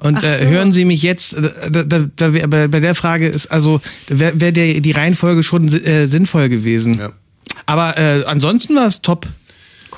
Und 0.00 0.22
äh, 0.24 0.40
so. 0.40 0.46
hören 0.46 0.72
Sie 0.72 0.84
mich 0.84 1.02
jetzt, 1.02 1.34
äh, 1.34 1.70
da, 1.70 1.84
da, 1.84 2.06
da, 2.16 2.28
bei, 2.30 2.66
bei 2.66 2.80
der 2.80 2.96
Frage 2.96 3.28
ist 3.28 3.46
also, 3.46 3.80
wäre 4.08 4.40
wär 4.40 4.50
die 4.50 4.92
Reihenfolge 4.92 5.44
schon 5.44 5.68
äh, 5.68 6.08
sinnvoll 6.08 6.48
gewesen. 6.48 6.98
Ja. 6.98 7.12
Aber 7.66 7.96
äh, 7.96 8.24
ansonsten 8.26 8.74
war 8.74 8.88
es 8.88 9.02
top. 9.02 9.28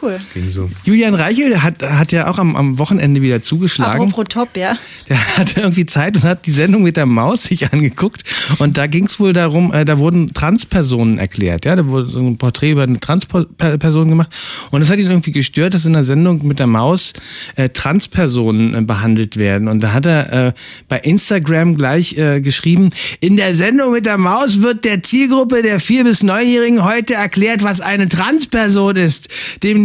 Cool. 0.01 0.19
Ging 0.35 0.51
so. 0.51 0.71
Julian 0.85 1.15
Reichel 1.15 1.63
hat, 1.63 1.83
hat 1.83 2.13
ja 2.13 2.29
auch 2.29 2.39
am, 2.39 2.57
am 2.57 2.79
Wochenende 2.79 3.23
wieder 3.23 3.43
zugeschlagen. 3.43 4.03
Apropos 4.03 4.27
top, 4.29 4.57
ja. 4.57 4.77
Der 5.09 5.19
hatte 5.37 5.61
irgendwie 5.61 5.87
Zeit 5.87 6.17
und 6.17 6.23
hat 6.23 6.47
die 6.47 6.51
Sendung 6.51 6.83
mit 6.83 6.97
der 6.97 7.07
Maus 7.07 7.45
sich 7.45 7.73
angeguckt. 7.73 8.23
Und 8.59 8.77
da 8.77 8.87
ging 8.87 9.07
es 9.07 9.19
wohl 9.19 9.33
darum, 9.33 9.73
äh, 9.73 9.85
da 9.85 9.99
wurden 9.99 10.33
Transpersonen 10.35 11.19
erklärt. 11.19 11.65
Ja, 11.65 11.77
da 11.77 11.87
wurde 11.87 12.09
so 12.09 12.21
ein 12.21 12.37
Porträt 12.37 12.73
über 12.73 12.83
eine 12.83 13.01
Transperson 13.01 14.09
gemacht. 14.09 14.29
Und 14.71 14.83
es 14.83 14.91
hat 14.91 14.99
ihn 14.99 15.07
irgendwie 15.07 15.33
gestört, 15.33 15.75
dass 15.75 15.87
in 15.87 15.95
der 15.95 16.05
Sendung 16.05 16.47
mit 16.47 16.59
der 16.59 16.67
Maus 16.67 17.13
äh, 17.57 17.69
Transpersonen 17.69 18.75
äh, 18.75 18.83
behandelt 18.83 19.37
werden. 19.37 19.69
Und 19.69 19.81
da 19.81 19.93
hat 19.93 20.07
er 20.07 20.33
äh, 20.49 20.53
bei 20.89 20.99
Instagram 20.99 21.77
gleich 21.77 22.17
äh, 22.19 22.41
geschrieben, 22.41 22.91
in 23.21 23.37
der 23.37 23.55
Sendung 23.55 23.93
mit 23.93 24.07
der 24.07 24.19
Maus 24.19 24.63
wird 24.63 24.85
der 24.85 25.03
Zielgruppe 25.03 25.63
der 25.63 25.81
vier 25.81 26.05
bis 26.05 26.23
neunjährigen 26.23 26.85
heute 26.85 27.15
erklärt, 27.15 27.63
was 27.63 27.81
eine 27.81 28.09
Transperson 28.09 28.97
ist. 28.97 29.29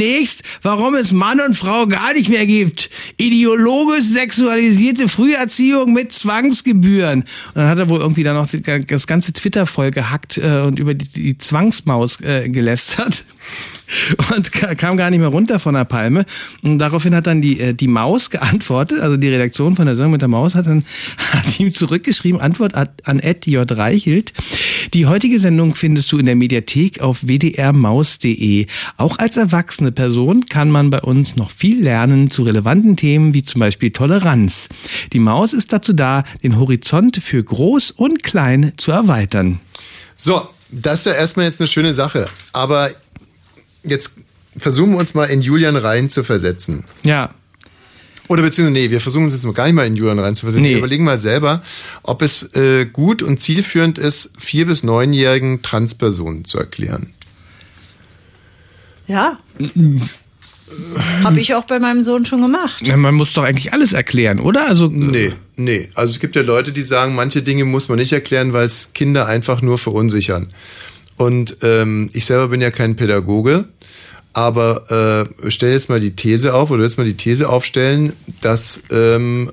Demnächst, 0.02 0.42
warum 0.64 0.96
es 0.96 1.12
Mann 1.12 1.40
und 1.40 1.56
Frau 1.56 1.86
gar 1.86 2.14
nicht 2.14 2.28
mehr 2.28 2.48
gibt. 2.48 2.90
Ideologisch 3.18 4.06
sexualisierte 4.06 5.08
Früherziehung 5.08 5.94
mit 5.94 6.12
Zwangsgebühren. 6.12 7.20
Und 7.20 7.28
dann 7.54 7.68
hat 7.68 7.78
er 7.78 7.88
wohl 7.90 8.00
irgendwie 8.00 8.24
dann 8.24 8.36
noch 8.36 8.48
das 8.50 9.06
ganze 9.06 9.32
Twitter 9.34 9.68
voll 9.68 9.92
gehackt 9.92 10.40
äh, 10.40 10.62
und 10.62 10.80
über 10.80 10.96
die, 10.96 11.08
die 11.08 11.38
Zwangsmaus 11.38 12.20
äh, 12.22 12.50
gelästert 12.50 13.26
und 14.36 14.52
ka- 14.52 14.76
kam 14.76 14.98
gar 14.98 15.10
nicht 15.10 15.20
mehr 15.20 15.28
runter 15.30 15.60
von 15.60 15.74
der 15.76 15.86
Palme. 15.86 16.26
Und 16.64 16.80
daraufhin 16.80 17.14
hat 17.16 17.28
dann 17.28 17.42
die, 17.42 17.60
äh, 17.60 17.74
die 17.74 17.88
Maus 17.88 18.30
geantwortet, 18.30 19.00
also 19.02 19.18
die 19.18 19.30
Redaktion 19.30 19.76
von 19.76 19.86
der 19.86 19.96
Sendung 19.96 20.14
mit 20.14 20.22
der 20.22 20.28
Maus 20.30 20.56
hat 20.56 20.66
dann 20.68 20.84
hat 21.34 21.60
ihm 21.60 21.74
zurückgeschrieben, 21.74 22.40
Antwort 22.42 22.76
an 22.76 22.90
an 23.04 23.20
Ed 23.20 23.48
J. 23.48 23.70
Reichelt. 23.72 24.34
Die 24.94 25.06
heutige 25.06 25.40
Sendung 25.40 25.76
findest 25.76 26.12
du 26.12 26.18
in 26.18 26.26
der 26.26 26.36
Mediathek 26.36 27.00
auf 27.02 27.28
wdrmaus.de. 27.28 28.68
Auch 28.98 29.18
als 29.20 29.38
erwachsene 29.38 29.92
Person 29.92 30.46
kann 30.48 30.70
man 30.72 30.90
bei 30.90 31.02
uns 31.02 31.36
noch 31.36 31.52
viel 31.52 31.82
lernen 31.82 32.30
zu 32.30 32.44
relevanten 32.44 32.96
Themen 32.98 33.34
wie 33.34 33.44
zum 33.44 33.60
Beispiel 33.60 33.92
Toleranz. 33.92 34.70
Die 35.14 35.20
Maus 35.20 35.54
ist 35.54 35.74
dazu 35.74 35.94
da, 35.94 36.24
den 36.44 36.58
Horizont 36.60 37.18
für 37.18 37.44
groß 37.44 37.92
und 37.92 38.24
klein 38.24 38.74
zu 38.78 38.92
erweitern. 38.92 39.60
So, 40.16 40.48
das 40.72 41.00
ist 41.00 41.06
ja 41.08 41.14
erstmal 41.14 41.46
jetzt 41.46 41.60
eine 41.62 41.68
schöne 41.68 41.94
Sache. 41.94 42.28
Aber 42.54 42.90
jetzt 43.84 44.18
versuchen 44.58 44.92
wir 44.92 45.00
uns 45.00 45.14
mal 45.14 45.26
in 45.26 45.42
Julian 45.42 45.76
rein 45.76 46.10
zu 46.10 46.24
versetzen. 46.24 46.84
Ja. 47.04 47.34
Oder 48.28 48.44
beziehungsweise, 48.44 48.72
nee, 48.86 48.92
wir 48.92 49.02
versuchen 49.02 49.26
uns 49.26 49.34
jetzt 49.34 49.44
mal 49.46 49.54
gar 49.54 49.66
nicht 49.66 49.74
mal 49.74 49.86
in 49.88 49.96
Julian 49.96 50.20
rein 50.20 50.36
zu 50.36 50.46
versetzen. 50.46 50.62
Nee. 50.64 50.70
Wir 50.72 50.78
überlegen 50.78 51.04
mal 51.04 51.18
selber, 51.18 51.62
ob 52.04 52.22
es 52.22 52.44
äh, 52.56 52.86
gut 52.86 53.22
und 53.22 53.40
zielführend 53.40 53.98
ist, 53.98 54.32
vier- 54.40 54.68
bis 54.68 54.84
neunjährigen 54.84 55.62
Transpersonen 55.62 56.46
zu 56.46 56.58
erklären. 56.58 57.12
Ja. 59.08 59.38
Habe 61.24 61.40
ich 61.42 61.54
auch 61.56 61.66
bei 61.66 61.80
meinem 61.80 62.04
Sohn 62.06 62.26
schon 62.26 62.42
gemacht. 62.42 62.86
Ja, 62.88 62.96
Man 62.96 63.16
muss 63.16 63.34
doch 63.34 63.44
eigentlich 63.44 63.74
alles 63.74 63.92
erklären, 63.92 64.40
oder? 64.40 64.68
Also 64.68 64.88
Nee, 64.88 65.34
nee. 65.58 65.90
Also 65.96 66.12
es 66.12 66.20
gibt 66.22 66.36
ja 66.38 66.42
Leute, 66.44 66.72
die 66.72 66.82
sagen, 66.82 67.14
manche 67.16 67.42
Dinge 67.42 67.66
muss 67.66 67.90
man 67.90 67.98
nicht 68.00 68.14
erklären, 68.14 68.54
weil 68.54 68.66
es 68.66 68.94
Kinder 68.94 69.28
einfach 69.28 69.62
nur 69.62 69.78
verunsichern. 69.78 70.48
Und 71.22 71.58
ähm, 71.62 72.10
ich 72.14 72.26
selber 72.26 72.48
bin 72.48 72.62
ja 72.62 72.72
kein 72.72 72.96
Pädagoge, 72.96 73.66
aber 74.34 75.30
äh, 75.46 75.52
stell 75.52 75.72
jetzt 75.72 75.88
mal 75.88 76.00
die 76.00 76.16
These 76.16 76.56
auf, 76.56 76.72
oder 76.72 76.84
jetzt 76.84 76.98
mal 76.98 77.06
die 77.06 77.14
These 77.14 77.48
aufstellen, 77.48 78.14
dass 78.42 78.82
ähm, 78.90 79.52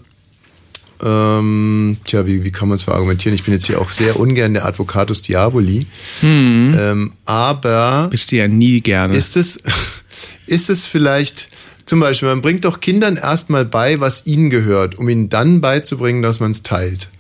ähm, 1.05 1.99
tja, 2.05 2.25
wie, 2.25 2.43
wie 2.43 2.53
kann 2.53 2.69
man 2.69 2.77
es 2.77 2.85
verargumentieren? 2.85 3.35
Ich 3.35 3.45
bin 3.45 3.53
jetzt 3.53 3.67
hier 3.67 3.83
auch 3.83 3.91
sehr 3.91 4.19
ungern 4.19 4.55
der 4.55 4.65
Advocatus 4.65 5.21
Diaboli. 5.21 5.87
Hm. 6.21 6.75
Ähm, 6.81 7.13
aber 7.27 8.09
bist 8.11 8.33
du 8.33 8.37
ja 8.37 8.49
nie 8.49 8.81
gerne. 8.81 9.15
ist 9.15 9.37
es, 9.37 9.63
ist 10.47 10.71
es 10.71 10.87
vielleicht, 10.87 11.51
zum 11.85 12.01
Beispiel, 12.01 12.31
man 12.31 12.41
bringt 12.41 12.65
doch 12.65 12.81
Kindern 12.81 13.19
erstmal 13.19 13.67
bei, 13.67 14.01
was 14.01 14.25
ihnen 14.25 14.49
gehört, 14.49 14.97
um 14.97 15.07
ihnen 15.07 15.29
dann 15.29 15.61
beizubringen, 15.61 16.23
dass 16.23 16.41
man 16.41 16.53
es 16.53 16.63
teilt. 16.63 17.11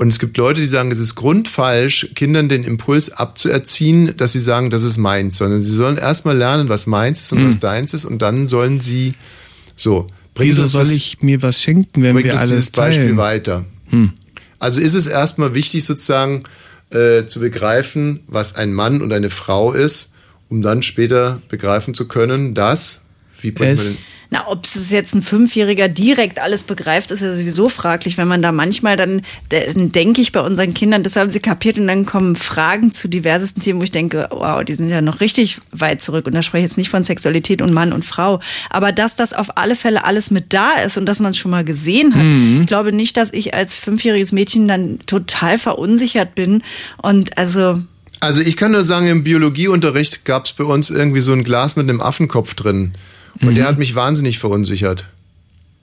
Und 0.00 0.08
es 0.08 0.18
gibt 0.18 0.38
Leute, 0.38 0.62
die 0.62 0.66
sagen, 0.66 0.90
es 0.90 0.98
ist 0.98 1.14
grundfalsch, 1.14 2.08
Kindern 2.14 2.48
den 2.48 2.64
Impuls 2.64 3.12
abzuerziehen, 3.12 4.16
dass 4.16 4.32
sie 4.32 4.38
sagen, 4.40 4.70
das 4.70 4.82
ist 4.82 4.96
meins, 4.96 5.36
sondern 5.36 5.60
sie 5.60 5.74
sollen 5.74 5.98
erstmal 5.98 6.34
lernen, 6.34 6.70
was 6.70 6.86
meins 6.86 7.20
ist 7.20 7.32
und 7.34 7.40
Hm. 7.40 7.48
was 7.48 7.58
deins 7.58 7.92
ist 7.92 8.06
und 8.06 8.22
dann 8.22 8.46
sollen 8.46 8.80
sie 8.80 9.12
so. 9.76 10.06
Wieso 10.36 10.66
soll 10.66 10.84
das- 10.84 10.92
ich 10.94 11.20
mir 11.20 11.42
was 11.42 11.60
schenken, 11.60 12.02
wenn 12.02 12.16
wir 12.16 12.38
alles 12.38 12.48
dieses 12.48 12.70
Beispiel 12.70 13.04
teilen? 13.08 13.16
weiter. 13.18 13.64
Hm. 13.90 14.12
Also 14.58 14.80
ist 14.80 14.94
es 14.94 15.06
erstmal 15.06 15.54
wichtig, 15.54 15.84
sozusagen 15.84 16.44
äh, 16.92 17.26
zu 17.26 17.40
begreifen, 17.40 18.20
was 18.26 18.54
ein 18.56 18.72
Mann 18.72 19.02
und 19.02 19.12
eine 19.12 19.28
Frau 19.30 19.72
ist, 19.72 20.12
um 20.48 20.62
dann 20.62 20.82
später 20.82 21.40
begreifen 21.50 21.92
zu 21.94 22.08
können, 22.08 22.54
dass, 22.54 23.02
wie 23.42 23.50
bringt 23.50 23.76
man 23.76 23.86
Es- 23.86 23.94
den, 23.96 24.02
Na, 24.32 24.46
ob 24.46 24.64
es 24.64 24.90
jetzt 24.90 25.14
ein 25.16 25.22
Fünfjähriger 25.22 25.88
direkt 25.88 26.38
alles 26.38 26.62
begreift, 26.62 27.10
ist 27.10 27.20
ja 27.20 27.34
sowieso 27.34 27.68
fraglich, 27.68 28.16
wenn 28.16 28.28
man 28.28 28.42
da 28.42 28.52
manchmal 28.52 28.96
dann, 28.96 29.22
dann 29.48 29.90
denke 29.90 30.20
ich 30.20 30.30
bei 30.30 30.40
unseren 30.40 30.72
Kindern, 30.72 31.02
das 31.02 31.16
haben 31.16 31.30
sie 31.30 31.40
kapiert 31.40 31.80
und 31.80 31.88
dann 31.88 32.06
kommen 32.06 32.36
Fragen 32.36 32.92
zu 32.92 33.08
diversesten 33.08 33.60
Themen, 33.60 33.80
wo 33.80 33.84
ich 33.84 33.90
denke, 33.90 34.28
wow, 34.30 34.62
die 34.62 34.74
sind 34.74 34.88
ja 34.88 35.00
noch 35.00 35.20
richtig 35.20 35.60
weit 35.72 36.00
zurück 36.00 36.26
und 36.26 36.34
da 36.34 36.42
spreche 36.42 36.64
ich 36.64 36.70
jetzt 36.70 36.78
nicht 36.78 36.90
von 36.90 37.02
Sexualität 37.02 37.60
und 37.60 37.72
Mann 37.72 37.92
und 37.92 38.04
Frau, 38.04 38.38
aber 38.70 38.92
dass 38.92 39.16
das 39.16 39.32
auf 39.32 39.56
alle 39.56 39.74
Fälle 39.74 40.04
alles 40.04 40.30
mit 40.30 40.52
da 40.52 40.74
ist 40.74 40.96
und 40.96 41.06
dass 41.06 41.18
man 41.18 41.32
es 41.32 41.36
schon 41.36 41.50
mal 41.50 41.64
gesehen 41.64 42.14
hat. 42.14 42.22
Mhm. 42.22 42.60
Ich 42.60 42.66
glaube 42.68 42.92
nicht, 42.92 43.16
dass 43.16 43.32
ich 43.32 43.52
als 43.52 43.74
fünfjähriges 43.74 44.30
Mädchen 44.30 44.68
dann 44.68 45.00
total 45.06 45.58
verunsichert 45.58 46.36
bin 46.36 46.62
und 46.98 47.36
also 47.36 47.82
Also 48.20 48.42
ich 48.42 48.56
kann 48.56 48.70
nur 48.70 48.84
sagen, 48.84 49.08
im 49.08 49.24
Biologieunterricht 49.24 50.24
gab 50.24 50.44
es 50.44 50.52
bei 50.52 50.64
uns 50.64 50.90
irgendwie 50.90 51.20
so 51.20 51.32
ein 51.32 51.42
Glas 51.42 51.74
mit 51.74 51.88
einem 51.88 52.00
Affenkopf 52.00 52.54
drin. 52.54 52.92
Und 53.40 53.50
Mhm. 53.50 53.54
der 53.54 53.66
hat 53.68 53.78
mich 53.78 53.94
wahnsinnig 53.94 54.38
verunsichert. 54.38 55.06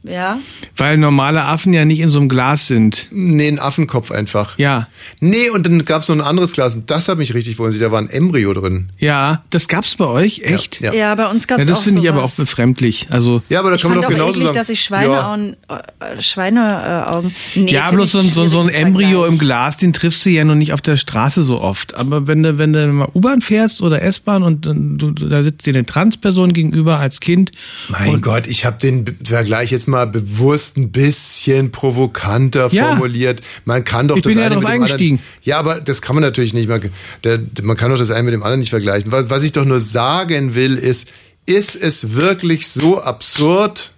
Ja. 0.09 0.39
Weil 0.75 0.97
normale 0.97 1.43
Affen 1.43 1.73
ja 1.73 1.85
nicht 1.85 1.99
in 1.99 2.09
so 2.09 2.19
einem 2.19 2.29
Glas 2.29 2.67
sind. 2.67 3.07
Nee, 3.11 3.47
ein 3.47 3.59
Affenkopf 3.59 4.11
einfach. 4.11 4.57
Ja. 4.57 4.87
Nee, 5.19 5.49
und 5.49 5.65
dann 5.65 5.85
gab 5.85 6.01
es 6.01 6.09
noch 6.09 6.15
ein 6.15 6.21
anderes 6.21 6.53
Glas 6.53 6.75
und 6.75 6.89
das 6.89 7.07
hat 7.07 7.17
mich 7.17 7.33
richtig 7.33 7.55
verunsichert. 7.55 7.87
Da 7.87 7.91
war 7.91 7.99
ein 7.99 8.09
Embryo 8.09 8.53
drin. 8.53 8.89
Ja, 8.97 9.43
das 9.49 9.67
gab's 9.67 9.95
bei 9.95 10.05
euch, 10.05 10.41
echt? 10.43 10.81
Ja. 10.81 10.93
Ja, 10.93 11.15
bei 11.15 11.27
uns 11.27 11.47
gab's 11.47 11.63
Ja, 11.63 11.69
das 11.69 11.79
auch 11.79 11.83
finde 11.83 12.01
ich 12.01 12.09
aber 12.09 12.23
auch 12.23 12.31
befremdlich. 12.31 13.07
Also 13.09 13.41
Ja, 13.49 13.59
aber 13.59 13.69
da 13.69 13.75
ich 13.75 13.81
kann 13.81 13.91
man 13.91 14.01
doch 14.01 14.07
auch 14.07 14.11
genauso 14.11 14.31
eklig, 14.31 14.43
sagen. 14.45 14.55
dass 14.55 14.69
ich 14.69 14.81
Schweineaugen, 14.81 15.55
äh, 15.67 16.21
Schweineaugen. 16.21 17.35
Nee, 17.55 17.71
ja, 17.71 17.89
bloß 17.91 18.11
so 18.11 18.19
ein, 18.19 18.31
so, 18.31 18.47
so 18.49 18.61
ein 18.61 18.69
Embryo 18.69 19.25
im 19.25 19.37
Glas, 19.37 19.77
den 19.77 19.93
triffst 19.93 20.25
du 20.25 20.29
ja 20.29 20.43
noch 20.43 20.55
nicht 20.55 20.73
auf 20.73 20.81
der 20.81 20.97
Straße 20.97 21.43
so 21.43 21.61
oft. 21.61 21.95
Aber 21.99 22.27
wenn 22.27 22.43
du, 22.43 22.57
wenn 22.57 22.73
du 22.73 22.87
mal 22.87 23.09
U-Bahn 23.13 23.41
fährst 23.41 23.81
oder 23.81 24.01
S-Bahn 24.01 24.43
und 24.43 24.65
du, 24.65 25.11
da 25.11 25.43
sitzt 25.43 25.65
dir 25.65 25.73
eine 25.73 25.85
Transperson 25.85 26.53
gegenüber 26.53 26.99
als 26.99 27.19
Kind. 27.19 27.51
Mein 27.89 28.21
Gott, 28.21 28.47
ich 28.47 28.65
habe 28.65 28.77
den 28.79 29.05
Vergleich 29.25 29.71
jetzt 29.71 29.87
mal 29.87 29.96
bewusst 30.05 30.77
ein 30.77 30.91
bisschen 30.91 31.71
provokanter 31.71 32.69
Ja. 32.71 32.89
formuliert. 32.89 33.41
Man 33.65 33.83
kann 33.83 34.07
doch 34.07 34.17
Ich 34.17 34.23
das 34.23 34.33
bin 34.33 34.39
ja 34.39 34.45
eine 34.45 34.55
drauf 34.55 34.63
mit 34.63 34.73
dem 34.73 34.83
anderen 34.83 35.19
Ja, 35.43 35.57
aber 35.59 35.81
das 35.81 36.01
kann 36.01 36.15
man 36.15 36.23
natürlich 36.23 36.53
nicht. 36.53 36.69
Man, 36.69 36.81
der, 37.23 37.39
man 37.63 37.75
kann 37.77 37.89
doch 37.91 37.97
das 37.97 38.11
eine 38.11 38.23
mit 38.23 38.33
dem 38.33 38.43
anderen 38.43 38.59
nicht 38.59 38.69
vergleichen. 38.69 39.11
Was, 39.11 39.29
was 39.29 39.43
ich 39.43 39.51
doch 39.51 39.65
nur 39.65 39.79
sagen 39.79 40.55
will, 40.55 40.77
ist, 40.77 41.09
ist 41.45 41.75
es 41.75 42.13
wirklich 42.13 42.67
so 42.67 43.01
absurd, 43.01 43.93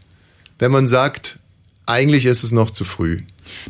wenn 0.59 0.71
man 0.71 0.87
sagt, 0.87 1.39
eigentlich 1.85 2.25
ist 2.25 2.43
es 2.43 2.51
noch 2.51 2.69
zu 2.69 2.83
früh? 2.85 3.19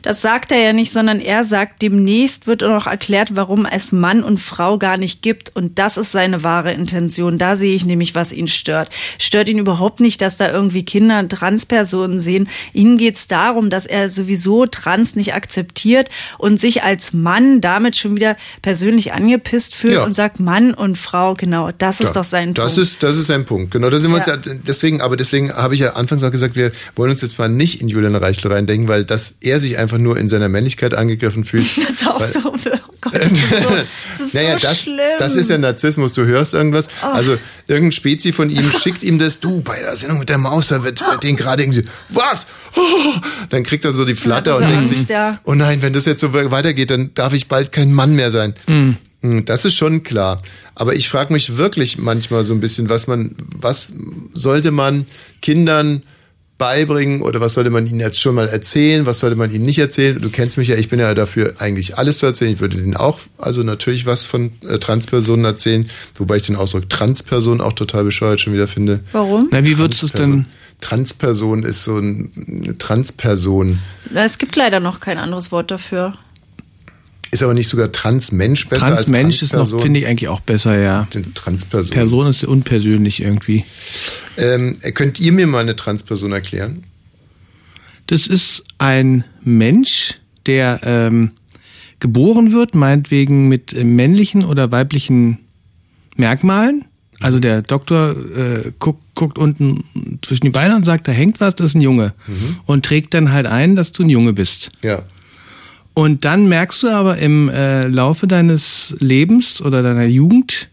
Das 0.02 0.22
sagt 0.22 0.52
er 0.52 0.60
ja 0.60 0.74
nicht, 0.74 0.92
sondern 0.92 1.20
er 1.20 1.44
sagt, 1.44 1.82
demnächst 1.82 2.48
wird 2.48 2.62
noch 2.62 2.88
erklärt, 2.88 3.36
warum 3.36 3.66
es 3.66 3.92
Mann 3.92 4.24
und 4.24 4.38
Frau 4.40 4.78
gar 4.78 4.98
nicht 4.98 5.22
gibt. 5.22 5.56
Und 5.56 5.80
das 5.80 5.98
ist 5.98 6.12
seine 6.12 6.44
wahre 6.44 6.72
Intention. 6.74 7.38
Da 7.38 7.56
sehe 7.56 7.74
ich 7.76 7.86
nämlich, 7.86 8.16
was 8.16 8.32
ihn 8.32 8.48
stört. 8.48 8.90
Stört 9.18 9.50
ihn 9.50 9.58
überhaupt 9.60 10.00
nicht, 10.00 10.22
dass 10.22 10.38
da 10.38 10.52
irgendwie 10.52 10.84
Kinder 10.84 11.28
Transpersonen 11.28 12.20
sehen. 12.20 12.48
Ihnen 12.74 12.98
geht 12.98 13.16
es 13.16 13.28
darum, 13.28 13.70
dass 13.70 13.86
er 13.86 14.10
sowieso 14.10 14.66
Trans 14.66 15.16
nicht 15.16 15.34
akzeptiert 15.34 16.10
und 16.38 16.60
sich 16.60 16.84
als 16.84 17.14
Mann 17.14 17.62
damit 17.62 17.98
schon 17.98 18.16
wieder 18.16 18.36
persönlich 18.62 19.14
angepisst 19.14 19.76
fühlt 19.76 19.96
Ja. 19.96 20.04
und 20.04 20.14
sagt 20.14 20.40
Mann 20.40 20.74
und 20.74 20.98
Frau, 20.98 21.34
genau, 21.34 21.72
das 21.78 22.00
ist 22.00 22.08
Ja, 22.08 22.14
doch 22.14 22.24
sein 22.24 22.54
das 22.54 22.76
Punkt. 22.76 22.90
Ist, 22.90 23.04
das 23.04 23.18
ist 23.18 23.30
ein 23.32 23.46
Punkt. 23.46 23.72
Genau, 23.72 23.90
da 23.90 23.98
sind 24.00 24.12
wir 24.12 24.18
uns 24.18 24.26
Ja. 24.28 24.36
ja, 24.36 24.42
deswegen, 24.68 25.02
aber 25.02 25.18
deswegen 25.18 25.52
habe 25.54 25.74
ich 25.74 25.82
ja 25.82 25.94
anfangs 25.94 26.24
auch 26.24 26.32
gesagt, 26.32 26.56
wir 26.56 26.72
wollen 26.96 27.12
uns 27.12 27.22
jetzt 27.22 27.38
mal 27.40 27.50
nicht 27.50 27.82
in 27.82 27.90
Julian 27.90 28.16
Reichel 28.16 28.52
reindenken, 28.52 28.88
weil 28.88 29.04
dass 29.06 29.36
er 29.42 29.60
sich 29.60 29.69
einfach 29.78 29.98
nur 29.98 30.18
in 30.18 30.28
seiner 30.30 30.50
Männlichkeit 30.50 30.94
angegriffen 30.94 31.44
fühlt. 31.44 31.66
Das 31.78 31.90
ist 31.92 32.08
auch 32.08 32.20
weil, 32.20 32.32
so, 32.32 32.40
oh 32.54 32.94
Gott, 33.02 33.16
das 33.16 33.32
ist 33.32 33.40
so, 33.50 33.56
das 33.58 34.28
ist 34.28 34.34
naja, 34.34 34.54
so 34.54 34.68
das, 34.68 34.82
schlimm. 34.82 34.98
das 35.18 35.36
ist 35.36 35.50
ja 35.50 35.58
Narzissmus. 35.58 36.12
Du 36.14 36.26
hörst 36.26 36.54
irgendwas. 36.54 36.88
Oh. 37.04 37.08
Also 37.08 37.38
irgendein 37.68 37.92
Spezi 37.92 38.32
von 38.32 38.50
ihm 38.50 38.64
schickt 38.82 39.04
ihm 39.04 39.20
das. 39.20 39.40
Du, 39.40 39.62
bei 39.62 39.80
der 39.80 39.96
Sendung 39.96 40.20
mit 40.20 40.30
der 40.30 40.38
Maus, 40.38 40.68
da 40.68 40.84
wird, 40.84 41.02
wird 41.02 41.24
den 41.24 41.36
gerade 41.36 41.64
irgendwie, 41.64 41.84
was? 42.10 42.48
Oh! 42.76 42.82
Dann 43.50 43.64
kriegt 43.64 43.86
er 43.86 43.94
so 43.94 44.06
die 44.06 44.16
Flatter 44.16 44.56
und 44.58 44.64
denkt 44.64 44.78
Angst, 44.78 44.96
sich, 44.96 45.08
ja. 45.10 45.40
oh 45.44 45.54
nein, 45.54 45.82
wenn 45.82 45.94
das 45.94 46.06
jetzt 46.06 46.22
so 46.22 46.34
weitergeht, 46.34 46.92
dann 46.92 47.12
darf 47.14 47.34
ich 47.34 47.48
bald 47.48 47.72
kein 47.72 47.92
Mann 47.94 48.16
mehr 48.16 48.32
sein. 48.32 48.56
Mhm. 48.68 48.98
Hm, 49.22 49.46
Das 49.46 49.66
ist 49.66 49.76
schon 49.76 50.04
klar. 50.04 50.42
Aber 50.76 50.96
ich 50.96 51.10
frage 51.10 51.34
mich 51.34 51.58
wirklich 51.58 51.98
manchmal 51.98 52.44
so 52.44 52.54
ein 52.54 52.60
bisschen, 52.60 52.90
was 52.90 53.08
man, 53.08 53.36
was 53.38 53.94
sollte 54.34 54.72
man 54.72 55.06
Kindern 55.42 56.04
beibringen 56.60 57.24
oder 57.24 57.42
was 57.42 57.56
sollte 57.56 57.72
man 57.72 57.88
ihnen 57.88 58.00
jetzt 58.00 58.20
schon 58.20 58.36
mal 58.36 58.48
erzählen, 58.48 59.08
was 59.08 59.22
sollte 59.22 59.36
man 59.36 59.52
ihnen 59.52 59.66
nicht 59.66 59.80
erzählen. 59.80 60.22
Du 60.22 60.30
kennst 60.30 60.60
mich 60.60 60.68
ja, 60.68 60.76
ich 60.76 60.90
bin 60.90 61.00
ja 61.00 61.16
dafür 61.16 61.56
eigentlich 61.58 61.98
alles 61.98 62.20
zu 62.20 62.28
erzählen. 62.28 62.54
Ich 62.54 62.60
würde 62.60 62.78
denen 62.78 62.96
auch, 62.96 63.20
also 63.40 63.64
natürlich 63.64 64.06
was 64.06 64.28
von 64.28 64.52
äh, 64.68 64.78
Transpersonen 64.78 65.46
erzählen, 65.46 65.90
wobei 66.16 66.36
ich 66.38 66.44
den 66.44 66.56
Ausdruck 66.56 66.90
Transperson 66.90 67.62
auch 67.62 67.74
total 67.74 68.04
bescheuert 68.04 68.42
schon 68.42 68.54
wieder 68.54 68.68
finde. 68.68 69.00
Warum? 69.14 69.48
Na, 69.52 69.66
wie 69.66 69.80
würdest 69.80 70.04
du 70.04 70.08
es 70.08 70.12
denn? 70.12 70.46
Transperson 70.82 71.64
ist 71.64 71.84
so 71.84 71.98
ein, 71.98 72.32
eine 72.36 72.78
Transperson. 72.78 73.80
Es 74.14 74.38
gibt 74.38 74.56
leider 74.56 74.80
noch 74.80 75.00
kein 75.00 75.18
anderes 75.18 75.52
Wort 75.52 75.72
dafür. 75.72 76.14
Ist 77.32 77.44
aber 77.44 77.54
nicht 77.54 77.68
sogar 77.68 77.92
Transmensch 77.92 78.68
besser 78.70 78.88
Transmensch 78.88 79.42
als 79.42 79.44
ist 79.44 79.54
noch, 79.54 79.82
finde 79.82 80.00
ich 80.00 80.08
eigentlich 80.08 80.30
auch 80.30 80.40
besser, 80.40 80.80
ja. 80.80 81.08
Transperson. 81.36 81.92
Person 81.92 82.28
ist 82.28 82.44
unpersönlich 82.44 83.22
irgendwie. 83.22 83.66
Ähm, 84.38 84.78
könnt 84.96 85.20
ihr 85.20 85.32
mir 85.32 85.46
mal 85.46 85.60
eine 85.60 85.76
Transperson 85.76 86.32
erklären? 86.32 86.84
Das 88.08 88.26
ist 88.26 88.64
ein 88.80 89.24
Mensch, 89.44 90.16
der 90.48 90.80
ähm, 90.84 91.32
geboren 92.00 92.52
wird, 92.52 92.74
meinetwegen 92.74 93.48
mit 93.48 93.74
äh, 93.74 93.84
männlichen 93.84 94.44
oder 94.44 94.72
weiblichen 94.72 95.38
Merkmalen. 96.16 96.86
Also 97.20 97.40
der 97.40 97.62
Doktor 97.62 98.16
äh, 98.36 98.72
guckt, 98.80 99.04
guckt 99.14 99.38
unten 99.38 99.84
zwischen 100.22 100.46
die 100.46 100.52
Beine 100.52 100.76
und 100.76 100.86
sagt, 100.86 101.08
da 101.08 101.12
hängt 101.12 101.42
was, 101.42 101.56
das 101.56 101.68
ist 101.68 101.76
ein 101.76 101.82
Junge. 101.82 102.14
Und 102.66 102.86
trägt 102.86 103.14
dann 103.14 103.32
halt 103.32 103.46
ein, 103.46 103.76
dass 103.76 103.92
du 103.92 104.04
ein 104.04 104.10
Junge 104.10 104.34
bist. 104.34 104.70
Ja. 104.82 105.04
Und 105.94 106.26
dann 106.26 106.48
merkst 106.48 106.84
du 106.84 106.90
aber 106.90 107.18
im 107.18 107.50
äh, 107.50 107.88
Laufe 107.88 108.28
deines 108.28 108.96
Lebens 109.00 109.62
oder 109.62 109.84
deiner 109.84 110.06
Jugend, 110.06 110.70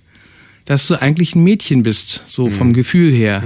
dass 0.67 0.87
du 0.87 1.01
eigentlich 1.01 1.35
ein 1.35 1.43
Mädchen 1.43 1.83
bist, 1.83 2.23
so 2.27 2.51
vom 2.51 2.73
Gefühl 2.73 3.11
her. 3.11 3.43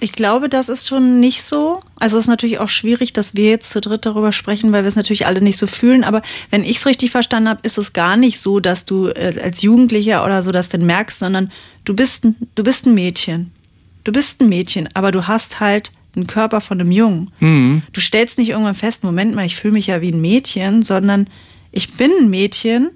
Ich 0.00 0.12
glaube, 0.12 0.48
das 0.48 0.68
ist 0.68 0.88
schon 0.88 1.20
nicht 1.20 1.42
so. 1.42 1.80
Also 1.96 2.18
es 2.18 2.24
ist 2.24 2.28
natürlich 2.28 2.58
auch 2.58 2.68
schwierig, 2.68 3.12
dass 3.12 3.36
wir 3.36 3.48
jetzt 3.48 3.70
zu 3.70 3.80
dritt 3.80 4.04
darüber 4.04 4.32
sprechen, 4.32 4.72
weil 4.72 4.84
wir 4.84 4.88
es 4.88 4.96
natürlich 4.96 5.26
alle 5.26 5.40
nicht 5.40 5.56
so 5.56 5.66
fühlen. 5.66 6.04
Aber 6.04 6.22
wenn 6.50 6.64
ich 6.64 6.78
es 6.78 6.86
richtig 6.86 7.10
verstanden 7.10 7.48
habe, 7.48 7.60
ist 7.62 7.78
es 7.78 7.92
gar 7.92 8.16
nicht 8.16 8.40
so, 8.40 8.60
dass 8.60 8.84
du 8.84 9.08
äh, 9.08 9.40
als 9.42 9.62
Jugendlicher 9.62 10.24
oder 10.24 10.42
so 10.42 10.52
das 10.52 10.68
denn 10.68 10.84
merkst, 10.84 11.20
sondern 11.20 11.52
du 11.84 11.94
bist 11.94 12.24
ein, 12.24 12.36
du 12.54 12.62
bist 12.62 12.86
ein 12.86 12.94
Mädchen. 12.94 13.50
Du 14.02 14.12
bist 14.12 14.42
ein 14.42 14.48
Mädchen, 14.50 14.88
aber 14.92 15.12
du 15.12 15.26
hast 15.26 15.60
halt 15.60 15.92
einen 16.16 16.26
Körper 16.26 16.60
von 16.60 16.80
einem 16.80 16.90
Jungen. 16.90 17.30
Mhm. 17.40 17.82
Du 17.92 18.00
stellst 18.00 18.38
nicht 18.38 18.50
irgendwann 18.50 18.74
fest, 18.74 19.04
Moment 19.04 19.34
mal, 19.34 19.44
ich 19.44 19.56
fühle 19.56 19.74
mich 19.74 19.86
ja 19.86 20.00
wie 20.00 20.12
ein 20.12 20.20
Mädchen, 20.20 20.82
sondern 20.82 21.28
ich 21.72 21.94
bin 21.94 22.10
ein 22.20 22.30
Mädchen, 22.30 22.90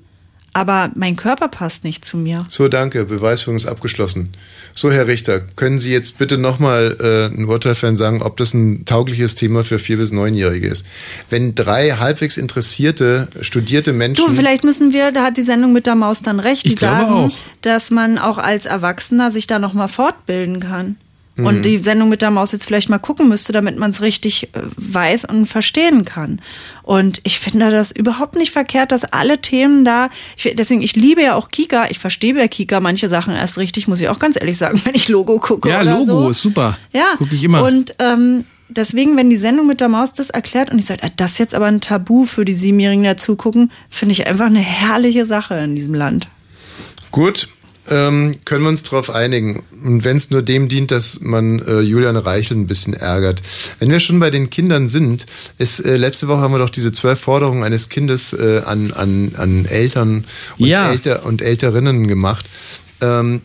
aber 0.52 0.90
mein 0.94 1.16
Körper 1.16 1.48
passt 1.48 1.84
nicht 1.84 2.04
zu 2.04 2.16
mir. 2.16 2.46
So, 2.48 2.68
danke. 2.68 3.04
Beweisführung 3.04 3.56
ist 3.56 3.66
abgeschlossen. 3.66 4.30
So, 4.72 4.90
Herr 4.90 5.06
Richter, 5.06 5.40
können 5.40 5.78
Sie 5.78 5.92
jetzt 5.92 6.18
bitte 6.18 6.38
nochmal 6.38 6.96
äh, 7.00 7.34
ein 7.34 7.44
Urteil 7.44 7.74
fällen, 7.74 7.96
sagen, 7.96 8.22
ob 8.22 8.36
das 8.36 8.54
ein 8.54 8.84
taugliches 8.84 9.34
Thema 9.34 9.64
für 9.64 9.78
vier 9.78 9.98
bis 9.98 10.10
neunjährige 10.10 10.68
ist? 10.68 10.86
Wenn 11.30 11.54
drei 11.54 11.90
halbwegs 11.90 12.36
interessierte, 12.36 13.28
studierte 13.40 13.92
Menschen. 13.92 14.24
Du, 14.26 14.34
vielleicht 14.34 14.64
müssen 14.64 14.92
wir, 14.92 15.12
da 15.12 15.24
hat 15.24 15.36
die 15.36 15.42
Sendung 15.42 15.72
mit 15.72 15.86
der 15.86 15.94
Maus 15.94 16.22
dann 16.22 16.40
recht, 16.40 16.64
die 16.64 16.76
sagen, 16.76 17.12
auch. 17.12 17.32
dass 17.62 17.90
man 17.90 18.18
auch 18.18 18.38
als 18.38 18.66
Erwachsener 18.66 19.30
sich 19.30 19.46
da 19.46 19.58
nochmal 19.58 19.88
fortbilden 19.88 20.60
kann. 20.60 20.96
Mhm. 21.38 21.46
Und 21.46 21.64
die 21.64 21.78
Sendung 21.78 22.08
mit 22.08 22.20
der 22.20 22.30
Maus 22.30 22.52
jetzt 22.52 22.64
vielleicht 22.64 22.88
mal 22.88 22.98
gucken 22.98 23.28
müsste, 23.28 23.52
damit 23.52 23.78
man 23.78 23.90
es 23.90 24.02
richtig 24.02 24.54
äh, 24.54 24.60
weiß 24.76 25.24
und 25.26 25.46
verstehen 25.46 26.04
kann. 26.04 26.40
Und 26.82 27.20
ich 27.22 27.38
finde 27.38 27.70
das 27.70 27.92
überhaupt 27.92 28.34
nicht 28.36 28.50
verkehrt, 28.50 28.92
dass 28.92 29.04
alle 29.04 29.40
Themen 29.40 29.84
da, 29.84 30.10
ich, 30.36 30.52
deswegen, 30.56 30.82
ich 30.82 30.96
liebe 30.96 31.22
ja 31.22 31.36
auch 31.36 31.48
Kika, 31.48 31.86
ich 31.90 31.98
verstehe 32.00 32.34
bei 32.34 32.48
Kika 32.48 32.80
manche 32.80 33.08
Sachen 33.08 33.34
erst 33.34 33.56
richtig, 33.56 33.86
muss 33.86 34.00
ich 34.00 34.08
auch 34.08 34.18
ganz 34.18 34.36
ehrlich 34.38 34.58
sagen, 34.58 34.80
wenn 34.84 34.94
ich 34.94 35.08
Logo 35.08 35.38
gucke 35.38 35.68
Ja, 35.68 35.82
oder 35.82 35.92
Logo 35.92 36.04
so. 36.04 36.28
ist 36.30 36.40
super. 36.42 36.76
Ja. 36.92 37.14
Gucke 37.16 37.36
ich 37.36 37.44
immer. 37.44 37.62
Und 37.62 37.94
ähm, 38.00 38.44
deswegen, 38.68 39.16
wenn 39.16 39.30
die 39.30 39.36
Sendung 39.36 39.66
mit 39.68 39.80
der 39.80 39.88
Maus 39.88 40.12
das 40.14 40.30
erklärt 40.30 40.70
und 40.70 40.78
ich 40.78 40.86
sage, 40.86 41.02
ah, 41.04 41.10
das 41.16 41.32
ist 41.32 41.38
jetzt 41.38 41.54
aber 41.54 41.66
ein 41.66 41.80
Tabu 41.80 42.24
für 42.24 42.44
die 42.44 42.54
Siebenjährigen 42.54 43.04
dazu 43.04 43.36
gucken, 43.36 43.70
finde 43.90 44.12
ich 44.12 44.26
einfach 44.26 44.46
eine 44.46 44.60
herrliche 44.60 45.24
Sache 45.24 45.54
in 45.54 45.76
diesem 45.76 45.94
Land. 45.94 46.28
Gut, 47.12 47.48
ähm, 47.90 48.36
können 48.44 48.62
wir 48.62 48.68
uns 48.68 48.82
darauf 48.82 49.10
einigen. 49.10 49.62
Und 49.84 50.04
wenn 50.04 50.16
es 50.16 50.30
nur 50.30 50.42
dem 50.42 50.68
dient, 50.68 50.90
dass 50.90 51.20
man 51.20 51.60
äh, 51.60 51.80
Julian 51.80 52.16
Reichel 52.16 52.56
ein 52.56 52.66
bisschen 52.66 52.94
ärgert. 52.94 53.42
Wenn 53.78 53.90
wir 53.90 54.00
schon 54.00 54.20
bei 54.20 54.30
den 54.30 54.50
Kindern 54.50 54.88
sind, 54.88 55.26
ist, 55.58 55.80
äh, 55.80 55.96
letzte 55.96 56.28
Woche 56.28 56.40
haben 56.40 56.52
wir 56.52 56.58
doch 56.58 56.70
diese 56.70 56.92
zwölf 56.92 57.20
Forderungen 57.20 57.64
eines 57.64 57.88
Kindes 57.88 58.32
äh, 58.32 58.62
an, 58.64 58.92
an, 58.92 59.32
an 59.36 59.64
Eltern 59.66 60.24
und, 60.58 60.66
Ja. 60.66 60.90
Elter 60.90 61.24
und 61.24 61.42
Älterinnen 61.42 62.08
gemacht. 62.08 62.46
Ähm, 63.00 63.42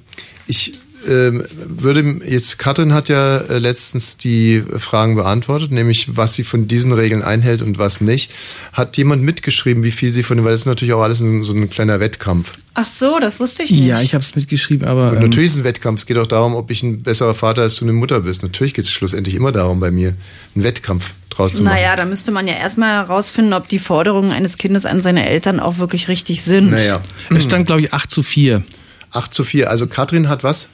ich 0.47 0.73
ähm, 1.07 1.43
würde 1.51 2.21
jetzt, 2.25 2.57
Katrin 2.57 2.93
hat 2.93 3.09
ja 3.09 3.37
äh, 3.37 3.57
letztens 3.59 4.17
die 4.17 4.63
Fragen 4.77 5.15
beantwortet, 5.15 5.71
nämlich 5.71 6.15
was 6.15 6.33
sie 6.33 6.43
von 6.43 6.67
diesen 6.67 6.91
Regeln 6.91 7.21
einhält 7.21 7.61
und 7.61 7.77
was 7.77 8.01
nicht. 8.01 8.31
Hat 8.71 8.97
jemand 8.97 9.23
mitgeschrieben, 9.23 9.83
wie 9.83 9.91
viel 9.91 10.11
sie 10.11 10.23
von, 10.23 10.43
weil 10.43 10.51
das 10.51 10.61
ist 10.61 10.67
natürlich 10.67 10.93
auch 10.93 11.01
alles 11.01 11.21
ein, 11.21 11.43
so 11.43 11.53
ein 11.53 11.69
kleiner 11.69 11.99
Wettkampf. 11.99 12.53
Ach 12.75 12.87
so, 12.87 13.19
das 13.19 13.39
wusste 13.39 13.63
ich 13.63 13.71
nicht. 13.71 13.85
Ja, 13.85 14.01
ich 14.01 14.15
habe 14.15 14.23
es 14.23 14.35
mitgeschrieben, 14.35 14.87
aber. 14.87 15.11
Und 15.11 15.17
ähm, 15.17 15.23
natürlich 15.23 15.47
ist 15.47 15.51
es 15.53 15.57
ein 15.59 15.63
Wettkampf. 15.63 15.99
Es 15.99 16.05
geht 16.05 16.17
auch 16.17 16.27
darum, 16.27 16.55
ob 16.55 16.71
ich 16.71 16.81
ein 16.83 17.03
besserer 17.03 17.35
Vater 17.35 17.61
als 17.61 17.75
du 17.75 17.85
eine 17.85 17.93
Mutter 17.93 18.21
bist. 18.21 18.41
Natürlich 18.41 18.73
geht 18.73 18.85
es 18.85 18.91
schlussendlich 18.91 19.35
immer 19.35 19.51
darum, 19.51 19.79
bei 19.79 19.91
mir 19.91 20.15
einen 20.55 20.63
Wettkampf 20.63 21.13
draus 21.29 21.53
zu 21.53 21.63
machen. 21.63 21.75
Naja, 21.75 21.95
da 21.95 22.05
müsste 22.05 22.31
man 22.31 22.47
ja 22.47 22.55
erstmal 22.55 23.05
herausfinden, 23.05 23.53
ob 23.53 23.67
die 23.67 23.79
Forderungen 23.79 24.31
eines 24.31 24.57
Kindes 24.57 24.85
an 24.85 25.01
seine 25.01 25.27
Eltern 25.27 25.59
auch 25.59 25.77
wirklich 25.77 26.07
richtig 26.07 26.43
sind. 26.43 26.71
Naja. 26.71 27.01
Es 27.29 27.43
stand, 27.43 27.67
glaube 27.67 27.81
ich, 27.81 27.93
8 27.93 28.09
zu 28.09 28.23
4. 28.23 28.63
8 29.11 29.33
zu 29.33 29.43
4. 29.43 29.69
Also 29.69 29.87
Katrin 29.87 30.29
hat 30.29 30.43
was? 30.43 30.69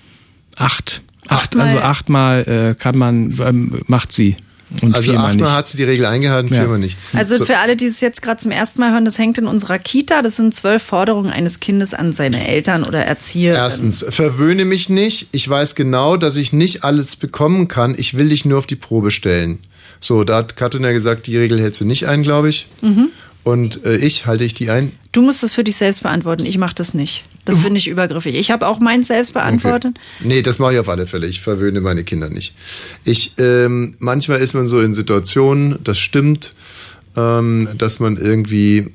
8. 0.59 1.01
Acht, 1.27 1.55
Achtmal- 1.55 1.67
also 1.67 1.79
achtmal 1.79 2.73
äh, 2.75 2.75
kann 2.79 2.97
man, 2.97 3.33
ähm, 3.45 3.81
macht 3.87 4.11
sie. 4.11 4.35
Und 4.81 4.93
also 4.93 5.11
viermal 5.11 5.31
achtmal 5.31 5.47
nicht. 5.49 5.57
hat 5.57 5.67
sie 5.67 5.77
die 5.77 5.83
Regel 5.83 6.05
eingehalten, 6.05 6.53
Ja. 6.53 6.59
viermal 6.61 6.77
nicht. 6.77 6.95
Also 7.13 7.37
So. 7.37 7.45
für 7.45 7.57
alle, 7.57 7.75
die 7.75 7.87
es 7.87 8.01
jetzt 8.01 8.21
gerade 8.21 8.39
zum 8.39 8.51
ersten 8.51 8.79
Mal 8.79 8.91
hören, 8.91 9.03
das 9.03 9.17
hängt 9.17 9.37
in 9.39 9.47
unserer 9.47 9.79
Kita. 9.79 10.21
Das 10.21 10.35
sind 10.35 10.53
zwölf 10.53 10.83
Forderungen 10.83 11.31
eines 11.31 11.59
Kindes 11.59 11.95
an 11.95 12.13
seine 12.13 12.47
Eltern 12.47 12.83
oder 12.83 13.03
Erzieher. 13.03 13.55
Erstens, 13.55 14.05
verwöhne 14.09 14.65
mich 14.65 14.89
nicht. 14.89 15.29
Ich 15.31 15.49
weiß 15.49 15.73
genau, 15.73 16.17
dass 16.17 16.37
ich 16.37 16.53
nicht 16.53 16.83
alles 16.83 17.15
bekommen 17.15 17.67
kann. 17.67 17.95
Ich 17.97 18.15
will 18.15 18.29
dich 18.29 18.45
nur 18.45 18.59
auf 18.59 18.67
die 18.67 18.75
Probe 18.75 19.09
stellen. 19.09 19.57
So, 19.99 20.23
da 20.23 20.37
hat 20.37 20.55
Katrin 20.55 20.83
ja 20.83 20.91
gesagt, 20.91 21.25
die 21.27 21.37
Regel 21.37 21.59
hältst 21.59 21.81
du 21.81 21.85
nicht 21.85 22.07
ein, 22.07 22.21
glaube 22.21 22.49
ich. 22.49 22.67
Mhm. 22.81 23.09
Und 23.43 23.85
äh, 23.85 23.97
ich 23.97 24.25
halte 24.25 24.43
ich 24.43 24.53
die 24.53 24.69
ein. 24.69 24.91
Du 25.11 25.21
musst 25.21 25.43
es 25.43 25.55
für 25.55 25.63
dich 25.63 25.75
selbst 25.75 26.03
beantworten. 26.03 26.45
Ich 26.45 26.57
mache 26.57 26.75
das 26.75 26.93
nicht. 26.93 27.23
Das 27.45 27.57
finde 27.63 27.77
ich 27.77 27.87
übergriffig. 27.87 28.35
Ich 28.35 28.51
habe 28.51 28.67
auch 28.67 28.79
meins 28.79 29.07
selbst 29.07 29.33
beantwortet. 29.33 29.97
Nee, 30.19 30.41
das 30.41 30.59
mache 30.59 30.73
ich 30.73 30.79
auf 30.79 30.89
alle 30.89 31.07
Fälle. 31.07 31.27
Ich 31.27 31.39
verwöhne 31.39 31.81
meine 31.81 32.03
Kinder 32.03 32.29
nicht. 32.29 32.53
Ich, 33.05 33.33
ähm, 33.37 33.95
manchmal 33.99 34.39
ist 34.39 34.53
man 34.53 34.67
so 34.67 34.79
in 34.79 34.93
Situationen, 34.93 35.79
das 35.83 35.97
stimmt, 35.97 36.53
ähm, 37.15 37.69
dass 37.77 37.99
man 37.99 38.17
irgendwie. 38.17 38.91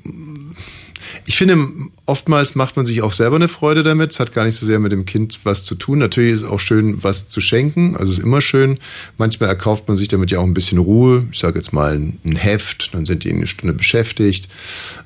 Ich 1.27 1.37
finde, 1.37 1.57
oftmals 2.05 2.55
macht 2.55 2.75
man 2.75 2.85
sich 2.85 3.01
auch 3.01 3.11
selber 3.11 3.35
eine 3.37 3.47
Freude 3.47 3.81
damit. 3.81 4.11
Es 4.11 4.19
hat 4.19 4.31
gar 4.31 4.45
nicht 4.45 4.55
so 4.55 4.65
sehr 4.65 4.79
mit 4.79 4.91
dem 4.91 5.05
Kind 5.05 5.39
was 5.43 5.63
zu 5.63 5.73
tun. 5.75 5.97
Natürlich 5.97 6.33
ist 6.33 6.41
es 6.43 6.47
auch 6.47 6.59
schön, 6.59 7.03
was 7.03 7.27
zu 7.27 7.41
schenken. 7.41 7.95
Also 7.95 8.11
es 8.11 8.19
ist 8.19 8.23
immer 8.23 8.41
schön. 8.41 8.77
Manchmal 9.17 9.49
erkauft 9.49 9.87
man 9.87 9.97
sich 9.97 10.07
damit 10.07 10.29
ja 10.29 10.39
auch 10.39 10.43
ein 10.43 10.53
bisschen 10.53 10.77
Ruhe. 10.77 11.25
Ich 11.31 11.39
sage 11.39 11.57
jetzt 11.57 11.73
mal 11.73 11.95
ein 11.95 12.19
ein 12.25 12.35
Heft, 12.35 12.93
dann 12.93 13.05
sind 13.05 13.23
die 13.23 13.31
eine 13.31 13.47
Stunde 13.47 13.73
beschäftigt. 13.73 14.49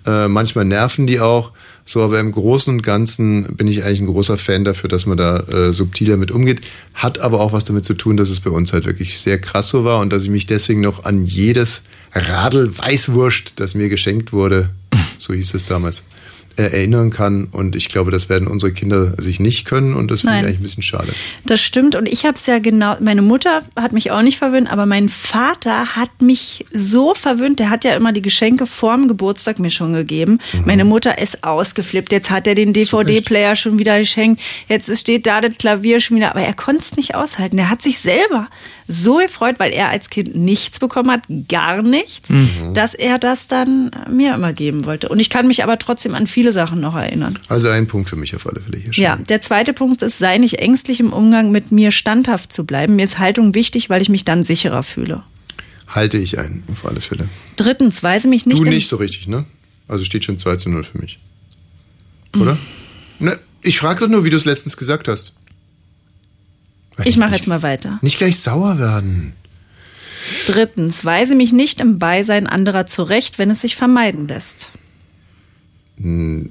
Äh, 0.05 0.27
manchmal 0.27 0.65
nerven 0.65 1.07
die 1.07 1.19
auch. 1.19 1.51
So, 1.85 2.03
aber 2.03 2.19
im 2.19 2.31
Großen 2.31 2.71
und 2.71 2.83
Ganzen 2.83 3.55
bin 3.55 3.67
ich 3.67 3.83
eigentlich 3.83 4.01
ein 4.01 4.07
großer 4.07 4.37
Fan 4.37 4.63
dafür, 4.63 4.89
dass 4.89 5.05
man 5.05 5.17
da 5.17 5.39
äh, 5.39 5.73
subtiler 5.73 6.17
mit 6.17 6.29
umgeht. 6.29 6.61
Hat 6.93 7.17
aber 7.19 7.39
auch 7.39 7.51
was 7.51 7.65
damit 7.65 7.85
zu 7.85 7.95
tun, 7.95 8.15
dass 8.15 8.29
es 8.29 8.41
bei 8.41 8.51
uns 8.51 8.73
halt 8.73 8.85
wirklich 8.85 9.17
sehr 9.17 9.39
krass 9.39 9.69
so 9.69 9.83
war 9.85 9.99
und 9.99 10.13
dass 10.13 10.23
ich 10.23 10.29
mich 10.29 10.45
deswegen 10.45 10.81
noch 10.81 11.05
an 11.05 11.25
jedes 11.25 11.81
Radl 12.13 12.77
Weißwurst, 12.77 13.53
das 13.57 13.75
mir 13.75 13.89
geschenkt 13.89 14.33
wurde, 14.33 14.69
so 15.17 15.33
hieß 15.33 15.53
es 15.53 15.63
damals, 15.63 16.05
erinnern 16.57 17.09
kann. 17.09 17.47
Und 17.51 17.75
ich 17.75 17.89
glaube, 17.89 18.11
das 18.11 18.29
werden 18.29 18.47
unsere 18.47 18.71
Kinder 18.71 19.13
sich 19.21 19.39
nicht 19.39 19.65
können 19.65 19.93
und 19.93 20.11
das 20.11 20.21
finde 20.21 20.39
ich 20.39 20.43
eigentlich 20.45 20.59
ein 20.59 20.63
bisschen 20.63 20.83
schade. 20.83 21.13
Das 21.45 21.61
stimmt 21.61 21.95
und 21.95 22.07
ich 22.07 22.25
habe 22.25 22.35
es 22.35 22.45
ja 22.45 22.59
genau, 22.59 22.95
meine 22.99 23.21
Mutter 23.21 23.61
hat 23.75 23.91
mich 23.93 24.11
auch 24.11 24.21
nicht 24.21 24.37
verwöhnt, 24.37 24.71
aber 24.71 24.85
mein 24.85 25.09
Vater 25.09 25.95
hat 25.95 26.21
mich 26.21 26.65
so 26.73 27.13
verwöhnt, 27.13 27.59
der 27.59 27.69
hat 27.69 27.85
ja 27.85 27.95
immer 27.95 28.11
die 28.13 28.21
Geschenke 28.21 28.65
vorm 28.65 29.07
Geburtstag 29.07 29.59
mir 29.59 29.69
schon 29.69 29.93
gegeben. 29.93 30.39
Mhm. 30.53 30.63
Meine 30.65 30.85
Mutter 30.85 31.17
ist 31.19 31.43
ausgeflippt, 31.43 32.11
jetzt 32.11 32.29
hat 32.29 32.47
er 32.47 32.55
den 32.55 32.73
DVD-Player 32.73 33.55
schon 33.55 33.77
wieder 33.79 33.99
geschenkt, 33.99 34.41
jetzt 34.67 34.95
steht 34.97 35.27
da 35.27 35.41
das 35.41 35.57
Klavier 35.57 35.99
schon 35.99 36.17
wieder, 36.17 36.31
aber 36.31 36.41
er 36.41 36.53
konnte 36.53 36.81
es 36.81 36.95
nicht 36.95 37.15
aushalten. 37.15 37.57
Er 37.57 37.69
hat 37.69 37.81
sich 37.81 37.99
selber 37.99 38.47
so 38.87 39.17
gefreut, 39.17 39.55
weil 39.59 39.71
er 39.71 39.89
als 39.89 40.09
Kind 40.09 40.35
nichts 40.35 40.79
bekommen 40.79 41.11
hat, 41.11 41.21
gar 41.47 41.81
nichts, 41.83 42.29
Mhm. 42.29 42.73
dass 42.73 42.95
er 42.95 43.19
das 43.19 43.47
dann 43.47 43.91
mir 44.09 44.33
immer 44.33 44.53
geben 44.53 44.85
wollte. 44.85 45.09
Und 45.09 45.19
ich 45.19 45.29
kann 45.29 45.45
mich 45.47 45.63
aber 45.63 45.77
trotzdem 45.77 46.15
an 46.15 46.25
viele 46.27 46.38
Sachen 46.51 46.79
noch 46.79 46.95
erinnern. 46.95 47.37
Also 47.47 47.69
ein 47.69 47.87
Punkt 47.87 48.09
für 48.09 48.15
mich 48.15 48.35
auf 48.35 48.47
alle 48.47 48.61
Fälle 48.61 48.77
hier 48.77 48.93
schon. 48.93 49.03
Ja, 49.03 49.15
der 49.17 49.41
zweite 49.41 49.73
Punkt 49.73 50.01
ist, 50.01 50.17
sei 50.17 50.37
nicht 50.37 50.59
ängstlich 50.59 50.99
im 50.99 51.13
Umgang 51.13 51.51
mit 51.51 51.71
mir 51.71 51.91
standhaft 51.91 52.53
zu 52.53 52.65
bleiben. 52.65 52.95
Mir 52.95 53.03
ist 53.03 53.19
Haltung 53.19 53.53
wichtig, 53.53 53.89
weil 53.89 54.01
ich 54.01 54.09
mich 54.09 54.25
dann 54.25 54.43
sicherer 54.43 54.83
fühle. 54.83 55.23
Halte 55.87 56.17
ich 56.17 56.39
ein, 56.39 56.63
auf 56.71 56.85
alle 56.85 57.01
Fälle. 57.01 57.27
Drittens, 57.55 58.01
weise 58.03 58.27
mich 58.27 58.45
nicht. 58.45 58.59
du 58.59 58.65
nicht 58.65 58.87
so 58.87 58.97
richtig, 58.97 59.27
ne? 59.27 59.45
Also 59.87 60.05
steht 60.05 60.23
schon 60.23 60.37
2 60.37 60.55
zu 60.57 60.69
0 60.69 60.83
für 60.83 60.99
mich. 60.99 61.19
Oder? 62.35 62.57
Ne, 63.19 63.39
ich 63.61 63.79
frage 63.79 64.01
doch 64.01 64.07
nur, 64.07 64.23
wie 64.23 64.29
du 64.29 64.37
es 64.37 64.45
letztens 64.45 64.77
gesagt 64.77 65.07
hast. 65.07 65.33
Ich 67.05 67.17
mache 67.17 67.35
jetzt 67.35 67.47
mal 67.47 67.63
weiter. 67.63 67.99
Nicht 68.01 68.17
gleich 68.17 68.39
sauer 68.39 68.77
werden. 68.77 69.33
Drittens, 70.47 71.05
weise 71.05 71.35
mich 71.35 71.53
nicht 71.53 71.79
im 71.79 71.97
Beisein 71.97 72.47
anderer 72.47 72.85
zurecht, 72.85 73.39
wenn 73.39 73.49
es 73.49 73.61
sich 73.61 73.75
vermeiden 73.75 74.27
lässt. 74.27 74.69
Hm, 76.01 76.49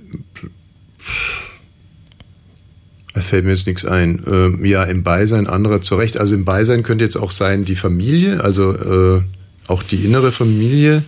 Da 3.18 3.22
fällt 3.22 3.44
mir 3.44 3.50
jetzt 3.50 3.66
nichts 3.66 3.84
ein. 3.84 4.22
Ähm, 4.28 4.64
ja, 4.64 4.84
im 4.84 5.02
Beisein 5.02 5.48
anderer 5.48 5.80
zurecht. 5.80 6.18
Also 6.18 6.36
im 6.36 6.44
Beisein 6.44 6.84
könnte 6.84 7.02
jetzt 7.02 7.16
auch 7.16 7.32
sein 7.32 7.64
die 7.64 7.74
Familie, 7.74 8.44
also 8.44 8.72
äh, 8.74 9.22
auch 9.66 9.82
die 9.82 10.04
innere 10.04 10.30
Familie. 10.30 11.02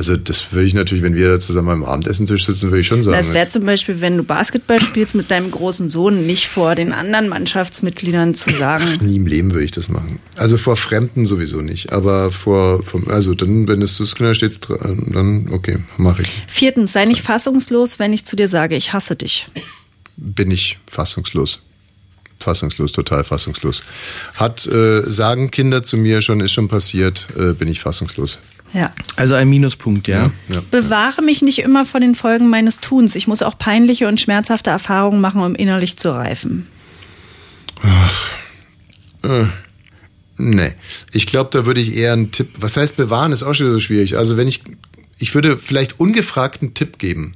Also 0.00 0.16
das 0.16 0.50
würde 0.54 0.66
ich 0.66 0.72
natürlich, 0.72 1.04
wenn 1.04 1.14
wir 1.14 1.28
da 1.28 1.38
zusammen 1.38 1.68
am 1.68 1.84
Abendessentisch 1.84 2.46
sitzen, 2.46 2.70
würde 2.70 2.80
ich 2.80 2.86
schon 2.86 3.02
sagen. 3.02 3.18
Das 3.18 3.34
wäre 3.34 3.46
zum 3.50 3.66
Beispiel, 3.66 4.00
wenn 4.00 4.16
du 4.16 4.22
Basketball 4.22 4.80
spielst 4.80 5.14
mit 5.14 5.30
deinem 5.30 5.50
großen 5.50 5.90
Sohn, 5.90 6.26
nicht 6.26 6.48
vor 6.48 6.74
den 6.74 6.94
anderen 6.94 7.28
Mannschaftsmitgliedern 7.28 8.32
zu 8.32 8.50
sagen. 8.50 8.86
Nie 9.02 9.16
im 9.16 9.26
Leben 9.26 9.52
würde 9.52 9.66
ich 9.66 9.72
das 9.72 9.90
machen. 9.90 10.18
Also 10.36 10.56
vor 10.56 10.76
Fremden 10.76 11.26
sowieso 11.26 11.60
nicht. 11.60 11.92
Aber 11.92 12.32
vor, 12.32 12.82
vom, 12.82 13.08
also 13.08 13.34
dann, 13.34 13.68
wenn 13.68 13.82
es 13.82 13.98
das 13.98 14.14
Kinder 14.14 14.34
steht, 14.34 14.66
dran, 14.66 15.10
dann 15.12 15.52
okay, 15.52 15.80
mache 15.98 16.22
ich. 16.22 16.32
Viertens, 16.46 16.94
sei 16.94 17.04
nicht 17.04 17.20
fassungslos, 17.20 17.98
wenn 17.98 18.14
ich 18.14 18.24
zu 18.24 18.36
dir 18.36 18.48
sage, 18.48 18.76
ich 18.76 18.94
hasse 18.94 19.16
dich. 19.16 19.48
Bin 20.16 20.50
ich 20.50 20.78
fassungslos. 20.86 21.58
Fassungslos, 22.38 22.92
total 22.92 23.22
fassungslos. 23.22 23.82
Hat, 24.36 24.66
äh, 24.66 25.02
sagen 25.10 25.50
Kinder 25.50 25.82
zu 25.82 25.98
mir 25.98 26.22
schon, 26.22 26.40
ist 26.40 26.52
schon 26.52 26.68
passiert, 26.68 27.28
äh, 27.38 27.52
bin 27.52 27.68
ich 27.68 27.80
fassungslos. 27.80 28.38
Ja. 28.72 28.92
Also 29.16 29.34
ein 29.34 29.48
Minuspunkt, 29.48 30.06
ja. 30.08 30.30
ja. 30.48 30.62
Bewahre 30.70 31.22
mich 31.22 31.42
nicht 31.42 31.58
immer 31.58 31.84
vor 31.84 32.00
den 32.00 32.14
Folgen 32.14 32.48
meines 32.48 32.80
Tuns. 32.80 33.16
Ich 33.16 33.26
muss 33.26 33.42
auch 33.42 33.58
peinliche 33.58 34.06
und 34.06 34.20
schmerzhafte 34.20 34.70
Erfahrungen 34.70 35.20
machen, 35.20 35.42
um 35.42 35.54
innerlich 35.54 35.96
zu 35.96 36.10
reifen. 36.10 36.66
Äh, 39.22 39.46
nee. 40.38 40.72
Ich 41.12 41.26
glaube, 41.26 41.50
da 41.52 41.66
würde 41.66 41.80
ich 41.80 41.96
eher 41.96 42.12
einen 42.12 42.30
Tipp. 42.30 42.50
Was 42.56 42.76
heißt 42.76 42.96
bewahren, 42.96 43.32
ist 43.32 43.42
auch 43.42 43.54
schon 43.54 43.66
wieder 43.66 43.74
so 43.74 43.80
schwierig. 43.80 44.16
Also 44.16 44.36
wenn 44.36 44.48
ich, 44.48 44.62
ich 45.18 45.34
würde 45.34 45.56
vielleicht 45.56 45.98
ungefragt 45.98 46.62
einen 46.62 46.74
Tipp 46.74 46.98
geben. 46.98 47.34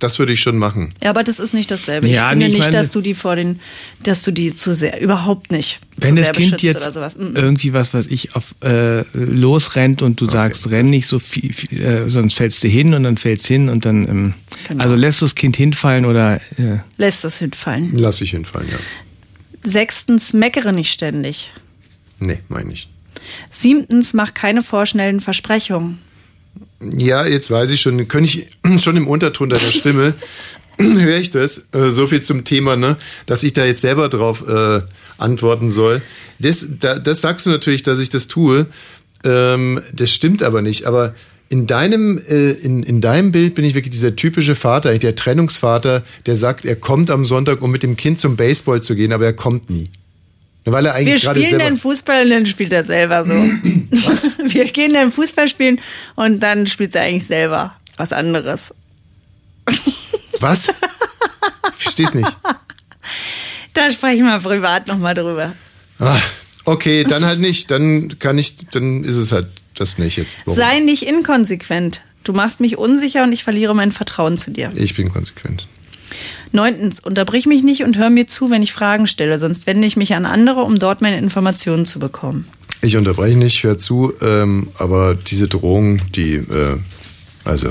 Das 0.00 0.20
würde 0.20 0.32
ich 0.32 0.40
schon 0.40 0.58
machen. 0.58 0.94
Ja, 1.02 1.10
aber 1.10 1.24
das 1.24 1.40
ist 1.40 1.54
nicht 1.54 1.70
dasselbe. 1.72 2.06
Ja, 2.08 2.26
ich 2.26 2.28
finde 2.30 2.44
nee, 2.44 2.46
ich 2.46 2.52
nicht, 2.54 2.62
meine- 2.66 2.76
dass 2.76 2.90
du 2.90 3.00
die 3.00 3.14
vor 3.14 3.34
den, 3.34 3.58
dass 4.04 4.22
du 4.22 4.30
die 4.30 4.54
zu 4.54 4.72
sehr, 4.72 5.00
überhaupt 5.00 5.50
nicht. 5.50 5.80
Wenn 5.96 6.14
zu 6.14 6.22
das 6.22 6.26
sehr 6.26 6.34
Kind 6.34 6.62
jetzt 6.62 6.82
oder 6.82 6.92
sowas. 6.92 7.16
Mm. 7.18 7.34
irgendwie 7.34 7.72
was, 7.72 7.92
was 7.94 8.06
ich 8.06 8.36
auf 8.36 8.54
äh, 8.62 9.02
losrennt 9.12 10.00
und 10.02 10.20
du 10.20 10.30
sagst, 10.30 10.70
renn 10.70 10.90
nicht 10.90 11.08
so 11.08 11.18
viel, 11.18 11.52
viel 11.52 11.82
äh, 11.82 12.08
sonst 12.10 12.34
fällst 12.34 12.62
du 12.62 12.68
hin 12.68 12.94
und 12.94 13.02
dann 13.02 13.16
fällst 13.16 13.46
hin 13.48 13.68
und 13.68 13.84
dann 13.84 14.08
ähm, 14.08 14.34
Genau. 14.68 14.82
also 14.84 14.94
lässt 14.96 15.20
du 15.20 15.24
das 15.24 15.34
Kind 15.34 15.56
hinfallen 15.56 16.04
oder 16.04 16.36
äh, 16.58 16.78
Lässt 16.96 17.24
es 17.24 17.38
hinfallen. 17.38 17.90
Lass 17.96 18.20
ich 18.20 18.30
hinfallen, 18.30 18.68
ja. 18.70 18.78
Sechstens, 19.68 20.32
meckere 20.32 20.72
nicht 20.72 20.92
ständig. 20.92 21.52
Nee, 22.20 22.38
meine 22.48 22.72
ich. 22.72 22.88
Siebtens, 23.50 24.14
mach 24.14 24.34
keine 24.34 24.62
vorschnellen 24.62 25.20
Versprechungen. 25.20 25.98
Ja, 26.80 27.26
jetzt 27.26 27.50
weiß 27.50 27.70
ich 27.70 27.80
schon, 27.80 28.06
kann 28.08 28.24
ich 28.24 28.46
schon 28.78 28.96
im 28.96 29.08
Unterton 29.08 29.50
deiner 29.50 29.70
Stimme 29.70 30.14
höre 30.78 31.18
ich 31.18 31.30
das. 31.30 31.68
Äh, 31.72 31.90
so 31.90 32.06
viel 32.06 32.22
zum 32.22 32.44
Thema, 32.44 32.76
ne, 32.76 32.96
dass 33.26 33.42
ich 33.42 33.52
da 33.52 33.64
jetzt 33.64 33.80
selber 33.80 34.08
drauf 34.08 34.44
äh, 34.48 34.80
antworten 35.18 35.70
soll. 35.70 36.02
Das, 36.38 36.66
da, 36.78 36.98
das 36.98 37.20
sagst 37.20 37.46
du 37.46 37.50
natürlich, 37.50 37.82
dass 37.82 37.98
ich 37.98 38.10
das 38.10 38.28
tue. 38.28 38.66
Ähm, 39.24 39.80
das 39.92 40.10
stimmt 40.10 40.42
aber 40.42 40.62
nicht. 40.62 40.86
Aber 40.86 41.14
in 41.48 41.66
deinem, 41.66 42.18
äh, 42.18 42.52
in, 42.52 42.82
in 42.82 43.00
deinem 43.00 43.32
Bild 43.32 43.54
bin 43.54 43.64
ich 43.64 43.74
wirklich 43.74 43.92
dieser 43.92 44.14
typische 44.14 44.54
Vater, 44.54 44.96
der 44.96 45.16
Trennungsvater, 45.16 46.04
der 46.26 46.36
sagt, 46.36 46.64
er 46.64 46.76
kommt 46.76 47.10
am 47.10 47.24
Sonntag, 47.24 47.62
um 47.62 47.70
mit 47.70 47.82
dem 47.82 47.96
Kind 47.96 48.18
zum 48.18 48.36
Baseball 48.36 48.82
zu 48.82 48.94
gehen, 48.94 49.12
aber 49.12 49.24
er 49.24 49.32
kommt 49.32 49.70
nie. 49.70 49.90
Weil 50.72 50.86
er 50.86 50.92
Wir 50.92 51.00
eigentlich 51.00 51.22
gerade 51.22 51.42
spielen 51.42 51.58
dann 51.58 51.76
Fußball 51.76 52.24
und 52.24 52.30
dann 52.30 52.46
spielt 52.46 52.72
er 52.72 52.84
selber 52.84 53.24
so. 53.24 53.32
Wir 54.44 54.64
gehen 54.66 54.94
dann 54.94 55.12
Fußball 55.12 55.48
spielen 55.48 55.80
und 56.14 56.40
dann 56.40 56.66
spielt 56.66 56.94
er 56.94 57.02
eigentlich 57.02 57.26
selber 57.26 57.74
was 57.96 58.12
anderes. 58.12 58.72
Was? 60.40 60.68
Ich 60.68 61.84
versteh's 61.84 62.14
nicht. 62.14 62.36
Da 63.74 63.92
sprechen 63.92 64.24
wir 64.24 64.40
privat 64.40 64.88
nochmal 64.88 65.14
drüber. 65.14 65.52
Ah, 66.00 66.18
okay, 66.64 67.04
dann 67.04 67.24
halt 67.24 67.38
nicht. 67.38 67.70
Dann 67.70 68.18
kann 68.18 68.36
ich, 68.36 68.56
dann 68.72 69.04
ist 69.04 69.14
es 69.14 69.30
halt 69.30 69.46
das 69.76 69.98
nicht 69.98 70.16
jetzt. 70.16 70.40
Warum? 70.46 70.56
Sei 70.58 70.80
nicht 70.80 71.04
inkonsequent. 71.04 72.00
Du 72.24 72.32
machst 72.32 72.58
mich 72.58 72.76
unsicher 72.76 73.22
und 73.22 73.30
ich 73.30 73.44
verliere 73.44 73.76
mein 73.76 73.92
Vertrauen 73.92 74.36
zu 74.36 74.50
dir. 74.50 74.72
Ich 74.74 74.96
bin 74.96 75.10
konsequent. 75.10 75.68
Neuntens, 76.52 77.00
unterbrich 77.00 77.46
mich 77.46 77.62
nicht 77.62 77.82
und 77.82 77.96
hör 77.96 78.10
mir 78.10 78.26
zu, 78.26 78.50
wenn 78.50 78.62
ich 78.62 78.72
Fragen 78.72 79.06
stelle, 79.06 79.38
sonst 79.38 79.66
wende 79.66 79.86
ich 79.86 79.96
mich 79.96 80.14
an 80.14 80.24
andere, 80.24 80.62
um 80.62 80.78
dort 80.78 81.02
meine 81.02 81.18
Informationen 81.18 81.86
zu 81.86 81.98
bekommen. 81.98 82.46
Ich 82.80 82.96
unterbreche 82.96 83.36
nicht, 83.36 83.62
hör 83.64 83.76
zu, 83.76 84.12
ähm, 84.22 84.68
aber 84.78 85.14
diese 85.14 85.48
Drohung, 85.48 86.00
die, 86.12 86.34
äh, 86.34 86.78
also, 87.44 87.70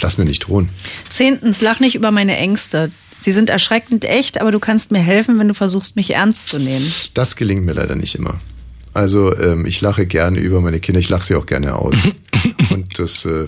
lass 0.00 0.18
mir 0.18 0.24
nicht 0.24 0.40
drohen. 0.40 0.68
Zehntens, 1.08 1.60
lach 1.60 1.80
nicht 1.80 1.94
über 1.94 2.10
meine 2.10 2.36
Ängste. 2.36 2.90
Sie 3.20 3.32
sind 3.32 3.50
erschreckend 3.50 4.04
echt, 4.04 4.40
aber 4.40 4.50
du 4.50 4.58
kannst 4.58 4.90
mir 4.90 5.00
helfen, 5.00 5.38
wenn 5.38 5.48
du 5.48 5.54
versuchst, 5.54 5.96
mich 5.96 6.14
ernst 6.14 6.46
zu 6.48 6.58
nehmen. 6.58 6.92
Das 7.14 7.36
gelingt 7.36 7.64
mir 7.64 7.72
leider 7.72 7.94
nicht 7.94 8.14
immer. 8.14 8.40
Also 8.94 9.36
ähm, 9.36 9.66
ich 9.66 9.80
lache 9.80 10.06
gerne 10.06 10.38
über 10.38 10.60
meine 10.60 10.80
Kinder, 10.80 10.98
ich 10.98 11.08
lache 11.08 11.24
sie 11.24 11.34
auch 11.34 11.46
gerne 11.46 11.76
aus. 11.76 11.94
und 12.70 12.98
das, 12.98 13.24
äh, 13.26 13.46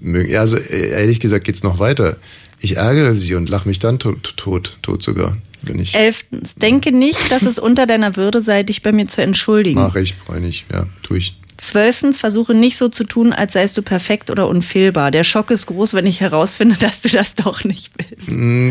mögen, 0.00 0.30
ja, 0.30 0.40
also 0.40 0.56
äh, 0.56 0.90
ehrlich 0.90 1.20
gesagt 1.20 1.44
geht's 1.44 1.62
noch 1.62 1.78
weiter. 1.78 2.16
Ich 2.60 2.76
ärgere 2.76 3.14
sie 3.14 3.34
und 3.34 3.48
lache 3.48 3.68
mich 3.68 3.78
dann 3.78 3.98
tot, 3.98 4.34
tot, 4.36 4.78
tot 4.82 5.02
sogar, 5.02 5.36
wenn 5.62 5.78
ich 5.78 5.94
Elftens, 5.94 6.54
denke 6.56 6.92
nicht, 6.92 7.30
dass 7.32 7.42
es 7.42 7.58
unter 7.58 7.86
deiner 7.86 8.16
Würde 8.16 8.42
sei, 8.42 8.62
dich 8.62 8.82
bei 8.82 8.92
mir 8.92 9.06
zu 9.06 9.22
entschuldigen. 9.22 9.80
mache, 9.80 10.00
ich 10.00 10.14
freue 10.14 10.40
nicht, 10.40 10.66
ja, 10.72 10.86
tue 11.02 11.18
ich. 11.18 11.36
Zwölftens, 11.56 12.20
versuche 12.20 12.54
nicht 12.54 12.76
so 12.78 12.88
zu 12.88 13.04
tun, 13.04 13.32
als 13.34 13.52
seist 13.54 13.76
du 13.76 13.82
perfekt 13.82 14.30
oder 14.30 14.48
unfehlbar. 14.48 15.10
Der 15.10 15.24
Schock 15.24 15.50
ist 15.50 15.66
groß, 15.66 15.92
wenn 15.94 16.06
ich 16.06 16.20
herausfinde, 16.20 16.76
dass 16.80 17.00
du 17.02 17.08
das 17.08 17.34
doch 17.34 17.64
nicht 17.64 17.92
bist. 17.96 18.30
Mm, 18.30 18.70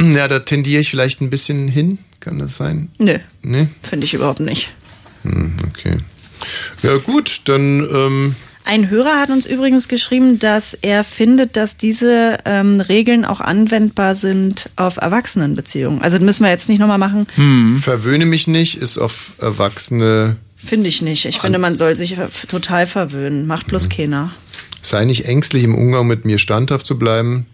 Ja, 0.00 0.28
da 0.28 0.38
tendiere 0.40 0.80
ich 0.80 0.90
vielleicht 0.90 1.20
ein 1.20 1.28
bisschen 1.30 1.68
hin, 1.68 1.98
kann 2.20 2.38
das 2.38 2.56
sein? 2.56 2.90
Nö, 2.98 3.18
Nee? 3.42 3.68
finde 3.82 4.04
ich 4.06 4.14
überhaupt 4.14 4.40
nicht. 4.40 4.70
Hm, 5.22 5.56
okay. 5.68 5.98
Ja 6.82 6.96
gut, 6.96 7.42
dann 7.44 7.86
ähm, 7.92 8.34
Ein 8.64 8.90
Hörer 8.90 9.18
hat 9.20 9.30
uns 9.30 9.46
übrigens 9.46 9.88
geschrieben, 9.88 10.38
dass 10.38 10.74
er 10.74 11.02
findet, 11.02 11.56
dass 11.56 11.76
diese 11.76 12.38
ähm, 12.44 12.80
Regeln 12.80 13.24
auch 13.24 13.40
anwendbar 13.40 14.14
sind 14.14 14.70
auf 14.76 14.98
Erwachsenenbeziehungen. 14.98 16.02
Also 16.02 16.18
das 16.18 16.24
müssen 16.24 16.44
wir 16.44 16.50
jetzt 16.50 16.68
nicht 16.68 16.78
nochmal 16.78 16.98
machen. 16.98 17.26
verwöhne 17.80 18.26
mich 18.26 18.46
nicht, 18.46 18.76
ist 18.76 18.98
auf 18.98 19.32
Erwachsene, 19.40 20.36
Finde 20.62 20.90
ich 20.90 21.00
nicht. 21.00 21.24
Ich 21.24 21.38
finde, 21.40 21.58
man 21.58 21.74
soll 21.74 21.96
sich 21.96 22.16
total 22.48 22.86
verwöhnen. 22.86 23.46
Macht 23.46 23.68
bloß 23.68 23.86
Mhm. 23.86 23.92
keiner. 23.92 24.30
sei 24.82 25.06
nicht 25.06 25.24
ängstlich 25.24 25.64
im 25.64 25.74
Umgang 25.74 26.06
mit 26.06 26.26
mir 26.26 26.38
standhaft 26.38 26.86
zu 26.86 26.98
bleiben, 26.98 27.46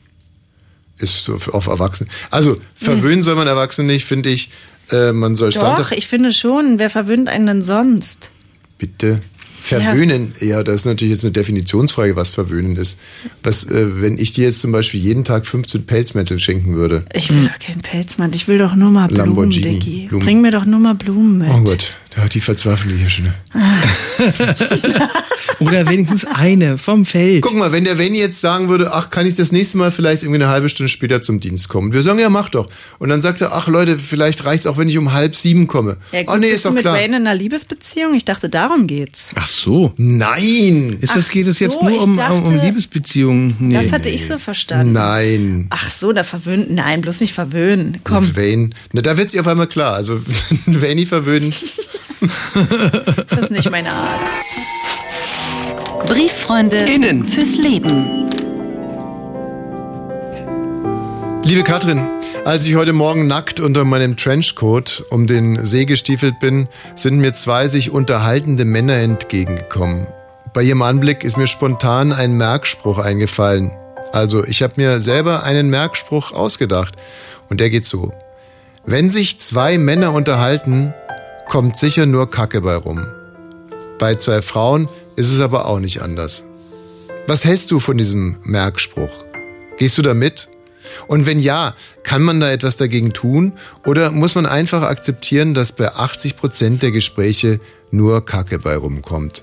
ist 0.98 1.28
auf 1.30 1.66
Erwachsene. 1.68 2.10
Also 2.30 2.60
verwöhnen 2.74 3.22
soll 3.22 3.36
man 3.36 3.46
Erwachsene 3.46 3.92
nicht, 3.92 4.06
finde 4.06 4.30
ich. 4.30 4.50
Äh, 4.90 5.12
man 5.12 5.36
soll 5.36 5.50
Doch, 5.50 5.60
standhaft. 5.60 5.92
ich 5.92 6.08
finde 6.08 6.32
schon. 6.32 6.78
Wer 6.80 6.90
verwöhnt 6.90 7.28
einen 7.28 7.46
denn 7.46 7.62
sonst? 7.62 8.30
Bitte. 8.78 9.20
Verwöhnen, 9.66 10.32
ja. 10.40 10.62
das 10.62 10.76
ist 10.76 10.84
natürlich 10.86 11.10
jetzt 11.12 11.24
eine 11.24 11.32
Definitionsfrage, 11.32 12.14
was 12.14 12.30
verwöhnen 12.30 12.76
ist. 12.76 12.98
Was, 13.42 13.64
äh, 13.64 14.00
wenn 14.00 14.16
ich 14.16 14.32
dir 14.32 14.44
jetzt 14.44 14.60
zum 14.60 14.70
Beispiel 14.70 15.00
jeden 15.00 15.24
Tag 15.24 15.44
15 15.44 15.86
Pelzmäntel 15.86 16.38
schenken 16.38 16.74
würde? 16.74 17.04
Ich 17.12 17.32
will 17.34 17.48
doch 17.48 17.58
keinen 17.58 17.80
Pelzmantel. 17.80 18.36
Ich 18.36 18.46
will 18.46 18.58
doch 18.58 18.76
nur 18.76 18.90
mal 18.90 19.08
Blumen, 19.08 19.26
Lamborghini. 19.26 20.06
Blumen. 20.08 20.24
Bring 20.24 20.40
mir 20.40 20.52
doch 20.52 20.64
nur 20.66 20.78
mal 20.78 20.94
Blumen 20.94 21.38
mit. 21.38 21.48
Oh 21.50 21.60
Gott, 21.62 21.96
ja, 22.16 22.26
die 22.28 22.40
verzweifeln 22.40 22.96
hier 22.96 23.10
schon. 23.10 23.28
oder 25.60 25.88
wenigstens 25.88 26.24
eine 26.24 26.78
vom 26.78 27.04
Feld. 27.04 27.42
Guck 27.42 27.54
mal, 27.54 27.72
wenn 27.72 27.84
der 27.84 27.98
Venny 27.98 28.18
jetzt 28.18 28.40
sagen 28.40 28.68
würde, 28.68 28.92
ach, 28.92 29.10
kann 29.10 29.26
ich 29.26 29.34
das 29.34 29.52
nächste 29.52 29.78
Mal 29.78 29.92
vielleicht 29.92 30.22
irgendwie 30.22 30.42
eine 30.42 30.50
halbe 30.50 30.68
Stunde 30.68 30.88
später 30.88 31.20
zum 31.22 31.40
Dienst 31.40 31.68
kommen? 31.68 31.92
Wir 31.92 32.02
sagen, 32.02 32.18
ja, 32.18 32.28
mach 32.30 32.48
doch. 32.48 32.68
Und 32.98 33.08
dann 33.10 33.20
sagt 33.20 33.40
er, 33.40 33.52
ach 33.54 33.68
Leute, 33.68 33.98
vielleicht 33.98 34.44
reicht's 34.44 34.66
auch, 34.66 34.78
wenn 34.78 34.88
ich 34.88 34.98
um 34.98 35.12
halb 35.12 35.34
sieben 35.36 35.66
komme. 35.66 35.96
Ja, 36.12 36.22
gut, 36.22 36.34
oh 36.34 36.38
nee, 36.38 36.46
bist 36.46 36.56
ist 36.56 36.64
du 36.64 36.68
doch 36.70 36.74
mit 36.74 36.82
klar. 36.84 36.94
Wayne 36.96 37.16
in 37.18 37.26
einer 37.26 37.34
Liebesbeziehung? 37.34 38.14
Ich 38.14 38.24
dachte, 38.24 38.48
darum 38.48 38.86
geht's. 38.86 39.30
Ach 39.34 39.46
so. 39.46 39.92
Nein. 39.96 40.98
Ist 41.00 41.14
das, 41.14 41.26
Ach 41.28 41.32
geht 41.32 41.46
es 41.46 41.58
jetzt 41.60 41.74
so, 41.76 41.82
nur 41.84 41.92
ich 41.92 41.98
um, 42.02 42.04
um, 42.04 42.10
um 42.10 42.16
dachte- 42.44 42.66
Liebesbeziehungen? 42.66 43.56
Nee. 43.58 43.74
das 43.74 43.92
hatte 43.92 44.08
ich 44.08 44.26
so 44.26 44.38
verstanden. 44.38 44.92
Nein. 44.94 45.66
Ach 45.70 45.90
so, 45.90 46.12
da 46.12 46.24
verwöhnt. 46.24 46.70
Nein, 46.70 47.00
bloß 47.02 47.20
nicht 47.20 47.32
verwöhnen. 47.34 47.98
Komm, 48.04 48.36
Wayne. 48.36 48.70
Na, 48.92 49.02
da 49.02 49.16
wird 49.16 49.30
sie 49.30 49.40
auf 49.40 49.46
einmal 49.46 49.66
klar. 49.66 49.94
Also, 49.94 50.20
Vanny 50.66 51.06
verwöhnen. 51.06 51.52
das 53.28 53.38
ist 53.40 53.50
nicht 53.50 53.70
meine 53.70 53.90
Art. 53.90 54.20
Brieffreunde 56.06 56.78
Innen. 56.78 57.24
fürs 57.24 57.56
Leben. 57.56 58.30
Liebe 61.42 61.62
Katrin, 61.62 62.08
als 62.44 62.66
ich 62.66 62.74
heute 62.74 62.92
Morgen 62.92 63.26
nackt 63.26 63.60
unter 63.60 63.84
meinem 63.84 64.16
Trenchcoat 64.16 65.04
um 65.10 65.26
den 65.26 65.64
See 65.64 65.84
gestiefelt 65.84 66.38
bin, 66.40 66.68
sind 66.94 67.18
mir 67.18 67.34
zwei 67.34 67.68
sich 67.68 67.90
unterhaltende 67.90 68.64
Männer 68.64 68.94
entgegengekommen. 68.94 70.06
Bei 70.52 70.62
ihrem 70.62 70.82
Anblick 70.82 71.22
ist 71.22 71.36
mir 71.36 71.46
spontan 71.46 72.12
ein 72.12 72.36
Merkspruch 72.36 72.98
eingefallen. 72.98 73.72
Also, 74.12 74.44
ich 74.44 74.62
habe 74.62 74.74
mir 74.76 75.00
selber 75.00 75.42
einen 75.42 75.70
Merkspruch 75.70 76.32
ausgedacht. 76.32 76.94
Und 77.48 77.60
der 77.60 77.70
geht 77.70 77.84
so. 77.84 78.12
Wenn 78.84 79.10
sich 79.10 79.38
zwei 79.38 79.78
Männer 79.78 80.12
unterhalten, 80.12 80.94
kommt 81.48 81.76
sicher 81.76 82.06
nur 82.06 82.30
Kacke 82.30 82.60
bei 82.60 82.76
rum. 82.76 83.06
Bei 83.98 84.14
zwei 84.16 84.42
Frauen 84.42 84.88
ist 85.16 85.32
es 85.32 85.40
aber 85.40 85.66
auch 85.66 85.80
nicht 85.80 86.02
anders. 86.02 86.44
Was 87.26 87.44
hältst 87.44 87.70
du 87.70 87.80
von 87.80 87.96
diesem 87.96 88.36
Merkspruch? 88.42 89.24
Gehst 89.78 89.96
du 89.98 90.02
da 90.02 90.14
mit? 90.14 90.48
Und 91.08 91.26
wenn 91.26 91.40
ja, 91.40 91.74
kann 92.02 92.22
man 92.22 92.40
da 92.40 92.50
etwas 92.50 92.76
dagegen 92.76 93.12
tun? 93.12 93.52
Oder 93.84 94.10
muss 94.12 94.34
man 94.34 94.46
einfach 94.46 94.82
akzeptieren, 94.82 95.54
dass 95.54 95.72
bei 95.72 95.92
80 95.92 96.36
Prozent 96.36 96.82
der 96.82 96.92
Gespräche 96.92 97.60
nur 97.90 98.24
Kacke 98.24 98.58
bei 98.58 98.76
rumkommt? 98.76 99.42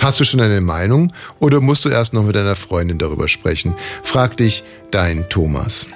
Hast 0.00 0.20
du 0.20 0.24
schon 0.24 0.40
eine 0.40 0.60
Meinung 0.60 1.12
oder 1.38 1.60
musst 1.60 1.84
du 1.84 1.88
erst 1.88 2.12
noch 2.14 2.24
mit 2.24 2.34
deiner 2.34 2.56
Freundin 2.56 2.98
darüber 2.98 3.28
sprechen? 3.28 3.74
Frag 4.02 4.36
dich 4.36 4.64
dein 4.90 5.28
Thomas. 5.28 5.88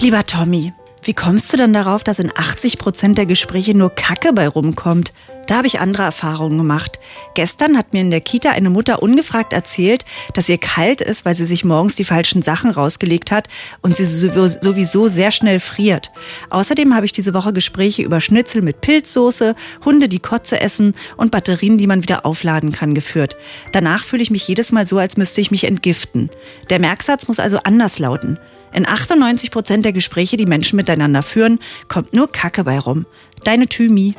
Lieber 0.00 0.24
Tommy, 0.26 0.72
wie 1.02 1.14
kommst 1.14 1.52
du 1.52 1.56
denn 1.56 1.72
darauf, 1.72 2.04
dass 2.04 2.18
in 2.18 2.32
80 2.34 2.78
Prozent 2.78 3.18
der 3.18 3.26
Gespräche 3.26 3.76
nur 3.76 3.90
Kacke 3.90 4.32
bei 4.32 4.48
rumkommt? 4.48 5.12
Da 5.48 5.56
habe 5.56 5.66
ich 5.66 5.80
andere 5.80 6.02
Erfahrungen 6.02 6.58
gemacht. 6.58 7.00
Gestern 7.32 7.78
hat 7.78 7.94
mir 7.94 8.02
in 8.02 8.10
der 8.10 8.20
Kita 8.20 8.50
eine 8.50 8.68
Mutter 8.68 9.02
ungefragt 9.02 9.54
erzählt, 9.54 10.04
dass 10.34 10.50
ihr 10.50 10.58
kalt 10.58 11.00
ist, 11.00 11.24
weil 11.24 11.34
sie 11.34 11.46
sich 11.46 11.64
morgens 11.64 11.96
die 11.96 12.04
falschen 12.04 12.42
Sachen 12.42 12.70
rausgelegt 12.70 13.30
hat 13.30 13.48
und 13.80 13.96
sie 13.96 14.04
sowieso 14.04 15.08
sehr 15.08 15.30
schnell 15.30 15.58
friert. 15.58 16.12
Außerdem 16.50 16.94
habe 16.94 17.06
ich 17.06 17.12
diese 17.12 17.32
Woche 17.32 17.54
Gespräche 17.54 18.02
über 18.02 18.20
Schnitzel 18.20 18.60
mit 18.60 18.82
Pilzsoße, 18.82 19.54
Hunde, 19.86 20.10
die 20.10 20.18
Kotze 20.18 20.60
essen 20.60 20.92
und 21.16 21.30
Batterien, 21.30 21.78
die 21.78 21.86
man 21.86 22.02
wieder 22.02 22.26
aufladen 22.26 22.72
kann, 22.72 22.92
geführt. 22.92 23.36
Danach 23.72 24.04
fühle 24.04 24.22
ich 24.22 24.30
mich 24.30 24.46
jedes 24.46 24.70
Mal 24.70 24.84
so, 24.84 24.98
als 24.98 25.16
müsste 25.16 25.40
ich 25.40 25.50
mich 25.50 25.64
entgiften. 25.64 26.28
Der 26.68 26.78
Merksatz 26.78 27.26
muss 27.26 27.40
also 27.40 27.58
anders 27.64 27.98
lauten. 27.98 28.38
In 28.72 28.86
98 28.86 29.50
Prozent 29.50 29.84
der 29.84 29.92
Gespräche, 29.92 30.36
die 30.36 30.46
Menschen 30.46 30.76
miteinander 30.76 31.22
führen, 31.22 31.58
kommt 31.88 32.12
nur 32.12 32.30
Kacke 32.30 32.64
bei 32.64 32.78
rum. 32.78 33.06
Deine 33.44 33.66
Thymi. 33.66 34.14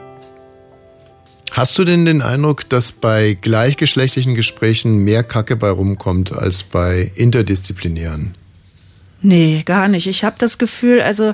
Hast 1.52 1.78
du 1.78 1.84
denn 1.84 2.06
den 2.06 2.22
Eindruck, 2.22 2.70
dass 2.70 2.92
bei 2.92 3.38
gleichgeschlechtlichen 3.40 4.36
Gesprächen 4.36 4.98
mehr 5.00 5.24
Kacke 5.24 5.56
bei 5.56 5.70
rumkommt 5.70 6.32
als 6.32 6.64
bei 6.64 7.12
interdisziplinären? 7.16 8.36
Nee, 9.22 9.64
gar 9.66 9.88
nicht. 9.88 10.08
Ich 10.08 10.24
habe 10.24 10.36
das 10.40 10.58
Gefühl, 10.58 11.02
also 11.02 11.34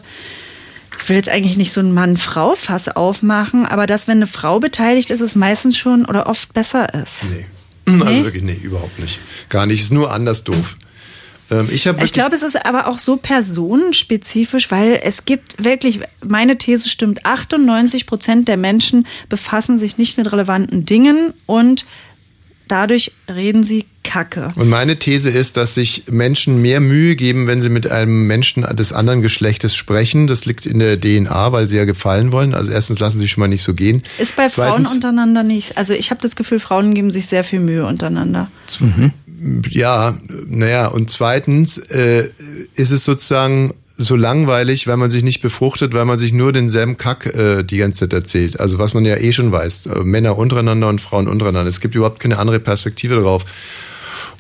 ich 1.00 1.10
will 1.10 1.18
jetzt 1.18 1.30
eigentlich 1.30 1.58
nicht 1.58 1.72
so 1.72 1.82
ein 1.82 1.94
Mann-Frau-Fass 1.94 2.90
aufmachen, 2.90 3.66
aber 3.66 3.86
dass, 3.86 4.08
wenn 4.08 4.18
eine 4.18 4.28
Frau 4.28 4.60
beteiligt 4.60 5.12
ist, 5.12 5.22
es 5.22 5.36
meistens 5.36 5.78
schon 5.78 6.06
oder 6.06 6.28
oft 6.28 6.54
besser 6.54 6.94
ist. 6.94 7.26
Nee. 7.30 7.46
Also 8.04 8.24
wirklich, 8.24 8.42
nee, 8.42 8.58
überhaupt 8.64 8.98
nicht. 8.98 9.20
Gar 9.50 9.68
nicht. 9.68 9.80
Ist 9.80 9.94
nur 9.94 10.12
anders 10.12 10.44
doof. 10.44 10.76
Ähm, 11.52 11.68
ich 11.72 11.86
Ich 11.86 12.14
glaube, 12.14 12.36
es 12.36 12.44
ist 12.44 12.66
aber 12.66 12.88
auch 12.88 12.98
so 12.98 13.18
personenspezifisch, 13.18 14.72
weil 14.72 15.00
es 15.04 15.26
gibt 15.26 15.64
wirklich, 15.64 16.00
meine 16.26 16.58
These 16.58 16.90
stimmt, 16.90 17.26
98 17.26 18.06
Prozent 18.06 18.48
der 18.48 18.58
Menschen 18.58 19.06
befassen 19.30 19.78
sich 19.78 19.98
nicht 19.98 20.18
mit 20.18 20.32
relevanten 20.32 20.86
Dingen 20.86 21.34
und 21.46 21.86
dadurch 22.68 23.12
reden 23.28 23.64
sie 23.64 23.86
Kacke. 24.04 24.52
Und 24.56 24.70
meine 24.70 24.98
These 24.98 25.30
ist, 25.30 25.58
dass 25.58 25.76
sich 25.76 26.04
Menschen 26.10 26.62
mehr 26.62 26.80
Mühe 26.80 27.16
geben, 27.16 27.48
wenn 27.48 27.60
sie 27.62 27.70
mit 27.70 27.90
einem 27.90 28.28
Menschen 28.28 28.64
des 28.76 28.94
anderen 28.94 29.22
Geschlechtes 29.22 29.76
sprechen. 29.76 30.28
Das 30.28 30.46
liegt 30.46 30.66
in 30.66 30.80
der 30.80 31.00
DNA, 31.00 31.52
weil 31.52 31.68
sie 31.68 31.76
ja 31.76 31.86
gefallen 31.86 32.32
wollen. 32.32 32.54
Also 32.54 32.72
erstens 32.72 33.00
lassen 33.00 33.20
sie 33.20 33.28
schon 33.28 33.42
mal 33.42 33.48
nicht 33.48 33.64
so 33.64 33.74
gehen. 33.74 34.04
Ist 34.20 34.36
bei 34.36 34.48
Zweitens, 34.48 34.90
Frauen 34.90 34.96
untereinander 34.96 35.44
nicht. 35.44 35.78
Also 35.78 35.94
ich 35.94 36.12
habe 36.12 36.22
das 36.22 36.36
Gefühl, 36.36 36.60
Frauen 36.60 36.94
geben 36.94 37.12
sich 37.12 37.26
sehr 37.26 37.44
viel 37.44 37.60
Mühe 37.60 37.86
untereinander. 37.86 38.50
Ja, 39.70 40.18
naja, 40.48 40.88
und 40.88 41.10
zweitens 41.10 41.78
äh, 41.78 42.30
ist 42.76 42.91
es 42.91 43.03
sozusagen 43.03 43.74
so 43.98 44.16
langweilig, 44.16 44.88
weil 44.88 44.98
man 44.98 45.10
sich 45.10 45.24
nicht 45.24 45.41
befruchtet, 45.41 45.94
weil 45.94 46.06
man 46.06 46.20
sich 46.20 46.34
nur 46.34 46.52
denselben 46.52 46.98
Kack 46.98 47.26
äh, 47.28 47.64
die 47.64 47.78
ganze 47.78 48.02
Zeit 48.02 48.14
erzählt. 48.14 48.60
Also 48.60 48.78
was 48.78 48.94
man 48.94 49.06
ja 49.06 49.16
eh 49.16 49.32
schon 49.32 49.52
weiß. 49.52 49.88
Äh, 49.88 49.99
Männer 50.03 50.38
untereinander 50.38 50.90
und 50.90 50.99
Frauen 50.99 51.28
untereinander. 51.28 51.70
Es 51.70 51.80
gibt 51.80 51.95
überhaupt 51.95 52.20
keine 52.20 52.38
andere 52.38 52.60
Perspektive 52.60 53.16
darauf. 53.16 53.45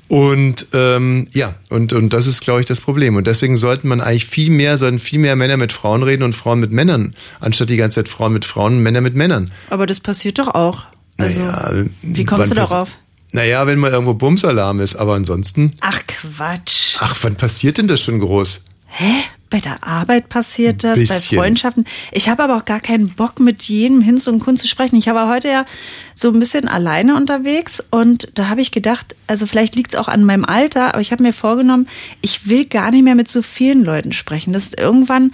Und 0.07 0.67
ähm, 0.73 1.27
ja, 1.31 1.55
und, 1.69 1.93
und 1.93 2.13
das 2.13 2.27
ist, 2.27 2.41
glaube 2.41 2.59
ich, 2.59 2.65
das 2.67 2.79
Problem. 2.79 3.15
Und 3.15 3.25
deswegen 3.27 3.57
sollten 3.57 3.87
man 3.87 4.01
eigentlich 4.01 4.25
viel 4.25 4.51
mehr, 4.51 4.77
sollten 4.77 4.99
viel 4.99 5.19
mehr 5.19 5.35
Männer 5.35 5.57
mit 5.57 5.71
Frauen 5.71 6.03
reden 6.03 6.23
und 6.23 6.35
Frauen 6.35 6.59
mit 6.59 6.71
Männern, 6.71 7.15
anstatt 7.39 7.69
die 7.69 7.77
ganze 7.77 8.03
Zeit 8.03 8.09
Frauen 8.09 8.33
mit 8.33 8.45
Frauen, 8.45 8.83
Männer 8.83 9.01
mit 9.01 9.15
Männern. 9.15 9.51
Aber 9.69 9.87
das 9.87 9.99
passiert 9.99 10.37
doch 10.37 10.49
auch. 10.49 10.83
Also, 11.17 11.41
naja, 11.41 11.85
wie 12.03 12.25
kommst 12.25 12.51
du 12.51 12.55
darauf? 12.55 12.97
Naja, 13.35 13.67
wenn 13.67 13.79
mal 13.79 13.91
irgendwo 13.91 14.13
Bumsalarm 14.13 14.79
ist, 14.79 14.95
aber 14.95 15.15
ansonsten. 15.15 15.73
Ach 15.81 15.99
Quatsch. 16.07 16.95
Ach, 17.01 17.17
wann 17.21 17.35
passiert 17.35 17.77
denn 17.77 17.89
das 17.89 18.01
schon 18.01 18.21
groß? 18.21 18.63
Hä? 18.87 19.11
Bei 19.49 19.59
der 19.59 19.85
Arbeit 19.85 20.29
passiert 20.29 20.85
das, 20.85 21.05
bei. 21.07 21.19
Freundschaften. 21.19 21.85
Ich 22.13 22.29
habe 22.29 22.43
aber 22.43 22.55
auch 22.55 22.63
gar 22.63 22.79
keinen 22.79 23.09
Bock, 23.09 23.41
mit 23.41 23.63
jedem 23.63 23.99
Hinz 23.99 24.27
und 24.29 24.39
Kunst 24.39 24.63
zu 24.63 24.69
sprechen. 24.69 24.95
Ich 24.95 25.07
war 25.07 25.29
heute 25.29 25.49
ja 25.49 25.65
so 26.13 26.29
ein 26.29 26.39
bisschen 26.39 26.69
alleine 26.69 27.17
unterwegs 27.17 27.83
und 27.91 28.29
da 28.35 28.47
habe 28.47 28.61
ich 28.61 28.71
gedacht, 28.71 29.17
also 29.27 29.45
vielleicht 29.45 29.75
liegt 29.75 29.93
es 29.93 29.99
auch 29.99 30.07
an 30.07 30.23
meinem 30.23 30.45
Alter, 30.45 30.93
aber 30.93 31.01
ich 31.01 31.11
habe 31.11 31.21
mir 31.21 31.33
vorgenommen, 31.33 31.89
ich 32.21 32.47
will 32.47 32.63
gar 32.63 32.89
nicht 32.91 33.03
mehr 33.03 33.15
mit 33.15 33.27
so 33.27 33.41
vielen 33.41 33.83
Leuten 33.83 34.13
sprechen. 34.13 34.53
Das 34.53 34.63
ist 34.63 34.79
irgendwann, 34.79 35.33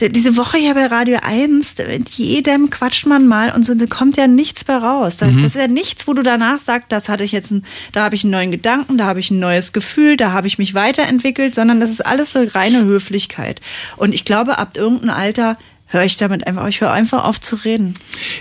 diese 0.00 0.36
Woche 0.36 0.58
hier 0.58 0.74
bei 0.74 0.86
Radio 0.86 1.18
1, 1.22 1.76
mit 1.88 2.10
jedem 2.10 2.68
quatscht 2.70 3.06
man 3.06 3.26
mal 3.26 3.50
und 3.54 3.64
so, 3.64 3.74
da 3.74 3.86
kommt 3.86 4.16
ja 4.16 4.26
nichts 4.26 4.66
mehr 4.68 4.78
raus. 4.78 5.16
Da- 5.16 5.26
Mhm. 5.26 5.36
Das 5.42 5.54
ist 5.54 5.60
ja 5.60 5.68
nichts, 5.68 6.06
wo 6.06 6.12
du 6.12 6.22
danach 6.22 6.58
sagst, 6.58 6.92
das 6.92 7.08
hatte 7.08 7.24
ich 7.24 7.32
jetzt, 7.32 7.50
ein, 7.50 7.64
da 7.92 8.04
habe 8.04 8.14
ich 8.14 8.24
einen 8.24 8.30
neuen 8.32 8.50
Gedanken, 8.50 8.98
da 8.98 9.06
habe 9.06 9.20
ich 9.20 9.30
ein 9.30 9.38
neues 9.38 9.72
Gefühl, 9.72 10.16
da 10.16 10.32
habe 10.32 10.46
ich 10.46 10.58
mich 10.58 10.74
weiterentwickelt, 10.74 11.54
sondern 11.54 11.80
das 11.80 11.90
ist 11.90 12.04
alles 12.04 12.32
so 12.32 12.42
reine 12.54 12.84
Höflichkeit. 12.84 13.60
Und 13.96 14.14
ich 14.14 14.24
glaube, 14.24 14.58
ab 14.58 14.76
irgendeinem 14.76 15.10
Alter 15.16 15.58
höre 15.88 16.04
ich 16.04 16.16
damit 16.16 16.46
einfach, 16.46 16.66
ich 16.66 16.80
höre 16.80 16.92
einfach 16.92 17.24
auf 17.24 17.40
zu 17.40 17.56
reden. 17.56 17.94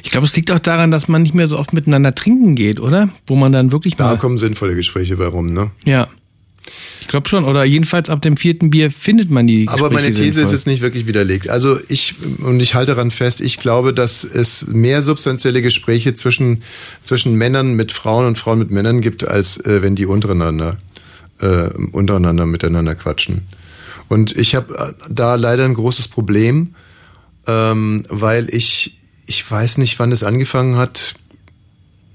Ich 0.03 0.11
glaube, 0.11 0.25
es 0.25 0.35
liegt 0.35 0.51
auch 0.51 0.59
daran, 0.59 0.89
dass 0.91 1.07
man 1.07 1.21
nicht 1.21 1.35
mehr 1.35 1.47
so 1.47 1.57
oft 1.59 1.73
miteinander 1.73 2.13
trinken 2.15 2.55
geht, 2.55 2.79
oder? 2.79 3.09
Wo 3.27 3.35
man 3.35 3.51
dann 3.51 3.71
wirklich 3.71 3.95
Da 3.95 4.05
mal. 4.09 4.17
kommen 4.17 4.37
sinnvolle 4.39 4.75
Gespräche 4.75 5.15
bei 5.17 5.27
rum, 5.27 5.53
ne? 5.53 5.69
Ja. 5.85 6.07
Ich 7.01 7.07
glaube 7.07 7.29
schon. 7.29 7.43
Oder 7.43 7.65
jedenfalls 7.65 8.09
ab 8.09 8.21
dem 8.21 8.37
vierten 8.37 8.69
Bier 8.69 8.91
findet 8.91 9.29
man 9.29 9.47
die 9.47 9.67
Aber 9.67 9.89
meine 9.89 10.07
Gespräche 10.07 10.15
These 10.15 10.27
ist 10.27 10.35
sinnvoll. 10.35 10.53
jetzt 10.55 10.67
nicht 10.67 10.81
wirklich 10.81 11.07
widerlegt. 11.07 11.49
Also 11.49 11.79
ich, 11.87 12.15
und 12.39 12.59
ich 12.59 12.75
halte 12.75 12.93
daran 12.93 13.11
fest, 13.11 13.41
ich 13.41 13.57
glaube, 13.59 13.93
dass 13.93 14.23
es 14.23 14.67
mehr 14.67 15.01
substanzielle 15.01 15.61
Gespräche 15.61 16.13
zwischen, 16.13 16.63
zwischen 17.03 17.35
Männern 17.35 17.75
mit 17.75 17.91
Frauen 17.91 18.25
und 18.27 18.37
Frauen 18.37 18.59
mit 18.59 18.71
Männern 18.71 19.01
gibt, 19.01 19.27
als 19.27 19.57
äh, 19.57 19.81
wenn 19.81 19.95
die 19.95 20.05
untereinander, 20.05 20.77
äh, 21.39 21.67
untereinander 21.91 22.45
miteinander 22.45 22.95
quatschen. 22.95 23.41
Und 24.07 24.35
ich 24.35 24.55
habe 24.55 24.95
da 25.09 25.35
leider 25.35 25.65
ein 25.65 25.73
großes 25.73 26.07
Problem, 26.07 26.75
ähm, 27.47 28.05
weil 28.09 28.53
ich, 28.53 28.97
ich 29.25 29.49
weiß 29.49 29.77
nicht, 29.77 29.99
wann 29.99 30.11
es 30.11 30.23
angefangen 30.23 30.77
hat. 30.77 31.15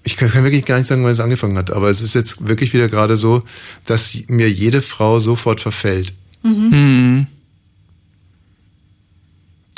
Ich 0.02 0.16
kann, 0.16 0.31
kann 0.31 0.44
wirklich 0.44 0.64
gar 0.64 0.78
nicht 0.78 0.86
sagen, 0.86 1.05
wann 1.05 1.10
es 1.12 1.20
angefangen 1.20 1.59
hat, 1.59 1.70
aber 1.70 1.90
es 1.90 2.01
ist 2.01 2.14
jetzt 2.14 2.48
wirklich 2.48 2.72
wieder 2.72 2.89
gerade 2.89 3.16
so, 3.16 3.43
dass 3.85 4.16
mir 4.28 4.51
jede 4.51 4.81
Frau 4.82 5.18
sofort 5.18 5.60
verfällt. 5.60 6.12
Mhm. 6.43 7.27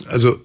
Also 0.06 0.40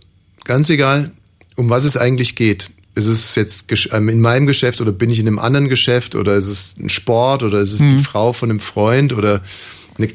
ganz 0.45 0.69
egal, 0.69 1.11
um 1.55 1.69
was 1.69 1.83
es 1.83 1.97
eigentlich 1.97 2.35
geht. 2.35 2.71
Ist 2.95 3.05
es 3.05 3.35
jetzt 3.35 3.65
ähm, 3.91 4.09
in 4.09 4.21
meinem 4.21 4.47
Geschäft 4.47 4.81
oder 4.81 4.91
bin 4.91 5.09
ich 5.11 5.19
in 5.19 5.27
einem 5.27 5.37
anderen 5.39 5.69
Geschäft 5.69 6.15
oder 6.15 6.35
ist 6.35 6.47
es 6.47 6.75
ein 6.79 6.89
Sport 6.89 7.43
oder 7.43 7.59
ist 7.59 7.71
es 7.73 7.79
die 7.79 7.85
Mhm. 7.85 7.99
Frau 7.99 8.33
von 8.33 8.49
einem 8.49 8.59
Freund 8.59 9.13
oder 9.13 9.41
eine 9.99 10.09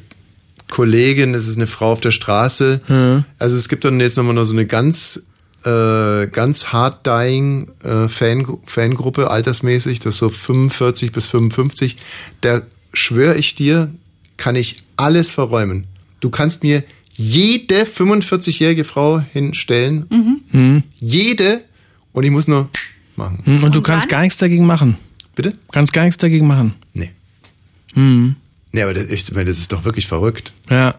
Kollegin, 0.69 1.35
ist 1.35 1.47
es 1.47 1.57
eine 1.57 1.69
Frau 1.69 1.93
auf 1.93 2.01
der 2.01 2.11
Straße? 2.11 2.81
Mhm. 2.89 3.25
Also 3.39 3.57
es 3.57 3.69
gibt 3.69 3.85
dann 3.85 4.01
jetzt 4.01 4.17
nochmal 4.17 4.35
noch 4.35 4.45
so 4.45 4.53
eine 4.55 4.67
ganz 4.67 5.23
äh, 5.65 6.27
ganz 6.29 6.67
hard 6.73 7.07
dying 7.07 7.69
äh, 7.85 8.09
Fan, 8.09 8.47
Fangruppe 8.65 9.31
altersmäßig, 9.31 10.01
das 10.01 10.15
ist 10.15 10.19
so 10.19 10.29
45 10.29 11.13
bis 11.13 11.27
55. 11.27 11.97
Da 12.41 12.63
schwöre 12.93 13.37
ich 13.37 13.55
dir, 13.55 13.93
kann 14.37 14.57
ich 14.57 14.83
alles 14.97 15.31
verräumen. 15.31 15.87
Du 16.21 16.31
kannst 16.31 16.63
mir 16.63 16.83
jede 17.15 17.85
45-jährige 17.85 18.85
Frau 18.85 19.21
hinstellen, 19.21 20.07
Mhm. 20.53 20.83
jede, 20.99 21.63
und 22.13 22.25
ich 22.25 22.31
muss 22.31 22.49
nur 22.49 22.69
machen. 23.17 23.41
Mhm. 23.45 23.63
Und, 23.65 23.75
du 23.75 23.83
kannst 23.83 24.09
gar 24.09 24.23
nichts 24.23 24.39
dagegen 24.39 24.67
machen. 24.67 24.97
Bitte? 25.35 25.55
Kannst 25.73 25.93
gar 25.93 26.05
nichts 26.05 26.19
dagegen 26.19 26.47
machen. 26.47 26.75
Nee. 26.95 27.11
Mhm. 27.95 28.37
Nee, 28.73 28.83
aber 28.83 28.95
das, 28.95 29.07
ich 29.09 29.31
meine, 29.33 29.47
das 29.51 29.59
ist 29.59 29.73
doch 29.73 29.85
wirklich 29.85 30.07
verrückt. 30.07 30.55
Ja. 30.71 30.95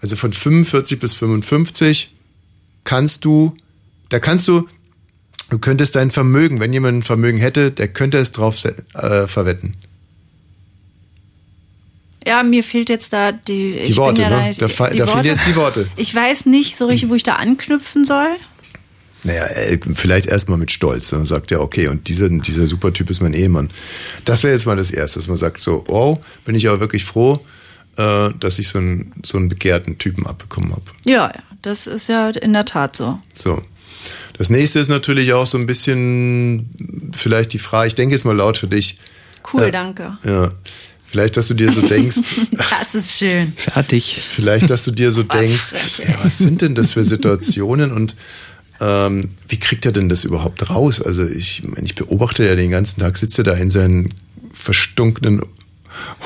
Also 0.00 0.16
von 0.16 0.32
45 0.32 0.98
bis 0.98 1.12
55 1.14 2.10
kannst 2.90 3.24
du, 3.24 3.54
da 4.08 4.18
kannst 4.18 4.48
du, 4.48 4.66
du 5.50 5.58
könntest 5.60 5.94
dein 5.94 6.10
Vermögen, 6.10 6.58
wenn 6.58 6.72
jemand 6.72 6.98
ein 6.98 7.02
Vermögen 7.02 7.38
hätte, 7.38 7.70
der 7.70 7.86
könnte 7.86 8.18
es 8.18 8.32
drauf 8.32 8.56
äh, 8.64 9.28
verwetten. 9.28 9.74
Ja, 12.26 12.42
mir 12.42 12.64
fehlt 12.64 12.88
jetzt 12.88 13.12
da 13.12 13.30
die, 13.32 13.72
Die 13.74 13.78
ich 13.92 13.96
Worte, 13.96 14.22
ja 14.22 14.28
ne? 14.30 14.48
nicht- 14.48 14.60
Da, 14.60 14.66
die 14.66 14.72
da 14.76 15.06
fehlen 15.06 15.08
Worte. 15.08 15.28
jetzt 15.28 15.46
die 15.46 15.56
Worte. 15.56 15.88
Ich 15.96 16.12
weiß 16.14 16.46
nicht 16.46 16.76
so 16.76 16.86
richtig, 16.86 17.08
wo 17.08 17.14
ich 17.14 17.22
da 17.22 17.34
anknüpfen 17.36 18.04
soll. 18.04 18.28
Naja, 19.22 19.44
äh, 19.46 19.78
vielleicht 19.94 20.26
erstmal 20.26 20.58
mit 20.58 20.72
Stolz. 20.72 21.10
Dann 21.10 21.24
sagt 21.24 21.52
er, 21.52 21.60
okay, 21.62 21.86
und 21.88 22.08
dieser, 22.08 22.28
dieser 22.28 22.66
super 22.66 22.92
Typ 22.92 23.08
ist 23.10 23.20
mein 23.22 23.34
Ehemann. 23.34 23.70
Das 24.24 24.42
wäre 24.42 24.52
jetzt 24.52 24.66
mal 24.66 24.76
das 24.76 24.90
Erste, 24.90 25.18
dass 25.20 25.28
man 25.28 25.36
sagt, 25.36 25.60
so, 25.60 25.84
oh, 25.88 26.18
bin 26.44 26.54
ich 26.56 26.68
aber 26.68 26.80
wirklich 26.80 27.04
froh, 27.04 27.38
äh, 27.96 28.30
dass 28.40 28.58
ich 28.58 28.68
so 28.68 28.78
einen, 28.78 29.12
so 29.24 29.38
einen 29.38 29.48
begehrten 29.48 29.96
Typen 29.98 30.26
abbekommen 30.26 30.72
habe. 30.72 30.82
Ja, 31.06 31.28
ja, 31.34 31.42
das 31.62 31.86
ist 31.86 32.08
ja 32.08 32.30
in 32.30 32.52
der 32.52 32.64
Tat 32.64 32.96
so. 32.96 33.18
So. 33.34 33.60
Das 34.38 34.48
nächste 34.48 34.78
ist 34.78 34.88
natürlich 34.88 35.32
auch 35.34 35.46
so 35.46 35.58
ein 35.58 35.66
bisschen 35.66 37.10
vielleicht 37.14 37.52
die 37.52 37.58
Frage, 37.58 37.88
ich 37.88 37.94
denke 37.94 38.14
jetzt 38.14 38.24
mal 38.24 38.34
laut 38.36 38.56
für 38.56 38.66
dich. 38.68 38.96
Cool, 39.52 39.64
Äh, 39.64 39.70
danke. 39.70 40.16
Ja. 40.24 40.50
Vielleicht, 41.04 41.36
dass 41.36 41.48
du 41.48 41.54
dir 41.54 41.72
so 41.72 41.80
denkst, 41.82 42.16
Das 42.70 42.94
ist 42.94 43.10
schön. 43.12 43.52
Fertig. 43.56 44.20
vielleicht, 44.22 44.70
dass 44.70 44.84
du 44.84 44.92
dir 44.92 45.10
so 45.10 45.22
denkst, 45.24 45.98
ey, 45.98 46.14
was 46.22 46.38
sind 46.38 46.62
denn 46.62 46.74
das 46.74 46.92
für 46.92 47.04
Situationen 47.04 47.90
und 47.90 48.14
ähm, 48.80 49.30
wie 49.48 49.58
kriegt 49.58 49.84
er 49.84 49.92
denn 49.92 50.08
das 50.08 50.24
überhaupt 50.24 50.70
raus? 50.70 51.02
Also 51.02 51.26
ich, 51.26 51.64
meine, 51.64 51.84
ich 51.84 51.94
beobachte 51.96 52.46
ja 52.46 52.54
den 52.54 52.70
ganzen 52.70 53.00
Tag, 53.00 53.18
sitzt 53.18 53.36
er 53.38 53.44
da 53.44 53.52
in 53.54 53.68
seinen 53.70 54.14
verstunkenen 54.54 55.42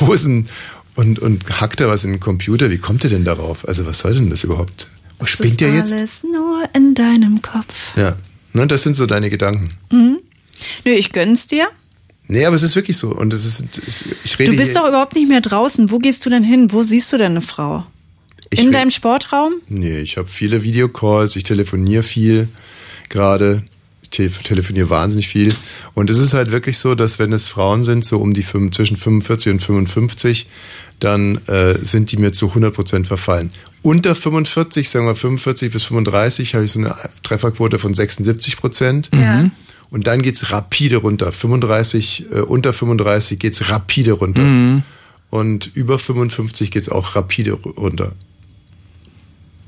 Hosen 0.00 0.48
und, 0.94 1.18
und 1.18 1.60
hackt 1.60 1.80
da 1.80 1.88
was 1.88 2.04
in 2.04 2.10
den 2.12 2.20
Computer. 2.20 2.70
Wie 2.70 2.78
kommt 2.78 3.02
er 3.04 3.10
denn 3.10 3.24
darauf? 3.24 3.66
Also 3.66 3.86
was 3.86 3.98
soll 4.00 4.14
denn 4.14 4.30
das 4.30 4.44
überhaupt? 4.44 4.88
Spinnt 5.22 5.60
das 5.60 5.68
er 5.68 5.68
ist 5.68 5.92
jetzt? 5.92 5.94
alles 5.94 6.24
nur 6.24 6.64
in 6.74 6.94
deinem 6.94 7.42
Kopf. 7.42 7.96
Ja. 7.96 8.16
Ne, 8.52 8.66
das 8.66 8.82
sind 8.82 8.94
so 8.94 9.06
deine 9.06 9.30
Gedanken. 9.30 9.70
Mhm. 9.90 10.18
Nö, 10.84 10.92
ich 10.92 11.12
gönn's 11.12 11.46
dir. 11.46 11.66
Nee, 12.26 12.46
aber 12.46 12.56
es 12.56 12.62
ist 12.62 12.76
wirklich 12.76 12.96
so. 12.96 13.08
Und 13.08 13.34
es 13.34 13.44
ist, 13.44 13.64
ich 14.24 14.38
rede 14.38 14.52
Du 14.52 14.56
bist 14.56 14.76
doch 14.76 14.88
überhaupt 14.88 15.14
nicht 15.14 15.28
mehr 15.28 15.40
draußen. 15.40 15.90
Wo 15.90 15.98
gehst 15.98 16.24
du 16.24 16.30
denn 16.30 16.44
hin? 16.44 16.72
Wo 16.72 16.82
siehst 16.82 17.12
du 17.12 17.18
denn 17.18 17.32
eine 17.32 17.40
Frau? 17.42 17.84
Ich 18.50 18.60
in 18.60 18.72
deinem 18.72 18.90
Sportraum? 18.90 19.54
Nee, 19.68 20.00
ich 20.00 20.16
habe 20.16 20.28
viele 20.28 20.62
Videocalls, 20.62 21.36
ich 21.36 21.42
telefoniere 21.42 22.02
viel 22.02 22.48
gerade. 23.08 23.64
Ich 24.02 24.10
te 24.10 24.30
telefoniere 24.30 24.88
wahnsinnig 24.90 25.28
viel. 25.28 25.54
Und 25.94 26.08
es 26.08 26.18
ist 26.18 26.34
halt 26.34 26.50
wirklich 26.50 26.78
so, 26.78 26.94
dass 26.94 27.18
wenn 27.18 27.32
es 27.32 27.48
Frauen 27.48 27.82
sind, 27.82 28.04
so 28.04 28.18
um 28.18 28.32
die 28.32 28.42
fünf, 28.42 28.74
zwischen 28.76 28.96
45 28.96 29.52
und 29.52 29.60
55, 29.60 30.46
dann 31.00 31.38
äh, 31.48 31.78
sind 31.82 32.12
die 32.12 32.16
mir 32.16 32.32
zu 32.32 32.52
100% 32.52 33.06
verfallen. 33.06 33.50
Unter 33.84 34.14
45, 34.14 34.88
sagen 34.88 35.04
wir 35.06 35.14
45 35.14 35.70
bis 35.70 35.84
35, 35.84 36.54
habe 36.54 36.64
ich 36.64 36.72
so 36.72 36.80
eine 36.80 36.96
Trefferquote 37.22 37.78
von 37.78 37.92
76%. 37.92 39.14
Ja. 39.14 39.50
Und 39.90 40.06
dann 40.06 40.22
geht's 40.22 40.50
rapide 40.50 40.96
runter. 40.96 41.30
35, 41.32 42.26
äh, 42.32 42.40
unter 42.40 42.72
35 42.72 43.38
geht's 43.38 43.68
rapide 43.68 44.12
runter. 44.12 44.40
Mhm. 44.42 44.82
Und 45.28 45.70
über 45.74 45.98
55 45.98 46.70
geht's 46.70 46.88
auch 46.88 47.14
rapide 47.14 47.52
ru- 47.52 47.74
runter. 47.78 48.12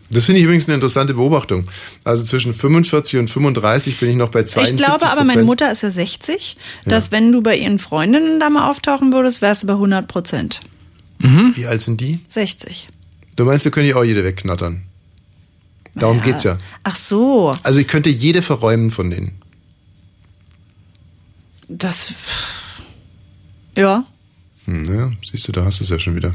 Das 0.09 0.25
finde 0.25 0.39
ich 0.39 0.45
übrigens 0.45 0.67
eine 0.67 0.77
interessante 0.77 1.13
Beobachtung. 1.13 1.65
Also 2.05 2.25
zwischen 2.25 2.55
45 2.55 3.19
und 3.21 3.29
35 3.29 3.99
bin 4.01 4.09
ich 4.09 4.17
noch 4.17 4.31
bei 4.31 4.45
72 4.45 4.81
Ich 4.81 4.87
glaube 4.87 5.11
aber, 5.13 5.25
meine 5.25 5.45
Mutter 5.45 5.71
ist 5.71 5.83
ja 5.83 5.91
60, 5.91 6.57
dass 6.87 7.13
wenn 7.13 7.33
du 7.33 7.43
bei 7.43 7.57
ihren 7.57 7.79
Freundinnen 7.79 8.41
da 8.41 8.49
mal 8.49 8.71
auftauchen 8.71 9.13
würdest, 9.13 9.43
wärst 9.43 9.65
du 9.65 9.67
bei 9.67 9.73
100 9.75 10.09
Prozent. 10.09 10.63
Wie 11.19 11.67
alt 11.67 11.83
sind 11.83 12.01
die? 12.01 12.21
60. 12.29 12.89
Du 13.37 13.45
meinst, 13.45 13.65
wir 13.65 13.73
können 13.73 13.87
die 13.87 13.95
auch 13.95 14.05
jede 14.05 14.25
wegknattern? 14.25 14.83
Darum 15.95 16.19
Ja. 16.19 16.25
geht's 16.25 16.43
ja. 16.45 16.59
Ach 16.83 16.97
so, 16.97 17.55
Also 17.63 17.81
ich 17.81 17.89
könnte 17.89 18.11
jede 18.11 18.43
verräumen 18.43 18.91
von 18.91 19.11
denen. 19.11 19.41
das. 21.69 22.09
Ja. 23.77 24.05
Hm, 24.67 24.85
ja, 24.99 25.13
siehst 25.25 25.49
du, 25.49 25.53
da 25.53 25.65
hast 25.65 25.81
du 25.81 25.85
es 25.85 25.91
ja 25.91 25.99
schon 25.99 26.17
wieder. 26.17 26.35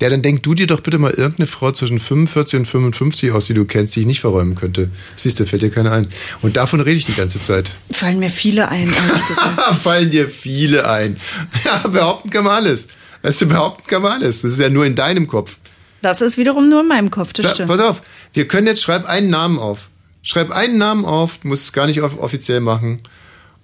Ja, 0.00 0.10
dann 0.10 0.22
denk 0.22 0.42
du 0.42 0.54
dir 0.54 0.66
doch 0.66 0.80
bitte 0.80 0.98
mal 0.98 1.12
irgendeine 1.12 1.46
Frau 1.46 1.70
zwischen 1.72 1.98
45 2.00 2.58
und 2.60 2.66
55 2.66 3.30
aus, 3.32 3.46
die 3.46 3.54
du 3.54 3.64
kennst, 3.64 3.94
die 3.96 4.00
ich 4.00 4.06
nicht 4.06 4.20
verräumen 4.20 4.54
könnte. 4.54 4.90
Siehst 5.16 5.38
du, 5.40 5.46
fällt 5.46 5.62
dir 5.62 5.70
keine 5.70 5.92
ein. 5.92 6.08
Und 6.42 6.56
davon 6.56 6.80
rede 6.80 6.98
ich 6.98 7.06
die 7.06 7.14
ganze 7.14 7.40
Zeit. 7.40 7.72
Fallen 7.90 8.18
mir 8.18 8.28
viele 8.30 8.68
ein. 8.68 8.88
Fallen 9.82 10.10
dir 10.10 10.28
viele 10.28 10.88
ein. 10.90 11.16
Ja, 11.64 11.78
behaupten 11.86 12.28
kann 12.30 12.44
man 12.44 12.54
alles. 12.54 12.88
Weißt 13.24 13.40
du, 13.40 13.46
behaupten 13.46 13.86
kann 13.86 14.02
man 14.02 14.12
alles. 14.12 14.42
Das 14.42 14.52
ist 14.52 14.60
ja 14.60 14.68
nur 14.68 14.84
in 14.84 14.94
deinem 14.94 15.26
Kopf. 15.26 15.56
Das 16.02 16.20
ist 16.20 16.36
wiederum 16.36 16.68
nur 16.68 16.82
in 16.82 16.88
meinem 16.88 17.10
Kopf, 17.10 17.32
das 17.32 17.52
stimmt. 17.52 17.70
pass 17.70 17.80
auf, 17.80 18.02
wir 18.34 18.46
können 18.46 18.66
jetzt, 18.66 18.82
schreib 18.82 19.06
einen 19.06 19.30
Namen 19.30 19.58
auf. 19.58 19.88
Schreib 20.22 20.50
einen 20.50 20.76
Namen 20.76 21.06
auf, 21.06 21.38
du 21.38 21.48
musst 21.48 21.64
es 21.64 21.72
gar 21.72 21.86
nicht 21.86 22.02
off 22.02 22.18
offiziell 22.18 22.60
machen. 22.60 23.00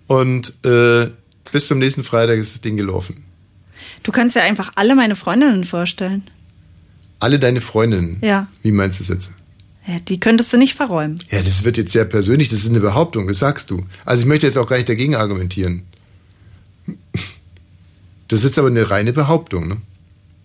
Und 0.06 0.54
äh, 0.64 1.10
bis 1.52 1.68
zum 1.68 1.78
nächsten 1.78 2.04
Freitag 2.04 2.38
ist 2.38 2.54
das 2.54 2.60
Ding 2.62 2.78
gelaufen. 2.78 3.22
Du 4.02 4.12
kannst 4.12 4.34
ja 4.34 4.42
einfach 4.42 4.72
alle 4.76 4.94
meine 4.94 5.14
Freundinnen 5.14 5.64
vorstellen. 5.64 6.24
Alle 7.18 7.38
deine 7.38 7.60
Freundinnen. 7.60 8.18
Ja. 8.22 8.46
Wie 8.62 8.72
meinst 8.72 8.98
du 8.98 9.02
das 9.02 9.08
jetzt? 9.10 9.32
ja 9.86 9.98
die 10.00 10.20
könntest 10.20 10.50
du 10.54 10.56
nicht 10.56 10.72
verräumen. 10.72 11.22
Ja, 11.30 11.42
das 11.42 11.64
wird 11.64 11.76
jetzt 11.76 11.92
sehr 11.92 12.06
persönlich, 12.06 12.48
das 12.48 12.60
ist 12.60 12.70
eine 12.70 12.80
Behauptung, 12.80 13.26
das 13.26 13.40
sagst 13.40 13.70
du. 13.70 13.84
Also 14.06 14.22
ich 14.22 14.26
möchte 14.26 14.46
jetzt 14.46 14.56
auch 14.56 14.66
gar 14.66 14.76
nicht 14.76 14.88
dagegen 14.88 15.16
argumentieren. 15.16 15.82
Das 18.30 18.38
ist 18.40 18.44
jetzt 18.46 18.58
aber 18.58 18.68
eine 18.68 18.90
reine 18.90 19.12
Behauptung, 19.12 19.68
ne? 19.68 19.76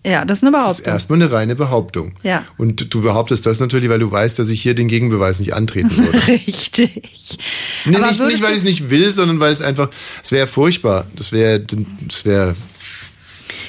Ja, 0.04 0.24
das 0.24 0.38
ist 0.38 0.44
eine 0.44 0.52
Das 0.52 0.60
ist 0.60 0.66
Behauptung. 0.84 0.92
erstmal 0.92 1.22
eine 1.22 1.32
reine 1.32 1.56
Behauptung. 1.56 2.12
Ja. 2.22 2.44
Und 2.58 2.94
du 2.94 3.00
behauptest 3.02 3.44
das 3.44 3.58
natürlich, 3.58 3.88
weil 3.90 3.98
du 3.98 4.08
weißt, 4.08 4.38
dass 4.38 4.48
ich 4.50 4.62
hier 4.62 4.74
den 4.74 4.86
Gegenbeweis 4.86 5.40
nicht 5.40 5.54
antreten 5.54 5.96
würde. 5.96 6.16
Richtig. 6.28 7.38
Nee, 7.84 7.96
Aber 7.96 8.06
nicht, 8.06 8.20
nicht, 8.22 8.42
weil 8.42 8.52
ich 8.52 8.58
es 8.58 8.62
nicht 8.64 8.88
will, 8.90 9.10
sondern 9.10 9.40
weil 9.40 9.52
es 9.52 9.62
einfach, 9.62 9.88
es 10.22 10.30
wäre 10.30 10.46
furchtbar. 10.46 11.06
Das 11.16 11.32
wäre, 11.32 11.58
das 11.58 12.24
wäre, 12.24 12.54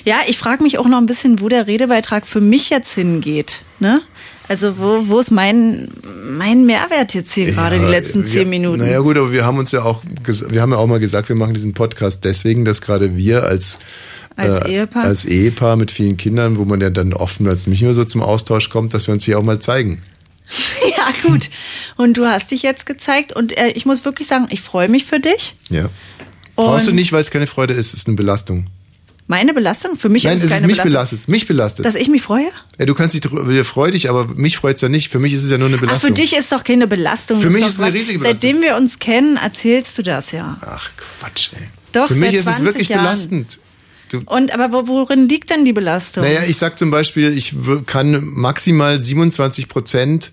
Ja, 0.06 0.18
ich 0.28 0.38
frage 0.38 0.62
mich 0.62 0.78
auch 0.78 0.88
noch 0.88 1.00
ein 1.00 1.08
bisschen, 1.08 1.40
wo 1.42 1.50
der 1.50 1.66
Redebeitrag 1.66 2.28
für 2.28 2.42
mich 2.42 2.70
jetzt 2.70 2.94
hingeht. 2.94 3.62
Ne? 3.80 4.02
Also 4.50 4.78
wo, 4.78 5.08
wo 5.08 5.20
ist 5.20 5.32
mein, 5.32 5.90
mein 6.26 6.66
Mehrwert 6.66 7.14
jetzt 7.14 7.34
hier 7.34 7.52
gerade 7.52 7.80
die 7.80 7.86
letzten 7.86 8.24
wir- 8.24 8.32
zehn 8.32 8.50
Minuten? 8.50 8.80
Naja 8.80 9.00
gut, 9.00 9.18
aber 9.18 9.32
wir 9.32 9.46
haben 9.46 9.58
uns 9.58 9.72
ja 9.72 9.84
auch, 9.84 10.04
wir 10.50 10.62
haben 10.62 10.72
ja 10.72 10.78
auch 10.78 10.88
mal 10.88 11.00
gesagt, 11.00 11.30
wir 11.30 11.36
machen 11.36 11.54
diesen 11.54 11.74
Podcast 11.74 12.24
deswegen, 12.24 12.64
dass 12.66 12.82
gerade 12.82 13.18
wir 13.18 13.44
als 13.44 13.78
Als 14.38 14.66
Ehepaar? 14.66 15.04
als 15.04 15.26
Ehepaar 15.26 15.76
mit 15.76 15.92
vielen 15.92 16.16
Kindern, 16.18 16.58
wo 16.58 16.66
man 16.66 16.80
ja 16.80 16.90
dann 16.90 17.14
oftmals 17.14 17.68
nicht 17.68 17.82
mehr 17.82 17.94
so 17.94 18.06
zum 18.06 18.22
Austausch 18.22 18.70
kommt, 18.70 18.94
dass 18.94 19.08
wir 19.08 19.14
uns 19.14 19.26
hier 19.26 19.38
auch 19.40 19.44
mal 19.44 19.60
zeigen. 19.60 20.02
Ja, 20.98 21.30
gut. 21.30 21.50
Und 21.98 22.18
du 22.18 22.26
hast 22.26 22.52
dich 22.52 22.64
jetzt 22.64 22.86
gezeigt 22.86 23.34
und 23.34 23.56
äh, 23.58 23.68
ich 23.70 23.86
muss 23.86 24.04
wirklich 24.06 24.28
sagen, 24.28 24.48
ich 24.50 24.62
freue 24.62 24.88
mich 24.90 25.06
für 25.06 25.20
dich. 25.20 25.56
Ja. 25.70 25.90
Brauchst 26.56 26.88
du 26.88 26.92
nicht, 26.94 27.12
weil 27.14 27.22
es 27.22 27.30
keine 27.32 27.48
Freude 27.48 27.74
ist, 27.74 27.88
es 27.94 28.00
ist 28.02 28.08
eine 28.08 28.16
Belastung. 28.18 28.66
Meine 29.28 29.54
Belastung? 29.54 29.98
Für 29.98 30.08
mich 30.10 30.24
Nein, 30.24 30.34
ist 30.34 30.40
es 30.40 30.44
es 30.46 30.52
ist 30.52 30.56
keine 30.56 30.68
mich 30.68 30.78
Belastung. 30.78 30.92
belastet, 30.92 31.20
es 31.20 31.28
mich 31.28 31.48
belastet. 31.48 31.86
Dass 31.86 31.96
ich 31.96 32.08
mich 32.08 32.22
freue? 32.22 32.48
ja, 32.80 32.86
du 32.86 32.94
kannst 32.94 33.14
dich 33.14 33.68
freu 33.68 33.92
dich, 33.92 34.10
aber 34.10 34.26
mich 34.36 34.56
freut's 34.58 34.80
ja 34.82 34.88
nicht. 34.90 35.10
Für 35.10 35.20
mich 35.20 35.34
ist 35.34 35.44
es 35.44 35.50
ja 35.52 35.58
nur 35.58 35.68
eine 35.68 35.78
Ach, 35.78 35.84
Eine 35.84 36.00
für 36.00 36.12
dich 36.12 36.34
ist 36.36 36.52
doch 36.52 36.64
keine 36.64 36.88
Belastung. 36.88 37.40
Für 37.40 37.50
mich 37.50 37.66
ist 37.66 37.74
es 37.74 37.80
eine 37.82 37.94
riesige 37.94 38.20
Belastung. 38.20 38.42
Seitdem 38.42 38.62
wir 38.62 38.78
uns 38.78 39.00
kennen, 39.00 39.36
erzählst 39.38 39.98
du 39.98 40.04
das 40.04 40.32
ja. 40.32 40.58
Ach 40.62 40.90
Quatsch, 41.20 41.50
ey. 41.54 41.68
Doch, 41.92 42.08
Für 42.08 42.16
mich 42.16 42.34
ist 42.34 42.48
es 42.48 42.56
20 42.58 42.66
wirklich 42.66 42.90
Jahren. 42.90 43.04
belastend. 43.04 43.60
Du, 44.10 44.22
Und 44.26 44.54
aber 44.54 44.72
wo, 44.72 44.88
worin 44.88 45.28
liegt 45.28 45.50
denn 45.50 45.66
die 45.66 45.74
Belastung? 45.74 46.24
Naja, 46.24 46.42
ich 46.48 46.56
sag 46.58 46.78
zum 46.80 46.92
Beispiel, 46.92 47.36
ich 47.38 47.54
kann 47.86 48.24
maximal 48.24 49.02
27 49.02 49.68
Prozent 49.68 50.32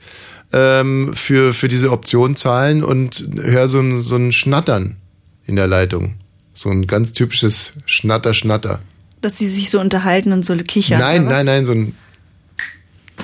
ähm, 0.53 1.13
für, 1.15 1.53
für 1.53 1.67
diese 1.67 1.91
Option 1.91 2.37
zahlen 2.37 2.85
und 2.85 3.29
höre 3.37 3.67
so 3.67 3.81
ein, 3.81 4.01
so 4.01 4.15
ein 4.15 4.31
Schnattern 4.31 4.99
in 5.47 5.57
der 5.57 5.67
Leitung. 5.67 6.15
So 6.55 6.71
ein 6.71 6.87
ganz 6.87 7.13
typisches 7.13 7.73
Schnatter-Schnatter. 7.85 8.81
Dass 9.21 9.39
sie 9.39 9.49
sich 9.49 9.71
so 9.71 9.81
unterhalten 9.81 10.33
und 10.33 10.45
so 10.45 10.57
kichern. 10.57 11.01
nein, 11.01 11.23
oder 11.23 11.31
was? 11.31 11.35
nein, 11.37 11.47
nein, 11.47 11.65
so 11.65 11.73
ein, 11.73 11.95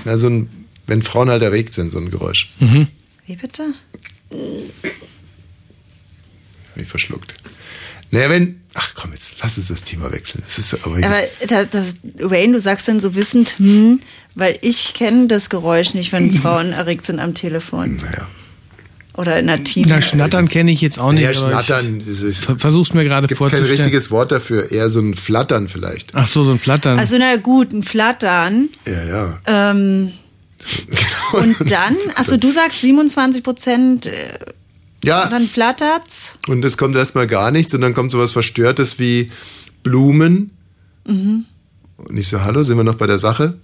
na, 0.04 0.18
so 0.18 0.28
ein, 0.28 0.50
wenn 0.86 1.02
Frauen 1.02 1.30
halt 1.30 1.42
erregt 1.42 1.74
sind, 1.74 1.90
so 1.90 1.98
ein 1.98 2.10
Geräusch. 2.10 2.50
Wie 2.58 3.36
bitte? 3.36 3.74
Hab 6.70 6.82
ich 6.82 6.88
verschluckt. 6.88 7.34
Naja, 8.10 8.28
wenn, 8.30 8.60
ach 8.74 8.94
komm, 8.94 9.12
jetzt 9.12 9.36
lass 9.40 9.56
uns 9.56 9.68
das 9.68 9.84
Thema 9.84 10.10
wechseln. 10.10 10.42
Das 10.44 10.58
ist 10.58 10.74
aber, 10.74 10.96
Aber 10.96 11.22
da, 11.46 11.64
das, 11.64 11.96
Wayne, 12.18 12.54
du 12.54 12.60
sagst 12.60 12.88
dann 12.88 12.98
so 12.98 13.14
wissend, 13.14 13.58
hm, 13.58 14.00
weil 14.34 14.58
ich 14.62 14.94
kenne 14.94 15.28
das 15.28 15.48
Geräusch 15.48 15.94
nicht, 15.94 16.10
wenn 16.10 16.32
Frauen 16.42 16.72
erregt 16.72 17.06
sind 17.06 17.20
am 17.20 17.34
Telefon. 17.34 17.96
Naja. 17.96 18.26
Oder 19.16 19.38
in 19.40 19.48
der 19.48 19.62
Team. 19.64 19.84
Na, 19.88 20.00
Schnattern 20.00 20.48
kenne 20.48 20.70
ich 20.70 20.80
jetzt 20.80 20.98
auch 20.98 21.12
nicht. 21.12 21.22
Ja, 21.22 21.34
Schnattern. 21.34 22.00
Das 22.06 22.20
ist, 22.22 22.44
versuch's 22.58 22.94
mir 22.94 23.02
gerade 23.02 23.26
gibt 23.26 23.40
kein 23.40 23.50
vorzustellen. 23.50 23.80
richtiges 23.80 24.10
Wort 24.10 24.30
dafür. 24.32 24.70
Eher 24.70 24.88
so 24.88 25.00
ein 25.00 25.14
Flattern 25.14 25.68
vielleicht. 25.68 26.14
Ach 26.14 26.26
so, 26.28 26.44
so 26.44 26.52
ein 26.52 26.58
Flattern. 26.60 26.98
Also 26.98 27.16
na 27.18 27.36
gut, 27.36 27.72
ein 27.72 27.82
Flattern. 27.82 28.68
Ja, 28.86 29.04
ja. 29.04 29.38
Ähm, 29.46 30.12
und 31.32 31.70
dann, 31.70 31.96
also 32.14 32.36
du 32.36 32.52
sagst 32.52 32.80
27 32.82 33.42
Prozent, 33.42 34.06
äh, 34.06 34.38
Ja. 35.04 35.26
dann 35.28 35.48
flattert's. 35.48 36.34
Und 36.48 36.64
es 36.64 36.76
kommt 36.76 36.94
erstmal 36.96 37.26
gar 37.26 37.50
nichts 37.50 37.74
und 37.74 37.80
dann 37.80 37.94
kommt 37.94 38.10
sowas 38.10 38.32
Verstörtes 38.32 38.98
wie 38.98 39.30
Blumen. 39.82 40.50
Mhm. 41.06 41.46
Und 41.96 42.16
ich 42.16 42.28
so, 42.28 42.42
hallo, 42.42 42.62
sind 42.62 42.76
wir 42.76 42.84
noch 42.84 42.94
bei 42.94 43.06
der 43.06 43.18
Sache? 43.18 43.54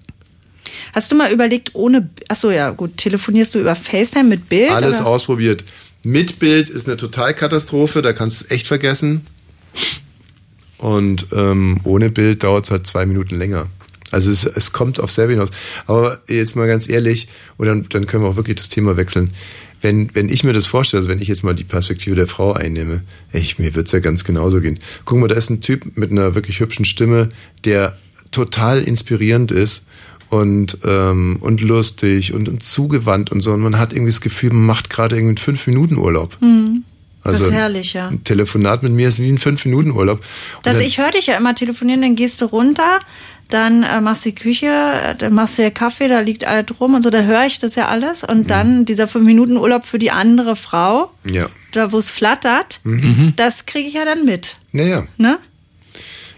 Hast 0.92 1.10
du 1.10 1.16
mal 1.16 1.32
überlegt, 1.32 1.70
ohne, 1.74 2.08
achso 2.28 2.50
ja 2.50 2.70
gut, 2.70 2.96
telefonierst 2.96 3.54
du 3.54 3.60
über 3.60 3.76
FaceTime 3.76 4.28
mit 4.28 4.48
Bild? 4.48 4.70
Alles 4.70 5.00
oder? 5.00 5.06
ausprobiert. 5.06 5.64
Mit 6.02 6.38
Bild 6.38 6.68
ist 6.68 6.88
eine 6.88 6.96
Totalkatastrophe, 6.96 8.02
da 8.02 8.12
kannst 8.12 8.40
du 8.40 8.44
es 8.44 8.50
echt 8.50 8.68
vergessen. 8.68 9.22
Und 10.78 11.26
ähm, 11.32 11.80
ohne 11.84 12.10
Bild 12.10 12.42
dauert 12.42 12.66
es 12.66 12.70
halt 12.70 12.86
zwei 12.86 13.06
Minuten 13.06 13.36
länger. 13.36 13.66
Also 14.10 14.30
es, 14.30 14.44
es 14.44 14.72
kommt 14.72 15.00
auf 15.00 15.10
selber 15.10 15.32
hinaus. 15.32 15.50
Aber 15.86 16.20
jetzt 16.28 16.54
mal 16.54 16.68
ganz 16.68 16.88
ehrlich, 16.88 17.28
und 17.56 17.66
dann, 17.66 17.86
dann 17.88 18.06
können 18.06 18.22
wir 18.22 18.28
auch 18.28 18.36
wirklich 18.36 18.56
das 18.56 18.68
Thema 18.68 18.96
wechseln. 18.96 19.30
Wenn, 19.82 20.14
wenn 20.14 20.28
ich 20.28 20.44
mir 20.44 20.52
das 20.52 20.66
vorstelle, 20.66 21.00
also 21.00 21.10
wenn 21.10 21.20
ich 21.20 21.28
jetzt 21.28 21.44
mal 21.44 21.54
die 21.54 21.64
Perspektive 21.64 22.14
der 22.14 22.26
Frau 22.26 22.52
einnehme, 22.52 23.02
ich, 23.32 23.58
mir 23.58 23.74
wird's 23.74 23.92
ja 23.92 23.98
ganz 23.98 24.24
genauso 24.24 24.60
gehen. 24.60 24.78
Guck 25.04 25.18
mal, 25.18 25.28
da 25.28 25.34
ist 25.34 25.50
ein 25.50 25.60
Typ 25.60 25.96
mit 25.96 26.10
einer 26.10 26.34
wirklich 26.34 26.60
hübschen 26.60 26.84
Stimme, 26.84 27.28
der 27.64 27.96
total 28.30 28.82
inspirierend 28.82 29.50
ist 29.50 29.86
und, 30.30 30.78
ähm, 30.84 31.38
und 31.40 31.60
lustig 31.60 32.32
und, 32.34 32.48
und 32.48 32.62
zugewandt 32.62 33.30
und 33.32 33.40
so. 33.40 33.52
Und 33.52 33.60
man 33.60 33.78
hat 33.78 33.92
irgendwie 33.92 34.10
das 34.12 34.20
Gefühl, 34.20 34.50
man 34.52 34.66
macht 34.66 34.90
gerade 34.90 35.16
irgendwie 35.16 35.30
einen 35.30 35.38
Fünf-Minuten-Urlaub. 35.38 36.36
Hm. 36.40 36.84
Das 37.24 37.34
Also 37.34 37.46
ist 37.46 37.52
herrlich, 37.52 37.92
ja. 37.94 38.08
Ein 38.08 38.22
Telefonat 38.22 38.82
mit 38.84 38.92
mir 38.92 39.08
ist 39.08 39.20
wie 39.20 39.28
ein 39.28 39.38
Fünf-Minuten-Urlaub. 39.38 40.20
Das, 40.62 40.78
ich 40.78 40.98
höre 40.98 41.10
dich 41.10 41.26
ja 41.26 41.36
immer 41.36 41.54
telefonieren, 41.56 42.00
dann 42.02 42.14
gehst 42.14 42.40
du 42.40 42.44
runter, 42.44 43.00
dann 43.50 43.82
äh, 43.82 44.00
machst 44.00 44.24
du 44.26 44.30
die 44.30 44.34
Küche, 44.36 44.66
äh, 44.68 45.14
dann 45.16 45.34
machst 45.34 45.58
du 45.58 45.62
dir 45.62 45.70
Kaffee, 45.72 46.06
da 46.08 46.20
liegt 46.20 46.46
alles 46.46 46.66
rum 46.80 46.94
und 46.94 47.02
so, 47.02 47.10
da 47.10 47.22
höre 47.22 47.44
ich 47.46 47.58
das 47.58 47.74
ja 47.74 47.88
alles. 47.88 48.22
Mhm. 48.22 48.28
Und 48.28 48.50
dann 48.50 48.84
dieser 48.84 49.08
fünf 49.08 49.24
Minuten 49.24 49.56
Urlaub 49.56 49.86
für 49.86 49.98
die 49.98 50.12
andere 50.12 50.54
Frau, 50.54 51.10
Ja. 51.24 51.46
da 51.72 51.90
wo 51.90 51.98
es 51.98 52.10
flattert, 52.10 52.80
Mhm. 52.84 53.32
das 53.36 53.66
kriege 53.66 53.88
ich 53.88 53.94
ja 53.94 54.04
dann 54.04 54.24
mit. 54.24 54.58
Naja. 54.70 55.04
Ne? 55.16 55.38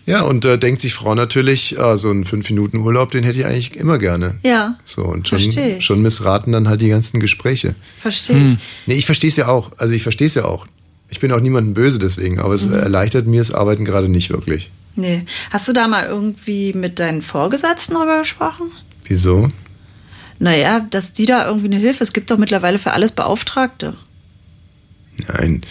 Ja, 0.08 0.22
und 0.22 0.46
da 0.46 0.56
denkt 0.56 0.80
sich 0.80 0.94
Frau 0.94 1.14
natürlich, 1.14 1.78
ah, 1.78 1.98
so 1.98 2.08
einen 2.08 2.24
Fünf-Minuten-Urlaub, 2.24 3.10
den 3.10 3.24
hätte 3.24 3.40
ich 3.40 3.44
eigentlich 3.44 3.76
immer 3.76 3.98
gerne. 3.98 4.36
Ja. 4.42 4.78
So, 4.86 5.02
und 5.02 5.28
schon, 5.28 5.38
ich. 5.38 5.84
schon 5.84 6.00
missraten 6.00 6.50
dann 6.52 6.66
halt 6.66 6.80
die 6.80 6.88
ganzen 6.88 7.20
Gespräche. 7.20 7.74
Verstehe 8.00 8.52
ich. 8.54 8.56
Nee, 8.86 8.94
ich 8.94 9.04
verstehe 9.04 9.28
es 9.28 9.36
ja 9.36 9.48
auch. 9.48 9.72
Also 9.76 9.92
ich 9.92 10.02
verstehe 10.02 10.26
es 10.28 10.34
ja 10.34 10.46
auch. 10.46 10.66
Ich 11.10 11.20
bin 11.20 11.30
auch 11.30 11.40
niemandem 11.40 11.74
böse 11.74 11.98
deswegen, 11.98 12.38
aber 12.38 12.54
es 12.54 12.66
Mhm. 12.66 12.72
erleichtert 12.74 13.26
mir 13.26 13.40
das 13.40 13.52
Arbeiten 13.52 13.84
gerade 13.84 14.08
nicht 14.08 14.30
wirklich. 14.30 14.70
Nee. 14.96 15.26
Hast 15.50 15.68
du 15.68 15.74
da 15.74 15.86
mal 15.88 16.06
irgendwie 16.06 16.72
mit 16.72 16.98
deinen 17.00 17.20
Vorgesetzten 17.20 17.94
drüber 17.94 18.20
gesprochen? 18.20 18.70
Wieso? 19.04 19.50
Naja, 20.38 20.86
dass 20.88 21.12
die 21.12 21.26
da 21.26 21.46
irgendwie 21.46 21.66
eine 21.66 21.76
Hilfe. 21.78 22.02
Es 22.02 22.14
gibt 22.14 22.30
doch 22.30 22.38
mittlerweile 22.38 22.78
für 22.78 22.92
alles 22.92 23.12
Beauftragte. 23.12 23.94
Nein. 25.26 25.62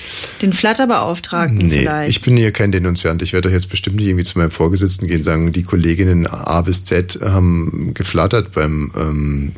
Den 0.41 0.51
Flatterbeauftragten 0.53 1.57
Nee, 1.67 1.79
vielleicht. 1.79 2.09
ich 2.09 2.21
bin 2.21 2.35
hier 2.35 2.51
kein 2.51 2.71
Denunziant. 2.71 3.21
Ich 3.21 3.31
werde 3.33 3.47
doch 3.49 3.53
jetzt 3.53 3.69
bestimmt 3.69 3.95
nicht 3.95 4.07
irgendwie 4.07 4.25
zu 4.25 4.37
meinem 4.37 4.51
Vorgesetzten 4.51 5.07
gehen 5.07 5.17
und 5.19 5.23
sagen, 5.23 5.51
die 5.53 5.63
Kolleginnen 5.63 6.27
A 6.27 6.61
bis 6.61 6.83
Z 6.83 7.19
haben 7.23 7.93
geflattert 7.93 8.51
beim, 8.51 8.91
ähm, 8.97 9.51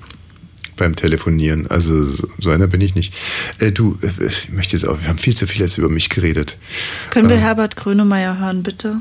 beim 0.78 0.96
Telefonieren. 0.96 1.68
Also 1.68 2.06
so, 2.06 2.50
einer 2.52 2.68
bin 2.68 2.82
ich 2.82 2.94
nicht. 2.96 3.14
Äh, 3.60 3.72
du, 3.72 3.98
äh, 4.02 4.26
ich 4.28 4.50
möchte 4.52 4.76
jetzt 4.78 4.86
auch, 4.88 5.02
wir 5.02 5.10
haben 5.10 5.18
viel 5.18 5.36
zu 5.36 5.48
viel 5.48 5.62
jetzt 5.62 5.78
über 5.78 5.90
mich 5.90 6.10
geredet. 6.10 6.58
Können 7.10 7.28
wir 7.28 7.36
Ähm, 7.38 7.42
Herbert 7.42 7.76
Grönemeyer 7.76 8.38
hören, 8.40 8.64
bitte? 8.64 8.98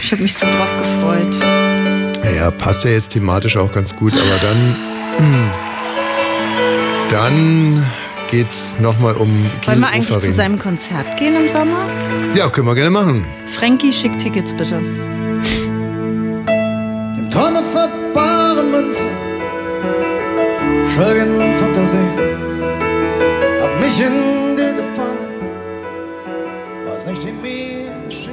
Ich 0.00 0.12
habe 0.12 0.22
mich 0.22 0.34
so 0.34 0.46
drauf 0.46 0.68
gefreut. 0.80 1.40
Ja, 2.36 2.50
passt 2.50 2.84
ja 2.84 2.90
jetzt 2.90 3.10
thematisch 3.10 3.56
auch 3.56 3.72
ganz 3.72 3.96
gut, 3.96 4.12
aber 4.14 4.38
dann, 4.42 4.76
hm, 5.18 5.50
dann 7.10 7.86
geht's 8.30 8.76
nochmal 8.80 9.14
um 9.14 9.30
Wollen 9.66 9.80
wir 9.80 9.88
eigentlich 9.88 10.10
Ofarim. 10.10 10.28
zu 10.28 10.32
seinem 10.32 10.58
Konzert 10.58 11.16
gehen 11.18 11.34
im 11.36 11.48
Sommer? 11.48 11.78
Ja, 12.34 12.48
können 12.48 12.66
wir 12.66 12.74
gerne 12.74 12.90
machen. 12.90 13.24
Frankie, 13.46 13.92
schick 13.92 14.16
Tickets 14.18 14.52
bitte. 14.52 14.80
Träume 17.30 17.62
für 17.62 17.88
bare 18.14 18.62
Münze, 18.62 19.06
schwelgen 20.94 21.54
Fantasie. 21.54 21.96
Hab 23.62 23.80
mich 23.80 24.00
in 24.00 24.56
dir 24.56 24.72
gefangen, 24.74 25.28
weiß 26.88 27.06
nicht, 27.06 27.26
wie 27.26 27.32
mir 27.32 27.90
geschieht. 28.06 28.30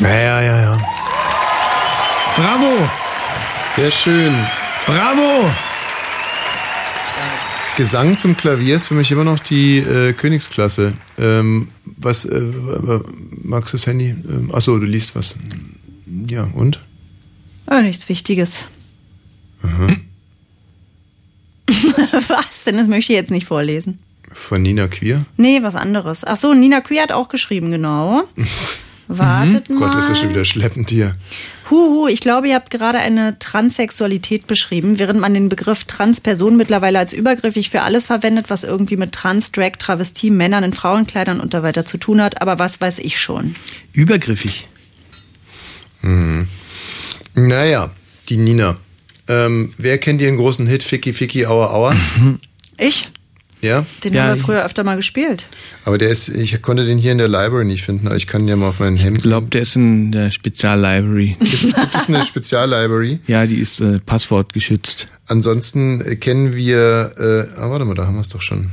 Ja, 0.00 0.08
ja, 0.10 0.40
ja, 0.40 0.60
ja. 0.60 0.78
Bravo! 2.36 2.72
Sehr 3.76 3.90
schön. 3.90 4.34
Bravo! 4.86 5.50
Gesang 7.76 8.16
zum 8.18 8.36
Klavier 8.36 8.76
ist 8.76 8.88
für 8.88 8.94
mich 8.94 9.10
immer 9.10 9.24
noch 9.24 9.38
die 9.38 9.78
äh, 9.78 10.12
Königsklasse. 10.12 10.92
Ähm, 11.18 11.68
was, 11.84 12.24
äh, 12.26 12.42
magst 13.42 13.72
du 13.72 13.76
das 13.78 13.86
Handy? 13.86 14.10
Ähm, 14.10 14.50
achso, 14.52 14.78
du 14.78 14.86
liest 14.86 15.16
was. 15.16 15.36
Ja, 16.28 16.48
und? 16.54 16.80
Oh, 17.66 17.80
nichts 17.80 18.08
Wichtiges. 18.08 18.68
Aha. 19.62 19.88
was 22.28 22.64
denn? 22.64 22.76
Das 22.76 22.86
möchte 22.86 23.12
ich 23.12 23.16
jetzt 23.16 23.30
nicht 23.30 23.46
vorlesen. 23.46 23.98
Von 24.32 24.62
Nina 24.62 24.86
Queer. 24.86 25.24
Nee, 25.38 25.62
was 25.62 25.76
anderes. 25.76 26.24
Ach 26.24 26.36
so, 26.36 26.52
Nina 26.52 26.80
Queer 26.82 27.04
hat 27.04 27.12
auch 27.12 27.28
geschrieben, 27.28 27.70
genau. 27.70 28.24
Wartet 29.08 29.68
mal. 29.68 29.76
Mhm. 29.76 29.80
Gott, 29.80 29.94
ist 29.96 30.08
das 30.08 30.20
schon 30.20 30.30
wieder 30.30 30.44
schleppend 30.44 30.90
hier. 30.90 31.14
Huhu, 31.70 32.08
ich 32.08 32.20
glaube, 32.20 32.48
ihr 32.48 32.54
habt 32.54 32.70
gerade 32.70 32.98
eine 32.98 33.38
Transsexualität 33.38 34.46
beschrieben, 34.46 34.98
während 34.98 35.20
man 35.20 35.32
den 35.32 35.48
Begriff 35.48 35.84
Transperson 35.84 36.56
mittlerweile 36.56 36.98
als 36.98 37.12
übergriffig 37.12 37.70
für 37.70 37.82
alles 37.82 38.06
verwendet, 38.06 38.46
was 38.48 38.64
irgendwie 38.64 38.96
mit 38.96 39.12
Trans, 39.12 39.52
Drag, 39.52 39.72
Travestie, 39.78 40.30
Männern 40.30 40.64
in 40.64 40.72
Frauenkleidern 40.72 41.40
und 41.40 41.52
so 41.52 41.62
weiter 41.62 41.86
zu 41.86 41.96
tun 41.98 42.20
hat. 42.20 42.42
Aber 42.42 42.58
was 42.58 42.80
weiß 42.80 42.98
ich 42.98 43.18
schon. 43.18 43.56
Übergriffig. 43.92 44.68
Mhm. 46.02 46.48
Naja, 47.34 47.90
die 48.28 48.36
Nina. 48.36 48.76
Ähm, 49.26 49.72
wer 49.78 49.98
kennt 49.98 50.20
ihren 50.20 50.36
großen 50.36 50.66
Hit 50.66 50.82
Ficky 50.82 51.14
Ficky 51.14 51.46
Aua 51.46 51.70
Aua? 51.72 51.96
Ich? 52.76 53.08
Ja? 53.64 53.86
Den 54.04 54.18
haben 54.20 54.36
wir 54.36 54.36
früher 54.36 54.64
öfter 54.64 54.84
mal 54.84 54.96
gespielt. 54.96 55.48
Aber 55.84 55.96
der 55.96 56.10
ist, 56.10 56.28
ich 56.28 56.60
konnte 56.60 56.84
den 56.84 56.98
hier 56.98 57.12
in 57.12 57.18
der 57.18 57.28
Library 57.28 57.64
nicht 57.64 57.82
finden, 57.82 58.06
aber 58.06 58.16
ich 58.16 58.26
kann 58.26 58.42
ihn 58.42 58.48
ja 58.48 58.56
mal 58.56 58.68
auf 58.68 58.80
meinen 58.80 58.96
Hemd. 58.96 59.18
Ich 59.18 59.22
glaube, 59.22 59.48
der 59.48 59.62
ist 59.62 59.74
in 59.74 60.12
der 60.12 60.30
Speziallibrary. 60.30 61.36
Gibt 61.40 61.94
es 61.94 62.08
eine 62.08 62.22
Speziallibrary? 62.22 63.20
Ja, 63.26 63.46
die 63.46 63.56
ist 63.56 63.80
äh, 63.80 63.98
passwortgeschützt. 64.04 65.08
Ansonsten 65.26 66.02
äh, 66.02 66.16
kennen 66.16 66.54
wir, 66.54 67.14
äh, 67.16 67.58
ah, 67.58 67.70
warte 67.70 67.86
mal, 67.86 67.94
da 67.94 68.06
haben 68.06 68.16
wir 68.16 68.20
es 68.20 68.28
doch 68.28 68.42
schon. 68.42 68.70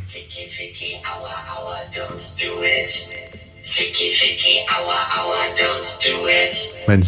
Mein, 6.87 7.07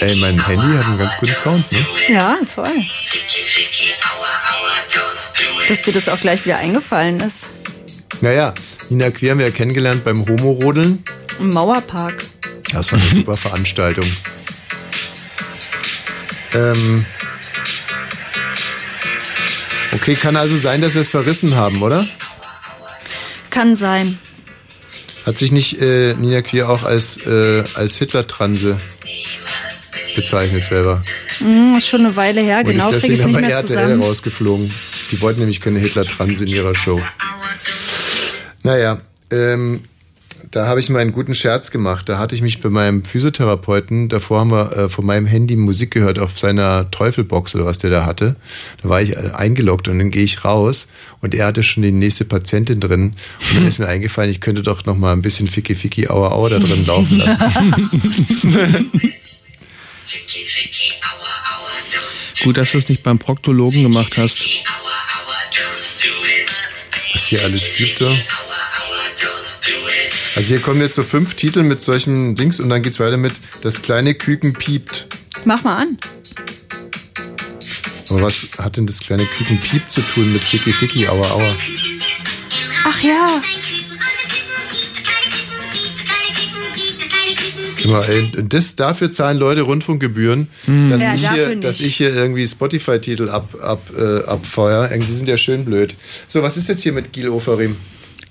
ey, 0.00 0.16
mein 0.16 0.46
Handy 0.46 0.76
hat 0.76 0.86
einen 0.86 0.98
ganz 0.98 1.16
guten 1.18 1.34
Sound, 1.34 1.70
ne? 1.70 1.86
Ja, 2.08 2.36
voll. 2.52 2.84
Dass 5.68 5.82
dir 5.82 5.92
das 5.92 6.08
auch 6.08 6.20
gleich 6.20 6.44
wieder 6.44 6.56
eingefallen 6.58 7.20
ist. 7.20 7.48
Naja, 8.20 8.54
Nina 8.88 9.10
Queer 9.10 9.32
haben 9.32 9.38
wir 9.38 9.46
ja 9.46 9.52
kennengelernt 9.52 10.02
beim 10.02 10.26
Homo-Rodeln. 10.26 11.04
Im 11.38 11.50
Mauerpark. 11.50 12.24
Das 12.72 12.92
war 12.92 12.98
eine 12.98 13.10
super 13.10 13.36
Veranstaltung. 13.36 14.04
Ähm, 16.54 17.04
okay, 19.92 20.14
kann 20.14 20.36
also 20.36 20.56
sein, 20.56 20.80
dass 20.80 20.94
wir 20.94 21.02
es 21.02 21.10
verrissen 21.10 21.54
haben, 21.54 21.82
oder? 21.82 22.06
Kann 23.50 23.76
sein. 23.76 24.18
Hat 25.26 25.36
sich 25.36 25.52
nicht 25.52 25.80
äh, 25.80 26.14
Nina 26.14 26.40
Queer 26.40 26.70
auch 26.70 26.84
als, 26.84 27.18
äh, 27.26 27.62
als 27.74 27.98
Hitler-Transe 27.98 28.78
bezeichnet 30.20 30.62
selber? 30.62 31.02
Hm, 31.38 31.76
ist 31.76 31.88
schon 31.88 32.00
eine 32.00 32.14
Weile 32.16 32.42
her, 32.42 32.58
Und 32.58 32.64
genau, 32.72 32.88
ist 32.90 32.96
ich 33.04 33.10
deswegen 33.10 33.30
nicht 33.30 33.36
aber 33.36 33.46
mehr 33.46 33.56
RTL 33.56 33.66
zusammen. 33.78 34.02
rausgeflogen. 34.02 34.70
Die 35.12 35.20
wollten 35.20 35.40
nämlich 35.40 35.60
keine 35.60 35.78
Hitler-Transe 35.78 36.44
in 36.44 36.50
ihrer 36.50 36.74
Show. 36.74 37.00
Naja, 38.62 39.00
ähm, 39.30 39.80
da 40.50 40.66
habe 40.66 40.80
ich 40.80 40.88
mal 40.88 41.00
einen 41.00 41.12
guten 41.12 41.34
Scherz 41.34 41.70
gemacht. 41.70 42.08
Da 42.08 42.18
hatte 42.18 42.34
ich 42.34 42.40
mich 42.42 42.60
bei 42.60 42.70
meinem 42.70 43.04
Physiotherapeuten, 43.04 44.08
davor 44.08 44.40
haben 44.40 44.50
wir 44.50 44.72
äh, 44.76 44.88
von 44.88 45.04
meinem 45.04 45.26
Handy 45.26 45.56
Musik 45.56 45.90
gehört 45.90 46.18
auf 46.18 46.38
seiner 46.38 46.90
Teufelbox 46.90 47.54
oder 47.54 47.66
was 47.66 47.78
der 47.78 47.90
da 47.90 48.06
hatte. 48.06 48.36
Da 48.82 48.88
war 48.88 49.02
ich 49.02 49.14
äh, 49.16 49.30
eingeloggt 49.34 49.88
und 49.88 49.98
dann 49.98 50.10
gehe 50.10 50.22
ich 50.22 50.44
raus 50.44 50.88
und 51.20 51.34
er 51.34 51.46
hatte 51.46 51.62
schon 51.62 51.82
die 51.82 51.92
nächste 51.92 52.24
Patientin 52.24 52.80
drin. 52.80 53.12
Und 53.50 53.56
dann 53.56 53.66
ist 53.66 53.78
mir 53.78 53.88
eingefallen, 53.88 54.30
ich 54.30 54.40
könnte 54.40 54.62
doch 54.62 54.86
noch 54.86 54.96
mal 54.96 55.12
ein 55.12 55.22
bisschen 55.22 55.48
Ficky 55.48 55.74
Ficky 55.74 56.08
Aua 56.08 56.32
Aua 56.32 56.48
da 56.48 56.58
drin 56.58 56.86
laufen 56.86 57.18
lassen. 57.18 58.90
Gut, 62.42 62.56
dass 62.56 62.72
du 62.72 62.78
es 62.78 62.88
nicht 62.88 63.02
beim 63.02 63.18
Proktologen 63.18 63.82
gemacht 63.82 64.16
hast. 64.16 64.44
was 67.14 67.26
hier 67.26 67.42
alles 67.42 67.76
gibt. 67.76 68.00
Da. 68.00 68.16
Also 70.36 70.48
hier 70.48 70.60
kommen 70.60 70.80
jetzt 70.80 70.94
so 70.94 71.02
fünf 71.02 71.34
Titel 71.34 71.62
mit 71.62 71.82
solchen 71.82 72.36
Dings 72.36 72.60
und 72.60 72.68
dann 72.68 72.82
geht's 72.82 73.00
weiter 73.00 73.16
mit 73.16 73.34
Das 73.62 73.82
kleine 73.82 74.14
Küken 74.14 74.52
piept. 74.52 75.06
Mach 75.44 75.62
mal 75.64 75.78
an. 75.78 75.98
Aber 78.10 78.22
was 78.22 78.48
hat 78.58 78.76
denn 78.76 78.86
das 78.86 79.00
kleine 79.00 79.26
Küken 79.26 79.58
piept 79.60 79.90
zu 79.90 80.00
tun 80.00 80.32
mit 80.32 80.42
Ficky 80.42 80.72
Ficky 80.72 81.08
Aua 81.08 81.28
Aua? 81.28 81.54
Ach 82.84 83.02
ja. 83.02 83.42
Mal, 87.90 88.04
ey, 88.08 88.32
das, 88.48 88.76
dafür 88.76 89.10
zahlen 89.10 89.38
Leute 89.38 89.62
Rundfunkgebühren, 89.62 90.48
dass, 90.88 91.02
Ja, 91.02 91.14
ich 91.14 91.30
hier, 91.30 91.56
dass 91.56 91.80
ich 91.80 91.96
hier 91.96 92.14
irgendwie 92.14 92.46
Spotify-Titel 92.46 93.28
ab, 93.28 93.54
ab, 93.62 93.80
äh, 93.96 94.24
abfeuer. 94.24 94.88
Irgendwie 94.90 95.12
sind 95.12 95.28
ja 95.28 95.36
schön 95.36 95.64
blöd. 95.64 95.94
So, 96.28 96.42
was 96.42 96.56
ist 96.56 96.68
jetzt 96.68 96.82
hier 96.82 96.92
mit 96.92 97.12
Gil 97.12 97.28
Oferim? 97.28 97.76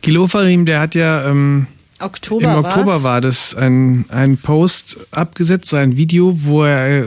Gil 0.02 0.18
Ofarim, 0.18 0.66
der 0.66 0.80
hat 0.80 0.96
ja 0.96 1.30
ähm, 1.30 1.68
Oktober 2.00 2.44
Im 2.44 2.64
war's. 2.64 2.66
Oktober 2.66 3.04
war 3.04 3.22
das 3.22 3.56
ein, 3.56 4.06
ein 4.10 4.38
Post 4.38 4.98
abgesetzt, 5.12 5.74
ein 5.74 5.98
Video, 5.98 6.32
wo 6.44 6.64
er 6.64 7.06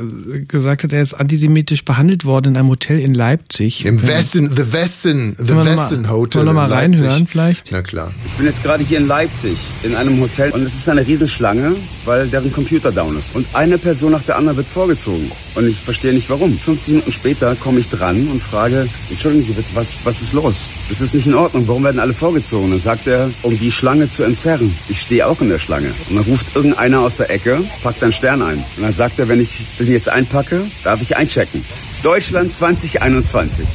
gesagt 0.49 0.83
hat, 0.83 0.93
er 0.93 1.03
ist 1.03 1.15
antisemitisch 1.15 1.85
behandelt 1.85 2.25
worden 2.25 2.49
in 2.53 2.57
einem 2.57 2.69
Hotel 2.69 2.99
in 2.99 3.15
Leipzig. 3.15 3.85
Im 3.85 4.07
Westen, 4.07 4.49
The 4.49 4.73
Westen, 4.73 5.37
The 5.39 5.55
Westen 5.55 6.11
Hotel. 6.11 6.41
wollen 6.41 6.49
wir 6.49 6.53
mal 6.55 6.73
reinhören 6.73 7.27
vielleicht? 7.29 7.71
Na 7.71 7.83
klar. 7.83 8.11
Ich 8.27 8.33
bin 8.33 8.47
jetzt 8.47 8.65
gerade 8.65 8.83
hier 8.83 8.99
in 8.99 9.07
Leipzig 9.07 9.57
in 9.85 9.95
einem 9.95 10.21
Hotel 10.21 10.51
und 10.51 10.63
es 10.63 10.75
ist 10.75 10.89
eine 10.89 11.07
Riesenschlange, 11.07 11.77
weil 12.05 12.27
deren 12.29 12.53
Computer 12.53 12.91
down 12.91 13.17
ist. 13.17 13.35
Und 13.35 13.47
eine 13.53 13.79
Person 13.79 14.11
nach 14.11 14.23
der 14.23 14.37
anderen 14.37 14.57
wird 14.57 14.67
vorgezogen. 14.67 15.31
Und 15.55 15.69
ich 15.69 15.77
verstehe 15.77 16.13
nicht 16.13 16.29
warum. 16.31 16.57
15 16.59 16.95
Minuten 16.95 17.13
später 17.13 17.55
komme 17.57 17.79
ich 17.79 17.89
dran 17.91 18.27
und 18.29 18.43
frage, 18.43 18.89
entschuldigen 19.09 19.45
Sie 19.45 19.53
bitte, 19.53 19.69
was, 19.75 19.95
was 20.05 20.21
ist 20.21 20.33
los? 20.33 20.69
Das 20.89 21.01
ist 21.01 21.15
nicht 21.15 21.27
in 21.29 21.35
Ordnung. 21.35 21.69
Warum 21.69 21.85
werden 21.85 22.01
alle 22.01 22.15
vorgezogen? 22.15 22.71
Dann 22.71 22.79
sagt 22.81 23.07
er, 23.07 23.31
um 23.43 23.57
die 23.57 23.71
Schlange 23.71 24.11
zu 24.11 24.25
entzerren. 24.25 24.75
Ich 24.89 25.01
stehe 25.01 25.27
auch 25.27 25.41
in 25.41 25.49
der 25.49 25.59
Schlange. 25.59 25.93
Und 26.09 26.17
dann 26.17 26.25
ruft 26.25 26.57
irgendeiner 26.57 27.01
aus 27.01 27.19
der 27.19 27.31
Ecke, 27.31 27.63
packt 27.83 28.03
einen 28.03 28.13
Stern 28.13 28.43
ein. 28.43 28.59
Und 28.77 28.83
dann 28.83 28.93
sagt 28.93 29.19
er, 29.19 29.29
wenn 29.29 29.41
ich 29.41 29.51
den 29.79 29.91
jetzt 29.93 30.09
einpacke, 30.09 30.63
darf 30.83 31.01
ich 31.03 31.17
einchecken. 31.17 31.65
Deutschland 32.03 32.53
2021. 32.53 33.67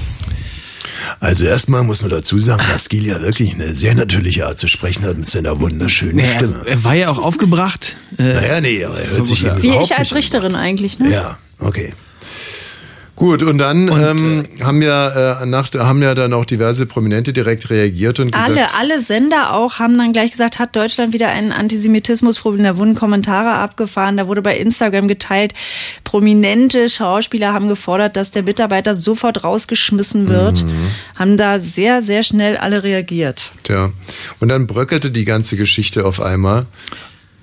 Also 1.20 1.46
erstmal 1.46 1.84
muss 1.84 2.02
man 2.02 2.12
dazu 2.12 2.40
sagen, 2.40 2.64
dass 2.72 2.90
Gil 2.90 3.06
ja 3.06 3.22
wirklich 3.22 3.54
eine 3.54 3.74
sehr 3.76 3.96
natürliche 3.96 4.48
Art 4.48 4.60
zu 4.60 4.68
sprechen 4.68 5.06
hat 5.06 5.18
mit 5.18 5.30
seiner 5.30 5.60
wunderschönen 5.60 6.16
Nee, 6.16 6.34
Stimme. 6.34 6.62
er, 6.66 6.84
war 6.84 6.94
ja 6.96 7.10
auch 7.10 7.20
aufgebracht. 7.20 7.96
Äh, 8.18 8.34
Naja, 8.34 8.62
nee, 8.62 8.84
aber 8.84 9.00
er 9.00 9.10
hört 9.12 9.26
sich 9.26 9.46
eben 9.46 9.62
Wie 9.62 9.76
ich 9.78 9.96
als 9.96 10.14
Richterin 10.14 10.56
eigentlich, 10.56 11.00
ne? 11.00 11.12
Ja, 11.12 11.38
okay. 11.60 11.94
Gut, 13.16 13.44
und 13.44 13.60
dann 13.60 13.88
ähm, 13.88 14.44
haben 14.62 14.82
ja 14.82 15.42
äh, 15.42 15.46
nach, 15.46 15.74
haben 15.74 16.02
ja 16.02 16.16
dann 16.16 16.34
auch 16.34 16.44
diverse 16.44 16.86
Prominente 16.86 17.32
direkt 17.32 17.70
reagiert 17.70 18.20
und 18.20 18.32
gesagt, 18.32 18.50
Alle, 18.50 18.74
alle 18.74 19.02
Sender 19.02 19.54
auch 19.54 19.80
haben 19.80 19.98
dann 19.98 20.12
gleich 20.12 20.32
gesagt, 20.32 20.60
hat 20.60 20.76
Deutschland 20.76 21.14
wieder 21.14 21.30
ein 21.30 21.54
Antisemitismusproblem. 21.54 22.64
Da 22.64 22.78
wurden 22.78 22.94
Kommentare 22.94 23.54
abgefahren, 23.54 24.18
da 24.18 24.28
wurde 24.28 24.42
bei 24.42 24.58
Instagram 24.58 25.08
geteilt. 25.08 25.54
Prominente 26.04 26.90
Schauspieler 26.90 27.54
haben 27.54 27.70
gefordert, 27.70 28.18
dass 28.18 28.32
der 28.32 28.44
Mitarbeiter 28.44 28.96
sofort 28.96 29.46
rausgeschmissen 29.46 30.28
wird. 30.28 30.64
Mhm. 30.64 30.92
Haben 31.16 31.38
da 31.38 31.62
sehr, 31.62 32.02
sehr 32.02 32.22
schnell 32.22 32.58
alle 32.58 32.84
reagiert. 32.84 33.54
Tja. 33.64 33.94
Und 34.42 34.50
dann 34.50 34.68
bröckelte 34.68 35.10
die 35.10 35.24
ganze 35.24 35.56
Geschichte 35.56 36.06
auf 36.06 36.20
einmal, 36.20 36.66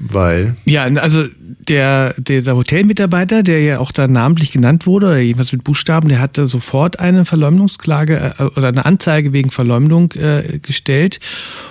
weil. 0.02 0.56
Ja, 0.64 0.84
also 0.84 1.24
der, 1.68 2.14
dieser 2.18 2.56
Hotelmitarbeiter, 2.56 3.42
der 3.42 3.62
ja 3.62 3.78
auch 3.78 3.92
da 3.92 4.08
namentlich 4.08 4.50
genannt 4.50 4.86
wurde, 4.86 5.06
oder 5.06 5.18
jedenfalls 5.18 5.52
mit 5.52 5.64
Buchstaben, 5.64 6.08
der 6.08 6.20
hatte 6.20 6.46
sofort 6.46 6.98
eine 6.98 7.24
Verleumdungsklage 7.24 8.34
äh, 8.38 8.42
oder 8.42 8.68
eine 8.68 8.84
Anzeige 8.84 9.32
wegen 9.32 9.50
Verleumdung 9.50 10.12
äh, 10.12 10.58
gestellt. 10.60 11.20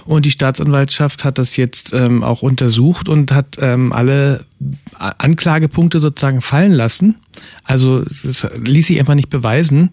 Und 0.06 0.26
die 0.26 0.32
Staatsanwaltschaft 0.32 1.26
hat 1.26 1.38
das 1.38 1.58
jetzt 1.58 1.94
ähm, 1.94 2.24
auch 2.24 2.42
untersucht 2.42 3.10
und 3.10 3.32
hat 3.34 3.58
ähm, 3.60 3.92
alle 3.92 4.46
A- 4.98 5.14
Anklagepunkte 5.18 6.00
sozusagen 6.00 6.42
fallen 6.42 6.72
lassen. 6.72 7.18
Also 7.64 8.04
das 8.04 8.48
ließ 8.64 8.88
sich 8.88 9.00
einfach 9.00 9.16
nicht 9.16 9.30
beweisen. 9.30 9.90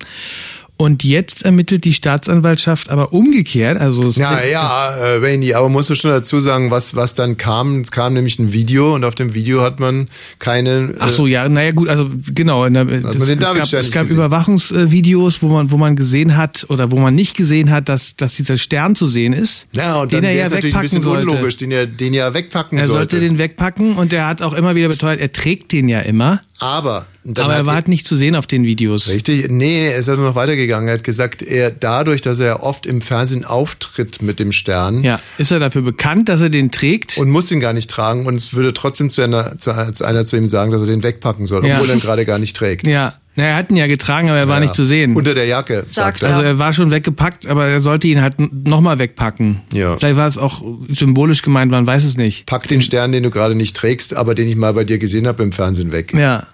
Und 0.80 1.02
jetzt 1.02 1.44
ermittelt 1.44 1.84
die 1.84 1.92
Staatsanwaltschaft 1.92 2.88
aber 2.88 3.12
umgekehrt. 3.12 3.78
Also 3.78 4.06
es 4.06 4.16
Ja, 4.16 4.40
ja, 4.44 4.90
äh, 4.90 5.16
Rainy, 5.16 5.52
aber 5.52 5.68
musst 5.68 5.90
du 5.90 5.96
schon 5.96 6.12
dazu 6.12 6.40
sagen, 6.40 6.70
was, 6.70 6.94
was 6.94 7.14
dann 7.14 7.36
kam. 7.36 7.80
Es 7.80 7.90
kam 7.90 8.14
nämlich 8.14 8.38
ein 8.38 8.52
Video 8.52 8.94
und 8.94 9.02
auf 9.02 9.16
dem 9.16 9.34
Video 9.34 9.60
hat 9.60 9.80
man 9.80 10.06
keine. 10.38 10.94
Ach 11.00 11.08
so, 11.08 11.26
ja, 11.26 11.48
naja 11.48 11.72
gut, 11.72 11.88
also 11.88 12.08
genau. 12.32 12.64
In 12.64 12.74
der, 12.74 12.86
es 12.88 13.18
David 13.18 13.40
gab, 13.40 13.72
es 13.72 13.90
gab. 13.90 14.08
Überwachungsvideos, 14.08 15.42
wo 15.42 15.48
man, 15.48 15.70
wo 15.72 15.76
man 15.76 15.96
gesehen 15.96 16.36
hat 16.36 16.66
oder 16.68 16.92
wo 16.92 16.96
man 16.96 17.12
nicht 17.12 17.36
gesehen 17.36 17.70
hat, 17.70 17.88
dass, 17.88 18.14
dass 18.14 18.34
dieser 18.34 18.56
Stern 18.56 18.94
zu 18.94 19.08
sehen 19.08 19.32
ist. 19.32 19.66
Ja, 19.72 19.96
und 20.00 20.12
den 20.12 20.22
dann 20.22 20.30
er 20.30 20.36
ja 20.36 20.46
es 20.46 20.52
natürlich 20.52 20.74
ein 20.76 20.82
wegpacken 20.82 20.82
bisschen 20.82 21.02
sollte. 21.02 21.30
unlogisch, 21.30 21.56
den 21.56 21.72
er, 21.72 21.86
den 21.86 22.14
er 22.14 22.34
wegpacken 22.34 22.78
Er 22.78 22.86
sollte. 22.86 23.16
sollte 23.16 23.20
den 23.20 23.38
wegpacken 23.38 23.96
und 23.96 24.12
er 24.12 24.28
hat 24.28 24.42
auch 24.42 24.52
immer 24.52 24.76
wieder 24.76 24.88
beteuert, 24.88 25.20
er 25.20 25.32
trägt 25.32 25.72
den 25.72 25.88
ja 25.88 26.00
immer. 26.00 26.40
Aber, 26.60 27.06
aber 27.36 27.54
er 27.54 27.66
war 27.66 27.74
halt 27.74 27.86
nicht 27.88 28.06
zu 28.06 28.16
sehen 28.16 28.34
auf 28.34 28.46
den 28.46 28.64
Videos. 28.64 29.08
Richtig? 29.08 29.48
Nee, 29.48 29.90
er 29.90 29.96
ist 29.96 30.08
ja 30.08 30.16
noch 30.16 30.34
weitergegangen. 30.34 30.88
Er 30.88 30.94
hat 30.94 31.04
gesagt, 31.04 31.42
er 31.42 31.70
dadurch, 31.70 32.20
dass 32.20 32.40
er 32.40 32.62
oft 32.62 32.84
im 32.86 33.00
Fernsehen 33.00 33.44
auftritt 33.44 34.22
mit 34.22 34.40
dem 34.40 34.50
Stern. 34.52 35.04
Ja, 35.04 35.20
ist 35.38 35.52
er 35.52 35.60
dafür 35.60 35.82
bekannt, 35.82 36.28
dass 36.28 36.40
er 36.40 36.50
den 36.50 36.70
trägt? 36.72 37.16
Und 37.18 37.30
muss 37.30 37.50
ihn 37.52 37.60
gar 37.60 37.72
nicht 37.72 37.88
tragen 37.90 38.26
und 38.26 38.34
es 38.34 38.54
würde 38.54 38.74
trotzdem 38.74 39.10
zu 39.10 39.22
einer, 39.22 39.56
zu, 39.58 39.72
zu 39.92 40.04
einer 40.04 40.24
zu 40.24 40.36
ihm 40.36 40.48
sagen, 40.48 40.72
dass 40.72 40.80
er 40.80 40.86
den 40.88 41.02
wegpacken 41.02 41.46
soll, 41.46 41.64
Ja. 41.66 41.76
obwohl 41.76 41.90
er 41.90 41.94
ihn 41.94 42.00
gerade 42.00 42.24
gar 42.24 42.38
nicht 42.38 42.56
trägt. 42.56 42.86
Ja, 42.86 43.14
na, 43.38 43.44
er 43.44 43.56
hat 43.56 43.70
ihn 43.70 43.76
ja 43.76 43.86
getragen, 43.86 44.28
aber 44.28 44.38
er 44.38 44.48
war 44.48 44.56
Ja. 44.56 44.60
nicht 44.62 44.74
zu 44.74 44.84
sehen. 44.84 45.16
Unter 45.16 45.34
der 45.34 45.46
Jacke, 45.46 45.84
sagt 45.90 46.22
er. 46.22 46.28
Also 46.30 46.42
er 46.42 46.58
war 46.58 46.72
schon 46.72 46.90
weggepackt, 46.90 47.46
aber 47.46 47.66
er 47.66 47.80
sollte 47.80 48.08
ihn 48.08 48.20
halt 48.20 48.34
nochmal 48.66 48.98
wegpacken. 48.98 49.60
Ja. 49.72 49.96
Vielleicht 49.96 50.16
war 50.16 50.26
es 50.28 50.36
auch 50.36 50.62
symbolisch 50.88 51.42
gemeint, 51.42 51.70
man 51.70 51.86
weiß 51.86 52.04
es 52.04 52.16
nicht. 52.16 52.46
Pack 52.46 52.68
den 52.68 52.82
Stern, 52.82 53.12
den 53.12 53.22
du 53.22 53.30
gerade 53.30 53.54
nicht 53.54 53.76
trägst, 53.76 54.14
aber 54.14 54.34
den 54.34 54.48
ich 54.48 54.56
mal 54.56 54.74
bei 54.74 54.84
dir 54.84 54.98
gesehen 54.98 55.26
habe 55.26 55.42
im 55.42 55.52
Fernsehen 55.52 55.92
weg. 55.92 56.12
Ja. 56.14 56.46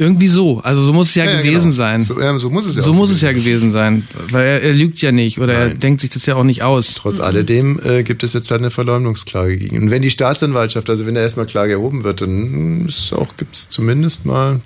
Irgendwie 0.00 0.28
so. 0.28 0.60
Also 0.60 0.82
so 0.82 0.92
muss 0.92 1.08
es 1.08 1.14
ja, 1.16 1.24
Ja, 1.24 1.32
ja, 1.32 1.36
gewesen 1.38 1.62
genau. 1.70 1.74
sein. 1.74 2.04
So, 2.04 2.20
ja, 2.20 2.38
so 2.38 2.50
muss 2.50 2.66
es 2.66 2.76
ja 2.76 2.82
So 2.82 2.92
auch 2.92 2.94
muss 2.94 3.10
es 3.10 3.20
ja 3.20 3.32
gewesen 3.32 3.72
sein. 3.72 4.06
Weil 4.30 4.44
er, 4.46 4.62
er 4.62 4.72
lügt 4.72 5.00
ja 5.00 5.10
nicht 5.10 5.40
oder 5.40 5.54
er 5.54 5.66
Nein. 5.70 5.80
denkt 5.80 6.00
sich 6.02 6.10
das 6.10 6.24
ja 6.26 6.36
auch 6.36 6.44
nicht 6.44 6.62
aus. 6.62 6.94
Trotz 6.94 7.18
alledem 7.18 7.80
äh, 7.84 8.04
gibt 8.04 8.22
es 8.22 8.32
jetzt 8.32 8.48
halt 8.52 8.60
eine 8.60 8.70
Verleumdungsklage 8.70 9.56
gegen 9.56 9.74
ihn. 9.74 9.82
Und 9.82 9.90
wenn 9.90 10.02
die 10.02 10.10
Staatsanwaltschaft, 10.10 10.88
also 10.88 11.04
wenn 11.06 11.16
da 11.16 11.20
erstmal 11.20 11.46
Klage 11.46 11.72
erhoben 11.72 12.04
wird, 12.04 12.20
dann 12.20 12.86
ist 12.86 13.12
auch, 13.12 13.36
gibt 13.36 13.56
es 13.56 13.70
zumindest 13.70 14.24
mal 14.24 14.60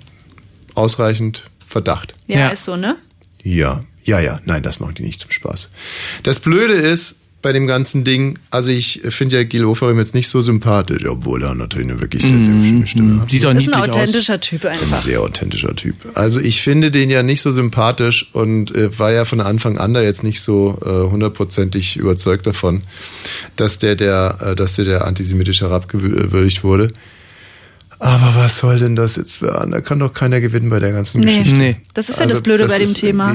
ausreichend 0.75 1.43
Verdacht. 1.67 2.13
Ja, 2.27 2.49
ist 2.49 2.65
so, 2.65 2.75
ne? 2.75 2.97
Ja, 3.41 3.83
ja, 4.03 4.19
ja, 4.19 4.39
nein, 4.45 4.63
das 4.63 4.79
macht 4.79 4.99
die 4.99 5.03
nicht 5.03 5.19
zum 5.19 5.31
Spaß. 5.31 5.71
Das 6.23 6.39
Blöde 6.39 6.73
ist 6.73 7.19
bei 7.43 7.51
dem 7.51 7.67
ganzen 7.67 8.05
Ding, 8.05 8.39
also 8.51 8.71
ich 8.71 9.01
finde 9.09 9.35
ja 9.35 9.43
Gil 9.43 9.65
Oferim 9.65 9.99
jetzt 9.99 10.15
nicht 10.15 10.29
so 10.29 10.41
sympathisch, 10.41 11.05
obwohl 11.05 11.43
er 11.43 11.53
natürlich 11.53 11.89
eine 11.89 11.99
wirklich 11.99 12.23
sehr, 12.23 12.39
sehr 12.39 12.63
schöne 12.63 12.87
Stimme 12.87 13.21
hat. 13.21 13.29
Sieht 13.29 13.45
auch 13.45 13.53
Ist 13.53 13.67
ein 13.67 13.73
authentischer 13.73 14.39
Typ 14.39 14.63
Ein 14.63 14.79
einfach. 14.79 15.01
sehr 15.01 15.21
authentischer 15.21 15.75
Typ. 15.75 15.95
Also 16.15 16.39
ich 16.39 16.61
finde 16.61 16.89
den 16.89 17.09
ja 17.09 17.21
nicht 17.21 17.41
so 17.41 17.51
sympathisch 17.51 18.29
und 18.33 18.73
äh, 18.73 18.97
war 18.97 19.11
ja 19.11 19.25
von 19.25 19.41
Anfang 19.41 19.77
an 19.77 19.93
da 19.93 20.01
jetzt 20.01 20.23
nicht 20.23 20.39
so 20.39 20.79
äh, 20.85 21.11
hundertprozentig 21.11 21.97
überzeugt 21.97 22.47
davon, 22.47 22.81
dass 23.57 23.77
der, 23.77 23.95
der, 23.97 24.37
äh, 24.39 24.55
dass 24.55 24.77
der, 24.77 24.85
der 24.85 25.05
antisemitisch 25.05 25.61
herabgewürdigt 25.61 26.63
wurde. 26.63 26.93
Aber 28.03 28.35
was 28.35 28.57
soll 28.57 28.79
denn 28.79 28.97
das 28.97 29.15
jetzt 29.15 29.41
werden? 29.41 29.71
Da 29.71 29.79
kann 29.79 29.97
doch 29.99 30.11
keiner 30.13 30.41
gewinnen 30.41 30.69
bei 30.69 30.79
der 30.79 30.91
ganzen 30.91 31.21
Nee. 31.21 31.37
Geschichte. 31.37 31.57
Nee. 31.57 31.75
Das 31.93 32.09
ist 32.09 32.19
ja 32.19 32.25
das 32.25 32.41
Blöde 32.41 32.67
bei 32.67 32.77
dem 32.77 32.93
Thema. 32.93 33.33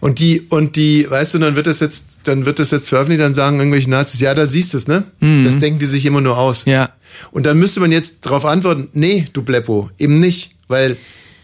Und 0.00 0.18
die, 0.18 0.40
und 0.48 0.74
die, 0.74 1.08
weißt 1.08 1.34
du, 1.34 1.38
dann 1.38 1.54
wird 1.54 1.68
das 1.68 1.78
jetzt, 1.78 2.18
dann 2.24 2.44
wird 2.44 2.58
das 2.58 2.72
jetzt 2.72 2.88
veröffentlicht, 2.88 3.20
dann 3.22 3.34
sagen 3.34 3.58
irgendwelche 3.58 3.88
Nazis, 3.90 4.20
ja, 4.20 4.34
da 4.34 4.48
siehst 4.48 4.74
du 4.74 4.78
es, 4.78 4.88
ne? 4.88 5.04
Mhm. 5.20 5.44
Das 5.44 5.58
denken 5.58 5.78
die 5.78 5.86
sich 5.86 6.06
immer 6.06 6.20
nur 6.20 6.38
aus. 6.38 6.64
Ja. 6.66 6.90
Und 7.30 7.46
dann 7.46 7.56
müsste 7.56 7.78
man 7.78 7.92
jetzt 7.92 8.26
darauf 8.26 8.44
antworten, 8.44 8.88
nee, 8.94 9.26
du 9.32 9.42
Bleppo, 9.42 9.90
eben 9.98 10.18
nicht. 10.18 10.56
Weil 10.66 10.96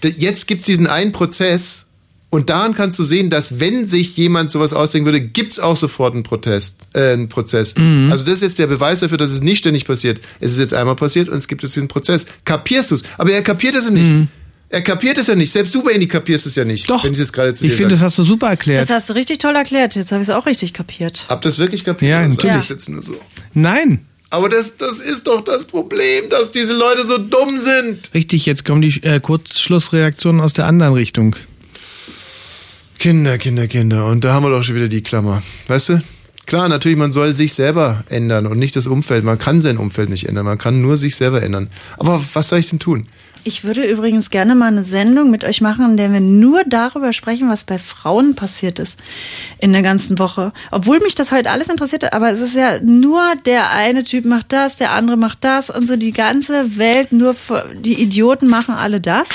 jetzt 0.05 0.47
gibt's 0.49 0.65
diesen 0.65 0.87
einen 0.89 1.13
Prozess 1.13 1.91
und 2.35 2.51
daran 2.51 2.75
kannst 2.75 2.99
du 2.99 3.05
sehen, 3.05 3.31
dass 3.31 3.61
wenn 3.61 3.87
sich 3.87 4.17
jemand 4.17 4.51
sowas 4.51 4.73
ausdenken 4.73 5.07
würde, 5.07 5.21
gibt's 5.21 5.59
auch 5.61 5.77
sofort 5.77 6.15
einen 6.15 6.25
Protest, 6.25 6.89
äh, 6.93 7.13
einen 7.13 7.29
Prozess. 7.29 7.77
Mhm. 7.77 8.09
Also 8.11 8.25
das 8.25 8.35
ist 8.35 8.43
jetzt 8.43 8.59
der 8.59 8.67
Beweis 8.67 9.01
dafür, 9.01 9.19
dass 9.19 9.31
es 9.31 9.43
nicht 9.43 9.59
ständig 9.59 9.87
passiert. 9.87 10.21
Es 10.41 10.53
ist 10.53 10.59
jetzt 10.59 10.75
einmal 10.75 10.97
passiert 10.97 11.29
und 11.29 11.39
es 11.39 11.49
gibt 11.49 11.63
jetzt 11.63 11.77
diesen 11.77 11.89
Prozess. 11.89 12.27
Kapierst 12.45 12.91
du's? 12.91 13.03
Aber 13.19 13.31
er 13.31 13.43
kapiert 13.43 13.77
es 13.77 13.85
ja 13.85 13.91
nicht. 13.91 14.29
Er 14.71 14.83
kapiert 14.83 15.19
es 15.19 15.29
ja 15.29 15.37
nicht. 15.37 15.53
Selbst 15.53 15.73
du, 15.75 15.85
Benny, 15.85 16.09
kapierst 16.09 16.47
es 16.47 16.57
ja 16.57 16.65
nicht. 16.65 16.91
Doch. 16.91 17.05
Wenn 17.05 17.13
ich 17.13 17.19
das 17.21 17.33
gerade 17.33 17.55
zu 17.55 17.65
Ich 17.65 17.75
finde, 17.75 17.95
das 17.95 18.03
hast 18.03 18.19
du 18.19 18.25
super 18.25 18.49
erklärt. 18.49 18.81
Das 18.81 18.91
hast 18.91 19.09
du 19.09 19.13
richtig 19.13 19.39
toll 19.39 19.55
erklärt. 19.55 19.95
Jetzt 19.95 20.11
habe 20.11 20.21
ich 20.23 20.29
es 20.29 20.35
auch 20.35 20.47
richtig 20.47 20.73
kapiert. 20.73 21.27
Habt 21.29 21.47
ihr 21.47 21.51
das 21.51 21.61
wirklich 21.61 21.85
kapiert? 21.85 22.11
Ja, 22.11 22.27
natürlich. 22.27 22.65
Ich 22.65 22.71
jetzt 22.71 22.89
nur 22.89 23.03
so. 23.03 23.15
Nein. 23.53 24.01
Aber 24.31 24.49
das, 24.49 24.77
das 24.77 24.99
ist 24.99 25.29
doch 25.29 25.43
das 25.43 25.67
Problem, 25.67 26.29
dass 26.29 26.51
diese 26.51 26.75
Leute 26.75 27.05
so 27.05 27.19
dumm 27.19 27.57
sind. 27.57 28.11
Richtig, 28.15 28.47
jetzt 28.47 28.65
kommen 28.65 28.83
die 28.83 29.01
äh, 29.05 29.21
Kurzschlussreaktionen 29.21 30.41
aus 30.41 30.53
der 30.55 30.67
anderen 30.67 30.95
Richtung. 30.95 31.37
Kinder, 33.05 33.37
Kinder, 33.37 33.69
Kinder. 33.69 34.07
Und 34.07 34.25
da 34.25 34.33
haben 34.33 34.45
wir 34.45 34.51
doch 34.51 34.63
schon 34.63 34.77
wieder 34.77 34.89
die 34.89 35.03
Klammer. 35.03 35.43
Weißt 35.69 35.91
du? 35.91 36.03
Klar, 36.47 36.71
natürlich, 36.71 36.97
man 36.97 37.13
soll 37.13 37.35
sich 37.35 37.53
selber 37.53 38.03
ändern 38.09 38.47
und 38.47 38.59
nicht 38.59 38.77
das 38.77 38.87
Umfeld. 38.87 39.25
Man 39.25 39.39
kann 39.39 39.61
sein 39.61 39.77
Umfeld 39.77 40.09
nicht 40.09 40.27
ändern. 40.27 40.47
Man 40.47 40.57
kann 40.57 40.81
nur 40.81 40.97
sich 40.97 41.15
selber 41.15 41.43
ändern. 41.43 41.69
Aber 41.99 42.25
was 42.33 42.49
soll 42.49 42.61
ich 42.61 42.71
denn 42.71 42.79
tun? 42.79 43.07
Ich 43.45 43.63
würde 43.63 43.85
übrigens 43.85 44.31
gerne 44.31 44.55
mal 44.55 44.69
eine 44.69 44.85
Sendung 44.85 45.31
mit 45.31 45.45
euch 45.45 45.61
machen, 45.61 45.85
in 45.85 45.97
der 45.99 46.15
wir 46.15 46.21
nur 46.21 46.63
darüber 46.67 47.13
sprechen, 47.13 47.51
was 47.51 47.65
bei 47.65 47.77
Frauen 47.77 48.37
passiert 48.37 48.79
ist 48.79 48.99
in 49.59 49.75
der 49.75 49.83
ganzen 49.83 50.19
Woche. 50.19 50.55
Obwohl 50.71 50.99
mich 51.01 51.15
das 51.15 51.31
heute 51.31 51.51
alles 51.51 51.69
interessiert 51.69 52.11
aber 52.15 52.31
es 52.31 52.41
ist 52.41 52.57
ja 52.57 52.81
nur 52.81 53.21
der 53.45 53.71
eine 53.71 54.05
Typ 54.05 54.25
macht 54.25 54.51
das, 54.51 54.79
der 54.79 54.93
andere 54.93 55.19
macht 55.19 55.45
das 55.45 55.69
und 55.69 55.87
so 55.87 55.97
die 55.97 56.13
ganze 56.13 56.79
Welt, 56.79 57.13
nur 57.13 57.37
die 57.75 58.01
Idioten 58.01 58.47
machen 58.47 58.75
alle 58.75 59.03
das. 59.03 59.29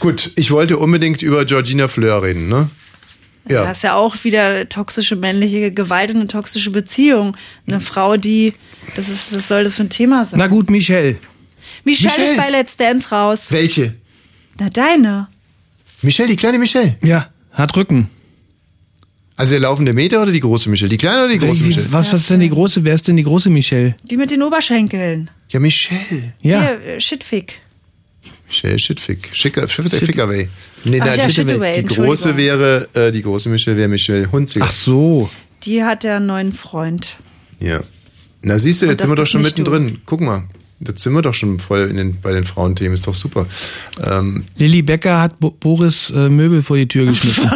Gut, 0.00 0.32
ich 0.34 0.50
wollte 0.50 0.78
unbedingt 0.78 1.22
über 1.22 1.44
Georgina 1.44 1.86
Fleur 1.86 2.20
reden, 2.20 2.48
ne? 2.48 2.68
Ja. 3.48 3.64
Das 3.64 3.78
ist 3.78 3.82
ja 3.82 3.94
auch 3.94 4.24
wieder 4.24 4.68
toxische 4.68 5.16
männliche 5.16 5.70
Gewalt 5.70 6.10
und 6.10 6.16
eine 6.16 6.26
toxische 6.26 6.70
Beziehung. 6.70 7.36
Eine 7.66 7.80
Frau, 7.80 8.16
die, 8.16 8.54
das 8.96 9.08
ist, 9.08 9.34
was 9.36 9.48
soll 9.48 9.64
das 9.64 9.76
für 9.76 9.82
ein 9.82 9.90
Thema 9.90 10.24
sein? 10.24 10.38
Na 10.38 10.46
gut, 10.46 10.70
Michelle. 10.70 11.16
Michelle, 11.84 12.14
Michelle. 12.14 12.30
ist 12.30 12.36
bei 12.38 12.50
Let's 12.50 12.76
Dance 12.76 13.10
raus. 13.10 13.52
Welche? 13.52 13.94
Na, 14.58 14.70
deine. 14.70 15.28
Michelle, 16.02 16.28
die 16.28 16.36
kleine 16.36 16.58
Michelle. 16.58 16.96
Ja, 17.02 17.28
hat 17.52 17.76
Rücken. 17.76 18.08
Also 19.36 19.52
der 19.52 19.60
laufende 19.60 19.92
Meter 19.92 20.22
oder 20.22 20.30
die 20.30 20.40
große 20.40 20.70
Michelle? 20.70 20.88
Die 20.88 20.96
kleine 20.96 21.24
oder 21.24 21.32
die 21.32 21.38
große 21.38 21.64
Michelle? 21.64 21.92
Was, 21.92 22.12
was 22.12 22.20
ist 22.20 22.30
denn 22.30 22.40
die 22.40 22.50
große? 22.50 22.84
Wer 22.84 22.94
ist 22.94 23.08
denn 23.08 23.16
die 23.16 23.24
große 23.24 23.50
Michelle? 23.50 23.96
Die 24.04 24.16
mit 24.16 24.30
den 24.30 24.42
Oberschenkeln. 24.42 25.28
Ja, 25.48 25.60
Michelle. 25.60 26.32
Ja. 26.40 26.60
Hier, 26.60 26.94
äh, 26.94 27.00
Shitfick. 27.00 27.60
Michelle 28.46 28.78
Shitfick. 28.78 29.30
Schicker, 29.32 29.66
Fickerway. 29.68 30.48
Nee, 30.84 31.00
Ach 31.00 31.06
nein, 31.06 31.18
ja, 31.18 31.30
Shitaway. 31.30 31.74
Shitaway, 31.74 31.82
Die 31.82 31.94
große 31.94 32.36
wäre, 32.36 32.88
äh, 32.94 33.10
die 33.10 33.22
große 33.22 33.48
Michelle 33.48 33.76
wäre 33.76 33.88
Michelle 33.88 34.30
Hunziger. 34.30 34.66
Ach 34.66 34.70
so. 34.70 35.30
Die 35.64 35.82
hat 35.82 36.04
ja 36.04 36.16
einen 36.16 36.26
neuen 36.26 36.52
Freund. 36.52 37.18
Ja. 37.58 37.80
Na 38.42 38.58
siehst 38.58 38.82
du, 38.82 38.86
jetzt 38.86 39.00
sind 39.00 39.10
wir 39.10 39.16
doch 39.16 39.26
schon 39.26 39.42
mittendrin. 39.42 40.00
Guck 40.04 40.20
mal. 40.20 40.44
Jetzt 40.86 41.02
sind 41.02 41.14
wir 41.14 41.22
doch 41.22 41.32
schon 41.32 41.58
voll 41.58 41.88
in 41.88 41.96
den, 41.96 42.20
bei 42.20 42.32
den 42.32 42.44
Frauenthemen. 42.44 42.92
Ist 42.94 43.06
doch 43.06 43.14
super. 43.14 43.46
Ähm, 44.04 44.44
Lilly 44.58 44.82
Becker 44.82 45.20
hat 45.20 45.40
Bo 45.40 45.50
Boris 45.50 46.10
äh, 46.10 46.28
Möbel 46.28 46.62
vor 46.62 46.76
die 46.76 46.86
Tür 46.88 47.06
geschmissen. 47.06 47.50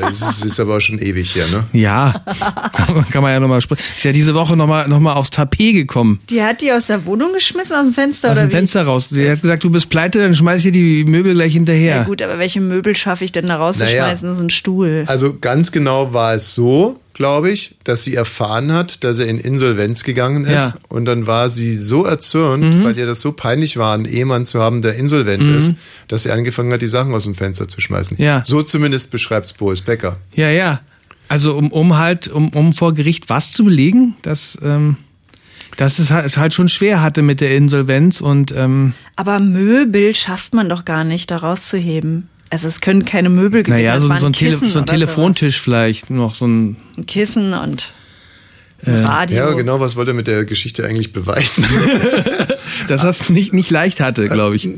Das 0.00 0.20
ist, 0.20 0.44
ist 0.44 0.60
aber 0.60 0.80
schon 0.80 0.98
ewig 0.98 1.34
her, 1.34 1.46
ne? 1.50 1.64
ja, 1.72 2.14
kann, 2.72 2.94
man- 2.94 3.08
kann 3.10 3.22
man 3.22 3.32
ja 3.32 3.40
nochmal 3.40 3.60
sprechen. 3.60 3.82
Ist 3.96 4.04
ja 4.04 4.12
diese 4.12 4.34
Woche 4.34 4.56
nochmal 4.56 4.88
noch 4.88 5.00
mal 5.00 5.14
aufs 5.14 5.30
Tapet 5.30 5.74
gekommen. 5.74 6.20
Die 6.30 6.42
hat 6.42 6.62
die 6.62 6.72
aus 6.72 6.86
der 6.86 7.04
Wohnung 7.06 7.32
geschmissen, 7.32 7.74
aus 7.76 7.82
dem 7.84 7.94
Fenster 7.94 8.30
Aus 8.30 8.38
oder 8.38 8.46
dem 8.46 8.50
wie? 8.50 8.56
Fenster 8.56 8.82
raus. 8.84 9.08
Sie 9.08 9.28
hat 9.30 9.40
gesagt, 9.40 9.64
du 9.64 9.70
bist 9.70 9.88
pleite, 9.90 10.20
dann 10.20 10.34
schmeiß 10.34 10.64
ich 10.64 10.72
dir 10.72 10.72
die 10.72 11.04
Möbel 11.04 11.34
gleich 11.34 11.52
hinterher. 11.52 11.96
Ja 11.96 12.04
gut, 12.04 12.22
aber 12.22 12.38
welche 12.38 12.60
Möbel 12.60 12.96
schaffe 12.96 13.24
ich 13.24 13.32
denn 13.32 13.46
da 13.46 13.56
rauszuschmeißen? 13.56 14.28
Das 14.28 14.38
ist 14.38 14.42
ein 14.44 14.50
Stuhl. 14.50 15.04
Also 15.06 15.36
ganz 15.40 15.72
genau 15.72 16.12
war 16.12 16.34
es 16.34 16.54
so, 16.54 17.00
glaube 17.14 17.50
ich, 17.50 17.76
dass 17.84 18.04
sie 18.04 18.14
erfahren 18.14 18.72
hat, 18.72 19.02
dass 19.04 19.18
er 19.18 19.26
in 19.26 19.38
Insolvenz 19.38 20.04
gegangen 20.04 20.44
ist. 20.44 20.52
Ja. 20.52 20.74
Und 20.88 21.04
dann 21.06 21.26
war 21.26 21.48
sie 21.48 21.72
so 21.74 22.04
erzürnt, 22.04 22.84
weil 22.84 22.98
ihr 22.98 23.06
das 23.06 23.20
so 23.20 23.32
peinlich 23.32 23.76
war, 23.76 23.94
einen 23.94 24.04
Ehemann 24.04 24.44
zu 24.44 24.60
haben, 24.60 24.82
der 24.82 24.96
insolvent 24.96 25.42
Mhm. 25.44 25.58
ist, 25.58 25.74
dass 26.08 26.24
sie 26.24 26.30
angefangen 26.32 26.72
hat, 26.72 26.82
die 26.82 26.88
Sachen 26.88 27.14
aus 27.14 27.22
dem 27.24 27.34
Fenster 27.34 27.68
zu 27.68 27.80
schmeißen. 27.80 28.16
Ja. 28.20 28.42
So 28.44 28.62
zumindest 28.62 29.10
beschreibt 29.10 29.46
es 29.46 29.52
Boris 29.52 29.80
Becker. 29.80 30.16
Ja, 30.34 30.50
ja. 30.50 30.80
Also 31.28 31.56
um, 31.56 31.72
um 31.72 31.96
halt, 31.96 32.28
um, 32.28 32.48
um 32.50 32.72
vor 32.74 32.92
Gericht 32.92 33.30
was 33.30 33.52
zu 33.52 33.64
belegen, 33.64 34.14
dass, 34.22 34.58
ähm, 34.62 34.96
dass 35.76 35.98
es 35.98 36.10
halt, 36.10 36.36
halt 36.36 36.52
schon 36.52 36.68
schwer 36.68 37.00
hatte 37.00 37.22
mit 37.22 37.40
der 37.40 37.56
Insolvenz 37.56 38.20
und 38.20 38.52
ähm, 38.56 38.92
Aber 39.16 39.38
Möbel 39.40 40.14
schafft 40.14 40.52
man 40.52 40.68
doch 40.68 40.84
gar 40.84 41.04
nicht, 41.04 41.30
da 41.30 41.38
rauszuheben. 41.38 42.28
Also 42.50 42.68
es 42.68 42.80
können 42.80 43.04
keine 43.04 43.30
Möbel 43.30 43.62
gewesen 43.62 43.82
naja, 43.82 43.96
es 43.96 44.02
so, 44.04 44.08
waren 44.08 44.18
so 44.18 44.26
ein, 44.26 44.32
Tele 44.32 44.56
so 44.56 44.78
ein 44.78 44.86
Telefontisch 44.86 45.60
vielleicht 45.60 46.10
noch 46.10 46.34
so 46.34 46.46
ein 46.46 46.76
sowas. 46.76 46.98
Ein 46.98 47.06
Kissen 47.06 47.54
und 47.54 47.92
Äh, 48.86 48.90
ein 48.90 49.04
Radio. 49.04 49.36
Ja, 49.38 49.52
genau, 49.54 49.80
was 49.80 49.96
wollte 49.96 50.10
er 50.12 50.14
mit 50.14 50.26
der 50.26 50.44
Geschichte 50.44 50.84
eigentlich 50.84 51.12
beweisen? 51.12 51.64
dass 52.88 53.02
er 53.02 53.10
es 53.10 53.30
nicht, 53.30 53.52
nicht 53.52 53.70
leicht 53.70 54.00
hatte, 54.00 54.28
glaube 54.28 54.56
ich. 54.56 54.68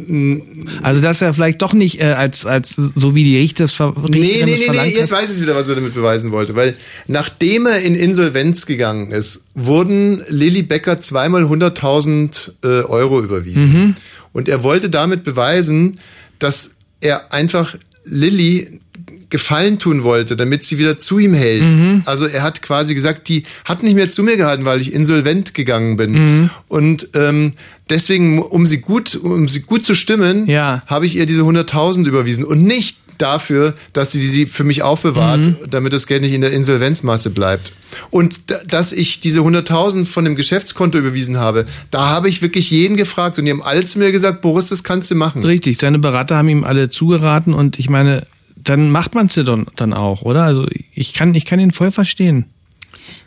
Also 0.83 1.01
dass 1.01 1.23
er 1.23 1.35
vielleicht 1.35 1.61
doch 1.63 1.73
nicht 1.73 2.01
äh, 2.01 2.05
als, 2.05 2.47
als 2.47 2.77
so 2.77 3.15
wie 3.15 3.25
die 3.25 3.37
Richter 3.37 3.65
es 3.65 3.73
ver 3.73 3.95
Nee, 4.09 4.19
nee, 4.19 4.41
es 4.41 4.45
nee, 4.45 4.65
verlangt 4.65 4.89
nee, 4.89 4.99
jetzt 4.99 5.13
hat. 5.13 5.23
weiß 5.23 5.35
ich 5.35 5.43
wieder, 5.43 5.57
was 5.57 5.69
er 5.69 5.75
damit 5.75 5.95
beweisen 5.95 6.31
wollte. 6.31 6.55
Weil 6.55 6.77
nachdem 7.07 7.67
er 7.67 7.81
in 7.81 7.95
Insolvenz 7.95 8.67
gegangen 8.67 9.11
ist, 9.11 9.45
wurden 9.55 10.23
Lilly 10.29 10.63
Becker 10.63 11.01
zweimal 11.01 11.45
100.000 11.45 12.53
äh, 12.63 12.67
Euro 12.85 13.21
überwiesen. 13.23 13.73
Mhm. 13.73 13.95
Und 14.33 14.49
er 14.49 14.63
wollte 14.63 14.91
damit 14.91 15.25
beweisen, 15.25 15.99
dass 16.39 16.76
er 17.07 17.33
einfach 17.33 17.77
Lilly 18.05 18.81
Gefallen 19.29 19.81
tun 19.81 20.05
wollte, 20.05 20.37
damit 20.37 20.63
sie 20.63 20.79
wieder 20.79 20.99
zu 20.99 21.19
ihm 21.19 21.35
hält. 21.35 21.75
Mhm. 21.75 22.03
Also 22.05 22.27
er 22.27 22.45
hat 22.45 22.63
quasi 22.63 22.95
gesagt, 22.95 23.29
die 23.29 23.43
hat 23.65 23.83
nicht 23.83 23.97
mehr 23.97 24.09
zu 24.09 24.23
mir 24.23 24.37
gehalten, 24.37 24.65
weil 24.65 24.81
ich 24.81 24.93
insolvent 24.93 25.53
gegangen 25.53 25.97
bin. 25.97 26.13
Mhm. 26.13 26.51
Und 26.69 27.09
ähm, 27.15 27.51
deswegen, 27.91 28.41
um 28.41 28.67
sie 28.67 28.79
gut, 28.79 29.17
um 29.17 29.49
sie 29.49 29.63
gut 29.63 29.85
zu 29.85 29.97
stimmen, 29.97 30.47
habe 30.87 31.07
ich 31.07 31.17
ihr 31.17 31.27
diese 31.27 31.43
100.000 31.43 32.07
überwiesen 32.07 32.45
und 32.45 32.63
nicht 32.63 32.99
dafür, 33.19 33.75
dass 33.93 34.13
sie 34.13 34.27
sie 34.27 34.47
für 34.47 34.65
mich 34.65 34.83
aufbewahrt, 34.83 35.47
Mhm. 35.47 35.57
damit 35.71 35.93
das 35.93 36.07
Geld 36.07 36.23
nicht 36.23 36.33
in 36.33 36.41
der 36.41 36.53
Insolvenzmasse 36.53 37.31
bleibt. 37.31 37.73
Und 38.11 38.51
da- 38.51 38.61
dass 38.67 38.93
ich 38.93 39.21
diese 39.21 39.41
100.000 39.41 40.07
von 40.07 40.25
dem 40.25 40.37
Geschäftskonto 40.37 40.99
überwiesen 40.99 41.37
habe, 41.39 41.65
da 41.91 42.09
habe 42.09 42.29
ich 42.29 42.43
wirklich 42.43 42.71
jeden 42.71 42.97
gefragt 42.97 43.39
und 43.39 43.45
die 43.45 43.51
haben 43.51 43.63
alle 43.63 43.85
zu 43.85 43.99
mir 43.99 44.13
gesagt, 44.13 44.41
Boris, 44.43 44.69
das 44.69 44.83
kannst 44.85 45.11
du 45.11 45.15
machen. 45.15 45.45
Richtig, 45.45 45.79
seine 45.79 45.99
Berater 45.99 46.37
haben 46.37 46.49
ihm 46.49 46.65
alle 46.65 46.89
zugeraten 46.89 47.55
und 47.55 47.79
ich 47.79 47.89
meine, 47.89 48.27
dann 48.57 48.91
macht 48.91 49.15
man 49.15 49.27
es 49.27 49.37
ja 49.37 49.43
dann, 49.45 49.67
dann 49.77 49.93
auch, 49.93 50.23
oder? 50.23 50.43
Also 50.45 50.67
ich 50.95 51.13
kann, 51.13 51.35
ich 51.35 51.45
kann 51.45 51.61
ihn 51.61 51.71
voll 51.73 51.91
verstehen. 51.91 52.47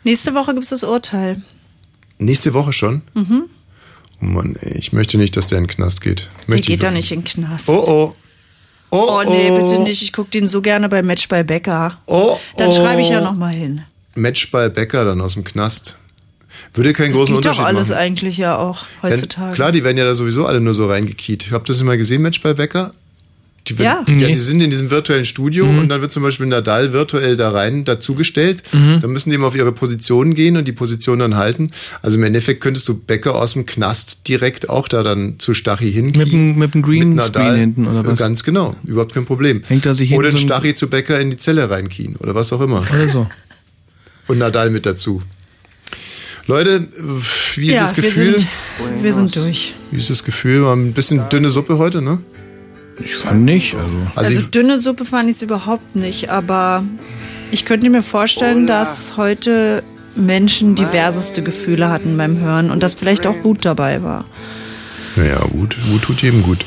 Nächste 0.04 0.34
Woche 0.34 0.52
gibt 0.52 0.64
es 0.64 0.70
das 0.70 0.82
Urteil. 0.82 1.40
Nächste 2.18 2.52
Woche 2.52 2.72
schon? 2.72 3.02
Mhm. 3.14 3.44
Oh 4.22 4.26
Mann, 4.26 4.54
ey, 4.60 4.76
ich 4.76 4.92
möchte 4.92 5.16
nicht, 5.16 5.36
dass 5.38 5.48
der 5.48 5.58
in 5.58 5.64
den 5.64 5.70
Knast 5.70 6.02
geht. 6.02 6.28
Der 6.46 6.54
Möchte 6.56 6.66
geht 6.66 6.74
ich 6.76 6.80
da 6.80 6.90
nicht 6.90 7.10
in 7.10 7.20
den 7.20 7.24
Knast. 7.24 7.68
Oh 7.70 7.72
oh. 7.86 8.14
Oh, 8.90 9.22
nee, 9.26 9.50
oh. 9.50 9.56
bitte 9.62 9.82
nicht. 9.82 10.02
Ich 10.02 10.12
gucke 10.12 10.30
den 10.30 10.48
so 10.48 10.62
gerne 10.62 10.88
bei 10.88 11.02
Match 11.02 11.28
bei 11.28 11.42
Becker. 11.42 11.98
Oh, 12.06 12.36
Dann 12.56 12.70
oh. 12.70 12.72
schreibe 12.72 13.00
ich 13.00 13.08
ja 13.08 13.20
noch 13.20 13.36
mal 13.36 13.52
hin. 13.52 13.82
Matchball 14.16 14.70
Becker 14.70 15.04
dann 15.04 15.20
aus 15.20 15.34
dem 15.34 15.44
Knast. 15.44 15.98
Würde 16.74 16.92
keinen 16.92 17.10
Das 17.10 17.18
großen 17.18 17.36
geht 17.36 17.44
doch 17.44 17.50
Unterschied 17.50 17.64
alles 17.66 17.88
machen. 17.90 17.98
eigentlich 17.98 18.36
ja 18.36 18.58
auch 18.58 18.84
heutzutage. 19.02 19.48
Ja, 19.50 19.54
klar, 19.54 19.72
die 19.72 19.84
werden 19.84 19.96
ja 19.96 20.04
da 20.04 20.14
sowieso 20.14 20.46
alle 20.46 20.60
nur 20.60 20.74
so 20.74 20.88
reingekiet. 20.88 21.50
Habt 21.52 21.68
ihr 21.68 21.74
das 21.74 21.82
mal 21.82 21.96
gesehen, 21.96 22.22
Matchball 22.22 22.54
Becker? 22.54 22.92
Die, 23.68 23.78
wird- 23.78 23.86
Ja. 23.86 24.04
ja, 24.08 24.14
Nee. 24.14 24.26
die 24.32 24.38
sind 24.38 24.60
in 24.62 24.70
diesem 24.70 24.90
virtuellen 24.90 25.24
Studio 25.26 25.66
Mhm. 25.66 25.78
und 25.80 25.88
dann 25.90 26.00
wird 26.00 26.10
zum 26.10 26.22
Beispiel 26.22 26.46
Nadal 26.46 26.92
virtuell 26.92 27.36
da 27.36 27.50
rein 27.50 27.84
dazugestellt. 27.84 28.62
Mhm. 28.72 29.00
Dann 29.00 29.10
müssen 29.10 29.28
die 29.30 29.36
immer 29.36 29.46
auf 29.48 29.54
ihre 29.54 29.70
Position 29.72 30.34
gehen 30.34 30.56
und 30.56 30.66
die 30.66 30.72
Position 30.72 31.18
dann 31.18 31.36
halten. 31.36 31.70
Also 32.02 32.16
im 32.16 32.22
Endeffekt 32.24 32.62
könntest 32.62 32.88
du 32.88 32.94
Becker 32.98 33.34
aus 33.34 33.52
dem 33.52 33.66
Knast 33.66 34.26
direkt 34.28 34.70
auch 34.70 34.88
da 34.88 35.02
dann 35.02 35.38
zu 35.38 35.52
Stachy 35.54 35.92
hinkriegen. 35.92 36.18
Mit 36.22 36.32
dem, 36.32 36.58
mit 36.58 36.74
dem 36.74 36.82
Green 36.82 37.14
Mit 37.14 37.24
Screen 37.24 37.42
Nadal. 37.44 37.58
hinten 37.58 37.86
oder 37.86 38.06
was? 38.06 38.18
Ganz 38.18 38.42
genau, 38.44 38.74
überhaupt 38.84 39.12
kein 39.14 39.26
Problem. 39.26 39.62
Hängt 39.68 39.84
er 39.86 39.94
sich 39.94 40.12
Oder 40.12 40.30
den 40.30 40.36
so 40.38 40.42
ein- 40.42 40.46
Stachy 40.48 40.74
zu 40.74 40.88
Becker 40.88 41.20
in 41.20 41.30
die 41.30 41.36
Zelle 41.36 41.68
reinkien 41.68 42.16
oder 42.16 42.34
was 42.34 42.52
auch 42.52 42.60
immer. 42.62 42.78
Oder 42.92 43.08
so. 43.10 43.26
Und 44.26 44.38
Nadal 44.38 44.70
mit 44.70 44.86
dazu. 44.86 45.20
Leute, 46.46 46.88
wie 47.56 47.68
ist 47.68 47.74
ja, 47.74 47.80
das 47.82 47.94
Gefühl? 47.94 48.32
Wir 48.32 48.38
sind, 48.38 49.02
wir 49.02 49.12
sind 49.12 49.36
durch. 49.36 49.74
Wie 49.90 49.98
ist 49.98 50.10
das 50.10 50.24
Gefühl? 50.24 50.64
War 50.64 50.74
ein 50.74 50.92
bisschen 50.92 51.28
dünne 51.28 51.50
Suppe 51.50 51.78
heute, 51.78 52.02
ne? 52.02 52.18
Ich 53.02 53.16
fand 53.16 53.44
nicht. 53.44 53.74
Also, 53.74 53.88
Also, 54.14 54.36
Also, 54.36 54.42
dünne 54.48 54.78
Suppe 54.78 55.04
fand 55.04 55.28
ich 55.28 55.36
es 55.36 55.42
überhaupt 55.42 55.96
nicht, 55.96 56.30
aber 56.30 56.82
ich 57.50 57.64
könnte 57.64 57.88
mir 57.90 58.02
vorstellen, 58.02 58.66
dass 58.66 59.16
heute 59.16 59.82
Menschen 60.16 60.74
diverseste 60.74 61.42
Gefühle 61.42 61.88
hatten 61.90 62.16
beim 62.16 62.38
Hören 62.38 62.70
und 62.70 62.82
dass 62.82 62.94
vielleicht 62.94 63.26
auch 63.26 63.44
Wut 63.44 63.64
dabei 63.64 64.02
war. 64.02 64.24
naja, 65.16 65.40
Wut, 65.52 65.76
Wut 65.90 66.02
tut 66.02 66.22
jedem 66.22 66.42
gut. 66.42 66.64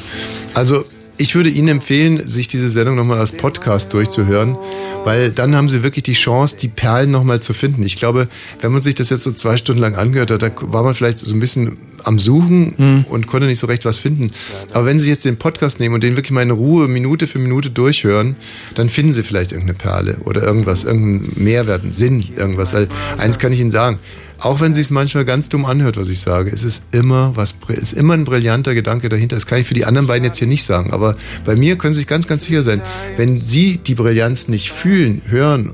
Also, 0.54 0.86
ich 1.24 1.36
würde 1.36 1.50
Ihnen 1.50 1.70
empfehlen, 1.70 2.28
sich 2.28 2.50
diese 2.50 2.70
Sendung 2.70 2.98
nochmal 2.98 3.18
als 3.18 3.32
Podcast 3.32 3.94
durchzuhören, 3.94 4.58
weil 5.06 5.32
dann 5.32 5.56
haben 5.56 5.70
Sie 5.70 5.82
wirklich 5.82 6.04
die 6.04 6.12
Chance, 6.12 6.58
die 6.58 6.68
Perlen 6.68 7.12
nochmal 7.12 7.40
zu 7.40 7.54
finden. 7.54 7.82
Ich 7.84 7.96
glaube, 7.96 8.28
wenn 8.60 8.74
man 8.74 8.82
sich 8.82 8.94
das 8.94 9.10
jetzt 9.10 9.24
so 9.24 9.32
zwei 9.32 9.56
Stunden 9.56 9.80
lang 9.80 9.96
angehört 9.96 10.32
hat, 10.32 10.42
da 10.42 10.52
war 10.64 10.84
man 10.84 10.96
vielleicht 10.96 11.20
so 11.20 11.34
ein 11.34 11.40
bisschen 11.40 11.78
am 12.04 12.20
Suchen 12.20 13.06
und 13.10 13.28
konnte 13.28 13.48
nicht 13.48 13.60
so 13.60 13.68
recht 13.68 13.86
was 13.86 14.00
finden. 14.00 14.32
Aber 14.74 14.86
wenn 14.86 15.00
Sie 15.00 15.08
jetzt 15.08 15.24
den 15.24 15.38
Podcast 15.38 15.80
nehmen 15.80 15.96
und 15.96 16.04
den 16.04 16.18
wirklich 16.18 16.32
mal 16.32 16.42
in 16.42 16.52
Ruhe 16.52 16.90
Minute 16.90 17.26
für 17.26 17.40
Minute 17.40 17.70
durchhören, 17.70 18.36
dann 18.76 18.90
finden 18.90 19.14
Sie 19.14 19.24
vielleicht 19.24 19.54
irgendeine 19.54 19.78
Perle 19.78 20.18
oder 20.26 20.44
irgendwas, 20.44 20.84
irgendeinen 20.84 21.42
Mehrwert, 21.42 21.84
einen 21.84 21.94
Sinn, 21.94 22.26
irgendwas. 22.36 22.74
Weil 22.74 22.90
eins 23.18 23.40
kann 23.40 23.54
ich 23.54 23.62
Ihnen 23.62 23.72
sagen, 23.72 23.98
auch 24.44 24.60
wenn 24.60 24.74
sich 24.74 24.88
es 24.88 24.92
manchmal 24.92 25.24
ganz 25.24 25.48
dumm 25.48 25.66
anhört, 25.66 25.96
was 25.96 26.10
ich 26.10 26.20
sage, 26.20 26.52
es 26.52 26.64
ist 26.64 26.84
immer 26.92 27.36
was, 27.36 27.56
ist 27.70 27.94
immer 27.94 28.14
ein 28.14 28.26
brillanter 28.26 28.74
Gedanke 28.74 29.08
dahinter. 29.08 29.38
Das 29.38 29.46
kann 29.46 29.60
ich 29.60 29.68
für 29.68 29.74
die 29.74 29.86
anderen 29.86 30.08
beiden 30.08 30.26
jetzt 30.26 30.38
hier 30.38 30.48
nicht 30.48 30.66
sagen, 30.66 30.92
aber 30.92 31.16
bei 31.46 31.56
mir 31.56 31.78
können 31.78 31.94
Sie 31.94 32.02
sich 32.02 32.08
ganz, 32.08 32.28
ganz 32.28 32.44
sicher 32.44 32.62
sein, 32.62 32.82
wenn 33.16 33.40
Sie 33.40 33.78
die 33.78 33.96
Brillanz 33.96 34.50
nicht 34.50 34.72
fühlen, 34.72 35.22
hören, 35.26 35.72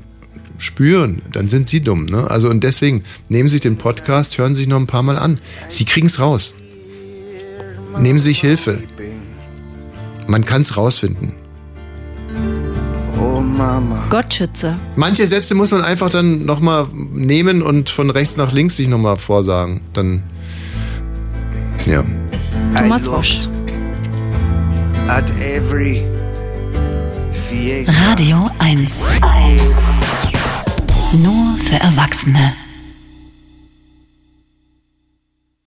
spüren, 0.58 1.20
dann 1.32 1.48
sind 1.48 1.66
Sie 1.66 1.80
dumm. 1.80 2.04
Ne? 2.04 2.30
Also 2.30 2.48
und 2.48 2.62
deswegen 2.62 3.02
nehmen 3.28 3.48
Sie 3.48 3.54
sich 3.54 3.62
den 3.62 3.76
Podcast, 3.76 4.38
hören 4.38 4.54
Sie 4.54 4.62
sich 4.62 4.68
noch 4.68 4.78
ein 4.78 4.86
paar 4.86 5.02
Mal 5.02 5.18
an. 5.18 5.40
Sie 5.68 5.84
kriegen 5.84 6.06
es 6.06 6.20
raus. 6.20 6.54
Nehmen 7.98 8.20
Sie 8.20 8.28
sich 8.28 8.40
Hilfe. 8.40 8.84
Man 10.28 10.44
kann 10.44 10.62
es 10.62 10.76
rausfinden. 10.76 11.39
Mama. 13.60 14.02
Gottschütze. 14.08 14.78
Manche 14.96 15.26
Sätze 15.26 15.54
muss 15.54 15.70
man 15.70 15.82
einfach 15.82 16.08
dann 16.08 16.46
nochmal 16.46 16.86
nehmen 16.94 17.60
und 17.60 17.90
von 17.90 18.08
rechts 18.08 18.38
nach 18.38 18.52
links 18.52 18.76
sich 18.76 18.88
nochmal 18.88 19.18
vorsagen. 19.18 19.82
Dann, 19.92 20.22
ja. 21.84 22.02
Thomas 22.74 23.10
Wosch. 23.10 23.40
At 25.08 25.30
every 25.40 26.02
fiesta. 27.48 27.92
Radio 28.08 28.50
1. 28.58 29.06
Nur 31.22 31.56
für 31.58 31.76
Erwachsene. 31.76 32.54